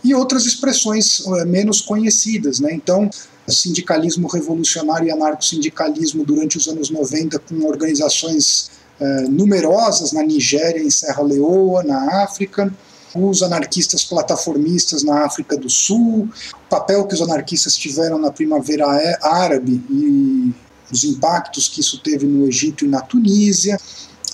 e 0.04 0.14
outras 0.14 0.46
expressões 0.46 1.18
uh, 1.20 1.44
menos 1.44 1.80
conhecidas. 1.80 2.60
Né? 2.60 2.72
Então, 2.74 3.10
sindicalismo 3.52 4.28
revolucionário 4.28 5.08
e 5.08 5.10
anarco-sindicalismo 5.10 6.24
durante 6.24 6.56
os 6.56 6.66
anos 6.66 6.90
90 6.90 7.38
com 7.38 7.64
organizações 7.66 8.70
uh, 9.00 9.30
numerosas 9.30 10.12
na 10.12 10.22
Nigéria, 10.22 10.82
em 10.82 10.90
Serra 10.90 11.22
Leoa, 11.22 11.82
na 11.82 12.22
África, 12.22 12.72
os 13.14 13.42
anarquistas 13.42 14.04
plataformistas 14.04 15.02
na 15.02 15.24
África 15.24 15.56
do 15.56 15.70
Sul, 15.70 16.28
o 16.54 16.68
papel 16.68 17.06
que 17.06 17.14
os 17.14 17.22
anarquistas 17.22 17.76
tiveram 17.76 18.18
na 18.18 18.30
Primavera 18.30 18.86
Árabe 19.22 19.80
e 19.88 20.52
os 20.90 21.04
impactos 21.04 21.68
que 21.68 21.80
isso 21.80 21.98
teve 21.98 22.26
no 22.26 22.46
Egito 22.46 22.84
e 22.84 22.88
na 22.88 23.00
Tunísia, 23.00 23.78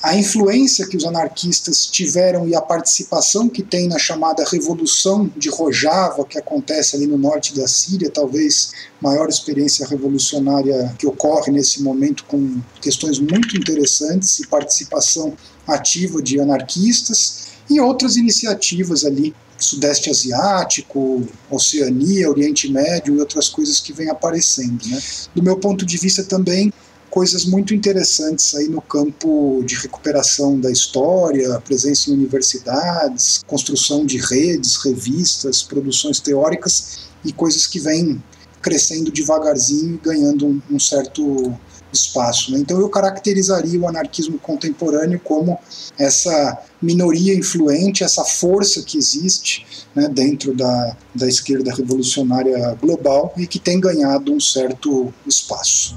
a 0.02 0.16
influência 0.16 0.86
que 0.86 0.96
os 0.96 1.04
anarquistas 1.04 1.86
tiveram 1.86 2.48
e 2.48 2.54
a 2.54 2.60
participação 2.60 3.48
que 3.48 3.62
tem 3.62 3.86
na 3.86 3.98
chamada 3.98 4.44
Revolução 4.50 5.30
de 5.36 5.50
Rojava, 5.50 6.24
que 6.24 6.38
acontece 6.38 6.96
ali 6.96 7.06
no 7.06 7.18
norte 7.18 7.54
da 7.54 7.68
Síria, 7.68 8.10
talvez 8.10 8.72
maior 9.00 9.28
experiência 9.28 9.86
revolucionária 9.86 10.94
que 10.98 11.06
ocorre 11.06 11.52
nesse 11.52 11.82
momento, 11.82 12.24
com 12.24 12.60
questões 12.80 13.18
muito 13.18 13.56
interessantes 13.56 14.38
e 14.40 14.46
participação 14.46 15.34
ativa 15.66 16.22
de 16.22 16.40
anarquistas, 16.40 17.50
e 17.68 17.78
outras 17.78 18.16
iniciativas 18.16 19.04
ali 19.04 19.34
Sudeste 19.58 20.08
Asiático, 20.08 21.22
Oceania, 21.50 22.30
Oriente 22.30 22.70
Médio 22.70 23.16
e 23.16 23.20
outras 23.20 23.48
coisas 23.48 23.78
que 23.78 23.92
vêm 23.92 24.08
aparecendo. 24.08 24.82
Né? 24.86 24.98
Do 25.34 25.42
meu 25.42 25.58
ponto 25.58 25.84
de 25.84 25.98
vista 25.98 26.24
também, 26.24 26.72
coisas 27.10 27.44
muito 27.44 27.74
interessantes 27.74 28.54
aí 28.54 28.68
no 28.68 28.80
campo 28.80 29.62
de 29.66 29.74
recuperação 29.74 30.58
da 30.58 30.70
história, 30.70 31.60
presença 31.60 32.10
em 32.10 32.14
universidades, 32.14 33.42
construção 33.46 34.06
de 34.06 34.18
redes, 34.18 34.76
revistas, 34.76 35.62
produções 35.62 36.20
teóricas 36.20 37.10
e 37.24 37.32
coisas 37.32 37.66
que 37.66 37.80
vêm 37.80 38.22
crescendo 38.62 39.10
devagarzinho 39.10 39.94
e 39.94 39.98
ganhando 39.98 40.46
um, 40.46 40.62
um 40.70 40.78
certo 40.78 41.52
espaço. 41.92 42.52
Né? 42.52 42.58
Então 42.58 42.78
eu 42.78 42.88
caracterizaria 42.88 43.80
o 43.80 43.88
anarquismo 43.88 44.38
contemporâneo 44.38 45.18
como 45.18 45.58
essa 45.98 46.58
minoria 46.80 47.34
influente, 47.34 48.04
essa 48.04 48.24
força 48.24 48.82
que 48.82 48.96
existe 48.96 49.66
né, 49.94 50.08
dentro 50.08 50.54
da, 50.54 50.96
da 51.14 51.26
esquerda 51.26 51.74
revolucionária 51.74 52.74
global 52.80 53.32
e 53.36 53.46
que 53.46 53.58
tem 53.58 53.80
ganhado 53.80 54.32
um 54.32 54.40
certo 54.40 55.12
espaço. 55.26 55.96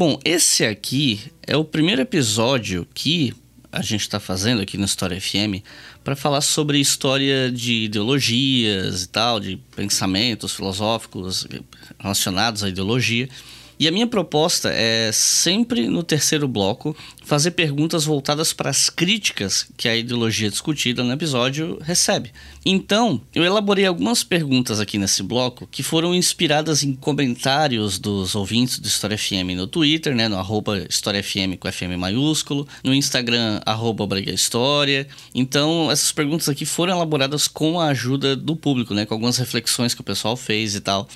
Bom, 0.00 0.18
esse 0.24 0.64
aqui 0.64 1.20
é 1.46 1.54
o 1.58 1.62
primeiro 1.62 2.00
episódio 2.00 2.88
que 2.94 3.34
a 3.70 3.82
gente 3.82 4.00
está 4.00 4.18
fazendo 4.18 4.62
aqui 4.62 4.78
no 4.78 4.86
História 4.86 5.20
FM 5.20 5.62
para 6.02 6.16
falar 6.16 6.40
sobre 6.40 6.78
história 6.78 7.52
de 7.52 7.84
ideologias 7.84 9.02
e 9.02 9.08
tal, 9.10 9.38
de 9.38 9.58
pensamentos 9.76 10.54
filosóficos 10.54 11.46
relacionados 11.98 12.64
à 12.64 12.70
ideologia. 12.70 13.28
E 13.80 13.88
a 13.88 13.90
minha 13.90 14.06
proposta 14.06 14.70
é 14.70 15.10
sempre 15.10 15.88
no 15.88 16.02
terceiro 16.02 16.46
bloco 16.46 16.94
fazer 17.24 17.52
perguntas 17.52 18.04
voltadas 18.04 18.52
para 18.52 18.68
as 18.68 18.90
críticas 18.90 19.66
que 19.74 19.88
a 19.88 19.96
ideologia 19.96 20.50
discutida 20.50 21.02
no 21.02 21.10
episódio 21.10 21.78
recebe. 21.80 22.30
Então, 22.62 23.22
eu 23.34 23.42
elaborei 23.42 23.86
algumas 23.86 24.22
perguntas 24.22 24.80
aqui 24.80 24.98
nesse 24.98 25.22
bloco 25.22 25.66
que 25.66 25.82
foram 25.82 26.14
inspiradas 26.14 26.82
em 26.82 26.92
comentários 26.92 27.98
dos 27.98 28.34
ouvintes 28.34 28.78
do 28.78 28.86
História 28.86 29.16
FM 29.16 29.56
no 29.56 29.66
Twitter, 29.66 30.14
né, 30.14 30.28
no 30.28 30.36
arroba 30.36 30.84
História 30.86 31.22
FM 31.22 31.56
com 31.58 31.72
FM 31.72 31.96
maiúsculo, 31.96 32.68
no 32.84 32.92
Instagram, 32.92 33.62
arroba 33.64 34.06
História. 34.20 35.08
Então, 35.34 35.90
essas 35.90 36.12
perguntas 36.12 36.50
aqui 36.50 36.66
foram 36.66 36.96
elaboradas 36.96 37.48
com 37.48 37.80
a 37.80 37.86
ajuda 37.86 38.36
do 38.36 38.54
público, 38.54 38.92
né, 38.92 39.06
com 39.06 39.14
algumas 39.14 39.38
reflexões 39.38 39.94
que 39.94 40.02
o 40.02 40.04
pessoal 40.04 40.36
fez 40.36 40.74
e 40.74 40.80
tal. 40.82 41.08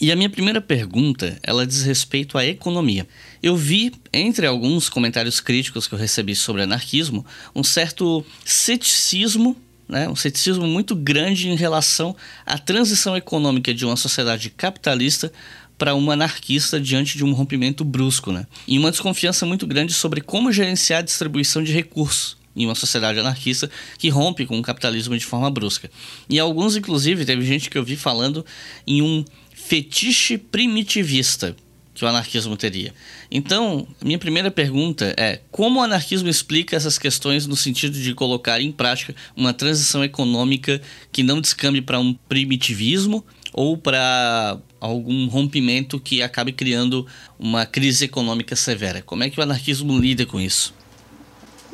E 0.00 0.10
a 0.10 0.16
minha 0.16 0.30
primeira 0.30 0.62
pergunta, 0.62 1.38
ela 1.42 1.66
diz 1.66 1.82
respeito 1.82 2.38
à 2.38 2.46
economia. 2.46 3.06
Eu 3.42 3.54
vi, 3.54 3.92
entre 4.10 4.46
alguns 4.46 4.88
comentários 4.88 5.40
críticos 5.40 5.86
que 5.86 5.94
eu 5.94 5.98
recebi 5.98 6.34
sobre 6.34 6.62
anarquismo, 6.62 7.24
um 7.54 7.62
certo 7.62 8.24
ceticismo, 8.42 9.54
né, 9.86 10.08
um 10.08 10.16
ceticismo 10.16 10.66
muito 10.66 10.96
grande 10.96 11.50
em 11.50 11.54
relação 11.54 12.16
à 12.46 12.56
transição 12.56 13.14
econômica 13.14 13.74
de 13.74 13.84
uma 13.84 13.96
sociedade 13.96 14.48
capitalista 14.48 15.30
para 15.76 15.94
uma 15.94 16.14
anarquista 16.14 16.80
diante 16.80 17.18
de 17.18 17.24
um 17.24 17.32
rompimento 17.32 17.84
brusco, 17.84 18.32
né? 18.32 18.46
E 18.66 18.78
uma 18.78 18.90
desconfiança 18.90 19.44
muito 19.44 19.66
grande 19.66 19.92
sobre 19.92 20.20
como 20.20 20.52
gerenciar 20.52 21.00
a 21.00 21.02
distribuição 21.02 21.62
de 21.62 21.72
recursos 21.72 22.38
em 22.54 22.66
uma 22.66 22.74
sociedade 22.74 23.18
anarquista 23.18 23.70
que 23.98 24.08
rompe 24.08 24.46
com 24.46 24.58
o 24.58 24.62
capitalismo 24.62 25.16
de 25.16 25.24
forma 25.24 25.50
brusca. 25.50 25.90
E 26.28 26.38
alguns, 26.38 26.76
inclusive, 26.76 27.24
teve 27.24 27.44
gente 27.44 27.70
que 27.70 27.78
eu 27.78 27.84
vi 27.84 27.96
falando 27.96 28.44
em 28.86 29.00
um 29.02 29.24
fetiche 29.70 30.36
primitivista 30.36 31.54
que 31.94 32.04
o 32.04 32.08
anarquismo 32.08 32.56
teria. 32.56 32.92
Então, 33.30 33.86
minha 34.02 34.18
primeira 34.18 34.50
pergunta 34.50 35.14
é: 35.16 35.40
como 35.52 35.78
o 35.78 35.82
anarquismo 35.82 36.28
explica 36.28 36.74
essas 36.74 36.98
questões 36.98 37.46
no 37.46 37.54
sentido 37.54 37.96
de 37.96 38.12
colocar 38.12 38.60
em 38.60 38.72
prática 38.72 39.14
uma 39.36 39.54
transição 39.54 40.02
econômica 40.02 40.82
que 41.12 41.22
não 41.22 41.40
descambe 41.40 41.80
para 41.80 42.00
um 42.00 42.12
primitivismo 42.28 43.24
ou 43.52 43.78
para 43.78 44.58
algum 44.80 45.28
rompimento 45.28 46.00
que 46.00 46.20
acabe 46.20 46.50
criando 46.50 47.06
uma 47.38 47.64
crise 47.64 48.06
econômica 48.06 48.56
severa? 48.56 49.02
Como 49.02 49.22
é 49.22 49.30
que 49.30 49.38
o 49.38 49.42
anarquismo 49.42 49.96
lida 49.96 50.26
com 50.26 50.40
isso? 50.40 50.74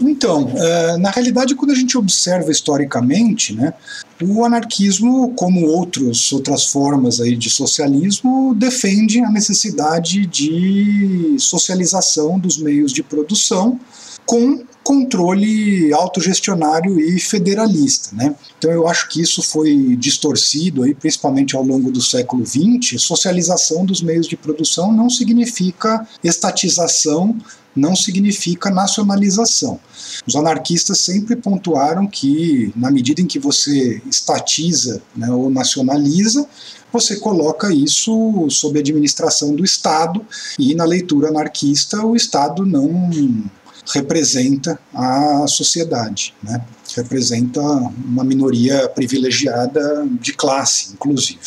Então, 0.01 0.51
é, 0.55 0.97
na 0.98 1.10
realidade, 1.10 1.55
quando 1.55 1.70
a 1.70 1.74
gente 1.74 1.97
observa 1.97 2.51
historicamente, 2.51 3.55
né, 3.55 3.73
o 4.23 4.44
anarquismo, 4.44 5.32
como 5.35 5.66
outros, 5.66 6.32
outras 6.32 6.66
formas 6.66 7.20
aí 7.20 7.36
de 7.36 7.48
socialismo, 7.48 8.55
defende 8.55 9.20
a 9.20 9.31
necessidade 9.31 10.27
de 10.27 11.36
socialização 11.39 12.39
dos 12.39 12.59
meios 12.59 12.93
de 12.93 13.02
produção 13.02 13.81
com 14.24 14.64
controle 14.86 15.92
autogestionário 15.92 17.00
e 17.00 17.18
federalista. 17.18 18.10
Né? 18.14 18.36
Então 18.56 18.70
eu 18.70 18.86
acho 18.86 19.08
que 19.08 19.20
isso 19.20 19.42
foi 19.42 19.96
distorcido, 19.96 20.84
aí, 20.84 20.94
principalmente 20.94 21.56
ao 21.56 21.64
longo 21.64 21.90
do 21.90 22.00
século 22.00 22.46
XX. 22.46 23.02
Socialização 23.02 23.84
dos 23.84 24.00
meios 24.00 24.28
de 24.28 24.36
produção 24.36 24.92
não 24.92 25.10
significa 25.10 26.06
estatização 26.22 27.36
não 27.74 27.94
significa 27.94 28.70
nacionalização. 28.70 29.78
Os 30.26 30.34
anarquistas 30.34 30.98
sempre 30.98 31.36
pontuaram 31.36 32.06
que, 32.06 32.72
na 32.74 32.90
medida 32.90 33.20
em 33.20 33.26
que 33.26 33.38
você 33.38 34.00
estatiza 34.10 35.02
né, 35.14 35.30
ou 35.30 35.50
nacionaliza, 35.50 36.48
você 36.90 37.16
coloca 37.16 37.70
isso 37.70 38.48
sob 38.48 38.78
administração 38.78 39.54
do 39.54 39.62
Estado, 39.62 40.24
e 40.58 40.74
na 40.74 40.84
leitura 40.84 41.28
anarquista, 41.28 42.02
o 42.02 42.16
Estado 42.16 42.64
não 42.64 43.10
representa 43.94 44.78
a 44.94 45.46
sociedade, 45.46 46.34
né? 46.42 46.64
representa 46.96 47.60
uma 47.60 48.24
minoria 48.24 48.88
privilegiada 48.88 50.06
de 50.20 50.32
classe, 50.32 50.92
inclusive. 50.92 51.40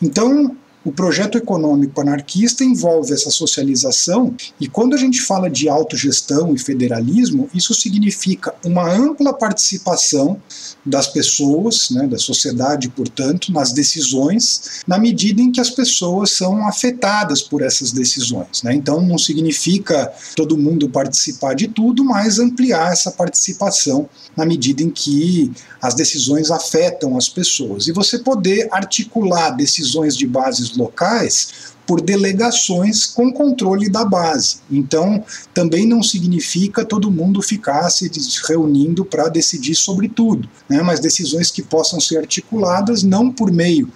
Então, 0.00 0.56
o 0.84 0.90
projeto 0.90 1.38
econômico 1.38 2.00
anarquista 2.00 2.64
envolve 2.64 3.12
essa 3.12 3.30
socialização, 3.30 4.34
e 4.60 4.66
quando 4.66 4.94
a 4.94 4.98
gente 4.98 5.20
fala 5.20 5.48
de 5.48 5.68
autogestão 5.68 6.54
e 6.54 6.58
federalismo, 6.58 7.48
isso 7.54 7.72
significa 7.74 8.54
uma 8.64 8.90
ampla 8.90 9.32
participação 9.32 10.40
das 10.84 11.06
pessoas, 11.06 11.90
né, 11.90 12.06
da 12.06 12.18
sociedade, 12.18 12.88
portanto, 12.88 13.52
nas 13.52 13.72
decisões, 13.72 14.82
na 14.86 14.98
medida 14.98 15.40
em 15.40 15.52
que 15.52 15.60
as 15.60 15.70
pessoas 15.70 16.30
são 16.30 16.66
afetadas 16.66 17.40
por 17.40 17.62
essas 17.62 17.92
decisões. 17.92 18.62
Né? 18.62 18.74
Então, 18.74 19.00
não 19.00 19.18
significa 19.18 20.12
todo 20.34 20.58
mundo 20.58 20.88
participar 20.88 21.54
de 21.54 21.68
tudo, 21.68 22.04
mas 22.04 22.38
ampliar 22.38 22.92
essa 22.92 23.10
participação 23.10 24.08
na 24.36 24.44
medida 24.44 24.82
em 24.82 24.90
que 24.90 25.52
as 25.80 25.94
decisões 25.94 26.50
afetam 26.50 27.16
as 27.16 27.28
pessoas. 27.28 27.86
E 27.86 27.92
você 27.92 28.18
poder 28.18 28.68
articular 28.72 29.50
decisões 29.50 30.16
de 30.16 30.26
bases 30.26 30.71
locais 30.76 31.72
por 31.86 32.00
delegações 32.00 33.06
com 33.06 33.32
controle 33.32 33.90
da 33.90 34.04
base. 34.04 34.58
Então, 34.70 35.24
também 35.52 35.86
não 35.86 36.02
significa 36.02 36.84
todo 36.84 37.10
mundo 37.10 37.42
ficar 37.42 37.90
se 37.90 38.10
reunindo 38.48 39.04
para 39.04 39.28
decidir 39.28 39.74
sobre 39.74 40.08
tudo, 40.08 40.48
né? 40.68 40.80
mas 40.82 41.00
decisões 41.00 41.50
que 41.50 41.62
possam 41.62 42.00
ser 42.00 42.18
articuladas 42.18 43.02
não 43.02 43.30
por 43.30 43.50
meio 43.50 43.90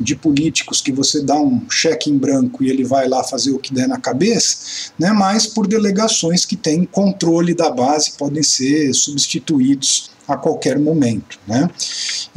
de 0.00 0.14
políticos 0.14 0.80
que 0.80 0.92
você 0.92 1.20
dá 1.20 1.34
um 1.34 1.68
cheque 1.68 2.08
em 2.08 2.16
branco 2.16 2.62
e 2.62 2.70
ele 2.70 2.84
vai 2.84 3.08
lá 3.08 3.24
fazer 3.24 3.50
o 3.50 3.58
que 3.58 3.74
der 3.74 3.88
na 3.88 3.98
cabeça, 3.98 4.90
né, 4.98 5.10
mas 5.10 5.46
por 5.46 5.66
delegações 5.66 6.44
que 6.44 6.56
têm 6.56 6.84
controle 6.84 7.52
da 7.52 7.70
base, 7.70 8.12
podem 8.16 8.42
ser 8.42 8.94
substituídos 8.94 10.10
a 10.28 10.36
qualquer 10.36 10.78
momento. 10.78 11.38
Né? 11.46 11.68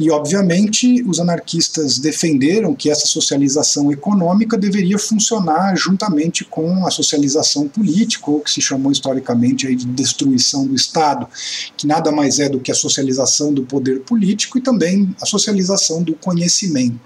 E, 0.00 0.10
obviamente, 0.10 1.04
os 1.06 1.20
anarquistas 1.20 1.98
defenderam 1.98 2.74
que 2.74 2.90
essa 2.90 3.06
socialização 3.06 3.92
econômica 3.92 4.56
deveria 4.56 4.98
funcionar 4.98 5.76
juntamente 5.76 6.44
com 6.44 6.86
a 6.86 6.90
socialização 6.90 7.68
política, 7.68 8.30
ou 8.30 8.40
que 8.40 8.50
se 8.50 8.62
chamou 8.62 8.90
historicamente 8.90 9.66
aí 9.66 9.76
de 9.76 9.84
destruição 9.86 10.66
do 10.66 10.74
Estado, 10.74 11.28
que 11.76 11.86
nada 11.86 12.10
mais 12.10 12.38
é 12.38 12.48
do 12.48 12.58
que 12.58 12.72
a 12.72 12.74
socialização 12.74 13.52
do 13.52 13.64
poder 13.64 14.00
político 14.00 14.56
e 14.56 14.62
também 14.62 15.14
a 15.20 15.26
socialização 15.26 16.02
do 16.02 16.14
conhecimento. 16.14 16.98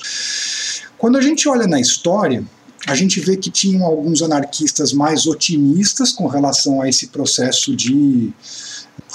Quando 0.96 1.18
a 1.18 1.20
gente 1.20 1.48
olha 1.48 1.66
na 1.66 1.80
história, 1.80 2.44
a 2.86 2.94
gente 2.94 3.18
vê 3.20 3.36
que 3.36 3.50
tinham 3.50 3.84
alguns 3.84 4.22
anarquistas 4.22 4.92
mais 4.92 5.26
otimistas 5.26 6.12
com 6.12 6.28
relação 6.28 6.80
a 6.80 6.88
esse 6.88 7.08
processo 7.08 7.74
de 7.74 8.32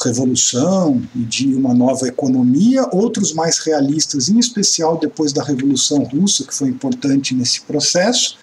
revolução 0.03 1.01
e 1.15 1.19
de 1.19 1.53
uma 1.53 1.73
nova 1.73 2.07
economia, 2.07 2.87
outros 2.91 3.33
mais 3.33 3.59
realistas, 3.59 4.29
em 4.29 4.39
especial 4.39 4.97
depois 4.97 5.33
da 5.33 5.43
Revolução 5.43 6.03
Russa, 6.03 6.45
que 6.45 6.53
foi 6.53 6.69
importante 6.69 7.35
nesse 7.35 7.61
processo, 7.61 8.37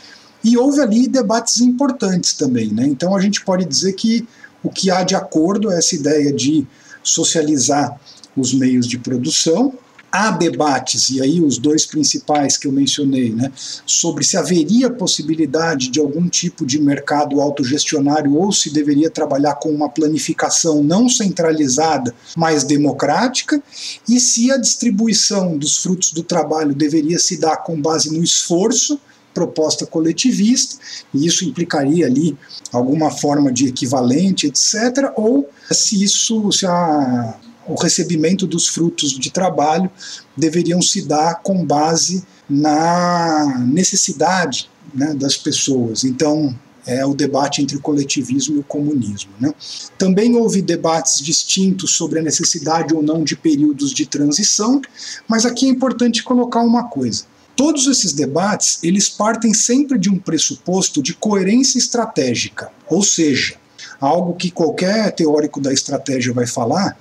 e 0.45 0.57
houve 0.57 0.81
ali 0.81 1.09
debates 1.09 1.61
importantes 1.61 2.35
também. 2.35 2.73
Né? 2.73 2.87
Então 2.87 3.17
a 3.17 3.21
gente 3.21 3.45
pode 3.45 3.65
dizer 3.65 3.95
que 3.95 4.27
o 4.63 4.71
que 4.71 4.91
há 4.91 5.03
de 5.03 5.15
acordo 5.15 5.71
é 5.71 5.79
essa 5.79 5.95
ideia 5.95 6.33
de 6.33 6.67
socializar 7.03 7.99
os 8.37 8.53
meios 8.55 8.87
de 8.87 8.99
produção, 8.99 9.73
há 10.11 10.31
debates, 10.31 11.11
e 11.11 11.21
aí 11.21 11.41
os 11.41 11.59
dois 11.59 11.85
principais 11.85 12.57
que 12.57 12.67
eu 12.67 12.73
mencionei, 12.73 13.31
né, 13.31 13.53
sobre 13.87 14.25
se 14.25 14.37
haveria 14.37 14.91
possibilidade 14.91 15.91
de 15.91 16.01
algum 16.01 16.29
tipo 16.29 16.65
de 16.65 16.81
mercado 16.81 17.41
autogestionário 17.41 18.35
ou 18.35 18.51
se 18.51 18.71
deveria 18.71 19.11
trabalhar 19.11 19.55
com 19.57 19.71
uma 19.71 19.89
planificação 19.89 20.83
não 20.83 21.09
centralizada, 21.09 22.15
mas 22.37 22.65
democrática, 22.65 23.63
e 24.09 24.19
se 24.19 24.51
a 24.51 24.57
distribuição 24.57 25.57
dos 25.57 25.79
frutos 25.79 26.13
do 26.13 26.23
trabalho 26.23 26.75
deveria 26.75 27.19
se 27.19 27.37
dar 27.39 27.59
com 27.59 27.81
base 27.81 28.11
no 28.17 28.23
esforço, 28.23 28.99
proposta 29.35 29.87
coletivista, 29.87 30.77
e 31.15 31.27
isso 31.27 31.45
implicaria 31.45 32.07
ali 32.07 32.37
alguma 32.73 33.11
forma 33.11 33.53
de 33.53 33.69
equivalente, 33.69 34.47
etc., 34.47 35.13
ou 35.17 35.49
se 35.71 36.03
isso, 36.03 36.51
se 36.51 36.67
a 36.67 37.39
o 37.69 37.75
recebimento 37.75 38.47
dos 38.47 38.67
frutos 38.67 39.13
de 39.13 39.31
trabalho 39.31 39.91
deveriam 40.37 40.81
se 40.81 41.03
dar 41.03 41.43
com 41.43 41.65
base 41.65 42.25
na 42.49 43.65
necessidade 43.67 44.71
né, 44.95 45.15
das 45.15 45.37
pessoas. 45.37 46.05
Então, 46.05 46.57
é 46.87 47.05
o 47.05 47.15
debate 47.15 47.61
entre 47.61 47.77
o 47.77 47.81
coletivismo 47.81 48.57
e 48.57 48.61
o 48.61 48.65
comunismo. 48.65 49.31
Né? 49.39 49.53
Também 49.99 50.35
houve 50.35 50.63
debates 50.63 51.21
distintos 51.21 51.91
sobre 51.93 52.19
a 52.19 52.23
necessidade 52.23 52.95
ou 52.95 53.03
não 53.03 53.23
de 53.23 53.37
períodos 53.37 53.93
de 53.93 54.07
transição, 54.07 54.81
mas 55.29 55.45
aqui 55.45 55.67
é 55.67 55.69
importante 55.69 56.23
colocar 56.23 56.63
uma 56.63 56.85
coisa. 56.85 57.25
Todos 57.55 57.87
esses 57.87 58.13
debates, 58.13 58.79
eles 58.83 59.09
partem 59.09 59.53
sempre 59.53 59.99
de 59.99 60.09
um 60.09 60.19
pressuposto 60.19 61.03
de 61.03 61.13
coerência 61.13 61.77
estratégica, 61.77 62.71
ou 62.89 63.03
seja, 63.03 63.57
algo 64.01 64.35
que 64.35 64.51
qualquer 64.51 65.13
teórico 65.13 65.61
da 65.61 65.73
estratégia 65.73 66.33
vai 66.33 66.47
falar, 66.47 66.97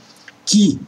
que 0.47 0.79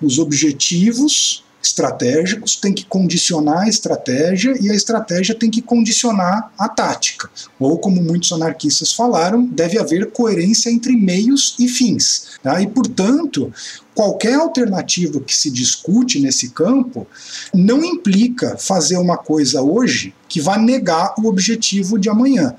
os 0.00 0.18
objetivos 0.18 1.44
estratégicos 1.62 2.56
têm 2.56 2.72
que 2.72 2.84
condicionar 2.84 3.64
a 3.64 3.68
estratégia 3.68 4.56
e 4.60 4.70
a 4.70 4.74
estratégia 4.74 5.34
tem 5.34 5.50
que 5.50 5.60
condicionar 5.60 6.52
a 6.56 6.68
tática. 6.68 7.28
Ou, 7.58 7.76
como 7.78 8.00
muitos 8.02 8.32
anarquistas 8.32 8.92
falaram, 8.92 9.44
deve 9.44 9.78
haver 9.78 10.10
coerência 10.12 10.70
entre 10.70 10.96
meios 10.96 11.56
e 11.58 11.68
fins. 11.68 12.38
Tá? 12.42 12.62
E, 12.62 12.66
portanto, 12.68 13.52
qualquer 13.94 14.34
alternativa 14.34 15.20
que 15.20 15.34
se 15.34 15.50
discute 15.50 16.20
nesse 16.20 16.50
campo 16.50 17.06
não 17.52 17.84
implica 17.84 18.56
fazer 18.56 18.96
uma 18.96 19.16
coisa 19.16 19.60
hoje 19.60 20.14
que 20.28 20.40
vá 20.40 20.56
negar 20.56 21.14
o 21.18 21.26
objetivo 21.26 21.98
de 21.98 22.08
amanhã. 22.08 22.54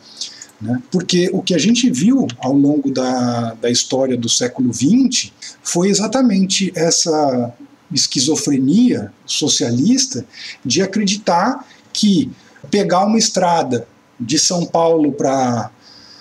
Né? 0.61 0.81
Porque 0.91 1.29
o 1.31 1.41
que 1.41 1.55
a 1.55 1.57
gente 1.57 1.89
viu 1.89 2.27
ao 2.39 2.53
longo 2.53 2.91
da, 2.91 3.53
da 3.53 3.71
história 3.71 4.17
do 4.17 4.27
século 4.27 4.73
XX 4.73 5.31
foi 5.63 5.89
exatamente 5.89 6.71
essa 6.75 7.53
esquizofrenia 7.91 9.11
socialista 9.25 10.25
de 10.63 10.81
acreditar 10.81 11.65
que 11.91 12.31
pegar 12.69 13.05
uma 13.05 13.17
estrada 13.17 13.87
de 14.19 14.37
São 14.37 14.65
Paulo 14.65 15.11
para 15.11 15.71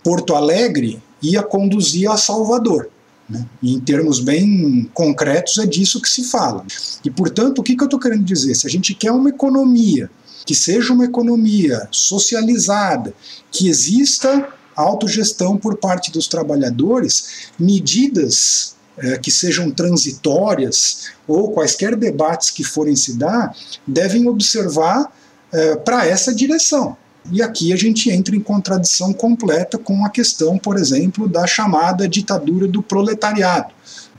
Porto 0.02 0.34
Alegre 0.34 1.02
ia 1.20 1.42
conduzir 1.42 2.10
a 2.10 2.16
Salvador. 2.16 2.88
Né? 3.28 3.44
Em 3.62 3.78
termos 3.80 4.20
bem 4.20 4.88
concretos, 4.94 5.58
é 5.58 5.66
disso 5.66 6.00
que 6.00 6.08
se 6.08 6.24
fala. 6.24 6.64
E, 7.04 7.10
portanto, 7.10 7.58
o 7.58 7.62
que, 7.62 7.76
que 7.76 7.82
eu 7.82 7.86
estou 7.86 8.00
querendo 8.00 8.24
dizer? 8.24 8.54
Se 8.54 8.66
a 8.66 8.70
gente 8.70 8.94
quer 8.94 9.12
uma 9.12 9.28
economia 9.28 10.10
que 10.46 10.54
seja 10.54 10.94
uma 10.94 11.04
economia 11.04 11.86
socializada, 11.90 13.12
que 13.50 13.68
exista 13.68 14.48
autogestão 14.74 15.58
por 15.58 15.76
parte 15.76 16.10
dos 16.10 16.26
trabalhadores, 16.26 17.50
medidas 17.58 18.74
é, 19.00 19.18
que 19.18 19.30
sejam 19.30 19.70
transitórias 19.70 21.10
ou 21.26 21.52
quaisquer 21.52 21.96
debates 21.96 22.50
que 22.50 22.64
forem 22.64 22.96
se 22.96 23.16
dar, 23.16 23.54
devem 23.86 24.28
observar 24.28 25.12
é, 25.52 25.76
para 25.76 26.06
essa 26.06 26.34
direção. 26.34 26.96
E 27.30 27.42
aqui 27.42 27.72
a 27.72 27.76
gente 27.76 28.10
entra 28.10 28.34
em 28.34 28.40
contradição 28.40 29.12
completa 29.12 29.76
com 29.76 30.04
a 30.04 30.08
questão, 30.08 30.58
por 30.58 30.76
exemplo, 30.76 31.28
da 31.28 31.46
chamada 31.46 32.08
ditadura 32.08 32.66
do 32.66 32.82
proletariado, 32.82 33.72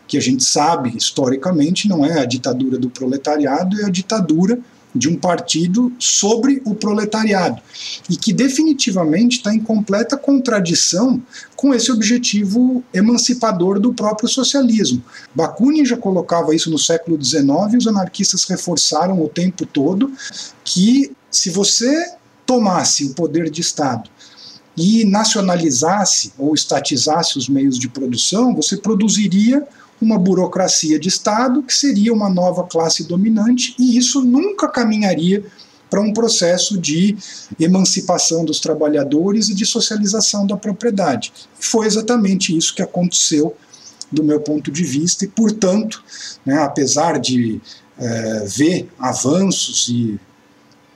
que 0.07 0.17
a 0.17 0.21
gente 0.21 0.43
sabe 0.43 0.95
historicamente 0.95 1.87
não 1.87 2.05
é 2.05 2.19
a 2.19 2.25
ditadura 2.25 2.77
do 2.77 2.89
proletariado, 2.89 3.79
é 3.81 3.85
a 3.85 3.89
ditadura 3.89 4.59
de 4.93 5.07
um 5.07 5.15
partido 5.15 5.91
sobre 5.99 6.61
o 6.65 6.73
proletariado 6.73 7.61
e 8.09 8.15
que 8.15 8.33
definitivamente 8.33 9.37
está 9.37 9.53
em 9.53 9.59
completa 9.59 10.17
contradição 10.17 11.21
com 11.55 11.73
esse 11.73 11.91
objetivo 11.91 12.83
emancipador 12.93 13.79
do 13.79 13.93
próprio 13.93 14.27
socialismo. 14.27 15.03
Bakunin 15.33 15.85
já 15.85 15.97
colocava 15.97 16.55
isso 16.55 16.71
no 16.71 16.79
século 16.79 17.23
XIX 17.23 17.73
e 17.73 17.77
os 17.77 17.87
anarquistas 17.87 18.45
reforçaram 18.45 19.21
o 19.21 19.29
tempo 19.29 19.65
todo 19.65 20.11
que 20.63 21.11
se 21.29 21.49
você 21.49 22.13
tomasse 22.45 23.05
o 23.05 23.13
poder 23.13 23.49
de 23.49 23.61
Estado 23.61 24.09
e 24.75 25.03
nacionalizasse 25.05 26.33
ou 26.37 26.55
estatizasse 26.55 27.37
os 27.37 27.49
meios 27.49 27.77
de 27.77 27.89
produção, 27.89 28.55
você 28.55 28.77
produziria 28.77 29.67
uma 30.01 30.17
burocracia 30.17 30.99
de 30.99 31.09
Estado 31.09 31.63
que 31.63 31.73
seria 31.73 32.13
uma 32.13 32.29
nova 32.29 32.63
classe 32.63 33.03
dominante, 33.03 33.75
e 33.77 33.97
isso 33.97 34.21
nunca 34.21 34.67
caminharia 34.67 35.43
para 35.89 36.01
um 36.01 36.13
processo 36.13 36.77
de 36.77 37.17
emancipação 37.59 38.45
dos 38.45 38.59
trabalhadores 38.59 39.49
e 39.49 39.55
de 39.55 39.65
socialização 39.65 40.45
da 40.45 40.55
propriedade. 40.55 41.33
Foi 41.59 41.87
exatamente 41.87 42.55
isso 42.55 42.75
que 42.75 42.81
aconteceu 42.81 43.55
do 44.11 44.23
meu 44.23 44.39
ponto 44.39 44.71
de 44.71 44.83
vista, 44.83 45.25
e, 45.25 45.27
portanto, 45.27 46.03
né, 46.45 46.59
apesar 46.59 47.19
de 47.19 47.61
é, 47.97 48.45
ver 48.45 48.89
avanços 48.97 49.87
e 49.89 50.19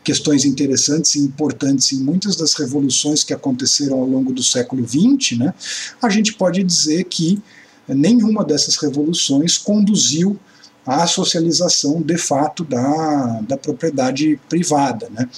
questões 0.03 0.45
interessantes 0.45 1.15
e 1.15 1.19
importantes 1.19 1.93
em 1.93 1.97
muitas 1.97 2.35
das 2.35 2.53
revoluções 2.53 3.23
que 3.23 3.33
aconteceram 3.33 3.99
ao 3.99 4.05
longo 4.05 4.33
do 4.33 4.43
século 4.43 4.85
XX, 4.85 5.37
né, 5.37 5.53
a 6.01 6.09
gente 6.09 6.33
pode 6.33 6.63
dizer 6.63 7.05
que 7.05 7.41
nenhuma 7.87 8.43
dessas 8.43 8.77
revoluções 8.77 9.57
conduziu 9.57 10.39
à 10.85 11.07
socialização 11.07 12.01
de 12.01 12.17
fato 12.17 12.63
da, 12.63 13.41
da 13.47 13.57
propriedade 13.57 14.39
privada. 14.49 15.09
Né? 15.09 15.29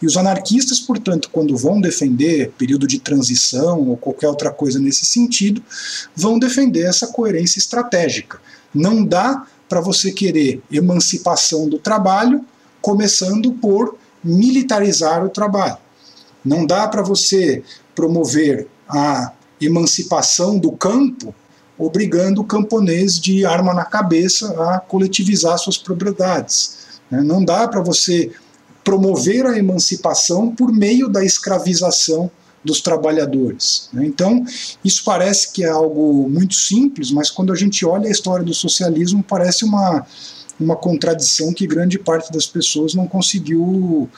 E 0.00 0.06
os 0.06 0.16
anarquistas, 0.16 0.78
portanto, 0.78 1.30
quando 1.32 1.56
vão 1.56 1.80
defender 1.80 2.52
período 2.58 2.86
de 2.86 2.98
transição 2.98 3.88
ou 3.88 3.96
qualquer 3.96 4.28
outra 4.28 4.50
coisa 4.50 4.78
nesse 4.78 5.04
sentido, 5.04 5.62
vão 6.14 6.38
defender 6.38 6.82
essa 6.82 7.06
coerência 7.06 7.58
estratégica. 7.58 8.40
Não 8.74 9.04
dá 9.04 9.46
para 9.68 9.80
você 9.80 10.10
querer 10.12 10.62
emancipação 10.70 11.68
do 11.68 11.78
trabalho, 11.78 12.44
começando 12.80 13.52
por 13.52 13.96
militarizar 14.22 15.24
o 15.24 15.28
trabalho. 15.28 15.78
Não 16.44 16.66
dá 16.66 16.88
para 16.88 17.02
você 17.02 17.62
promover 17.94 18.66
a 18.88 19.32
emancipação 19.60 20.58
do 20.58 20.72
campo 20.72 21.34
obrigando 21.80 22.40
o 22.40 22.44
camponês 22.44 23.18
de 23.18 23.44
arma 23.44 23.72
na 23.72 23.84
cabeça 23.84 24.54
a 24.62 24.80
coletivizar 24.80 25.58
suas 25.58 25.78
propriedades. 25.78 27.00
Né? 27.10 27.22
Não 27.22 27.44
dá 27.44 27.66
para 27.66 27.80
você 27.80 28.30
promover 28.84 29.46
a 29.46 29.58
emancipação 29.58 30.54
por 30.54 30.72
meio 30.72 31.08
da 31.08 31.24
escravização 31.24 32.30
dos 32.62 32.80
trabalhadores. 32.80 33.88
Né? 33.92 34.04
Então, 34.06 34.44
isso 34.84 35.02
parece 35.04 35.52
que 35.52 35.64
é 35.64 35.68
algo 35.68 36.28
muito 36.28 36.54
simples, 36.54 37.10
mas 37.10 37.30
quando 37.30 37.52
a 37.52 37.56
gente 37.56 37.84
olha 37.86 38.08
a 38.08 38.10
história 38.10 38.44
do 38.44 38.52
socialismo, 38.52 39.24
parece 39.26 39.64
uma, 39.64 40.06
uma 40.58 40.76
contradição 40.76 41.52
que 41.52 41.66
grande 41.66 41.98
parte 41.98 42.30
das 42.30 42.46
pessoas 42.46 42.94
não 42.94 43.06
conseguiu 43.06 44.08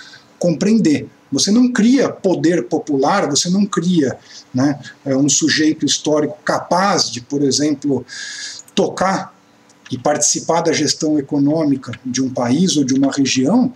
compreender. 0.43 1.09
Você 1.31 1.53
não 1.53 1.73
cria 1.73 2.11
poder 2.11 2.65
popular, 2.65 3.31
você 3.31 3.49
não 3.49 3.65
cria 3.65 4.19
né, 4.53 4.77
é, 5.05 5.17
um 5.17 5.29
sujeito 5.29 5.87
histórico 5.87 6.37
capaz 6.45 7.09
de, 7.09 7.21
por 7.21 7.43
exemplo, 7.43 8.05
tocar 8.75 9.33
e 9.89 9.97
participar 9.97 10.63
da 10.63 10.73
gestão 10.73 11.17
econômica 11.17 11.93
de 12.05 12.21
um 12.21 12.29
país 12.29 12.77
ou 12.77 12.83
de 12.83 12.93
uma 12.93 13.13
região 13.13 13.73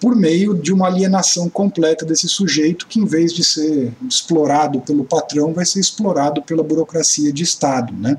por 0.00 0.14
meio 0.14 0.54
de 0.54 0.72
uma 0.72 0.86
alienação 0.86 1.48
completa 1.48 2.04
desse 2.04 2.28
sujeito 2.28 2.86
que, 2.86 3.00
em 3.00 3.06
vez 3.06 3.32
de 3.32 3.42
ser 3.42 3.92
explorado 4.08 4.80
pelo 4.82 5.04
patrão, 5.04 5.52
vai 5.52 5.66
ser 5.66 5.80
explorado 5.80 6.42
pela 6.42 6.62
burocracia 6.62 7.32
de 7.32 7.42
Estado. 7.42 7.92
Né? 7.92 8.16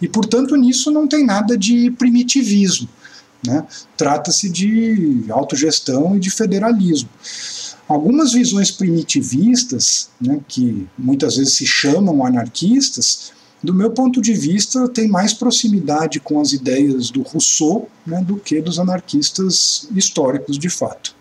E, 0.00 0.06
portanto, 0.06 0.54
nisso 0.54 0.90
não 0.92 1.08
tem 1.08 1.26
nada 1.26 1.58
de 1.58 1.90
primitivismo. 1.90 2.88
Né? 3.46 3.66
Trata-se 3.96 4.48
de 4.48 5.26
autogestão 5.30 6.16
e 6.16 6.20
de 6.20 6.30
federalismo. 6.30 7.08
Algumas 7.86 8.32
visões 8.32 8.70
primitivistas, 8.70 10.08
né, 10.18 10.40
que 10.48 10.86
muitas 10.96 11.36
vezes 11.36 11.52
se 11.52 11.66
chamam 11.66 12.24
anarquistas, 12.24 13.32
do 13.62 13.74
meu 13.74 13.90
ponto 13.90 14.20
de 14.20 14.32
vista, 14.32 14.88
tem 14.88 15.08
mais 15.08 15.32
proximidade 15.32 16.20
com 16.20 16.40
as 16.40 16.52
ideias 16.52 17.10
do 17.10 17.22
Rousseau 17.22 17.88
né, 18.06 18.22
do 18.22 18.36
que 18.36 18.60
dos 18.60 18.78
anarquistas 18.78 19.88
históricos 19.94 20.58
de 20.58 20.68
fato. 20.68 21.14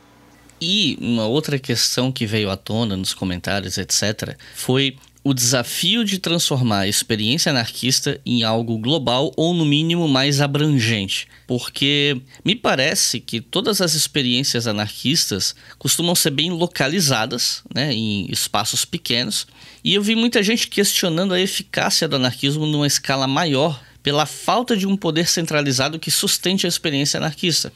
E 0.59 0.97
uma 1.01 1.25
outra 1.25 1.59
questão 1.59 2.11
que 2.11 2.25
veio 2.25 2.49
à 2.49 2.55
tona 2.55 2.95
nos 2.95 3.13
comentários, 3.13 3.77
etc., 3.77 4.37
foi 4.55 4.97
o 5.23 5.33
desafio 5.33 6.03
de 6.03 6.19
transformar 6.19 6.81
a 6.81 6.87
experiência 6.87 7.49
anarquista 7.49 8.19
em 8.25 8.43
algo 8.43 8.77
global 8.77 9.31
ou, 9.37 9.53
no 9.53 9.65
mínimo, 9.65 10.07
mais 10.07 10.41
abrangente. 10.41 11.27
Porque 11.47 12.19
me 12.43 12.55
parece 12.55 13.21
que 13.21 13.39
todas 13.39 13.79
as 13.79 13.93
experiências 13.93 14.67
anarquistas 14.67 15.55
costumam 15.79 16.13
ser 16.13 16.31
bem 16.31 16.51
localizadas, 16.51 17.63
né, 17.73 17.93
em 17.93 18.29
espaços 18.29 18.83
pequenos, 18.83 19.47
e 19.83 19.93
eu 19.93 20.01
vi 20.01 20.15
muita 20.15 20.43
gente 20.43 20.67
questionando 20.67 21.33
a 21.33 21.39
eficácia 21.39 22.07
do 22.07 22.17
anarquismo 22.17 22.65
numa 22.65 22.87
escala 22.87 23.27
maior 23.27 23.81
pela 24.01 24.25
falta 24.25 24.75
de 24.75 24.85
um 24.85 24.97
poder 24.97 25.27
centralizado 25.29 25.97
que 25.97 26.11
sustente 26.11 26.65
a 26.65 26.69
experiência 26.69 27.17
anarquista. 27.17 27.71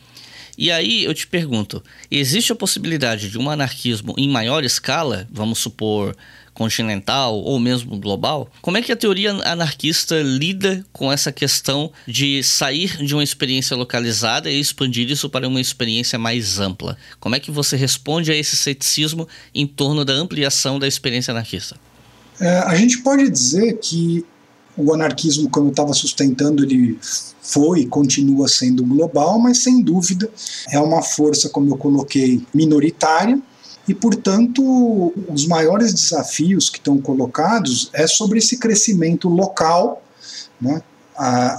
E 0.58 0.72
aí 0.72 1.04
eu 1.04 1.14
te 1.14 1.28
pergunto: 1.28 1.84
existe 2.10 2.52
a 2.52 2.56
possibilidade 2.56 3.30
de 3.30 3.38
um 3.38 3.50
anarquismo 3.50 4.16
em 4.18 4.28
maior 4.28 4.64
escala, 4.64 5.28
vamos 5.32 5.60
supor 5.60 6.16
continental 6.58 7.36
ou 7.36 7.60
mesmo 7.60 8.00
global, 8.00 8.50
como 8.64 8.78
é 8.78 8.82
que 8.82 8.92
a 8.92 8.96
teoria 8.96 9.32
anarquista 9.46 10.20
lida 10.24 10.84
com 10.92 11.12
essa 11.12 11.32
questão 11.32 11.92
de 12.08 12.42
sair 12.42 12.98
de 12.98 13.14
uma 13.14 13.24
experiência 13.24 13.78
localizada 13.78 14.50
e 14.50 14.60
expandir 14.60 15.08
isso 15.12 15.30
para 15.30 15.48
uma 15.48 15.62
experiência 15.62 16.18
mais 16.18 16.60
ampla? 16.60 16.98
Como 17.20 17.36
é 17.36 17.40
que 17.40 17.52
você 17.52 17.78
responde 17.78 18.32
a 18.32 18.36
esse 18.36 18.56
ceticismo 18.56 19.28
em 19.54 19.68
torno 19.68 20.04
da 20.04 20.14
ampliação 20.14 20.80
da 20.80 20.88
experiência 20.88 21.32
anarquista? 21.32 21.78
É, 22.40 22.58
a 22.60 22.76
gente 22.76 23.04
pode 23.04 23.30
dizer 23.30 23.78
que 23.78 24.26
o 24.76 24.92
anarquismo, 24.94 25.50
como 25.50 25.68
eu 25.68 25.72
estava 25.72 25.94
sustentando, 25.94 26.64
ele 26.64 26.98
foi 27.40 27.82
e 27.82 27.86
continua 27.86 28.48
sendo 28.48 28.84
global, 28.84 29.38
mas 29.38 29.60
sem 29.60 29.82
dúvida 29.82 30.28
é 30.72 30.80
uma 30.80 31.04
força, 31.04 31.50
como 31.50 31.72
eu 31.72 31.78
coloquei, 31.78 32.42
minoritária, 32.52 33.40
e, 33.88 33.94
portanto, 33.94 35.14
os 35.30 35.48
maiores 35.48 35.94
desafios 35.94 36.70
que 36.70 36.78
estão 36.78 37.00
colocados 37.00 37.90
é 37.94 38.06
sobre 38.06 38.40
esse 38.40 38.58
crescimento 38.58 39.30
local, 39.30 40.04
né, 40.60 40.82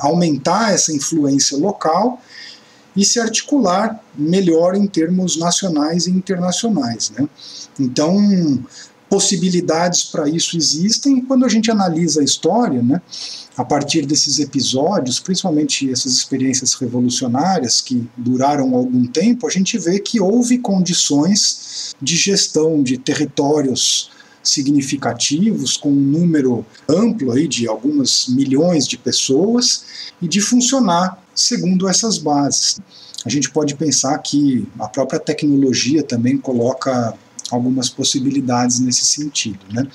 aumentar 0.00 0.72
essa 0.72 0.92
influência 0.92 1.56
local 1.56 2.20
e 2.94 3.04
se 3.04 3.18
articular 3.18 3.98
melhor 4.14 4.74
em 4.74 4.86
termos 4.86 5.36
nacionais 5.36 6.06
e 6.06 6.10
internacionais. 6.10 7.10
Né. 7.10 7.28
Então, 7.78 8.62
possibilidades 9.08 10.04
para 10.04 10.28
isso 10.28 10.56
existem, 10.56 11.18
e 11.18 11.22
quando 11.22 11.44
a 11.44 11.48
gente 11.48 11.70
analisa 11.70 12.20
a 12.20 12.24
história, 12.24 12.82
né, 12.82 13.00
a 13.58 13.64
partir 13.64 14.06
desses 14.06 14.38
episódios, 14.38 15.18
principalmente 15.18 15.90
essas 15.90 16.12
experiências 16.12 16.74
revolucionárias 16.74 17.80
que 17.80 18.08
duraram 18.16 18.72
algum 18.72 19.04
tempo, 19.04 19.48
a 19.48 19.50
gente 19.50 19.76
vê 19.76 19.98
que 19.98 20.20
houve 20.20 20.58
condições 20.58 21.92
de 22.00 22.14
gestão 22.14 22.80
de 22.80 22.96
territórios 22.96 24.12
significativos, 24.44 25.76
com 25.76 25.90
um 25.90 25.92
número 25.92 26.64
amplo 26.88 27.32
aí 27.32 27.48
de 27.48 27.66
algumas 27.66 28.28
milhões 28.28 28.86
de 28.86 28.96
pessoas, 28.96 29.84
e 30.22 30.28
de 30.28 30.40
funcionar 30.40 31.20
segundo 31.34 31.88
essas 31.88 32.16
bases. 32.16 32.78
A 33.24 33.28
gente 33.28 33.50
pode 33.50 33.74
pensar 33.74 34.16
que 34.18 34.66
a 34.78 34.88
própria 34.88 35.18
tecnologia 35.18 36.02
também 36.02 36.38
coloca 36.38 37.14
algumas 37.50 37.88
possibilidades 37.88 38.80
nesse 38.80 39.04
sentido. 39.04 39.60
Né? 39.72 39.86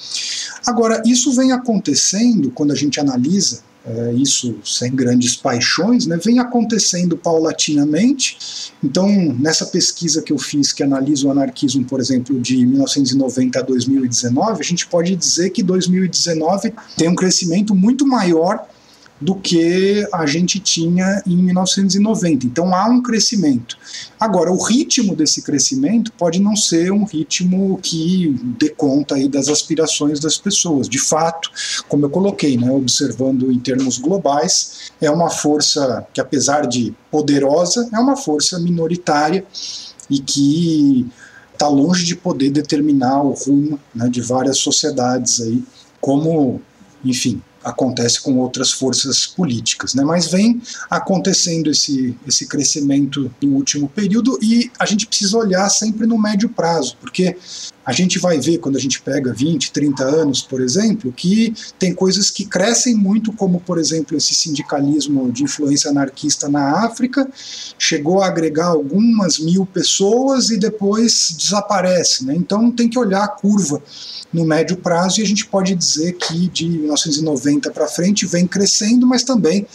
Agora, 0.65 1.01
isso 1.05 1.31
vem 1.33 1.51
acontecendo 1.51 2.51
quando 2.51 2.71
a 2.71 2.75
gente 2.75 2.99
analisa 2.99 3.61
é, 3.85 4.13
isso 4.13 4.55
sem 4.63 4.95
grandes 4.95 5.35
paixões, 5.35 6.05
né, 6.05 6.17
vem 6.23 6.39
acontecendo 6.39 7.17
paulatinamente. 7.17 8.71
Então, 8.81 9.07
nessa 9.37 9.65
pesquisa 9.65 10.21
que 10.21 10.31
eu 10.31 10.37
fiz, 10.37 10.71
que 10.71 10.83
analisa 10.83 11.27
o 11.27 11.31
anarquismo, 11.31 11.83
por 11.83 11.99
exemplo, 11.99 12.39
de 12.39 12.65
1990 12.65 13.59
a 13.59 13.61
2019, 13.61 14.61
a 14.61 14.63
gente 14.63 14.87
pode 14.87 15.15
dizer 15.15 15.49
que 15.49 15.61
2019 15.61 16.73
tem 16.95 17.09
um 17.09 17.15
crescimento 17.15 17.75
muito 17.75 18.07
maior 18.07 18.65
do 19.23 19.35
que 19.35 20.05
a 20.13 20.25
gente 20.25 20.59
tinha 20.59 21.23
em 21.25 21.37
1990. 21.37 22.45
Então 22.45 22.75
há 22.75 22.89
um 22.89 23.01
crescimento. 23.01 23.77
Agora, 24.19 24.51
o 24.51 24.61
ritmo 24.61 25.15
desse 25.15 25.41
crescimento 25.41 26.11
pode 26.13 26.41
não 26.41 26.55
ser 26.55 26.91
um 26.91 27.05
ritmo 27.05 27.79
que 27.81 28.35
dê 28.59 28.69
conta 28.69 29.15
aí 29.15 29.29
das 29.29 29.47
aspirações 29.47 30.19
das 30.19 30.37
pessoas. 30.37 30.89
De 30.89 30.99
fato, 30.99 31.49
como 31.87 32.05
eu 32.05 32.09
coloquei, 32.09 32.57
né, 32.57 32.69
observando 32.69 33.51
em 33.51 33.59
termos 33.59 33.97
globais, 33.97 34.91
é 34.99 35.09
uma 35.09 35.29
força 35.29 36.05
que, 36.13 36.19
apesar 36.19 36.67
de 36.67 36.93
poderosa, 37.09 37.89
é 37.93 37.99
uma 37.99 38.17
força 38.17 38.59
minoritária 38.59 39.45
e 40.09 40.19
que 40.19 41.09
está 41.53 41.67
longe 41.69 42.03
de 42.03 42.15
poder 42.15 42.49
determinar 42.49 43.23
o 43.23 43.31
rumo 43.31 43.79
né, 43.95 44.09
de 44.09 44.19
várias 44.19 44.57
sociedades 44.57 45.39
aí, 45.39 45.63
como, 46.01 46.61
enfim, 47.05 47.41
acontece 47.63 48.21
com 48.21 48.37
outras 48.37 48.71
forças 48.71 49.25
políticas. 49.25 49.93
Né? 49.93 50.03
Mas 50.03 50.31
vem 50.31 50.61
acontecendo 50.89 51.69
esse, 51.69 52.15
esse 52.27 52.47
crescimento 52.47 53.31
no 53.41 53.55
último 53.55 53.87
período 53.89 54.37
e 54.41 54.71
a 54.79 54.85
gente 54.85 55.07
precisa 55.07 55.37
olhar 55.37 55.69
sempre 55.69 56.05
no 56.05 56.17
médio 56.17 56.49
prazo, 56.49 56.97
porque 56.99 57.37
a 57.85 57.91
gente 57.91 58.19
vai 58.19 58.39
ver 58.39 58.59
quando 58.59 58.77
a 58.77 58.79
gente 58.79 59.01
pega 59.01 59.33
20, 59.33 59.71
30 59.71 60.03
anos, 60.03 60.41
por 60.41 60.61
exemplo, 60.61 61.11
que 61.11 61.53
tem 61.77 61.93
coisas 61.93 62.29
que 62.29 62.45
crescem 62.45 62.95
muito, 62.95 63.33
como 63.33 63.59
por 63.59 63.77
exemplo 63.77 64.15
esse 64.15 64.33
sindicalismo 64.33 65.31
de 65.31 65.43
influência 65.43 65.91
anarquista 65.91 66.47
na 66.47 66.85
África, 66.85 67.29
chegou 67.77 68.21
a 68.21 68.27
agregar 68.27 68.67
algumas 68.67 69.39
mil 69.39 69.65
pessoas 69.65 70.49
e 70.49 70.57
depois 70.57 71.35
desaparece. 71.37 72.25
Né? 72.25 72.35
Então 72.35 72.71
tem 72.71 72.89
que 72.89 72.97
olhar 72.97 73.23
a 73.23 73.27
curva 73.27 73.81
no 74.31 74.45
médio 74.45 74.77
prazo 74.77 75.19
e 75.19 75.23
a 75.23 75.27
gente 75.27 75.45
pode 75.45 75.75
dizer 75.75 76.13
que 76.13 76.47
de 76.47 76.67
1990 76.67 77.69
para 77.71 77.87
frente 77.87 78.25
vem 78.25 78.47
crescendo, 78.47 79.05
mas 79.05 79.23
também 79.23 79.67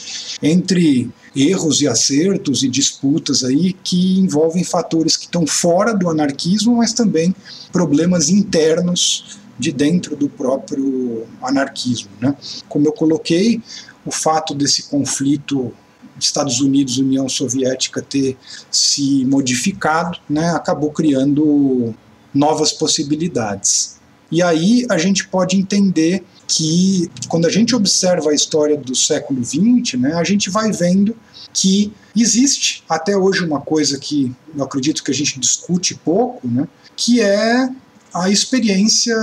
entre 0.42 1.08
erros 1.34 1.80
e 1.80 1.88
acertos 1.88 2.62
e 2.62 2.68
disputas 2.68 3.44
aí 3.44 3.72
que 3.72 4.18
envolvem 4.18 4.64
fatores 4.64 5.16
que 5.16 5.24
estão 5.24 5.46
fora 5.46 5.94
do 5.94 6.08
anarquismo, 6.08 6.76
mas 6.76 6.92
também 6.92 7.34
problemas 7.72 8.28
internos 8.28 9.38
de 9.58 9.72
dentro 9.72 10.16
do 10.16 10.28
próprio 10.28 11.26
anarquismo. 11.42 12.10
Né? 12.20 12.34
Como 12.68 12.86
eu 12.86 12.92
coloquei, 12.92 13.60
o 14.04 14.10
fato 14.10 14.54
desse 14.54 14.84
conflito 14.84 15.72
Estados 16.18 16.60
Unidos 16.60 16.98
União 16.98 17.28
Soviética 17.28 18.02
ter 18.02 18.36
se 18.70 19.24
modificado, 19.26 20.18
né, 20.28 20.50
acabou 20.50 20.90
criando 20.90 21.94
novas 22.34 22.72
possibilidades. 22.72 23.98
E 24.30 24.42
aí 24.42 24.84
a 24.90 24.98
gente 24.98 25.26
pode 25.28 25.56
entender 25.56 26.24
que 26.48 27.10
quando 27.28 27.46
a 27.46 27.50
gente 27.50 27.76
observa 27.76 28.30
a 28.30 28.34
história 28.34 28.76
do 28.76 28.94
século 28.94 29.44
XX, 29.44 30.00
né, 30.00 30.14
a 30.14 30.24
gente 30.24 30.48
vai 30.48 30.72
vendo 30.72 31.14
que 31.52 31.92
existe 32.16 32.82
até 32.88 33.14
hoje 33.16 33.44
uma 33.44 33.60
coisa 33.60 33.98
que 33.98 34.34
eu 34.56 34.64
acredito 34.64 35.04
que 35.04 35.10
a 35.10 35.14
gente 35.14 35.38
discute 35.38 35.94
pouco, 35.94 36.48
né, 36.48 36.66
que 36.96 37.20
é 37.20 37.68
a 38.14 38.30
experiência, 38.30 39.14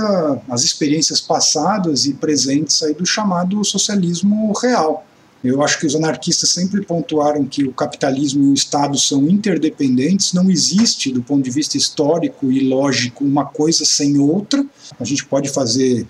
as 0.48 0.62
experiências 0.62 1.20
passadas 1.20 2.06
e 2.06 2.14
presentes 2.14 2.80
aí 2.84 2.94
do 2.94 3.04
chamado 3.04 3.62
socialismo 3.64 4.52
real. 4.62 5.04
Eu 5.44 5.62
acho 5.62 5.78
que 5.78 5.86
os 5.86 5.94
anarquistas 5.94 6.50
sempre 6.50 6.84
pontuaram 6.84 7.44
que 7.44 7.64
o 7.64 7.72
capitalismo 7.72 8.44
e 8.44 8.48
o 8.48 8.54
Estado 8.54 8.98
são 8.98 9.28
interdependentes, 9.28 10.32
não 10.32 10.50
existe, 10.50 11.12
do 11.12 11.22
ponto 11.22 11.44
de 11.44 11.50
vista 11.50 11.76
histórico 11.76 12.50
e 12.50 12.68
lógico, 12.68 13.24
uma 13.24 13.44
coisa 13.44 13.84
sem 13.84 14.18
outra. 14.18 14.64
A 14.98 15.04
gente 15.04 15.24
pode 15.24 15.48
fazer 15.50 16.06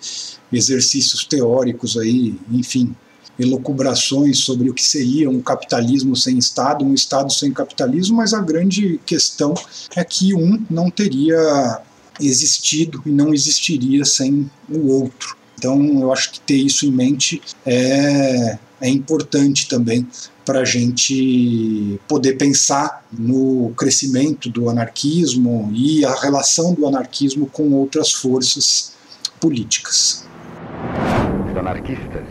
exercícios 0.52 1.24
teóricos 1.24 1.96
aí, 1.96 2.38
enfim, 2.50 2.94
elucubrações 3.38 4.38
sobre 4.38 4.70
o 4.70 4.74
que 4.74 4.82
seria 4.82 5.28
um 5.28 5.40
capitalismo 5.40 6.16
sem 6.16 6.38
Estado, 6.38 6.84
um 6.84 6.94
Estado 6.94 7.32
sem 7.32 7.52
capitalismo, 7.52 8.16
mas 8.16 8.32
a 8.32 8.40
grande 8.40 8.98
questão 9.04 9.54
é 9.94 10.02
que 10.04 10.34
um 10.34 10.64
não 10.70 10.90
teria 10.90 11.80
existido 12.20 13.02
e 13.04 13.10
não 13.10 13.34
existiria 13.34 14.04
sem 14.04 14.50
o 14.68 14.88
outro. 14.88 15.36
Então, 15.58 16.00
eu 16.00 16.12
acho 16.12 16.32
que 16.32 16.40
ter 16.40 16.56
isso 16.56 16.86
em 16.86 16.90
mente 16.90 17.42
é, 17.64 18.58
é 18.80 18.88
importante 18.88 19.68
também 19.68 20.06
para 20.44 20.60
a 20.60 20.64
gente 20.64 21.98
poder 22.06 22.34
pensar 22.34 23.04
no 23.10 23.72
crescimento 23.76 24.48
do 24.48 24.70
anarquismo 24.70 25.70
e 25.74 26.04
a 26.04 26.14
relação 26.14 26.72
do 26.72 26.86
anarquismo 26.86 27.46
com 27.46 27.72
outras 27.72 28.12
forças 28.12 28.92
políticas. 29.40 30.25
Os 31.50 31.56
anarquistas, 31.56 32.26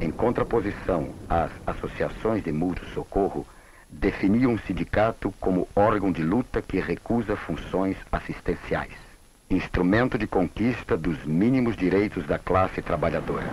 em 0.00 0.10
contraposição 0.10 1.10
às 1.28 1.50
associações 1.66 2.42
de 2.42 2.52
mútuo 2.52 2.86
socorro, 2.94 3.46
definiam 3.90 4.54
o 4.54 4.58
sindicato 4.60 5.32
como 5.40 5.68
órgão 5.74 6.12
de 6.12 6.22
luta 6.22 6.60
que 6.60 6.78
recusa 6.78 7.36
funções 7.36 7.96
assistenciais 8.12 9.08
instrumento 9.50 10.18
de 10.18 10.26
conquista 10.26 10.96
dos 10.96 11.24
mínimos 11.24 11.76
direitos 11.76 12.26
da 12.26 12.38
classe 12.38 12.82
trabalhadora. 12.82 13.46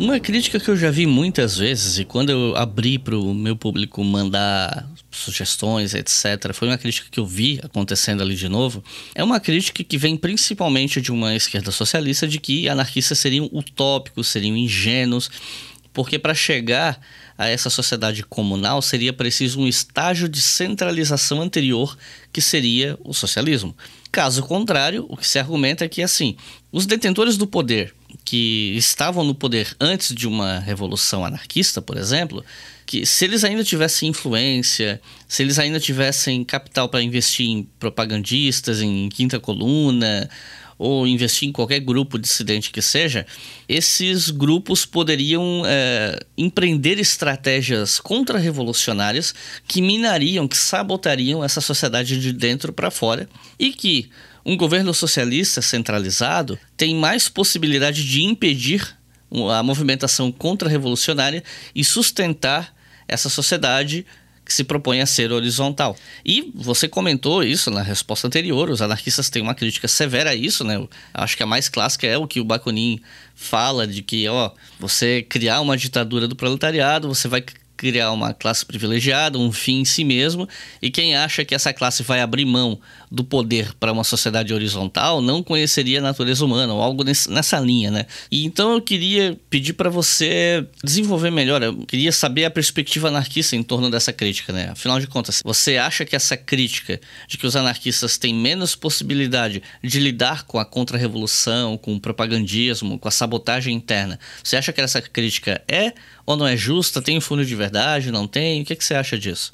Uma 0.00 0.18
crítica 0.18 0.58
que 0.58 0.66
eu 0.66 0.78
já 0.78 0.90
vi 0.90 1.04
muitas 1.04 1.58
vezes, 1.58 1.98
e 1.98 2.06
quando 2.06 2.30
eu 2.30 2.56
abri 2.56 2.98
para 2.98 3.14
o 3.18 3.34
meu 3.34 3.54
público 3.54 4.02
mandar 4.02 4.88
sugestões, 5.10 5.92
etc., 5.92 6.54
foi 6.54 6.68
uma 6.68 6.78
crítica 6.78 7.10
que 7.10 7.20
eu 7.20 7.26
vi 7.26 7.60
acontecendo 7.62 8.22
ali 8.22 8.34
de 8.34 8.48
novo. 8.48 8.82
É 9.14 9.22
uma 9.22 9.38
crítica 9.38 9.84
que 9.84 9.98
vem 9.98 10.16
principalmente 10.16 11.02
de 11.02 11.12
uma 11.12 11.36
esquerda 11.36 11.70
socialista 11.70 12.26
de 12.26 12.40
que 12.40 12.66
anarquistas 12.66 13.18
seriam 13.18 13.44
utópicos, 13.52 14.28
seriam 14.28 14.56
ingênuos, 14.56 15.30
porque 15.92 16.18
para 16.18 16.32
chegar 16.32 16.98
a 17.36 17.46
essa 17.46 17.68
sociedade 17.68 18.22
comunal 18.22 18.80
seria 18.80 19.12
preciso 19.12 19.60
um 19.60 19.68
estágio 19.68 20.30
de 20.30 20.40
centralização 20.40 21.42
anterior, 21.42 21.94
que 22.32 22.40
seria 22.40 22.98
o 23.04 23.12
socialismo. 23.12 23.76
Caso 24.10 24.42
contrário, 24.44 25.04
o 25.10 25.16
que 25.18 25.26
se 25.26 25.38
argumenta 25.38 25.84
é 25.84 25.88
que, 25.88 26.02
assim, 26.02 26.36
os 26.72 26.86
detentores 26.86 27.36
do 27.36 27.46
poder 27.46 27.99
que 28.24 28.74
estavam 28.76 29.24
no 29.24 29.34
poder 29.34 29.74
antes 29.80 30.14
de 30.14 30.28
uma 30.28 30.58
revolução 30.58 31.24
anarquista, 31.24 31.80
por 31.82 31.96
exemplo, 31.96 32.44
que 32.86 33.06
se 33.06 33.24
eles 33.24 33.44
ainda 33.44 33.64
tivessem 33.64 34.08
influência, 34.08 35.00
se 35.28 35.42
eles 35.42 35.58
ainda 35.58 35.78
tivessem 35.78 36.44
capital 36.44 36.88
para 36.88 37.02
investir 37.02 37.48
em 37.48 37.62
propagandistas, 37.78 38.80
em 38.80 39.08
quinta 39.08 39.38
coluna, 39.38 40.28
ou 40.80 41.06
investir 41.06 41.46
em 41.46 41.52
qualquer 41.52 41.78
grupo 41.80 42.18
dissidente 42.18 42.70
que 42.70 42.80
seja, 42.80 43.26
esses 43.68 44.30
grupos 44.30 44.86
poderiam 44.86 45.62
é, 45.66 46.18
empreender 46.38 46.98
estratégias 46.98 48.00
contra-revolucionárias 48.00 49.34
que 49.68 49.82
minariam, 49.82 50.48
que 50.48 50.56
sabotariam 50.56 51.44
essa 51.44 51.60
sociedade 51.60 52.18
de 52.18 52.32
dentro 52.32 52.72
para 52.72 52.90
fora 52.90 53.28
e 53.58 53.72
que 53.72 54.08
um 54.50 54.56
governo 54.56 54.92
socialista 54.92 55.62
centralizado 55.62 56.58
tem 56.76 56.92
mais 56.96 57.28
possibilidade 57.28 58.04
de 58.04 58.24
impedir 58.24 58.96
a 59.56 59.62
movimentação 59.62 60.32
contra-revolucionária 60.32 61.44
e 61.72 61.84
sustentar 61.84 62.74
essa 63.06 63.28
sociedade 63.28 64.04
que 64.44 64.52
se 64.52 64.64
propõe 64.64 65.00
a 65.00 65.06
ser 65.06 65.30
horizontal. 65.30 65.96
E 66.26 66.50
você 66.52 66.88
comentou 66.88 67.44
isso 67.44 67.70
na 67.70 67.80
resposta 67.80 68.26
anterior, 68.26 68.68
os 68.70 68.82
anarquistas 68.82 69.30
têm 69.30 69.40
uma 69.40 69.54
crítica 69.54 69.86
severa 69.86 70.30
a 70.30 70.34
isso, 70.34 70.64
né? 70.64 70.84
Acho 71.14 71.36
que 71.36 71.44
a 71.44 71.46
mais 71.46 71.68
clássica 71.68 72.08
é 72.08 72.18
o 72.18 72.26
que 72.26 72.40
o 72.40 72.44
Bakunin 72.44 73.00
fala 73.36 73.86
de 73.86 74.02
que, 74.02 74.26
ó, 74.26 74.50
você 74.80 75.22
criar 75.22 75.60
uma 75.60 75.76
ditadura 75.76 76.26
do 76.26 76.34
proletariado, 76.34 77.06
você 77.06 77.28
vai 77.28 77.44
criar 77.80 78.12
uma 78.12 78.34
classe 78.34 78.66
privilegiada, 78.66 79.38
um 79.38 79.50
fim 79.50 79.80
em 79.80 79.84
si 79.86 80.04
mesmo, 80.04 80.46
e 80.82 80.90
quem 80.90 81.16
acha 81.16 81.46
que 81.46 81.54
essa 81.54 81.72
classe 81.72 82.02
vai 82.02 82.20
abrir 82.20 82.44
mão 82.44 82.78
do 83.10 83.24
poder 83.24 83.74
para 83.74 83.92
uma 83.92 84.04
sociedade 84.04 84.54
horizontal 84.54 85.20
não 85.20 85.42
conheceria 85.42 85.98
a 85.98 86.02
natureza 86.02 86.44
humana 86.44 86.72
ou 86.72 86.80
algo 86.80 87.02
nessa 87.04 87.58
linha, 87.58 87.90
né? 87.90 88.06
E 88.30 88.44
então 88.44 88.72
eu 88.72 88.80
queria 88.80 89.36
pedir 89.48 89.72
para 89.72 89.90
você 89.90 90.64
desenvolver 90.84 91.30
melhor, 91.30 91.62
eu 91.62 91.76
queria 91.86 92.12
saber 92.12 92.44
a 92.44 92.50
perspectiva 92.50 93.08
anarquista 93.08 93.56
em 93.56 93.62
torno 93.62 93.90
dessa 93.90 94.12
crítica, 94.12 94.52
né? 94.52 94.70
Afinal 94.70 95.00
de 95.00 95.08
contas, 95.08 95.42
você 95.44 95.76
acha 95.76 96.04
que 96.04 96.14
essa 96.14 96.36
crítica 96.36 97.00
de 97.26 97.36
que 97.36 97.46
os 97.46 97.56
anarquistas 97.56 98.16
têm 98.16 98.32
menos 98.32 98.76
possibilidade 98.76 99.62
de 99.82 99.98
lidar 99.98 100.44
com 100.44 100.58
a 100.58 100.64
contra-revolução, 100.64 101.76
com 101.76 101.94
o 101.94 102.00
propagandismo, 102.00 102.98
com 102.98 103.08
a 103.08 103.10
sabotagem 103.10 103.74
interna, 103.74 104.20
você 104.42 104.56
acha 104.56 104.72
que 104.72 104.80
essa 104.80 105.02
crítica 105.02 105.62
é 105.66 105.92
ou 106.24 106.36
não 106.36 106.46
é 106.46 106.56
justa? 106.56 107.02
Tem 107.02 107.20
fundo 107.20 107.44
de 107.44 107.56
verdade? 107.56 108.12
Não 108.12 108.26
tem? 108.26 108.62
O 108.62 108.64
que, 108.64 108.76
que 108.76 108.84
você 108.84 108.94
acha 108.94 109.18
disso? 109.18 109.50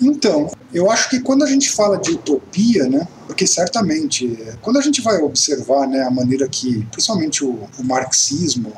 Então, 0.00 0.50
eu 0.72 0.90
acho 0.90 1.10
que 1.10 1.20
quando 1.20 1.42
a 1.42 1.46
gente 1.46 1.70
fala 1.70 1.98
de 1.98 2.12
utopia, 2.12 2.88
né, 2.88 3.06
porque 3.26 3.46
certamente, 3.46 4.38
quando 4.62 4.78
a 4.78 4.82
gente 4.82 5.00
vai 5.00 5.20
observar 5.20 5.88
né, 5.88 6.02
a 6.02 6.10
maneira 6.10 6.48
que, 6.48 6.84
principalmente 6.92 7.44
o, 7.44 7.68
o 7.78 7.84
marxismo, 7.84 8.72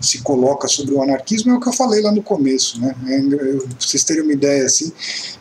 se 0.00 0.22
coloca 0.22 0.66
sobre 0.66 0.94
o 0.94 1.02
anarquismo, 1.02 1.52
é 1.52 1.54
o 1.54 1.60
que 1.60 1.68
eu 1.68 1.72
falei 1.72 2.00
lá 2.00 2.10
no 2.10 2.22
começo. 2.22 2.80
Né? 2.80 2.94
Eu, 3.30 3.58
pra 3.58 3.76
vocês 3.78 4.02
terem 4.04 4.22
uma 4.22 4.32
ideia, 4.32 4.64
assim, 4.64 4.90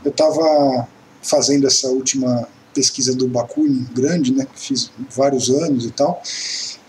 eu 0.04 0.12
estava 0.12 0.88
fazendo 1.22 1.68
essa 1.68 1.88
última 1.88 2.48
pesquisa 2.74 3.16
do 3.16 3.28
Bakunin, 3.28 3.88
grande, 3.94 4.34
né, 4.34 4.48
fiz 4.56 4.92
vários 5.16 5.50
anos 5.50 5.86
e 5.86 5.92
tal, 5.92 6.22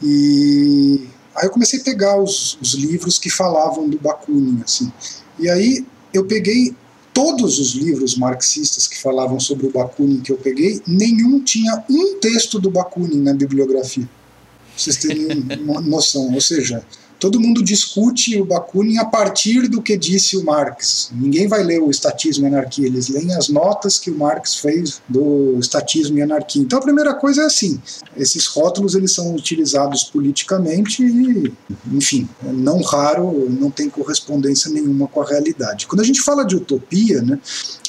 e 0.03 1.09
aí 1.35 1.47
eu 1.47 1.51
comecei 1.51 1.81
a 1.81 1.83
pegar 1.83 2.21
os, 2.21 2.59
os 2.61 2.75
livros 2.75 3.19
que 3.19 3.31
falavam 3.31 3.89
do 3.89 3.99
Bakunin, 3.99 4.63
assim, 4.65 4.93
e 5.39 5.49
aí 5.49 5.85
eu 6.13 6.25
peguei 6.27 6.75
todos 7.13 7.59
os 7.59 7.75
livros 7.75 8.17
marxistas 8.17 8.87
que 8.87 8.99
falavam 8.99 9.39
sobre 9.39 9.67
o 9.67 9.71
Bakunin 9.71 10.21
que 10.21 10.33
eu 10.33 10.37
peguei, 10.37 10.81
nenhum 10.87 11.41
tinha 11.43 11.85
um 11.89 12.19
texto 12.19 12.59
do 12.59 12.71
Bakunin 12.71 13.21
na 13.21 13.35
bibliografia. 13.35 14.05
Pra 14.05 14.77
vocês 14.77 14.97
terem 14.97 15.27
uma 15.61 15.81
noção. 15.81 16.33
Ou 16.33 16.41
seja, 16.41 16.85
todo 17.21 17.39
mundo 17.39 17.63
discute 17.63 18.41
o 18.41 18.45
Bakunin 18.47 18.97
a 18.97 19.05
partir 19.05 19.69
do 19.69 19.83
que 19.83 19.97
disse 19.97 20.39
o 20.39 20.45
Marx. 20.45 21.11
Ninguém 21.13 21.47
vai 21.47 21.63
ler 21.63 21.81
o 21.81 21.91
Estatismo 21.91 22.47
e 22.47 22.49
Anarquia, 22.49 22.87
eles 22.87 23.09
leem 23.09 23.35
as 23.35 23.49
notas 23.49 23.99
que 23.99 24.11
o 24.11 24.19
Marx 24.19 24.57
fez 24.57 25.03
do 25.07 25.59
Estatismo 25.61 26.19
e 26.19 26.23
Anarquia. 26.23 26.63
Então 26.63 26.79
a 26.79 26.83
primeira 26.83 27.15
coisa 27.15 27.43
é 27.43 27.45
assim, 27.45 27.81
esses 28.17 28.47
rótulos 28.47 28.95
eles 28.95 29.13
são 29.13 29.35
utilizados 29.35 30.05
politicamente 30.05 31.05
e, 31.05 31.53
enfim, 31.93 32.27
não 32.43 32.81
raro, 32.81 33.49
não 33.51 33.71
tem 33.71 33.91
correspondência 33.91 34.71
nenhuma 34.71 35.07
com 35.07 35.21
a 35.21 35.27
realidade. 35.27 35.87
Quando 35.87 36.01
a 36.01 36.05
gente 36.05 36.23
fala 36.23 36.45
de 36.45 36.57
utopia, 36.57 37.21
né, 37.21 37.39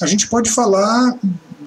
a 0.02 0.06
gente 0.06 0.28
pode 0.28 0.52
falar 0.52 1.18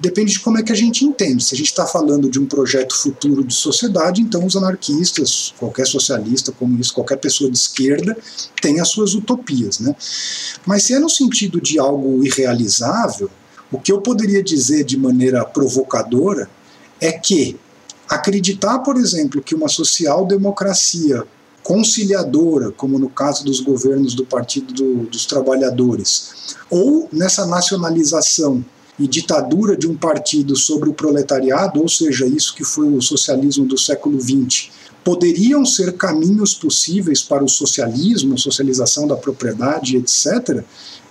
depende 0.01 0.33
de 0.33 0.39
como 0.39 0.57
é 0.57 0.63
que 0.63 0.71
a 0.71 0.75
gente 0.75 1.05
entende. 1.05 1.43
Se 1.43 1.53
a 1.53 1.57
gente 1.57 1.67
está 1.67 1.85
falando 1.85 2.29
de 2.29 2.39
um 2.39 2.45
projeto 2.45 2.95
futuro 2.95 3.43
de 3.43 3.53
sociedade, 3.53 4.21
então 4.21 4.45
os 4.45 4.55
anarquistas, 4.55 5.53
qualquer 5.57 5.87
socialista, 5.87 6.51
comunista, 6.51 6.93
qualquer 6.93 7.17
pessoa 7.17 7.49
de 7.49 7.57
esquerda 7.57 8.17
tem 8.61 8.79
as 8.79 8.89
suas 8.89 9.13
utopias. 9.13 9.79
Né? 9.79 9.95
Mas 10.65 10.83
se 10.83 10.93
é 10.93 10.99
no 10.99 11.09
sentido 11.09 11.61
de 11.61 11.79
algo 11.79 12.23
irrealizável, 12.23 13.29
o 13.71 13.79
que 13.79 13.91
eu 13.91 14.01
poderia 14.01 14.43
dizer 14.43 14.83
de 14.83 14.97
maneira 14.97 15.43
provocadora 15.45 16.49
é 16.99 17.11
que 17.11 17.57
acreditar, 18.07 18.79
por 18.79 18.97
exemplo, 18.97 19.41
que 19.41 19.55
uma 19.55 19.67
social-democracia 19.67 21.23
conciliadora, 21.63 22.71
como 22.71 22.99
no 22.99 23.09
caso 23.09 23.43
dos 23.43 23.59
governos 23.59 24.13
do 24.13 24.23
Partido 24.23 24.71
do, 24.71 24.95
dos 25.07 25.25
Trabalhadores, 25.25 26.55
ou 26.69 27.09
nessa 27.11 27.47
nacionalização 27.47 28.63
e 28.97 29.07
ditadura 29.07 29.75
de 29.75 29.87
um 29.87 29.95
partido 29.95 30.55
sobre 30.55 30.89
o 30.89 30.93
proletariado, 30.93 31.81
ou 31.81 31.89
seja, 31.89 32.25
isso 32.25 32.55
que 32.55 32.63
foi 32.63 32.87
o 32.87 33.01
socialismo 33.01 33.65
do 33.65 33.77
século 33.77 34.19
XX, 34.19 34.69
poderiam 35.03 35.65
ser 35.65 35.93
caminhos 35.93 36.53
possíveis 36.53 37.21
para 37.21 37.43
o 37.43 37.49
socialismo, 37.49 38.37
socialização 38.37 39.07
da 39.07 39.15
propriedade, 39.15 39.97
etc., 39.97 40.63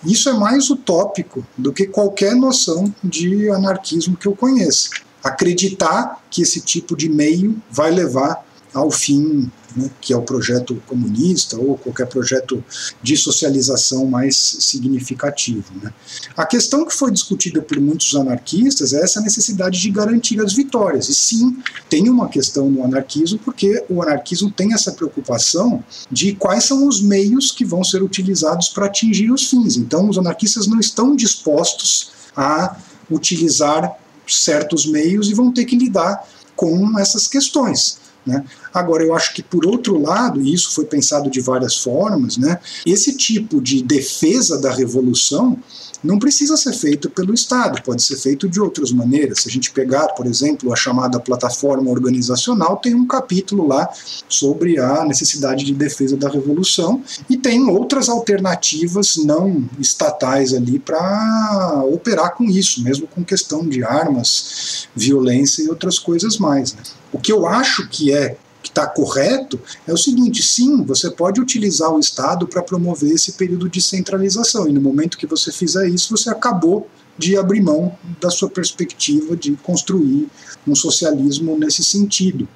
isso 0.05 0.29
é 0.29 0.35
mais 0.35 0.69
utópico 0.69 1.47
do 1.57 1.73
que 1.73 1.87
qualquer 1.87 2.35
noção 2.35 2.93
de 3.03 3.49
anarquismo 3.49 4.17
que 4.17 4.27
eu 4.27 4.37
conheça. 4.37 4.91
Acreditar 5.23 6.23
que 6.31 6.43
esse 6.43 6.61
tipo 6.61 6.95
de 6.95 7.09
meio 7.09 7.57
vai 7.71 7.91
levar 7.91 8.45
ao 8.75 8.91
fim 8.91 9.51
né, 9.77 9.91
que 10.01 10.13
é 10.13 10.17
o 10.17 10.23
projeto 10.23 10.81
comunista 10.87 11.57
ou 11.59 11.77
qualquer 11.77 12.07
projeto 12.07 12.63
de 13.03 13.17
socialização 13.17 14.07
mais 14.07 14.37
significativo. 14.61 15.65
Né. 15.83 15.93
A 16.37 16.47
questão 16.47 16.85
que 16.85 16.95
foi 16.95 17.11
discutida 17.11 17.61
por 17.61 17.79
muitos 17.81 18.15
anarquistas 18.15 18.93
é 18.93 19.03
essa 19.03 19.21
necessidade 19.21 19.81
de 19.81 19.91
garantir 19.91 20.41
as 20.41 20.53
vitórias. 20.53 21.09
E 21.09 21.15
sim, 21.15 21.57
tem 21.89 22.09
uma 22.09 22.29
questão 22.29 22.71
no 22.71 22.85
anarquismo, 22.85 23.39
porque 23.39 23.85
o 23.89 24.03
anarquismo 24.03 24.51
tem 24.51 24.73
essa 24.73 24.93
preocupação 24.93 25.83
de 26.11 26.35
quais 26.35 26.65
são 26.65 26.87
os 26.87 27.01
meios 27.01 27.51
que 27.51 27.65
vão 27.65 27.83
ser 27.83 28.03
utilizados 28.03 28.69
para 28.69 28.87
atingir 28.87 29.31
os 29.31 29.49
fins. 29.49 29.77
Então, 29.77 30.09
os 30.09 30.19
anarquistas 30.19 30.67
não 30.67 30.79
estão 30.79 31.15
dispostos 31.15 32.13
a 32.37 32.77
utilizar 33.11 33.97
certos 34.27 34.87
meios 34.87 35.29
e 35.29 35.35
vão 35.35 35.53
ter 35.53 35.65
que 35.65 35.77
lidar 35.77 36.27
com 36.57 36.99
essas 36.99 37.29
questões. 37.29 37.99
Né? 38.27 38.43
Agora, 38.75 39.05
eu 39.05 39.15
acho 39.15 39.33
que, 39.33 39.43
por 39.43 39.65
outro 39.65 39.97
lado, 40.01 40.43
e 40.43 40.53
isso 40.53 40.75
foi 40.75 40.85
pensado 40.85 41.31
de 41.31 41.41
várias 41.41 41.77
formas, 41.77 42.37
né, 42.37 42.59
esse 42.85 43.17
tipo 43.17 43.61
de 43.61 43.83
defesa 43.83 44.61
da 44.61 44.73
revolução 44.73 45.57
não 46.05 46.19
precisa 46.19 46.57
ser 46.57 46.75
feito 46.75 47.09
pelo 47.09 47.33
Estado, 47.33 47.83
pode 47.83 48.03
ser 48.03 48.17
feito 48.17 48.47
de 48.47 48.61
outras 48.61 48.93
maneiras. 48.93 49.41
Se 49.41 49.49
a 49.49 49.51
gente 49.51 49.73
pegar, 49.73 50.09
por 50.09 50.27
exemplo, 50.27 50.71
a 50.71 50.77
chamada 50.77 51.19
plataforma 51.19 51.91
organizacional, 51.91 52.77
tem 52.77 52.95
um 52.95 53.07
capítulo 53.07 53.67
lá 53.67 53.89
sobre 54.29 54.79
a 54.79 55.03
necessidade 55.05 55.65
de 55.65 55.73
defesa 55.73 56.15
da 56.15 56.29
revolução 56.29 57.03
e 57.29 57.39
tem 57.39 57.71
outras 57.71 58.11
alternativas 58.11 59.17
não 59.17 59.67
estatais 59.79 60.53
ali 60.53 60.79
para 60.79 61.83
operar 61.87 62.35
com 62.35 62.45
isso, 62.45 62.83
mesmo 62.83 63.07
com 63.07 63.25
questão 63.25 63.67
de 63.67 63.83
armas, 63.83 64.87
violência 64.95 65.63
e 65.63 65.69
outras 65.69 65.99
coisas 65.99 66.37
mais. 66.37 66.75
Né? 66.75 66.83
O 67.11 67.19
que 67.19 67.33
eu 67.33 67.47
acho 67.47 67.89
que 67.89 68.13
é 68.13 68.37
que 68.65 68.71
está 68.71 68.87
correto 68.87 69.61
é 69.87 69.93
o 69.93 69.97
seguinte: 69.97 70.43
sim, 70.43 70.83
você 70.83 71.11
pode 71.11 71.41
utilizar 71.41 71.93
o 71.93 72.01
Estado 72.01 72.49
para 72.49 72.63
promover 72.63 73.13
esse 73.13 73.33
período 73.33 73.69
de 73.69 73.81
centralização, 73.81 74.67
e 74.67 74.73
no 74.73 74.81
momento 74.81 75.19
que 75.19 75.27
você 75.27 75.53
fizer 75.53 75.87
isso, 75.87 76.17
você 76.17 76.31
acabou 76.31 76.89
de 77.17 77.37
abrir 77.37 77.61
mão 77.61 77.97
da 78.21 78.31
sua 78.31 78.49
perspectiva 78.49 79.37
de 79.37 79.53
construir 79.57 80.27
um 80.67 80.75
socialismo 80.75 81.57
nesse 81.57 81.85
sentido. 81.85 82.49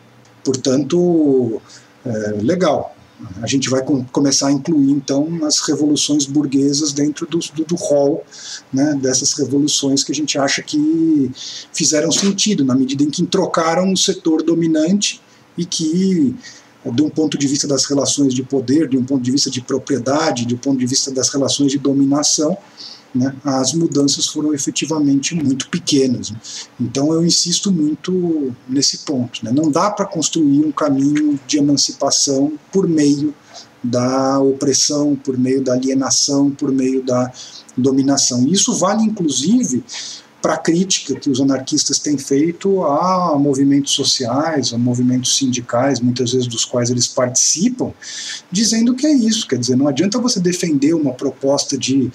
Portanto, 0.43 1.60
é, 2.05 2.10
legal. 2.43 2.97
A 3.43 3.48
gente 3.48 3.68
vai 3.68 3.82
com, 3.82 4.05
começar 4.05 4.47
a 4.47 4.52
incluir, 4.52 4.93
então, 4.93 5.40
as 5.44 5.59
revoluções 5.60 6.24
burguesas 6.24 6.93
dentro 6.93 7.26
do, 7.26 7.39
do, 7.39 7.64
do 7.64 7.74
hall 7.74 8.24
né, 8.72 8.97
dessas 9.02 9.32
revoluções 9.32 10.05
que 10.05 10.12
a 10.12 10.14
gente 10.14 10.39
acha 10.39 10.62
que 10.62 11.30
fizeram 11.72 12.12
sentido, 12.12 12.64
na 12.64 12.76
medida 12.76 13.02
em 13.02 13.10
que 13.10 13.26
trocaram 13.26 13.93
o 13.93 13.97
setor 13.97 14.44
dominante 14.44 15.20
e 15.59 15.66
que, 15.66 16.35
de 16.86 17.02
um 17.02 17.10
ponto 17.10 17.36
de 17.36 17.47
vista 17.47 17.66
das 17.66 17.85
relações 17.85 18.32
de 18.32 18.43
poder, 18.43 18.89
de 18.89 18.97
um 18.97 19.05
ponto 19.05 19.22
de 19.22 19.30
vista 19.30 19.51
de 19.51 19.60
propriedade, 19.60 20.47
de 20.47 20.55
um 20.55 20.59
ponto 20.59 20.78
de 20.78 20.86
vista 20.86 21.10
das 21.10 21.28
relações 21.28 21.72
de 21.72 21.78
dominação, 21.78 22.56
né, 23.14 23.35
as 23.43 23.72
mudanças 23.72 24.26
foram 24.26 24.55
efetivamente 24.55 25.35
muito 25.35 25.68
pequenas. 25.68 26.32
Então 26.78 27.12
eu 27.12 27.24
insisto 27.24 27.72
muito 27.72 28.55
nesse 28.68 28.98
ponto. 28.98 29.44
Né. 29.44 29.51
Não 29.51 29.70
dá 29.70 29.90
para 29.90 30.06
construir 30.06 30.64
um 30.64 30.72
caminho 30.72 31.39
de 31.47 31.59
emancipação 31.59 32.52
por 32.72 32.86
meio 32.86 33.35
da 33.82 34.40
opressão, 34.40 35.16
por 35.16 35.39
meio 35.39 35.62
da 35.62 35.72
alienação, 35.72 36.51
por 36.51 36.70
meio 36.70 37.02
da 37.02 37.32
dominação. 37.76 38.47
Isso 38.47 38.74
vale 38.74 39.02
inclusive 39.02 39.82
para 40.40 40.55
a 40.55 40.59
crítica 40.59 41.19
que 41.19 41.28
os 41.28 41.40
anarquistas 41.40 41.98
têm 41.98 42.16
feito 42.16 42.85
a 42.85 43.36
movimentos 43.39 43.93
sociais, 43.93 44.73
a 44.73 44.78
movimentos 44.78 45.36
sindicais, 45.36 46.01
muitas 46.01 46.32
vezes 46.32 46.47
dos 46.47 46.65
quais 46.65 46.90
eles 46.90 47.09
participam, 47.09 47.93
dizendo 48.51 48.94
que 48.94 49.06
é 49.06 49.12
isso. 49.12 49.48
Quer 49.48 49.59
dizer, 49.59 49.77
não 49.77 49.89
adianta 49.89 50.19
você 50.19 50.39
defender 50.39 50.94
uma 50.94 51.12
proposta 51.12 51.77
de 51.77 52.10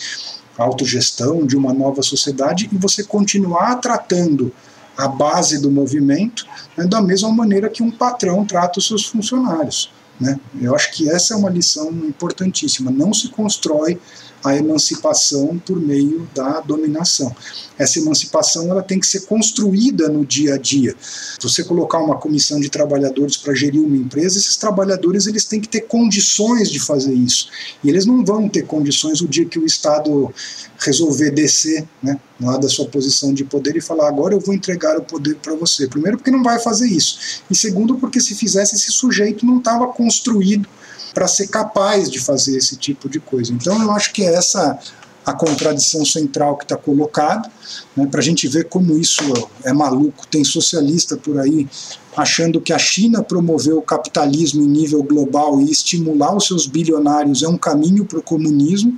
autogestão, 0.57 1.45
de 1.45 1.57
uma 1.57 1.73
nova 1.73 2.01
sociedade 2.01 2.69
e 2.71 2.77
você 2.77 3.03
continuar 3.03 3.75
tratando 3.77 4.53
a 4.95 5.07
base 5.07 5.59
do 5.59 5.71
movimento 5.71 6.45
né, 6.77 6.85
da 6.85 7.01
mesma 7.01 7.31
maneira 7.31 7.69
que 7.69 7.81
um 7.81 7.91
patrão 7.91 8.45
trata 8.45 8.79
os 8.79 8.87
seus 8.87 9.05
funcionários. 9.05 9.91
Né? 10.19 10.39
Eu 10.61 10.75
acho 10.75 10.91
que 10.93 11.09
essa 11.09 11.33
é 11.33 11.37
uma 11.37 11.49
lição 11.49 11.89
importantíssima. 11.89 12.91
Não 12.91 13.13
se 13.13 13.29
constrói 13.29 13.99
a 14.43 14.55
emancipação 14.55 15.57
por 15.65 15.79
meio 15.79 16.27
da 16.35 16.59
dominação. 16.59 17.33
Essa 17.77 17.99
emancipação 17.99 18.69
ela 18.69 18.83
tem 18.83 18.99
que 18.99 19.07
ser 19.07 19.21
construída 19.21 20.09
no 20.09 20.25
dia 20.25 20.55
a 20.55 20.57
dia. 20.57 20.95
Se 20.99 21.41
você 21.41 21.63
colocar 21.63 21.99
uma 21.99 22.17
comissão 22.17 22.59
de 22.59 22.69
trabalhadores 22.69 23.37
para 23.37 23.53
gerir 23.53 23.81
uma 23.81 23.95
empresa, 23.95 24.37
esses 24.37 24.57
trabalhadores 24.57 25.27
eles 25.27 25.45
têm 25.45 25.61
que 25.61 25.67
ter 25.67 25.81
condições 25.81 26.69
de 26.69 26.79
fazer 26.79 27.13
isso. 27.13 27.47
E 27.83 27.89
eles 27.89 28.05
não 28.05 28.23
vão 28.23 28.49
ter 28.49 28.63
condições 28.63 29.21
o 29.21 29.27
dia 29.27 29.45
que 29.45 29.57
o 29.57 29.65
Estado 29.65 30.33
resolver 30.79 31.31
descer 31.31 31.87
né, 32.01 32.19
lá 32.39 32.57
da 32.57 32.67
sua 32.67 32.85
posição 32.85 33.33
de 33.33 33.45
poder 33.45 33.75
e 33.77 33.81
falar 33.81 34.07
agora 34.07 34.33
eu 34.33 34.39
vou 34.39 34.53
entregar 34.53 34.97
o 34.97 35.03
poder 35.03 35.35
para 35.35 35.55
você. 35.55 35.87
Primeiro 35.87 36.17
porque 36.17 36.31
não 36.31 36.43
vai 36.43 36.59
fazer 36.59 36.87
isso. 36.87 37.41
E 37.49 37.55
segundo 37.55 37.95
porque 37.95 38.19
se 38.19 38.35
fizesse 38.35 38.75
esse 38.75 38.91
sujeito 38.91 39.45
não 39.45 39.59
estava 39.59 39.87
construído 39.87 40.67
para 41.13 41.27
ser 41.27 41.47
capaz 41.47 42.09
de 42.09 42.19
fazer 42.19 42.57
esse 42.57 42.75
tipo 42.75 43.07
de 43.07 43.19
coisa. 43.19 43.53
Então, 43.53 43.81
eu 43.81 43.91
acho 43.91 44.11
que 44.13 44.23
é 44.23 44.33
essa 44.33 44.79
a 45.25 45.33
contradição 45.33 46.03
central 46.03 46.57
que 46.57 46.65
está 46.65 46.75
colocada, 46.75 47.49
né, 47.95 48.05
para 48.07 48.19
a 48.19 48.23
gente 48.23 48.47
ver 48.47 48.65
como 48.65 48.97
isso 48.97 49.23
é 49.63 49.71
maluco. 49.71 50.27
Tem 50.27 50.43
socialista 50.43 51.15
por 51.15 51.39
aí 51.39 51.67
achando 52.15 52.61
que 52.61 52.73
a 52.73 52.77
China 52.77 53.23
promoveu 53.23 53.77
o 53.77 53.81
capitalismo 53.81 54.61
em 54.61 54.67
nível 54.67 55.01
global 55.01 55.59
e 55.59 55.71
estimular 55.71 56.35
os 56.35 56.45
seus 56.45 56.67
bilionários 56.67 57.41
é 57.41 57.47
um 57.47 57.57
caminho 57.57 58.05
para 58.05 58.19
o 58.19 58.23
comunismo. 58.23 58.97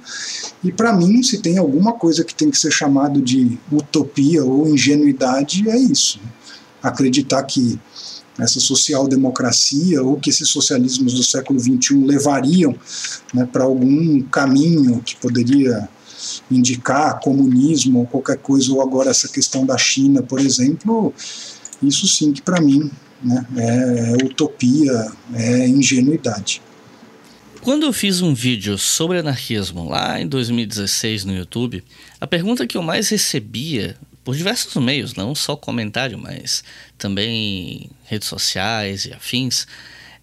E 0.64 0.72
para 0.72 0.92
mim, 0.94 1.22
se 1.24 1.38
tem 1.38 1.58
alguma 1.58 1.94
coisa 1.94 2.24
que 2.24 2.36
tem 2.36 2.50
que 2.50 2.58
ser 2.58 2.72
chamado 2.72 3.22
de 3.22 3.58
utopia 3.72 4.44
ou 4.44 4.68
ingenuidade, 4.68 5.70
é 5.70 5.78
isso. 5.78 6.20
Né? 6.20 6.30
Acreditar 6.84 7.44
que 7.44 7.80
essa 8.38 8.60
social-democracia 8.60 10.04
ou 10.04 10.18
que 10.18 10.30
esses 10.30 10.50
socialismos 10.50 11.14
do 11.14 11.24
século 11.24 11.60
XXI 11.60 12.04
levariam 12.06 12.76
né, 13.34 13.48
para 13.52 13.64
algum 13.64 14.22
caminho 14.24 15.02
que 15.02 15.16
poderia 15.16 15.88
indicar 16.50 17.20
comunismo 17.20 18.00
ou 18.00 18.06
qualquer 18.06 18.38
coisa, 18.38 18.72
ou 18.72 18.82
agora 18.82 19.12
essa 19.12 19.28
questão 19.28 19.66
da 19.66 19.78
China, 19.78 20.22
por 20.22 20.40
exemplo, 20.40 21.14
isso 21.82 22.08
sim 22.08 22.32
que 22.32 22.42
para 22.42 22.62
mim 22.62 22.90
né, 23.24 23.46
é, 23.58 24.12
é 24.12 24.26
utopia, 24.26 25.12
é 25.34 25.68
ingenuidade. 25.68 26.62
Quando 27.62 27.84
eu 27.84 27.94
fiz 27.94 28.22
um 28.22 28.34
vídeo 28.34 28.78
sobre 28.78 29.18
anarquismo 29.18 29.90
lá 29.90 30.22
em 30.22 30.28
2016 30.28 31.26
no 31.26 31.36
YouTube, 31.36 31.84
a 32.22 32.28
pergunta 32.28 32.68
que 32.68 32.78
eu 32.78 32.84
mais 32.84 33.10
recebia 33.10 33.98
por 34.26 34.36
diversos 34.36 34.84
meios, 34.84 35.14
não 35.14 35.36
só 35.36 35.56
comentário, 35.56 36.18
mas 36.18 36.64
também 36.98 37.92
redes 38.06 38.28
sociais 38.28 39.06
e 39.06 39.14
afins, 39.14 39.68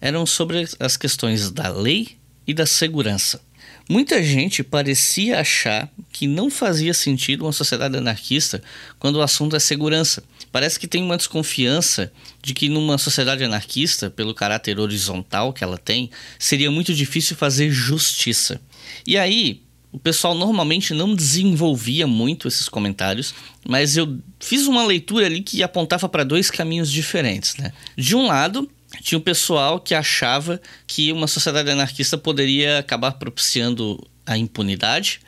eram 0.01 0.25
sobre 0.25 0.67
as 0.77 0.97
questões 0.97 1.49
da 1.49 1.69
lei 1.69 2.17
e 2.45 2.53
da 2.53 2.65
segurança. 2.65 3.41
Muita 3.89 4.21
gente 4.21 4.61
parecia 4.61 5.39
achar 5.39 5.89
que 6.11 6.27
não 6.27 6.49
fazia 6.49 6.93
sentido 6.93 7.45
uma 7.45 7.53
sociedade 7.53 7.97
anarquista 7.97 8.61
quando 8.99 9.15
o 9.17 9.21
assunto 9.21 9.55
é 9.55 9.59
segurança. 9.59 10.23
Parece 10.51 10.77
que 10.79 10.87
tem 10.87 11.01
uma 11.01 11.17
desconfiança 11.17 12.11
de 12.41 12.53
que 12.53 12.67
numa 12.67 12.97
sociedade 12.97 13.43
anarquista, 13.43 14.09
pelo 14.09 14.33
caráter 14.33 14.79
horizontal 14.79 15.53
que 15.53 15.63
ela 15.63 15.77
tem, 15.77 16.09
seria 16.37 16.69
muito 16.69 16.93
difícil 16.93 17.37
fazer 17.37 17.71
justiça. 17.71 18.59
E 19.07 19.17
aí, 19.17 19.62
o 19.93 19.99
pessoal 19.99 20.33
normalmente 20.33 20.91
não 20.91 21.13
desenvolvia 21.13 22.07
muito 22.07 22.47
esses 22.47 22.67
comentários, 22.67 23.33
mas 23.65 23.95
eu 23.95 24.17
fiz 24.39 24.65
uma 24.65 24.83
leitura 24.83 25.27
ali 25.27 25.41
que 25.41 25.61
apontava 25.61 26.09
para 26.09 26.23
dois 26.23 26.49
caminhos 26.49 26.91
diferentes. 26.91 27.55
Né? 27.55 27.71
De 27.95 28.15
um 28.15 28.25
lado, 28.25 28.67
tinha 29.01 29.19
o 29.19 29.21
pessoal 29.21 29.79
que 29.79 29.93
achava 29.93 30.59
que 30.87 31.11
uma 31.11 31.27
sociedade 31.27 31.69
anarquista 31.69 32.17
poderia 32.17 32.79
acabar 32.79 33.11
propiciando 33.13 34.03
a 34.25 34.35
impunidade, 34.35 35.19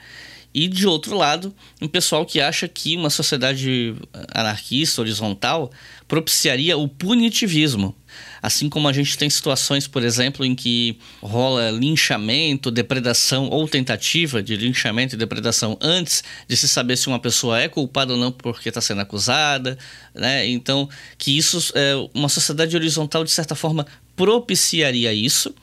E 0.56 0.70
de 0.70 0.88
outro 0.88 1.18
lado, 1.18 1.54
um 1.82 1.88
pessoal 1.88 2.26
que 2.26 2.40
acha 2.40 2.66
que 2.66 2.96
uma 2.96 3.10
sociedade 3.10 3.94
anarquista, 4.34 5.02
horizontal, 5.02 5.70
propiciaria 6.08 6.78
o 6.78 6.88
punitivismo. 6.88 7.94
Assim 8.42 8.70
como 8.70 8.88
a 8.88 8.94
gente 8.94 9.18
tem 9.18 9.30
situações, 9.30 9.88
por 9.88 10.04
exemplo, 10.04 10.46
em 10.46 10.54
que 10.54 10.98
rola 11.22 11.72
linchamento, 11.72 12.70
depredação 12.70 13.50
ou 13.50 13.68
tentativa 13.68 14.42
de 14.42 14.56
linchamento 14.56 15.16
e 15.16 15.18
depredação 15.18 15.78
antes 15.82 16.24
de 16.48 16.56
se 16.56 16.68
saber 16.68 16.98
se 16.98 17.08
uma 17.08 17.20
pessoa 17.20 17.60
é 17.60 17.68
culpada 17.68 18.14
ou 18.14 18.20
não 18.20 18.32
porque 18.32 18.70
está 18.70 18.82
sendo 18.82 19.02
acusada, 19.02 19.78
né? 20.14 20.48
Então, 20.48 20.90
que 21.18 21.38
isso, 21.38 21.72
é, 21.76 21.94
uma 22.14 22.30
sociedade 22.30 22.76
horizontal, 22.76 23.24
de 23.24 23.32
certa 23.32 23.56
forma, 23.56 23.86
propiciaria 24.16 25.14
isso 25.14 25.54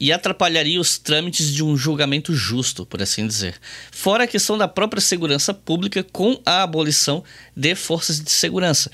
e 0.00 0.12
atrapalharia 0.12 0.80
os 0.80 0.98
trâmites 0.98 1.52
de 1.52 1.64
um 1.64 1.76
julgamento 1.76 2.32
justo, 2.32 2.86
por 2.86 3.02
assim 3.02 3.26
dizer. 3.26 3.56
Fora 3.90 4.24
a 4.24 4.28
questão 4.28 4.56
da 4.56 4.68
própria 4.68 5.00
segurança 5.00 5.52
pública 5.52 6.04
com 6.04 6.40
a 6.46 6.62
abolição 6.62 7.24
de 7.56 7.74
forças 7.74 8.20
de 8.20 8.30
segurança. 8.30 8.90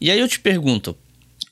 E 0.00 0.10
aí 0.10 0.18
eu 0.18 0.28
te 0.28 0.40
pergunto, 0.40 0.96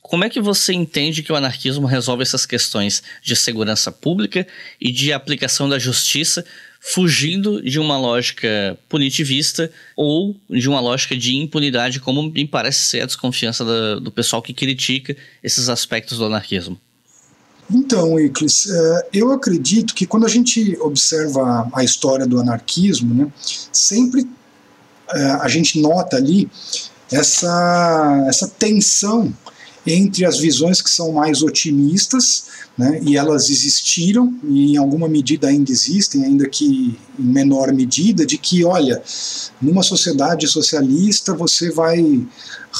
como 0.07 0.23
é 0.23 0.29
que 0.29 0.39
você 0.39 0.71
entende 0.71 1.23
que 1.23 1.31
o 1.31 1.35
anarquismo 1.35 1.87
resolve 1.87 2.21
essas 2.21 2.45
questões 2.45 3.01
de 3.23 3.35
segurança 3.35 3.91
pública 3.91 4.45
e 4.79 4.91
de 4.91 5.11
aplicação 5.11 5.67
da 5.67 5.79
justiça, 5.79 6.45
fugindo 6.79 7.59
de 7.59 7.79
uma 7.79 7.97
lógica 7.97 8.77
punitivista 8.87 9.71
ou 9.95 10.35
de 10.47 10.69
uma 10.69 10.79
lógica 10.79 11.17
de 11.17 11.35
impunidade, 11.35 11.99
como 11.99 12.21
me 12.21 12.47
parece 12.47 12.83
ser 12.83 13.01
a 13.01 13.07
desconfiança 13.07 13.65
do 13.99 14.11
pessoal 14.11 14.43
que 14.43 14.53
critica 14.53 15.17
esses 15.43 15.69
aspectos 15.69 16.19
do 16.19 16.25
anarquismo? 16.25 16.79
Então, 17.67 18.19
Iclis, 18.19 18.67
é, 18.69 19.07
eu 19.11 19.31
acredito 19.31 19.95
que 19.95 20.05
quando 20.05 20.27
a 20.27 20.29
gente 20.29 20.77
observa 20.81 21.67
a 21.73 21.83
história 21.83 22.27
do 22.27 22.39
anarquismo, 22.39 23.11
né, 23.11 23.27
sempre 23.71 24.29
é, 25.09 25.23
a 25.41 25.47
gente 25.47 25.81
nota 25.81 26.15
ali 26.15 26.47
essa, 27.11 28.25
essa 28.27 28.47
tensão 28.47 29.33
entre 29.85 30.25
as 30.25 30.39
visões 30.39 30.81
que 30.81 30.89
são 30.89 31.11
mais 31.11 31.43
otimistas, 31.43 32.45
né, 32.77 32.99
e 33.03 33.15
elas 33.15 33.49
existiram, 33.49 34.33
e 34.43 34.73
em 34.73 34.77
alguma 34.77 35.07
medida 35.07 35.47
ainda 35.47 35.71
existem, 35.71 36.25
ainda 36.25 36.49
que 36.49 36.97
em 37.19 37.23
menor 37.23 37.71
medida, 37.71 38.25
de 38.25 38.37
que, 38.37 38.65
olha, 38.65 39.01
numa 39.61 39.83
sociedade 39.83 40.47
socialista 40.47 41.33
você 41.33 41.71
vai 41.71 42.25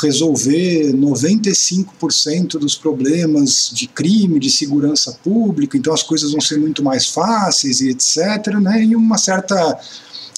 resolver 0.02 0.92
95% 0.94 2.58
dos 2.60 2.76
problemas 2.76 3.72
de 3.74 3.88
crime, 3.88 4.40
de 4.40 4.50
segurança 4.50 5.18
pública, 5.24 5.78
então 5.78 5.94
as 5.94 6.04
coisas 6.04 6.32
vão 6.32 6.42
ser 6.42 6.60
muito 6.60 6.84
mais 6.84 7.08
fáceis 7.08 7.82
e 7.82 7.90
etc. 7.90 8.56
Né, 8.62 8.84
e 8.84 8.96
uma 8.96 9.18
certa 9.18 9.80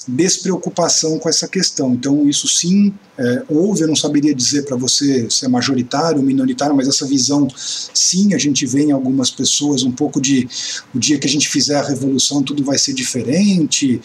despreocupação 0.08 1.20
com 1.20 1.28
essa 1.28 1.48
questão. 1.48 1.94
Então, 1.94 2.28
isso 2.28 2.48
sim 2.48 2.94
é, 3.18 3.44
houve, 3.50 3.82
eu 3.82 3.88
não 3.88 3.96
saberia 3.96 4.34
dizer 4.34 4.64
para 4.64 4.78
você 4.78 5.28
se 5.30 5.44
é 5.44 5.48
majoritário 5.48 6.20
ou 6.20 6.24
minoritário, 6.26 6.76
mas 6.76 6.88
essa 6.88 7.06
visão, 7.06 7.48
sim, 7.56 8.34
a 8.34 8.38
gente 8.38 8.66
vê 8.66 8.84
em 8.84 8.92
algumas 8.92 9.32
pessoas 9.32 9.84
um 9.84 9.92
pouco 9.92 10.22
de 10.22 10.48
o 10.94 11.00
dia 11.00 11.18
que 11.18 11.26
a 11.26 11.30
gente 11.30 11.50
fizer 11.50 11.78
a 11.78 11.88
revolução 11.88 12.44
tudo 12.44 12.64
vai 12.64 12.78
ser 12.78 12.94
diferente, 12.94 14.00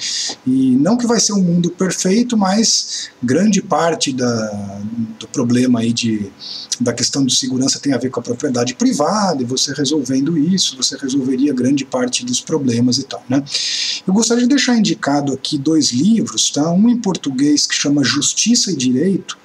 e 0.46 0.76
não 0.76 0.96
que 0.96 1.06
vai 1.06 1.20
ser 1.20 1.34
um 1.34 1.42
mundo 1.42 1.70
perfeito, 1.70 2.36
mas 2.36 3.10
grande 3.22 3.60
parte 3.60 4.12
da, 4.12 4.80
do 5.20 5.28
problema 5.28 5.80
aí 5.80 5.92
de 5.92 6.30
da 6.80 6.92
questão 6.92 7.24
de 7.24 7.34
segurança 7.34 7.78
tem 7.78 7.92
a 7.92 7.98
ver 7.98 8.10
com 8.10 8.20
a 8.20 8.22
propriedade 8.22 8.74
privada, 8.74 9.42
e 9.42 9.44
você 9.44 9.72
resolvendo 9.74 10.36
isso, 10.38 10.76
você 10.76 10.96
resolveria 10.96 11.52
grande 11.52 11.84
parte 11.84 12.24
dos 12.24 12.40
problemas 12.40 12.98
e 12.98 13.04
tal. 13.04 13.22
Né? 13.28 13.42
Eu 14.06 14.14
gostaria 14.14 14.42
de 14.42 14.48
deixar 14.48 14.76
indicado 14.76 15.32
aqui 15.32 15.58
dois 15.58 15.90
livros, 15.90 16.50
tá? 16.50 16.70
um 16.70 16.88
em 16.88 16.98
português 16.98 17.66
que 17.66 17.74
chama 17.74 18.04
Justiça 18.04 18.70
e 18.70 18.76
Direito, 18.76 19.36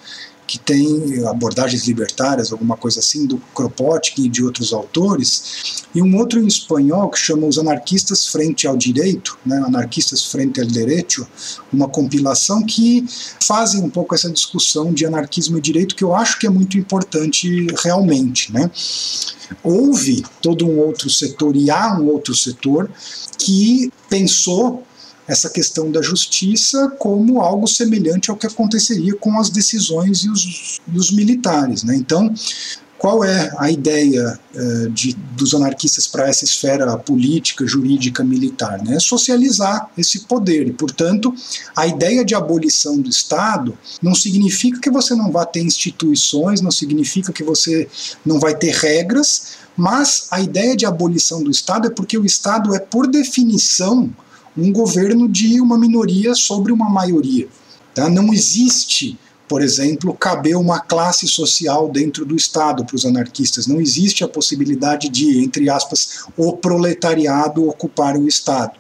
que 0.47 0.57
tem 0.57 1.25
abordagens 1.27 1.85
libertárias, 1.85 2.51
alguma 2.51 2.77
coisa 2.77 3.01
assim, 3.01 3.25
do 3.25 3.37
Kropotkin 3.53 4.25
e 4.25 4.29
de 4.29 4.43
outros 4.43 4.71
autores, 4.71 5.83
e 5.93 6.01
um 6.01 6.17
outro 6.17 6.39
em 6.39 6.47
espanhol 6.47 7.09
que 7.09 7.19
chama 7.19 7.45
Os 7.45 7.57
Anarquistas 7.59 8.27
Frente 8.27 8.65
ao 8.65 8.77
Direito, 8.77 9.37
né, 9.45 9.57
Anarquistas 9.57 10.23
Frente 10.23 10.61
ao 10.61 10.67
Derecho, 10.67 11.27
uma 11.71 11.89
compilação 11.89 12.65
que 12.65 13.05
fazem 13.45 13.81
um 13.81 13.89
pouco 13.89 14.15
essa 14.15 14.29
discussão 14.29 14.93
de 14.93 15.05
anarquismo 15.05 15.57
e 15.57 15.61
direito, 15.61 15.95
que 15.95 16.03
eu 16.03 16.15
acho 16.15 16.39
que 16.39 16.47
é 16.47 16.49
muito 16.49 16.77
importante 16.77 17.67
realmente. 17.83 18.51
Né. 18.53 18.71
Houve 19.61 20.23
todo 20.41 20.65
um 20.65 20.79
outro 20.79 21.09
setor, 21.09 21.55
e 21.55 21.69
há 21.69 21.99
um 21.99 22.07
outro 22.07 22.33
setor, 22.33 22.89
que 23.37 23.91
pensou 24.09 24.86
essa 25.27 25.49
questão 25.49 25.91
da 25.91 26.01
justiça 26.01 26.89
como 26.97 27.41
algo 27.41 27.67
semelhante 27.67 28.31
ao 28.31 28.37
que 28.37 28.47
aconteceria 28.47 29.15
com 29.15 29.39
as 29.39 29.49
decisões 29.49 30.23
e 30.23 30.29
os, 30.29 30.79
e 30.87 30.97
os 30.97 31.11
militares. 31.11 31.83
Né? 31.83 31.95
Então, 31.95 32.33
qual 32.97 33.23
é 33.23 33.53
a 33.57 33.69
ideia 33.69 34.39
uh, 34.55 34.89
de, 34.89 35.13
dos 35.35 35.53
anarquistas 35.53 36.07
para 36.07 36.27
essa 36.27 36.43
esfera 36.43 36.97
política, 36.97 37.65
jurídica, 37.67 38.23
militar? 38.23 38.81
Né? 38.83 38.95
É 38.95 38.99
socializar 38.99 39.91
esse 39.97 40.21
poder. 40.21 40.67
E, 40.67 40.73
portanto, 40.73 41.33
a 41.75 41.85
ideia 41.85 42.25
de 42.25 42.33
abolição 42.33 42.99
do 42.99 43.09
Estado 43.09 43.77
não 44.01 44.15
significa 44.15 44.79
que 44.79 44.89
você 44.89 45.13
não 45.13 45.31
vá 45.31 45.45
ter 45.45 45.61
instituições, 45.61 46.59
não 46.59 46.71
significa 46.71 47.31
que 47.31 47.43
você 47.43 47.87
não 48.25 48.39
vai 48.39 48.55
ter 48.55 48.73
regras, 48.73 49.57
mas 49.75 50.27
a 50.31 50.41
ideia 50.41 50.75
de 50.75 50.85
abolição 50.85 51.43
do 51.43 51.51
Estado 51.51 51.87
é 51.87 51.91
porque 51.91 52.17
o 52.17 52.25
Estado 52.25 52.73
é, 52.73 52.79
por 52.79 53.05
definição, 53.05 54.11
um 54.57 54.71
governo 54.71 55.27
de 55.27 55.61
uma 55.61 55.77
minoria 55.77 56.33
sobre 56.33 56.71
uma 56.71 56.89
maioria. 56.89 57.47
Tá? 57.93 58.09
Não 58.09 58.33
existe 58.33 59.17
por 59.47 59.61
exemplo, 59.61 60.13
caber 60.13 60.57
uma 60.57 60.79
classe 60.79 61.27
social 61.27 61.89
dentro 61.89 62.25
do 62.25 62.35
Estado 62.35 62.85
para 62.85 62.95
os 62.95 63.05
anarquistas. 63.05 63.65
Não 63.65 63.79
existe 63.79 64.23
a 64.23 64.27
possibilidade 64.27 65.09
de, 65.09 65.43
entre 65.43 65.69
aspas, 65.69 66.25
o 66.35 66.53
proletariado 66.53 67.67
ocupar 67.67 68.17
o 68.17 68.27
Estado. 68.27 68.73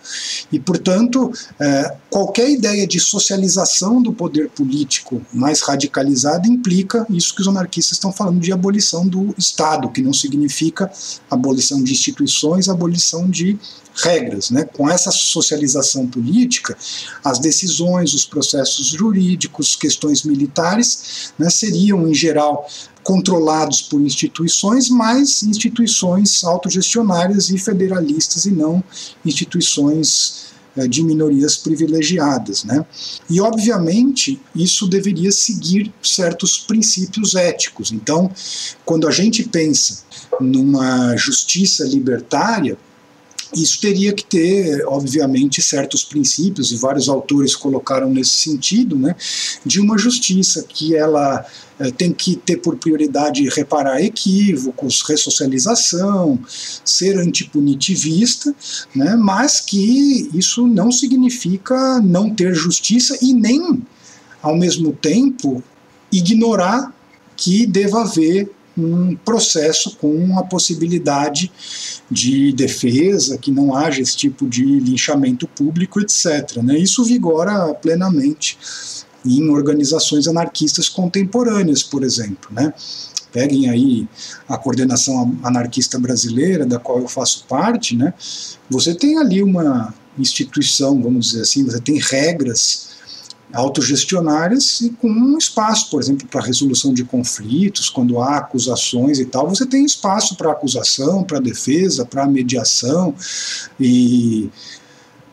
E, 0.51 0.59
portanto, 0.59 1.31
é, 1.59 1.95
qualquer 2.09 2.49
ideia 2.49 2.85
de 2.85 2.99
socialização 2.99 4.01
do 4.01 4.11
poder 4.11 4.49
político 4.49 5.21
mais 5.33 5.61
radicalizada 5.61 6.47
implica 6.47 7.05
isso 7.09 7.33
que 7.33 7.41
os 7.41 7.47
anarquistas 7.47 7.93
estão 7.93 8.11
falando 8.11 8.39
de 8.39 8.51
abolição 8.51 9.07
do 9.07 9.33
Estado, 9.37 9.89
que 9.89 10.01
não 10.01 10.13
significa 10.13 10.91
abolição 11.29 11.81
de 11.81 11.91
instituições, 11.93 12.67
abolição 12.67 13.29
de 13.29 13.57
regras. 13.95 14.49
Né? 14.51 14.63
Com 14.63 14.89
essa 14.89 15.11
socialização 15.11 16.07
política, 16.07 16.77
as 17.23 17.39
decisões, 17.39 18.13
os 18.13 18.25
processos 18.25 18.87
jurídicos, 18.87 19.75
questões 19.75 20.23
militares 20.23 20.56
né, 21.37 21.49
seriam, 21.49 22.07
em 22.07 22.13
geral, 22.13 22.67
controlados 23.03 23.81
por 23.81 24.01
instituições, 24.01 24.89
mas 24.89 25.41
instituições 25.43 26.43
autogestionárias 26.43 27.49
e 27.49 27.57
federalistas 27.57 28.45
e 28.45 28.51
não 28.51 28.83
instituições 29.25 30.47
eh, 30.75 30.87
de 30.87 31.01
minorias 31.03 31.55
privilegiadas. 31.55 32.65
Né? 32.65 32.85
E, 33.29 33.39
obviamente, 33.39 34.39
isso 34.53 34.87
deveria 34.87 35.31
seguir 35.31 35.93
certos 36.03 36.57
princípios 36.57 37.33
éticos. 37.33 37.91
Então, 37.91 38.29
quando 38.83 39.07
a 39.07 39.11
gente 39.11 39.43
pensa 39.43 40.03
numa 40.41 41.15
justiça 41.15 41.85
libertária, 41.85 42.77
isso 43.55 43.79
teria 43.79 44.13
que 44.13 44.25
ter, 44.25 44.85
obviamente, 44.87 45.61
certos 45.61 46.03
princípios, 46.03 46.71
e 46.71 46.75
vários 46.75 47.07
autores 47.07 47.55
colocaram 47.55 48.09
nesse 48.09 48.31
sentido, 48.31 48.97
né, 48.97 49.15
de 49.65 49.79
uma 49.79 49.97
justiça 49.97 50.63
que 50.67 50.95
ela 50.95 51.45
eh, 51.79 51.91
tem 51.91 52.11
que 52.11 52.35
ter 52.35 52.57
por 52.57 52.75
prioridade 52.77 53.47
reparar 53.49 54.01
equívocos, 54.01 55.03
ressocialização, 55.07 56.39
ser 56.83 57.17
antipunitivista, 57.17 58.53
né, 58.95 59.15
mas 59.15 59.59
que 59.59 60.29
isso 60.33 60.67
não 60.67 60.91
significa 60.91 61.99
não 62.01 62.29
ter 62.29 62.53
justiça 62.53 63.17
e 63.21 63.33
nem, 63.33 63.81
ao 64.41 64.57
mesmo 64.57 64.91
tempo, 64.91 65.63
ignorar 66.11 66.93
que 67.35 67.65
deva 67.65 68.01
haver 68.01 68.51
um 68.77 69.15
processo 69.15 69.95
com 69.97 70.37
a 70.37 70.43
possibilidade 70.43 71.51
de 72.09 72.51
defesa, 72.53 73.37
que 73.37 73.51
não 73.51 73.75
haja 73.75 74.01
esse 74.01 74.15
tipo 74.15 74.47
de 74.47 74.63
linchamento 74.63 75.47
público, 75.47 75.99
etc. 75.99 76.57
Né? 76.63 76.77
Isso 76.77 77.03
vigora 77.03 77.73
plenamente 77.75 78.57
em 79.25 79.49
organizações 79.49 80.27
anarquistas 80.27 80.87
contemporâneas, 80.87 81.83
por 81.83 82.03
exemplo. 82.03 82.49
Né? 82.51 82.73
Peguem 83.31 83.69
aí 83.69 84.07
a 84.47 84.57
coordenação 84.57 85.37
anarquista 85.43 85.99
brasileira, 85.99 86.65
da 86.65 86.79
qual 86.79 86.99
eu 86.99 87.07
faço 87.07 87.45
parte, 87.47 87.95
né? 87.95 88.13
você 88.69 88.93
tem 88.93 89.17
ali 89.17 89.43
uma 89.43 89.93
instituição, 90.17 91.01
vamos 91.01 91.27
dizer 91.29 91.41
assim, 91.41 91.63
você 91.63 91.79
tem 91.79 91.99
regras 91.99 92.96
autogestionárias 93.53 94.81
e 94.81 94.89
com 94.89 95.09
um 95.09 95.37
espaço, 95.37 95.89
por 95.89 96.01
exemplo, 96.01 96.27
para 96.27 96.41
resolução 96.41 96.93
de 96.93 97.03
conflitos, 97.03 97.89
quando 97.89 98.19
há 98.19 98.37
acusações 98.37 99.19
e 99.19 99.25
tal, 99.25 99.47
você 99.47 99.65
tem 99.65 99.85
espaço 99.85 100.35
para 100.35 100.51
acusação, 100.51 101.23
para 101.23 101.39
defesa, 101.39 102.05
para 102.05 102.27
mediação 102.27 103.15
e 103.79 104.49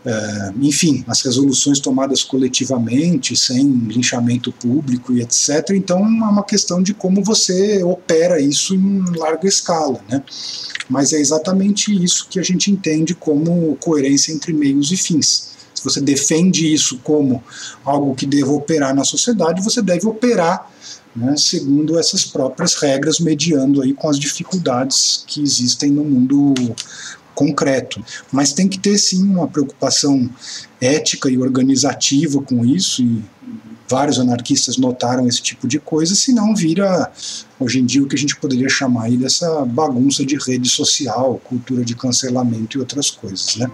é, 0.07 0.53
enfim, 0.61 1.03
as 1.09 1.23
resoluções 1.23 1.81
tomadas 1.81 2.23
coletivamente, 2.23 3.35
sem 3.35 3.66
linchamento 3.66 4.53
público 4.53 5.15
e 5.15 5.23
etc. 5.23 5.70
Então 5.70 5.99
é 5.99 6.03
uma 6.03 6.45
questão 6.45 6.82
de 6.82 6.93
como 6.93 7.24
você 7.24 7.82
opera 7.82 8.39
isso 8.39 8.74
em 8.74 9.03
larga 9.16 9.49
escala, 9.49 9.99
né? 10.09 10.23
Mas 10.91 11.15
é 11.15 11.19
exatamente 11.19 11.91
isso 12.05 12.28
que 12.28 12.39
a 12.39 12.43
gente 12.43 12.70
entende 12.70 13.15
como 13.15 13.77
coerência 13.77 14.31
entre 14.31 14.53
meios 14.53 14.93
e 14.93 14.97
fins. 14.97 15.53
Você 15.85 16.01
defende 16.01 16.73
isso 16.73 16.98
como 17.05 17.43
algo 17.85 18.15
que 18.15 18.27
deva 18.27 18.52
operar 18.52 18.94
na 18.94 19.05
sociedade, 19.05 19.62
você 19.62 19.81
deve 19.81 20.06
operar 20.06 20.70
né, 21.15 21.36
segundo 21.36 21.98
essas 21.98 22.24
próprias 22.24 22.74
regras, 22.74 23.20
mediando 23.20 23.82
aí 23.82 23.93
com 23.93 24.09
as 24.09 24.19
dificuldades 24.19 25.24
que 25.27 25.40
existem 25.40 25.90
no 25.90 26.05
mundo 26.05 26.55
concreto. 27.35 28.02
Mas 28.32 28.52
tem 28.52 28.69
que 28.69 28.78
ter 28.78 28.98
sim 28.98 29.23
uma 29.23 29.47
preocupação 29.47 30.28
ética 30.81 31.31
e 31.31 31.39
organizativa 31.39 32.40
com 32.43 32.65
isso, 32.65 33.02
e 33.02 33.23
vários 33.89 34.19
anarquistas 34.19 34.77
notaram 34.77 35.28
esse 35.28 35.43
tipo 35.43 35.69
de 35.69 35.78
coisa, 35.78 36.15
senão 36.15 36.55
vira 36.55 37.12
hoje 37.61 37.81
em 37.81 37.85
dia 37.85 38.02
o 38.02 38.06
que 38.06 38.16
a 38.16 38.19
gente 38.19 38.36
poderia 38.36 38.69
chamar 38.69 39.05
aí 39.05 39.16
dessa 39.16 39.65
bagunça 39.65 40.24
de 40.24 40.36
rede 40.36 40.69
social, 40.69 41.40
cultura 41.44 41.85
de 41.85 41.94
cancelamento 41.94 42.77
e 42.77 42.81
outras 42.81 43.11
coisas, 43.11 43.56
né? 43.56 43.66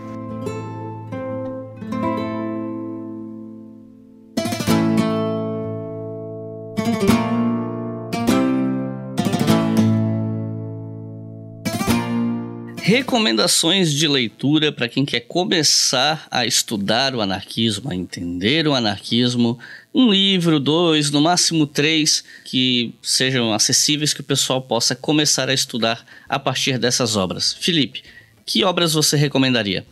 Recomendações 13.00 13.94
de 13.94 14.06
leitura 14.06 14.70
para 14.70 14.86
quem 14.86 15.06
quer 15.06 15.20
começar 15.20 16.28
a 16.30 16.44
estudar 16.44 17.14
o 17.14 17.22
anarquismo, 17.22 17.90
a 17.90 17.94
entender 17.94 18.68
o 18.68 18.74
anarquismo. 18.74 19.58
Um 19.94 20.10
livro, 20.10 20.60
dois, 20.60 21.10
no 21.10 21.22
máximo 21.22 21.66
três, 21.66 22.22
que 22.44 22.94
sejam 23.02 23.54
acessíveis, 23.54 24.12
que 24.12 24.20
o 24.20 24.24
pessoal 24.24 24.60
possa 24.60 24.94
começar 24.94 25.48
a 25.48 25.54
estudar 25.54 26.04
a 26.28 26.38
partir 26.38 26.76
dessas 26.78 27.16
obras. 27.16 27.54
Felipe, 27.54 28.02
que 28.44 28.64
obras 28.64 28.92
você 28.92 29.16
recomendaria? 29.16 29.82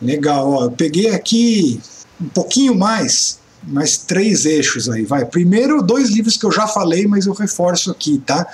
Legal, 0.00 0.50
ó, 0.50 0.64
eu 0.64 0.70
peguei 0.70 1.10
aqui 1.10 1.78
um 2.18 2.28
pouquinho 2.30 2.74
mais 2.74 3.38
mais 3.66 3.96
três 3.96 4.44
eixos 4.44 4.88
aí, 4.88 5.04
vai. 5.04 5.24
Primeiro, 5.24 5.82
dois 5.82 6.10
livros 6.10 6.36
que 6.36 6.44
eu 6.44 6.52
já 6.52 6.66
falei, 6.66 7.06
mas 7.06 7.26
eu 7.26 7.32
reforço 7.32 7.90
aqui, 7.90 8.18
tá? 8.18 8.46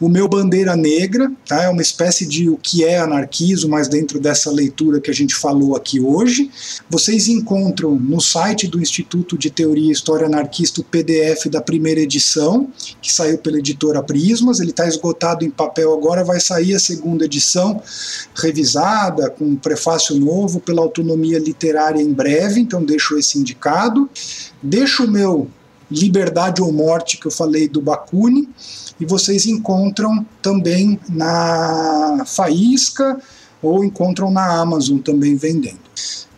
O 0.00 0.08
meu 0.08 0.28
Bandeira 0.28 0.76
Negra, 0.76 1.30
tá? 1.46 1.64
É 1.64 1.68
uma 1.68 1.82
espécie 1.82 2.26
de 2.26 2.48
o 2.48 2.56
que 2.56 2.84
é 2.84 2.98
anarquismo, 2.98 3.70
mas 3.70 3.88
dentro 3.88 4.18
dessa 4.18 4.50
leitura 4.50 5.00
que 5.00 5.10
a 5.10 5.14
gente 5.14 5.34
falou 5.34 5.76
aqui 5.76 6.00
hoje. 6.00 6.50
Vocês 6.88 7.28
encontram 7.28 7.94
no 7.94 8.20
site 8.20 8.66
do 8.66 8.80
Instituto 8.80 9.36
de 9.36 9.50
Teoria 9.50 9.88
e 9.88 9.92
História 9.92 10.26
Anarquista 10.26 10.80
o 10.80 10.84
PDF 10.84 11.46
da 11.50 11.60
primeira 11.60 12.00
edição, 12.00 12.68
que 13.00 13.12
saiu 13.12 13.38
pela 13.38 13.58
editora 13.58 14.02
Prismas. 14.02 14.60
Ele 14.60 14.70
está 14.70 14.86
esgotado 14.86 15.44
em 15.44 15.50
papel 15.50 15.92
agora, 15.92 16.24
vai 16.24 16.40
sair 16.40 16.74
a 16.74 16.80
segunda 16.80 17.24
edição, 17.24 17.82
revisada, 18.34 19.30
com 19.30 19.44
um 19.44 19.56
prefácio 19.56 20.16
novo 20.16 20.60
pela 20.60 20.82
Autonomia 20.82 21.38
Literária 21.38 22.00
em 22.00 22.12
breve, 22.12 22.60
então 22.60 22.82
deixo 22.82 23.18
esse 23.18 23.38
indicado. 23.38 24.08
Deixo 24.64 25.04
o 25.04 25.10
meu 25.10 25.50
Liberdade 25.90 26.62
ou 26.62 26.72
Morte, 26.72 27.18
que 27.18 27.26
eu 27.26 27.30
falei 27.30 27.68
do 27.68 27.82
Bakunin, 27.82 28.48
e 28.98 29.04
vocês 29.04 29.44
encontram 29.44 30.24
também 30.40 30.98
na 31.06 32.24
Faísca 32.26 33.20
ou 33.60 33.84
encontram 33.84 34.30
na 34.30 34.58
Amazon 34.58 34.98
também 34.98 35.36
vendendo. 35.36 35.84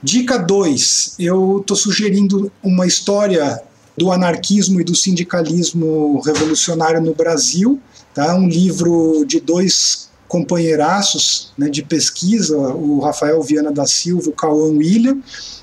Dica 0.02 0.38
2, 0.38 1.14
eu 1.20 1.60
estou 1.60 1.76
sugerindo 1.76 2.50
uma 2.64 2.84
história 2.84 3.62
do 3.96 4.10
anarquismo 4.10 4.80
e 4.80 4.84
do 4.84 4.94
sindicalismo 4.96 6.20
revolucionário 6.20 7.00
no 7.00 7.14
Brasil, 7.14 7.80
tá? 8.12 8.34
um 8.34 8.48
livro 8.48 9.24
de 9.24 9.38
dois 9.38 10.08
companheiraços 10.26 11.52
né, 11.56 11.68
de 11.68 11.82
pesquisa, 11.82 12.58
o 12.58 12.98
Rafael 12.98 13.40
Viana 13.40 13.70
da 13.70 13.86
Silva 13.86 14.26
e 14.26 14.30
o 14.30 14.32
Cauã 14.32 14.70
William, 14.70 15.18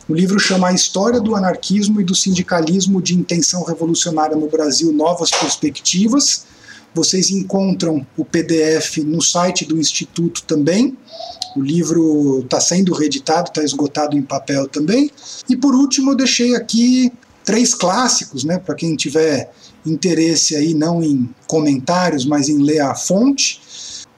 o 0.08 0.14
livro 0.14 0.40
chama 0.40 0.68
A 0.68 0.74
História 0.74 1.20
do 1.22 1.36
Anarquismo 1.36 2.02
e 2.02 2.04
do 2.04 2.14
Sindicalismo 2.14 3.02
de 3.02 3.16
Intenção 3.16 3.64
Revolucionária 3.64 4.36
no 4.36 4.48
Brasil 4.48 4.92
Novas 4.92 5.32
Perspectivas. 5.32 6.46
Vocês 6.94 7.32
encontram 7.32 8.06
o 8.18 8.26
PDF 8.26 8.98
no 8.98 9.22
site 9.22 9.66
do 9.66 9.78
Instituto 9.78 10.44
também. 10.44 10.98
O 11.56 11.62
livro 11.62 12.42
está 12.42 12.60
sendo 12.60 12.94
reeditado, 12.94 13.50
está 13.50 13.64
esgotado 13.64 14.18
em 14.18 14.22
papel 14.22 14.68
também. 14.68 15.10
E 15.50 15.56
por 15.56 15.74
último, 15.74 16.12
eu 16.12 16.16
deixei 16.16 16.56
aqui 16.56 17.12
três 17.46 17.74
clássicos, 17.74 18.44
né, 18.44 18.58
para 18.58 18.76
quem 18.76 18.96
tiver 18.96 19.52
interesse 19.86 20.56
aí 20.56 20.74
não 20.74 21.04
em 21.04 21.30
comentários, 21.48 22.26
mas 22.26 22.50
em 22.50 22.62
ler 22.62 22.82
a 22.82 22.96
fonte. 22.96 23.62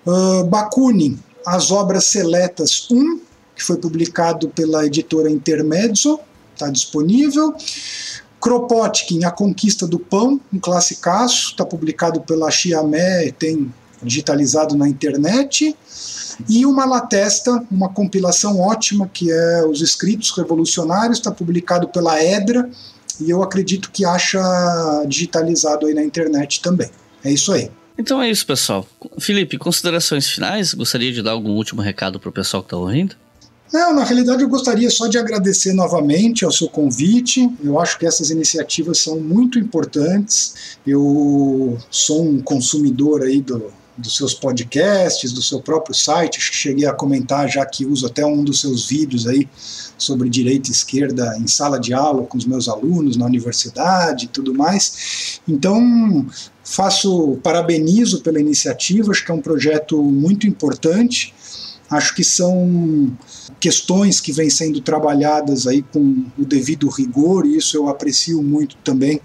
Uh, 0.06 0.44
Bakunin, 0.46 1.18
As 1.46 1.72
Obras 1.72 2.06
Seletas 2.06 2.88
1, 2.90 3.20
que 3.56 3.64
foi 3.64 3.78
publicado 3.78 4.50
pela 4.50 4.86
editora 4.86 5.30
Intermezzo, 5.30 6.20
está 6.54 6.70
disponível. 6.70 7.56
Kropotkin, 8.40 9.24
A 9.24 9.32
Conquista 9.32 9.88
do 9.88 9.98
Pão, 9.98 10.40
um 10.54 10.60
classicaço, 10.60 11.52
está 11.52 11.66
publicado 11.66 12.22
pela 12.22 12.52
Chiamé, 12.52 13.32
tem 13.32 13.74
digitalizado 14.04 14.76
na 14.76 14.88
internet. 14.88 15.76
E 16.50 16.66
uma 16.66 16.86
Latesta, 16.86 17.66
uma 17.72 17.90
compilação 17.90 18.60
ótima, 18.60 19.10
que 19.12 19.32
é 19.32 19.66
Os 19.66 19.82
Escritos 19.82 20.32
Revolucionários, 20.38 21.18
está 21.18 21.32
publicado 21.32 21.88
pela 21.88 22.22
Edra, 22.22 22.70
e 23.20 23.30
eu 23.30 23.42
acredito 23.42 23.90
que 23.92 24.04
acha 24.04 24.40
digitalizado 25.08 25.88
aí 25.88 25.94
na 25.94 26.04
internet 26.04 26.62
também. 26.62 26.90
É 27.24 27.32
isso 27.32 27.54
aí. 27.54 27.72
Então 27.98 28.22
é 28.22 28.30
isso, 28.30 28.46
pessoal. 28.46 28.86
Felipe, 29.18 29.58
considerações 29.58 30.30
finais? 30.30 30.74
Gostaria 30.74 31.12
de 31.12 31.22
dar 31.24 31.32
algum 31.32 31.52
último 31.52 31.82
recado 31.82 32.20
para 32.20 32.30
o 32.30 32.32
pessoal 32.32 32.62
que 32.62 32.68
está 32.68 32.78
ouvindo? 32.78 33.16
Não, 33.74 33.94
na 33.94 34.04
realidade 34.04 34.44
eu 34.44 34.50
gostaria 34.50 34.90
só 34.90 35.08
de 35.08 35.18
agradecer 35.18 35.74
novamente 35.74 36.46
ao 36.46 36.52
seu 36.52 36.70
convite. 36.70 37.50
Eu 37.64 37.80
acho 37.80 37.98
que 37.98 38.06
essas 38.06 38.30
iniciativas 38.30 39.00
são 39.00 39.20
muito 39.20 39.58
importantes. 39.58 40.78
Eu 40.86 41.78
sou 41.90 42.24
um 42.24 42.42
consumidor 42.42 43.24
aí 43.24 43.42
do, 43.42 43.74
dos 43.98 44.16
seus 44.16 44.34
podcasts, 44.34 45.32
do 45.32 45.42
seu 45.42 45.62
próprio 45.62 45.96
site. 45.96 46.40
Cheguei 46.40 46.86
a 46.86 46.94
comentar 46.94 47.50
já 47.50 47.66
que 47.66 47.86
uso 47.86 48.06
até 48.06 48.26
um 48.26 48.44
dos 48.44 48.62
seus 48.62 48.88
vídeos 48.88 49.26
aí 49.28 49.48
sobre 49.98 50.30
direita 50.30 50.70
e 50.70 50.72
esquerda 50.72 51.36
em 51.40 51.48
sala 51.48 51.80
de 51.80 51.94
aula 51.94 52.24
com 52.24 52.38
os 52.38 52.46
meus 52.46 52.68
alunos 52.68 53.18
na 53.18 53.26
universidade 53.26 54.26
e 54.26 54.28
tudo 54.28 54.54
mais. 54.54 55.40
Então, 55.48 56.26
faço, 56.64 57.40
parabenizo 57.42 58.22
pela 58.22 58.40
iniciativa, 58.40 59.12
acho 59.12 59.26
que 59.26 59.32
é 59.32 59.36
um 59.36 59.42
projeto 59.42 60.02
muito 60.04 60.46
importante. 60.46 61.34
Acho 61.90 62.16
que 62.16 62.24
são 62.24 63.16
questões 63.60 64.20
que 64.20 64.32
vêm 64.32 64.50
sendo 64.50 64.82
trabalhadas 64.82 65.68
aí 65.68 65.82
com 65.82 66.26
o 66.38 66.46
devido 66.46 66.88
rigor, 66.90 67.46
e 67.46 67.58
isso 67.58 67.78
eu 67.78 67.88
aprecio 67.90 68.42
muito 68.42 68.76
também 68.78 69.20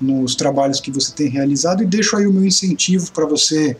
nos 0.00 0.34
trabalhos 0.34 0.80
que 0.80 0.90
você 0.90 1.12
tem 1.12 1.28
realizado, 1.28 1.82
e 1.82 1.86
deixo 1.86 2.16
aí 2.16 2.26
o 2.26 2.32
meu 2.32 2.44
incentivo 2.44 3.12
para 3.12 3.26
você 3.26 3.76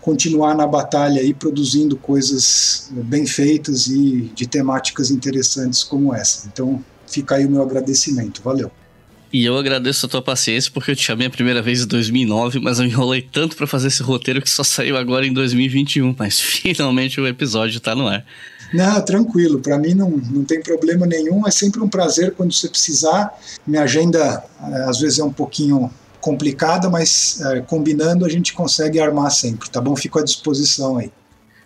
continuar 0.00 0.54
na 0.54 0.66
batalha 0.66 1.20
aí 1.20 1.34
produzindo 1.34 1.96
coisas 1.96 2.90
bem 2.90 3.26
feitas 3.26 3.88
e 3.88 4.30
de 4.34 4.46
temáticas 4.46 5.10
interessantes 5.10 5.82
como 5.82 6.14
essa. 6.14 6.48
Então, 6.50 6.82
fica 7.06 7.34
aí 7.34 7.44
o 7.44 7.50
meu 7.50 7.62
agradecimento. 7.62 8.40
Valeu. 8.42 8.70
E 9.30 9.44
eu 9.44 9.58
agradeço 9.58 10.06
a 10.06 10.08
tua 10.08 10.22
paciência 10.22 10.70
porque 10.72 10.90
eu 10.90 10.96
te 10.96 11.02
chamei 11.02 11.26
a 11.26 11.30
primeira 11.30 11.60
vez 11.60 11.82
em 11.82 11.86
2009, 11.86 12.60
mas 12.60 12.78
eu 12.78 12.86
enrolei 12.86 13.20
tanto 13.20 13.56
para 13.56 13.66
fazer 13.66 13.88
esse 13.88 14.02
roteiro 14.02 14.40
que 14.40 14.48
só 14.48 14.64
saiu 14.64 14.96
agora 14.96 15.26
em 15.26 15.32
2021. 15.32 16.14
Mas 16.18 16.40
finalmente 16.40 17.20
o 17.20 17.26
episódio 17.26 17.78
tá 17.78 17.94
no 17.94 18.08
ar. 18.08 18.24
Não, 18.72 19.00
tranquilo. 19.02 19.60
Para 19.60 19.78
mim 19.78 19.94
não, 19.94 20.10
não 20.10 20.44
tem 20.44 20.60
problema 20.60 21.06
nenhum. 21.06 21.46
É 21.46 21.50
sempre 21.50 21.80
um 21.80 21.88
prazer 21.88 22.34
quando 22.34 22.52
você 22.52 22.68
precisar. 22.68 23.38
Minha 23.66 23.82
agenda 23.82 24.44
eh, 24.60 24.84
às 24.88 24.98
vezes 25.00 25.18
é 25.18 25.24
um 25.24 25.32
pouquinho 25.32 25.90
complicada, 26.20 26.90
mas 26.90 27.40
é, 27.40 27.60
combinando 27.60 28.24
a 28.24 28.28
gente 28.28 28.52
consegue 28.52 29.00
armar 29.00 29.30
sempre, 29.30 29.70
tá 29.70 29.80
bom? 29.80 29.94
Fico 29.94 30.18
à 30.18 30.24
disposição 30.24 30.98
aí. 30.98 31.10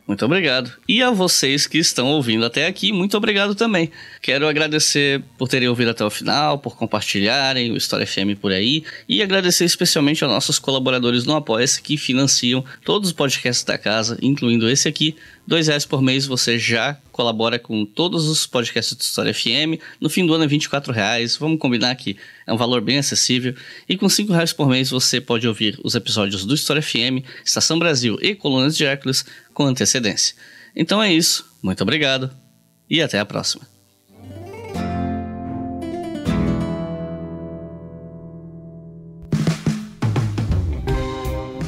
Muito 0.06 0.24
obrigado. 0.24 0.72
E 0.88 1.00
a 1.00 1.10
vocês 1.10 1.66
que 1.66 1.78
estão 1.78 2.08
ouvindo 2.08 2.44
até 2.44 2.66
aqui, 2.66 2.92
muito 2.92 3.16
obrigado 3.16 3.54
também. 3.54 3.90
Quero 4.20 4.48
agradecer 4.48 5.22
por 5.38 5.48
terem 5.48 5.68
ouvido 5.68 5.92
até 5.92 6.04
o 6.04 6.10
final, 6.10 6.58
por 6.58 6.76
compartilharem 6.76 7.70
o 7.70 7.76
História 7.76 8.06
FM 8.06 8.36
por 8.40 8.50
aí 8.50 8.82
e 9.08 9.22
agradecer 9.22 9.64
especialmente 9.64 10.24
aos 10.24 10.32
nossos 10.32 10.58
colaboradores 10.58 11.24
no 11.24 11.36
Apoia-se 11.36 11.80
que 11.80 11.96
financiam 11.96 12.64
todos 12.84 13.10
os 13.10 13.14
podcasts 13.14 13.64
da 13.64 13.78
casa, 13.78 14.18
incluindo 14.20 14.68
esse 14.68 14.88
aqui. 14.88 15.16
Dois 15.46 15.66
reais 15.66 15.84
por 15.84 16.00
mês 16.00 16.24
você 16.24 16.56
já 16.58 16.96
colabora 17.10 17.58
com 17.58 17.84
todos 17.84 18.28
os 18.28 18.46
podcasts 18.46 18.94
do 18.94 19.00
História 19.00 19.34
FM. 19.34 19.80
No 20.00 20.08
fim 20.08 20.24
do 20.24 20.32
ano 20.34 20.44
é 20.44 20.46
24 20.46 20.92
reais. 20.92 21.36
Vamos 21.36 21.58
combinar 21.58 21.94
que 21.96 22.16
é 22.46 22.52
um 22.52 22.56
valor 22.56 22.80
bem 22.80 22.98
acessível. 22.98 23.54
E 23.88 23.96
com 23.96 24.08
5 24.08 24.32
reais 24.32 24.52
por 24.52 24.68
mês 24.68 24.90
você 24.90 25.20
pode 25.20 25.46
ouvir 25.48 25.78
os 25.82 25.94
episódios 25.94 26.44
do 26.44 26.54
História 26.54 26.80
FM, 26.80 27.26
Estação 27.44 27.78
Brasil 27.78 28.16
e 28.22 28.34
Colunas 28.34 28.76
de 28.76 28.84
Hércules 28.84 29.24
com 29.52 29.64
antecedência. 29.64 30.36
Então 30.76 31.02
é 31.02 31.12
isso. 31.12 31.44
Muito 31.60 31.82
obrigado 31.82 32.30
e 32.88 33.02
até 33.02 33.18
a 33.18 33.26
próxima. 33.26 33.71